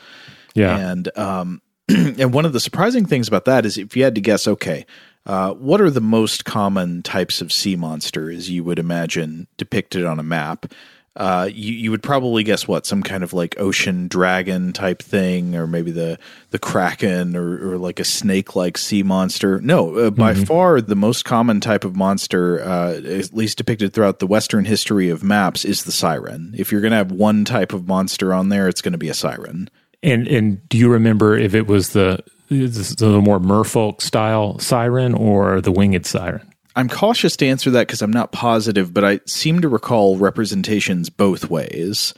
Yeah. 0.54 0.78
And 0.78 1.18
um, 1.18 1.62
and 1.90 2.34
one 2.34 2.46
of 2.46 2.54
the 2.54 2.60
surprising 2.62 3.06
things 3.06 3.28
about 3.28 3.46
that 3.46 3.66
is 3.66 3.78
if 3.78 3.98
you 3.98 4.04
had 4.04 4.16
to 4.16 4.22
guess, 4.22 4.48
okay, 4.48 4.86
uh, 5.26 5.54
what 5.54 5.82
are 5.82 5.90
the 5.90 6.02
most 6.02 6.46
common 6.46 7.04
types 7.04 7.42
of 7.42 7.52
sea 7.52 7.76
monsters 7.76 8.50
you 8.50 8.64
would 8.64 8.80
imagine 8.80 9.48
depicted 9.58 10.06
on 10.06 10.20
a 10.20 10.24
map? 10.24 10.72
Uh, 11.14 11.50
you 11.52 11.74
you 11.74 11.92
would 11.92 12.02
probably 12.02 12.42
guess 12.42 12.68
what 12.70 12.86
some 12.86 13.04
kind 13.04 13.22
of 13.22 13.34
like 13.34 13.60
ocean 13.60 14.08
dragon 14.08 14.72
type 14.72 15.02
thing, 15.02 15.56
or 15.56 15.68
maybe 15.68 15.92
the 15.92 16.18
the 16.52 16.60
kraken, 16.60 17.36
or, 17.36 17.74
or 17.74 17.78
like 17.78 18.00
a 18.00 18.06
snake 18.06 18.56
like 18.56 18.78
sea 18.78 19.04
monster. 19.04 19.60
No, 19.60 19.98
uh, 19.98 20.10
by 20.10 20.34
far 20.34 20.80
the 20.80 20.96
most 20.96 21.26
common 21.26 21.60
type 21.60 21.84
of 21.84 21.98
monster, 21.98 22.62
uh, 22.62 22.94
at 22.94 23.34
least 23.34 23.58
depicted 23.58 23.92
throughout 23.94 24.20
the 24.20 24.28
Western 24.28 24.64
history 24.64 25.10
of 25.10 25.22
maps, 25.22 25.66
is 25.66 25.84
the 25.84 25.92
siren. 25.92 26.56
If 26.58 26.72
you're 26.72 26.82
going 26.82 26.92
to 26.92 26.98
have 26.98 27.12
one 27.12 27.44
type 27.44 27.74
of 27.74 27.88
monster 27.88 28.34
on 28.34 28.48
there, 28.48 28.70
it's 28.70 28.82
going 28.82 28.94
to 28.94 28.98
be 28.98 29.10
a 29.10 29.14
siren. 29.14 29.70
And 30.02 30.28
and 30.30 30.68
do 30.70 30.78
you 30.78 30.90
remember 30.90 31.38
if 31.38 31.54
it 31.54 31.68
was 31.68 31.90
the 31.90 32.24
the 32.48 33.22
more 33.22 33.40
merfolk 33.40 34.02
style 34.02 34.60
siren 34.60 35.14
or 35.14 35.60
the 35.60 35.74
winged 35.74 36.06
siren? 36.06 36.51
I'm 36.76 36.90
cautious 36.90 37.36
to 37.38 37.48
answer 37.48 37.70
that 37.72 37.88
because 37.88 38.02
I'm 38.02 38.12
not 38.12 38.32
positive, 38.32 38.94
but 38.94 39.04
I 39.04 39.20
seem 39.26 39.62
to 39.62 39.70
recall 39.70 40.18
representations 40.18 41.10
both 41.10 41.50
ways. 41.50 42.14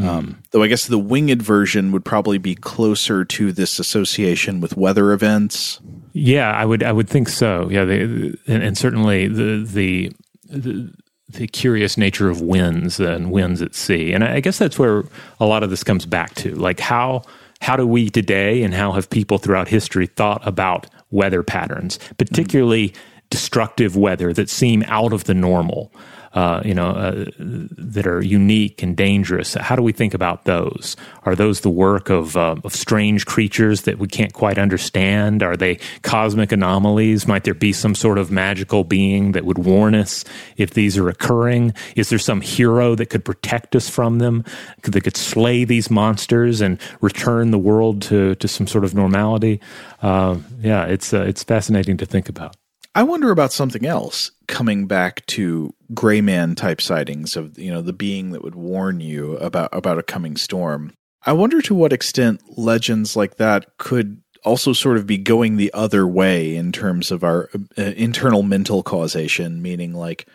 Um, 0.00 0.42
though 0.52 0.62
I 0.62 0.68
guess 0.68 0.86
the 0.86 0.98
winged 0.98 1.42
version 1.42 1.92
would 1.92 2.04
probably 2.04 2.38
be 2.38 2.54
closer 2.54 3.26
to 3.26 3.52
this 3.52 3.78
association 3.78 4.60
with 4.60 4.74
weather 4.74 5.12
events. 5.12 5.80
Yeah, 6.14 6.50
I 6.50 6.64
would 6.64 6.82
I 6.82 6.92
would 6.92 7.10
think 7.10 7.28
so. 7.28 7.68
Yeah, 7.70 7.84
they, 7.84 8.00
and, 8.00 8.38
and 8.46 8.78
certainly 8.78 9.28
the, 9.28 9.62
the 9.62 10.12
the 10.48 10.90
the 11.28 11.46
curious 11.46 11.98
nature 11.98 12.30
of 12.30 12.40
winds 12.40 13.00
and 13.00 13.30
winds 13.30 13.60
at 13.60 13.74
sea, 13.74 14.12
and 14.12 14.24
I 14.24 14.40
guess 14.40 14.58
that's 14.58 14.78
where 14.78 15.04
a 15.40 15.46
lot 15.46 15.62
of 15.62 15.68
this 15.68 15.84
comes 15.84 16.06
back 16.06 16.34
to. 16.36 16.54
Like 16.54 16.80
how 16.80 17.22
how 17.60 17.76
do 17.76 17.86
we 17.86 18.08
today, 18.08 18.62
and 18.62 18.72
how 18.72 18.92
have 18.92 19.10
people 19.10 19.36
throughout 19.36 19.68
history 19.68 20.06
thought 20.06 20.40
about 20.48 20.86
weather 21.10 21.42
patterns, 21.42 21.98
particularly 22.16 22.94
destructive 23.32 23.96
weather 23.96 24.32
that 24.34 24.50
seem 24.50 24.84
out 24.86 25.12
of 25.12 25.24
the 25.24 25.34
normal? 25.34 25.90
Uh, 26.34 26.62
you 26.64 26.72
know, 26.72 26.88
uh, 26.88 27.26
that 27.38 28.06
are 28.06 28.22
unique 28.22 28.82
and 28.82 28.96
dangerous. 28.96 29.52
How 29.52 29.76
do 29.76 29.82
we 29.82 29.92
think 29.92 30.14
about 30.14 30.46
those? 30.46 30.96
Are 31.24 31.34
those 31.34 31.60
the 31.60 31.68
work 31.68 32.08
of 32.08 32.38
uh, 32.38 32.56
of 32.64 32.74
strange 32.74 33.26
creatures 33.26 33.82
that 33.82 33.98
we 33.98 34.08
can't 34.08 34.32
quite 34.32 34.56
understand? 34.56 35.42
Are 35.42 35.58
they 35.58 35.78
cosmic 36.00 36.50
anomalies? 36.50 37.28
Might 37.28 37.44
there 37.44 37.52
be 37.52 37.74
some 37.74 37.94
sort 37.94 38.16
of 38.16 38.30
magical 38.30 38.82
being 38.82 39.32
that 39.32 39.44
would 39.44 39.58
warn 39.58 39.94
us 39.94 40.24
if 40.56 40.70
these 40.70 40.96
are 40.96 41.10
occurring? 41.10 41.74
Is 41.96 42.08
there 42.08 42.18
some 42.18 42.40
hero 42.40 42.94
that 42.94 43.10
could 43.10 43.26
protect 43.26 43.76
us 43.76 43.90
from 43.90 44.18
them, 44.18 44.42
that 44.84 45.04
could 45.04 45.18
slay 45.18 45.66
these 45.66 45.90
monsters 45.90 46.62
and 46.62 46.78
return 47.02 47.50
the 47.50 47.58
world 47.58 48.00
to 48.08 48.36
to 48.36 48.48
some 48.48 48.66
sort 48.66 48.84
of 48.84 48.94
normality? 48.94 49.60
Uh, 50.00 50.38
yeah, 50.62 50.86
it's 50.86 51.12
uh, 51.12 51.28
it's 51.28 51.44
fascinating 51.44 51.98
to 51.98 52.06
think 52.06 52.30
about. 52.30 52.56
I 52.94 53.02
wonder 53.04 53.30
about 53.30 53.52
something 53.52 53.86
else 53.86 54.30
coming 54.48 54.86
back 54.86 55.24
to 55.26 55.74
gray 55.94 56.20
man 56.20 56.54
type 56.54 56.80
sightings 56.80 57.36
of 57.36 57.58
you 57.58 57.72
know 57.72 57.80
the 57.80 57.92
being 57.92 58.32
that 58.32 58.44
would 58.44 58.54
warn 58.54 59.00
you 59.00 59.36
about 59.38 59.70
about 59.72 59.98
a 59.98 60.02
coming 60.02 60.36
storm. 60.36 60.92
I 61.24 61.32
wonder 61.32 61.62
to 61.62 61.74
what 61.74 61.92
extent 61.92 62.42
legends 62.58 63.16
like 63.16 63.36
that 63.36 63.78
could 63.78 64.20
also 64.44 64.72
sort 64.72 64.96
of 64.96 65.06
be 65.06 65.18
going 65.18 65.56
the 65.56 65.72
other 65.72 66.06
way 66.06 66.56
in 66.56 66.72
terms 66.72 67.10
of 67.10 67.22
our 67.22 67.48
uh, 67.78 67.82
internal 67.82 68.42
mental 68.42 68.82
causation, 68.82 69.62
meaning 69.62 69.94
like 69.94 70.26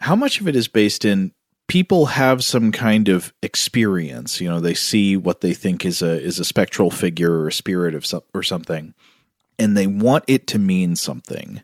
how 0.00 0.16
much 0.16 0.40
of 0.40 0.48
it 0.48 0.56
is 0.56 0.66
based 0.66 1.04
in 1.04 1.30
people 1.68 2.06
have 2.06 2.42
some 2.42 2.72
kind 2.72 3.08
of 3.08 3.32
experience, 3.42 4.40
you 4.40 4.48
know, 4.48 4.60
they 4.60 4.74
see 4.74 5.16
what 5.16 5.42
they 5.42 5.54
think 5.54 5.84
is 5.84 6.02
a 6.02 6.20
is 6.20 6.40
a 6.40 6.44
spectral 6.44 6.90
figure 6.90 7.32
or 7.32 7.48
a 7.48 7.52
spirit 7.52 7.94
of 7.94 8.04
some, 8.04 8.22
or 8.32 8.42
something 8.42 8.94
and 9.58 9.76
they 9.76 9.86
want 9.86 10.24
it 10.26 10.46
to 10.48 10.58
mean 10.58 10.96
something. 10.96 11.62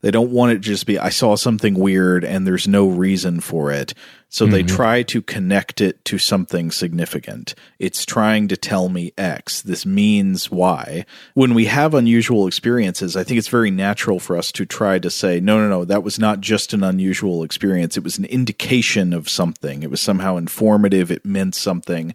They 0.00 0.10
don't 0.10 0.30
want 0.30 0.52
it 0.52 0.54
to 0.56 0.60
just 0.60 0.86
be, 0.86 0.98
I 0.98 1.08
saw 1.08 1.34
something 1.36 1.74
weird 1.74 2.24
and 2.24 2.46
there's 2.46 2.68
no 2.68 2.88
reason 2.88 3.40
for 3.40 3.72
it. 3.72 3.94
So 4.30 4.46
they 4.46 4.62
mm-hmm. 4.62 4.76
try 4.76 5.02
to 5.04 5.22
connect 5.22 5.80
it 5.80 6.04
to 6.04 6.18
something 6.18 6.70
significant. 6.70 7.54
It's 7.78 8.04
trying 8.04 8.48
to 8.48 8.58
tell 8.58 8.90
me 8.90 9.12
X. 9.16 9.62
This 9.62 9.86
means 9.86 10.50
Y. 10.50 11.06
When 11.32 11.54
we 11.54 11.64
have 11.64 11.94
unusual 11.94 12.46
experiences, 12.46 13.16
I 13.16 13.24
think 13.24 13.38
it's 13.38 13.48
very 13.48 13.70
natural 13.70 14.20
for 14.20 14.36
us 14.36 14.52
to 14.52 14.66
try 14.66 14.98
to 14.98 15.08
say, 15.08 15.40
no, 15.40 15.58
no, 15.58 15.68
no, 15.68 15.84
that 15.86 16.02
was 16.02 16.18
not 16.18 16.40
just 16.40 16.74
an 16.74 16.84
unusual 16.84 17.42
experience. 17.42 17.96
It 17.96 18.04
was 18.04 18.18
an 18.18 18.26
indication 18.26 19.14
of 19.14 19.30
something. 19.30 19.82
It 19.82 19.90
was 19.90 20.02
somehow 20.02 20.36
informative. 20.36 21.10
It 21.10 21.24
meant 21.24 21.54
something. 21.54 22.14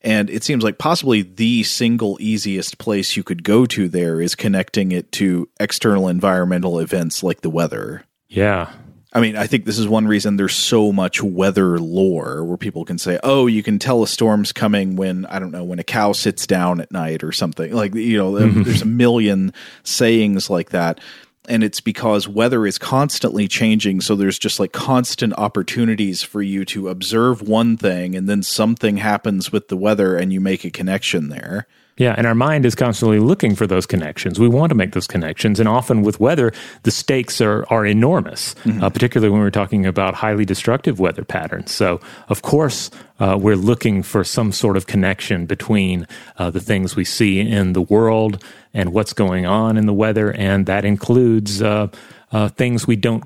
And 0.00 0.30
it 0.30 0.42
seems 0.42 0.64
like 0.64 0.78
possibly 0.78 1.20
the 1.20 1.62
single 1.64 2.16
easiest 2.20 2.78
place 2.78 3.18
you 3.18 3.22
could 3.22 3.44
go 3.44 3.66
to 3.66 3.86
there 3.86 4.22
is 4.22 4.34
connecting 4.34 4.92
it 4.92 5.12
to 5.12 5.46
external 5.60 6.08
environmental 6.08 6.78
events 6.78 7.22
like 7.22 7.42
the 7.42 7.50
weather. 7.50 8.04
Yeah, 8.28 8.72
I 9.12 9.20
mean, 9.20 9.36
I 9.36 9.48
think 9.48 9.64
this 9.64 9.78
is 9.78 9.88
one 9.88 10.06
reason 10.06 10.36
there's 10.36 10.54
so 10.54 10.92
much 10.92 11.20
weather 11.20 11.78
lore 11.78 12.44
where 12.44 12.56
people 12.56 12.84
can 12.84 12.96
say, 12.96 13.18
"Oh, 13.24 13.48
you 13.48 13.62
can 13.62 13.78
tell 13.80 14.02
a 14.04 14.06
storm's 14.06 14.52
coming 14.52 14.94
when 14.94 15.26
I 15.26 15.40
don't 15.40 15.50
know 15.50 15.64
when 15.64 15.80
a 15.80 15.84
cow 15.84 16.12
sits 16.12 16.46
down 16.46 16.80
at 16.80 16.92
night 16.92 17.24
or 17.24 17.32
something." 17.32 17.72
Like 17.72 17.94
you 17.94 18.16
know, 18.16 18.32
mm-hmm. 18.32 18.62
there's 18.62 18.82
a 18.82 18.86
million 18.86 19.52
sayings 19.82 20.48
like 20.48 20.70
that, 20.70 21.00
and 21.48 21.64
it's 21.64 21.80
because 21.80 22.28
weather 22.28 22.64
is 22.66 22.78
constantly 22.78 23.48
changing. 23.48 24.00
So 24.00 24.14
there's 24.14 24.38
just 24.38 24.60
like 24.60 24.72
constant 24.72 25.32
opportunities 25.36 26.22
for 26.22 26.40
you 26.40 26.64
to 26.66 26.88
observe 26.88 27.42
one 27.42 27.76
thing, 27.76 28.14
and 28.14 28.28
then 28.28 28.44
something 28.44 28.98
happens 28.98 29.50
with 29.50 29.66
the 29.66 29.76
weather, 29.76 30.16
and 30.16 30.32
you 30.32 30.40
make 30.40 30.64
a 30.64 30.70
connection 30.70 31.30
there. 31.30 31.66
Yeah, 32.00 32.14
and 32.16 32.26
our 32.26 32.34
mind 32.34 32.64
is 32.64 32.74
constantly 32.74 33.18
looking 33.18 33.54
for 33.54 33.66
those 33.66 33.84
connections. 33.84 34.40
We 34.40 34.48
want 34.48 34.70
to 34.70 34.74
make 34.74 34.92
those 34.92 35.06
connections, 35.06 35.60
and 35.60 35.68
often 35.68 36.00
with 36.00 36.18
weather, 36.18 36.50
the 36.84 36.90
stakes 36.90 37.42
are 37.42 37.66
are 37.68 37.84
enormous, 37.84 38.54
uh, 38.80 38.88
particularly 38.88 39.30
when 39.30 39.42
we're 39.42 39.50
talking 39.50 39.84
about 39.84 40.14
highly 40.14 40.46
destructive 40.46 40.98
weather 40.98 41.24
patterns. 41.24 41.72
So, 41.72 42.00
of 42.30 42.40
course, 42.40 42.90
uh, 43.18 43.36
we're 43.38 43.54
looking 43.54 44.02
for 44.02 44.24
some 44.24 44.50
sort 44.50 44.78
of 44.78 44.86
connection 44.86 45.44
between 45.44 46.06
uh, 46.38 46.48
the 46.50 46.60
things 46.60 46.96
we 46.96 47.04
see 47.04 47.38
in 47.38 47.74
the 47.74 47.82
world 47.82 48.42
and 48.72 48.94
what's 48.94 49.12
going 49.12 49.44
on 49.44 49.76
in 49.76 49.84
the 49.84 49.92
weather, 49.92 50.32
and 50.32 50.64
that 50.64 50.86
includes 50.86 51.60
uh, 51.60 51.88
uh, 52.32 52.48
things 52.48 52.86
we 52.86 52.96
don't 52.96 53.24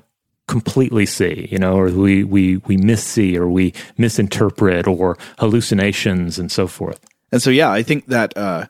completely 0.49 1.05
see, 1.05 1.47
you 1.49 1.57
know, 1.57 1.79
or 1.79 1.89
we 1.89 2.25
we 2.25 2.57
we 2.67 2.75
missee, 2.75 3.37
or 3.37 3.47
we 3.47 3.73
misinterpret, 3.97 4.85
or 4.85 5.17
hallucinations, 5.37 6.37
and 6.37 6.51
so 6.51 6.67
forth. 6.67 6.99
And 7.35 7.41
so, 7.41 7.49
yeah, 7.49 7.69
I 7.69 7.83
think 7.83 8.05
that 8.05 8.37
uh, 8.37 8.67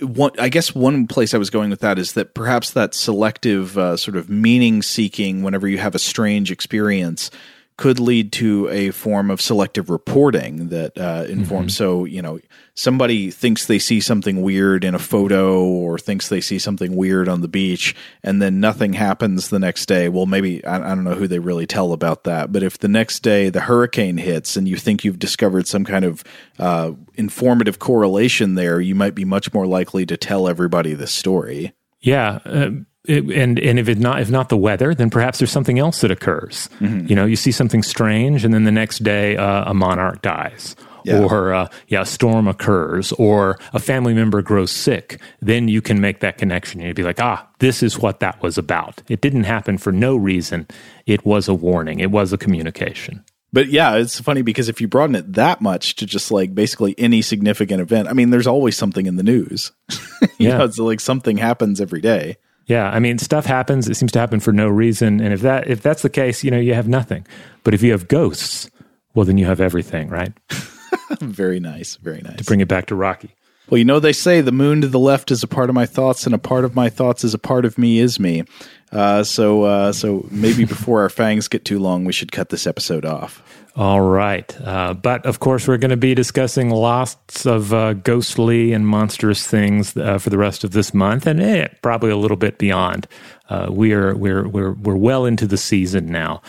one, 0.00 0.32
I 0.40 0.48
guess 0.48 0.74
one 0.74 1.06
place 1.06 1.34
I 1.34 1.38
was 1.38 1.50
going 1.50 1.70
with 1.70 1.78
that 1.82 2.00
is 2.00 2.14
that 2.14 2.34
perhaps 2.34 2.72
that 2.72 2.92
selective 2.92 3.78
uh, 3.78 3.96
sort 3.96 4.16
of 4.16 4.28
meaning 4.28 4.82
seeking, 4.82 5.44
whenever 5.44 5.68
you 5.68 5.78
have 5.78 5.94
a 5.94 6.00
strange 6.00 6.50
experience, 6.50 7.30
could 7.78 8.00
lead 8.00 8.32
to 8.32 8.68
a 8.70 8.90
form 8.90 9.30
of 9.30 9.40
selective 9.40 9.88
reporting 9.88 10.68
that 10.68 10.98
uh, 10.98 11.24
informs. 11.28 11.76
So, 11.76 12.04
you 12.04 12.20
know, 12.20 12.40
somebody 12.74 13.30
thinks 13.30 13.66
they 13.66 13.78
see 13.78 14.00
something 14.00 14.42
weird 14.42 14.82
in 14.82 14.96
a 14.96 14.98
photo 14.98 15.62
or 15.62 15.96
thinks 15.96 16.28
they 16.28 16.40
see 16.40 16.58
something 16.58 16.96
weird 16.96 17.28
on 17.28 17.40
the 17.40 17.46
beach, 17.46 17.94
and 18.24 18.42
then 18.42 18.58
nothing 18.58 18.94
happens 18.94 19.48
the 19.48 19.60
next 19.60 19.86
day. 19.86 20.08
Well, 20.08 20.26
maybe 20.26 20.64
I, 20.64 20.76
I 20.90 20.94
don't 20.96 21.04
know 21.04 21.14
who 21.14 21.28
they 21.28 21.38
really 21.38 21.68
tell 21.68 21.92
about 21.92 22.24
that, 22.24 22.50
but 22.50 22.64
if 22.64 22.78
the 22.78 22.88
next 22.88 23.20
day 23.20 23.48
the 23.48 23.60
hurricane 23.60 24.16
hits 24.16 24.56
and 24.56 24.66
you 24.66 24.76
think 24.76 25.04
you've 25.04 25.20
discovered 25.20 25.68
some 25.68 25.84
kind 25.84 26.04
of 26.04 26.24
uh, 26.58 26.90
informative 27.14 27.78
correlation 27.78 28.56
there, 28.56 28.80
you 28.80 28.96
might 28.96 29.14
be 29.14 29.24
much 29.24 29.54
more 29.54 29.68
likely 29.68 30.04
to 30.04 30.16
tell 30.16 30.48
everybody 30.48 30.94
this 30.94 31.12
story. 31.12 31.74
Yeah, 32.00 32.40
uh, 32.44 32.70
it, 33.06 33.24
and 33.30 33.58
and 33.58 33.78
if 33.78 33.88
it 33.88 33.98
not 33.98 34.20
if 34.20 34.30
not 34.30 34.48
the 34.48 34.56
weather, 34.56 34.94
then 34.94 35.10
perhaps 35.10 35.38
there's 35.38 35.50
something 35.52 35.78
else 35.78 36.00
that 36.00 36.10
occurs. 36.10 36.68
You 36.80 37.14
know, 37.14 37.24
you 37.24 37.36
see 37.36 37.52
something 37.52 37.82
strange, 37.82 38.44
and 38.44 38.52
then 38.52 38.64
the 38.64 38.72
next 38.72 39.02
day 39.04 39.36
uh, 39.36 39.70
a 39.70 39.74
monarch 39.74 40.20
dies, 40.22 40.74
Yeah. 41.04 41.20
or 41.22 41.54
uh, 41.54 41.68
yeah, 41.86 42.02
a 42.02 42.06
storm 42.06 42.48
occurs, 42.48 43.12
or 43.12 43.58
a 43.72 43.78
family 43.78 44.14
member 44.14 44.42
grows 44.42 44.70
sick. 44.70 45.20
Then 45.40 45.68
you 45.68 45.80
can 45.80 46.00
make 46.00 46.20
that 46.20 46.38
connection. 46.38 46.80
You'd 46.80 46.96
be 46.96 47.02
like, 47.04 47.20
ah, 47.20 47.48
this 47.60 47.82
is 47.82 47.98
what 47.98 48.20
that 48.20 48.42
was 48.42 48.58
about. 48.58 49.02
It 49.08 49.20
didn't 49.20 49.44
happen 49.44 49.78
for 49.78 49.92
no 49.92 50.16
reason. 50.16 50.66
It 51.06 51.24
was 51.24 51.48
a 51.48 51.54
warning. 51.54 52.00
It 52.00 52.10
was 52.10 52.32
a 52.32 52.38
communication. 52.38 53.24
But 53.50 53.68
yeah, 53.68 53.94
it's 53.96 54.20
funny 54.20 54.42
because 54.42 54.68
if 54.68 54.78
you 54.78 54.88
broaden 54.88 55.14
it 55.16 55.32
that 55.32 55.62
much 55.62 55.96
to 55.96 56.04
just 56.04 56.30
like 56.30 56.54
basically 56.54 56.94
any 56.98 57.22
significant 57.22 57.80
event, 57.80 58.08
I 58.08 58.12
mean, 58.12 58.28
there's 58.28 58.46
always 58.46 58.76
something 58.76 59.06
in 59.06 59.16
the 59.16 59.22
news. 59.22 59.72
you 60.36 60.48
Yeah. 60.48 60.58
know, 60.58 60.64
it's 60.64 60.78
like 60.78 61.00
something 61.00 61.38
happens 61.38 61.80
every 61.80 62.02
day. 62.02 62.36
Yeah, 62.68 62.90
I 62.90 62.98
mean, 62.98 63.18
stuff 63.18 63.46
happens. 63.46 63.88
It 63.88 63.94
seems 63.94 64.12
to 64.12 64.18
happen 64.18 64.40
for 64.40 64.52
no 64.52 64.68
reason, 64.68 65.20
and 65.20 65.32
if 65.32 65.40
that 65.40 65.68
if 65.68 65.82
that's 65.82 66.02
the 66.02 66.10
case, 66.10 66.44
you 66.44 66.50
know, 66.50 66.58
you 66.58 66.74
have 66.74 66.86
nothing. 66.86 67.26
But 67.64 67.72
if 67.74 67.82
you 67.82 67.92
have 67.92 68.08
ghosts, 68.08 68.70
well, 69.14 69.24
then 69.24 69.38
you 69.38 69.46
have 69.46 69.60
everything, 69.60 70.08
right? 70.10 70.32
very 71.20 71.60
nice, 71.60 71.96
very 71.96 72.20
nice. 72.20 72.36
To 72.36 72.44
bring 72.44 72.60
it 72.60 72.68
back 72.68 72.86
to 72.86 72.94
Roky. 72.94 73.34
Well, 73.70 73.78
you 73.78 73.84
know, 73.84 74.00
they 74.00 74.12
say 74.12 74.40
the 74.40 74.52
moon 74.52 74.82
to 74.82 74.88
the 74.88 74.98
left 74.98 75.30
is 75.30 75.42
a 75.42 75.48
part 75.48 75.70
of 75.70 75.74
my 75.74 75.86
thoughts, 75.86 76.26
and 76.26 76.34
a 76.34 76.38
part 76.38 76.64
of 76.64 76.74
my 76.74 76.90
thoughts 76.90 77.24
is 77.24 77.34
a 77.34 77.38
part 77.38 77.64
of 77.64 77.78
me 77.78 77.98
is 77.98 78.20
me. 78.20 78.44
Uh, 78.92 79.22
so 79.22 79.64
uh, 79.64 79.92
so 79.92 80.26
maybe 80.30 80.64
before 80.64 81.02
our 81.02 81.10
fangs 81.10 81.48
get 81.48 81.64
too 81.64 81.78
long, 81.78 82.04
we 82.04 82.12
should 82.12 82.32
cut 82.32 82.48
this 82.48 82.66
episode 82.66 83.04
off. 83.04 83.42
All 83.76 84.00
right. 84.00 84.60
Uh, 84.60 84.92
but 84.92 85.24
of 85.24 85.38
course, 85.38 85.68
we're 85.68 85.78
going 85.78 85.92
to 85.92 85.96
be 85.96 86.12
discussing 86.12 86.70
lots 86.70 87.46
of 87.46 87.72
uh, 87.72 87.92
ghostly 87.92 88.72
and 88.72 88.84
monstrous 88.84 89.46
things 89.46 89.96
uh, 89.96 90.18
for 90.18 90.30
the 90.30 90.38
rest 90.38 90.64
of 90.64 90.72
this 90.72 90.92
month, 90.92 91.28
and 91.28 91.40
eh, 91.40 91.68
probably 91.80 92.10
a 92.10 92.16
little 92.16 92.36
bit 92.36 92.58
beyond. 92.58 93.06
Uh, 93.48 93.68
we 93.70 93.92
are 93.92 94.16
we're 94.16 94.48
we're 94.48 94.72
we're 94.72 94.96
well 94.96 95.24
into 95.24 95.46
the 95.46 95.56
season 95.56 96.06
now, 96.06 96.42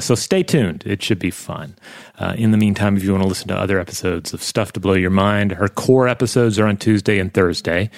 so 0.00 0.14
stay 0.14 0.42
tuned. 0.42 0.82
It 0.84 1.02
should 1.02 1.18
be 1.18 1.30
fun. 1.30 1.76
In 2.36 2.50
the 2.50 2.58
meantime, 2.58 2.96
if 2.96 3.02
you 3.02 3.10
want 3.12 3.22
to 3.22 3.28
listen 3.28 3.48
to 3.48 3.56
other 3.56 3.80
episodes 3.80 4.34
of 4.34 4.42
Stuff 4.42 4.72
to 4.72 4.80
Blow 4.80 4.94
Your 4.94 5.10
Mind, 5.10 5.54
our 5.54 5.68
core 5.68 6.08
episodes 6.08 6.58
are 6.58 6.66
on 6.66 6.76
Tuesday 6.76 7.18
and 7.18 7.32
Thursday. 7.32 7.90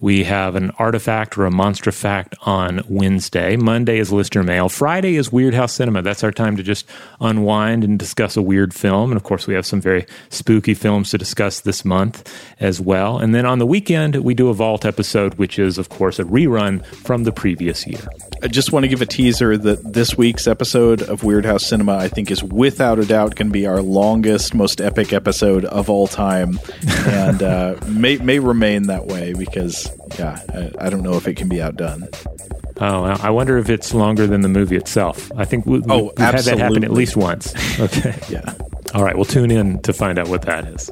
We 0.00 0.24
have 0.24 0.54
an 0.54 0.70
artifact 0.78 1.36
or 1.36 1.44
a 1.44 1.50
monster 1.50 1.90
fact 1.90 2.36
on 2.42 2.82
Wednesday. 2.88 3.56
Monday 3.56 3.98
is 3.98 4.12
listener 4.12 4.44
mail. 4.44 4.68
Friday 4.68 5.16
is 5.16 5.30
Weirdhouse 5.30 5.70
Cinema. 5.70 6.02
That's 6.02 6.22
our 6.22 6.30
time 6.30 6.56
to 6.56 6.62
just 6.62 6.86
unwind 7.20 7.82
and 7.82 7.98
discuss 7.98 8.36
a 8.36 8.42
weird 8.42 8.72
film. 8.72 9.10
And 9.10 9.16
of 9.16 9.24
course, 9.24 9.48
we 9.48 9.54
have 9.54 9.66
some 9.66 9.80
very 9.80 10.06
spooky 10.30 10.74
films 10.74 11.10
to 11.10 11.18
discuss 11.18 11.60
this 11.60 11.84
month 11.84 12.32
as 12.60 12.80
well. 12.80 13.18
And 13.18 13.34
then 13.34 13.44
on 13.44 13.58
the 13.58 13.66
weekend, 13.66 14.14
we 14.16 14.34
do 14.34 14.48
a 14.48 14.54
Vault 14.54 14.84
episode, 14.84 15.34
which 15.34 15.58
is, 15.58 15.78
of 15.78 15.88
course, 15.88 16.20
a 16.20 16.24
rerun 16.24 16.84
from 16.86 17.24
the 17.24 17.32
previous 17.32 17.84
year. 17.84 18.06
I 18.40 18.46
just 18.46 18.72
want 18.72 18.84
to 18.84 18.88
give 18.88 19.02
a 19.02 19.06
teaser 19.06 19.58
that 19.58 19.92
this 19.92 20.16
week's 20.16 20.46
episode 20.46 21.02
of 21.02 21.22
Weirdhouse 21.22 21.62
Cinema, 21.62 21.96
I 21.96 22.06
think, 22.06 22.30
is 22.30 22.44
without 22.44 23.00
a 23.00 23.04
doubt 23.04 23.34
going 23.34 23.48
to 23.48 23.52
be 23.52 23.66
our 23.66 23.82
longest, 23.82 24.54
most 24.54 24.80
epic 24.80 25.12
episode 25.12 25.64
of 25.64 25.90
all 25.90 26.06
time, 26.06 26.60
and 27.06 27.42
uh, 27.42 27.74
may 27.88 28.16
may 28.18 28.38
remain 28.38 28.84
that 28.84 29.06
way 29.06 29.34
because, 29.34 29.87
yeah, 30.18 30.40
I, 30.48 30.86
I, 30.86 30.90
don't 30.90 31.02
know 31.02 31.14
if 31.14 31.28
it 31.28 31.36
can 31.36 31.48
be 31.48 31.60
outdone. 31.60 32.08
Oh, 32.80 33.04
I 33.04 33.30
wonder 33.30 33.58
if 33.58 33.68
it's 33.68 33.92
longer 33.92 34.26
than 34.26 34.42
the 34.42 34.48
movie 34.48 34.76
itself. 34.76 35.30
I 35.36 35.44
think 35.44 35.66
we, 35.66 35.82
oh, 35.88 36.04
we've 36.04 36.18
had 36.18 36.38
that 36.38 36.58
happen 36.58 36.84
at 36.84 36.92
least 36.92 37.16
once. 37.16 37.54
Okay, 37.80 38.18
yeah. 38.28 38.54
All 38.94 39.04
right, 39.04 39.14
we'll 39.14 39.24
tune 39.24 39.50
in 39.50 39.80
to 39.82 39.92
find 39.92 40.18
out 40.18 40.28
what 40.28 40.42
that 40.42 40.66
is. 40.66 40.90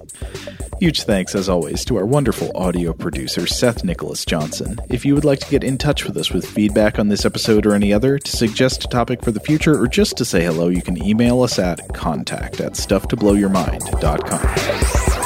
Huge 0.78 1.04
thanks, 1.04 1.34
as 1.34 1.48
always, 1.48 1.84
to 1.86 1.96
our 1.96 2.04
wonderful 2.04 2.52
audio 2.54 2.92
producer, 2.92 3.46
Seth 3.46 3.82
Nicholas 3.82 4.26
Johnson. 4.26 4.78
If 4.90 5.06
you 5.06 5.14
would 5.14 5.24
like 5.24 5.40
to 5.40 5.50
get 5.50 5.64
in 5.64 5.78
touch 5.78 6.04
with 6.04 6.18
us 6.18 6.30
with 6.30 6.46
feedback 6.46 6.98
on 6.98 7.08
this 7.08 7.24
episode 7.24 7.64
or 7.64 7.74
any 7.74 7.94
other, 7.94 8.18
to 8.18 8.36
suggest 8.36 8.84
a 8.84 8.88
topic 8.88 9.24
for 9.24 9.30
the 9.30 9.40
future, 9.40 9.80
or 9.80 9.88
just 9.88 10.18
to 10.18 10.24
say 10.24 10.44
hello, 10.44 10.68
you 10.68 10.82
can 10.82 11.02
email 11.02 11.42
us 11.42 11.58
at 11.58 11.80
contact 11.94 12.60
at 12.60 12.74
stufftoblowyourmind.com. 12.74 15.25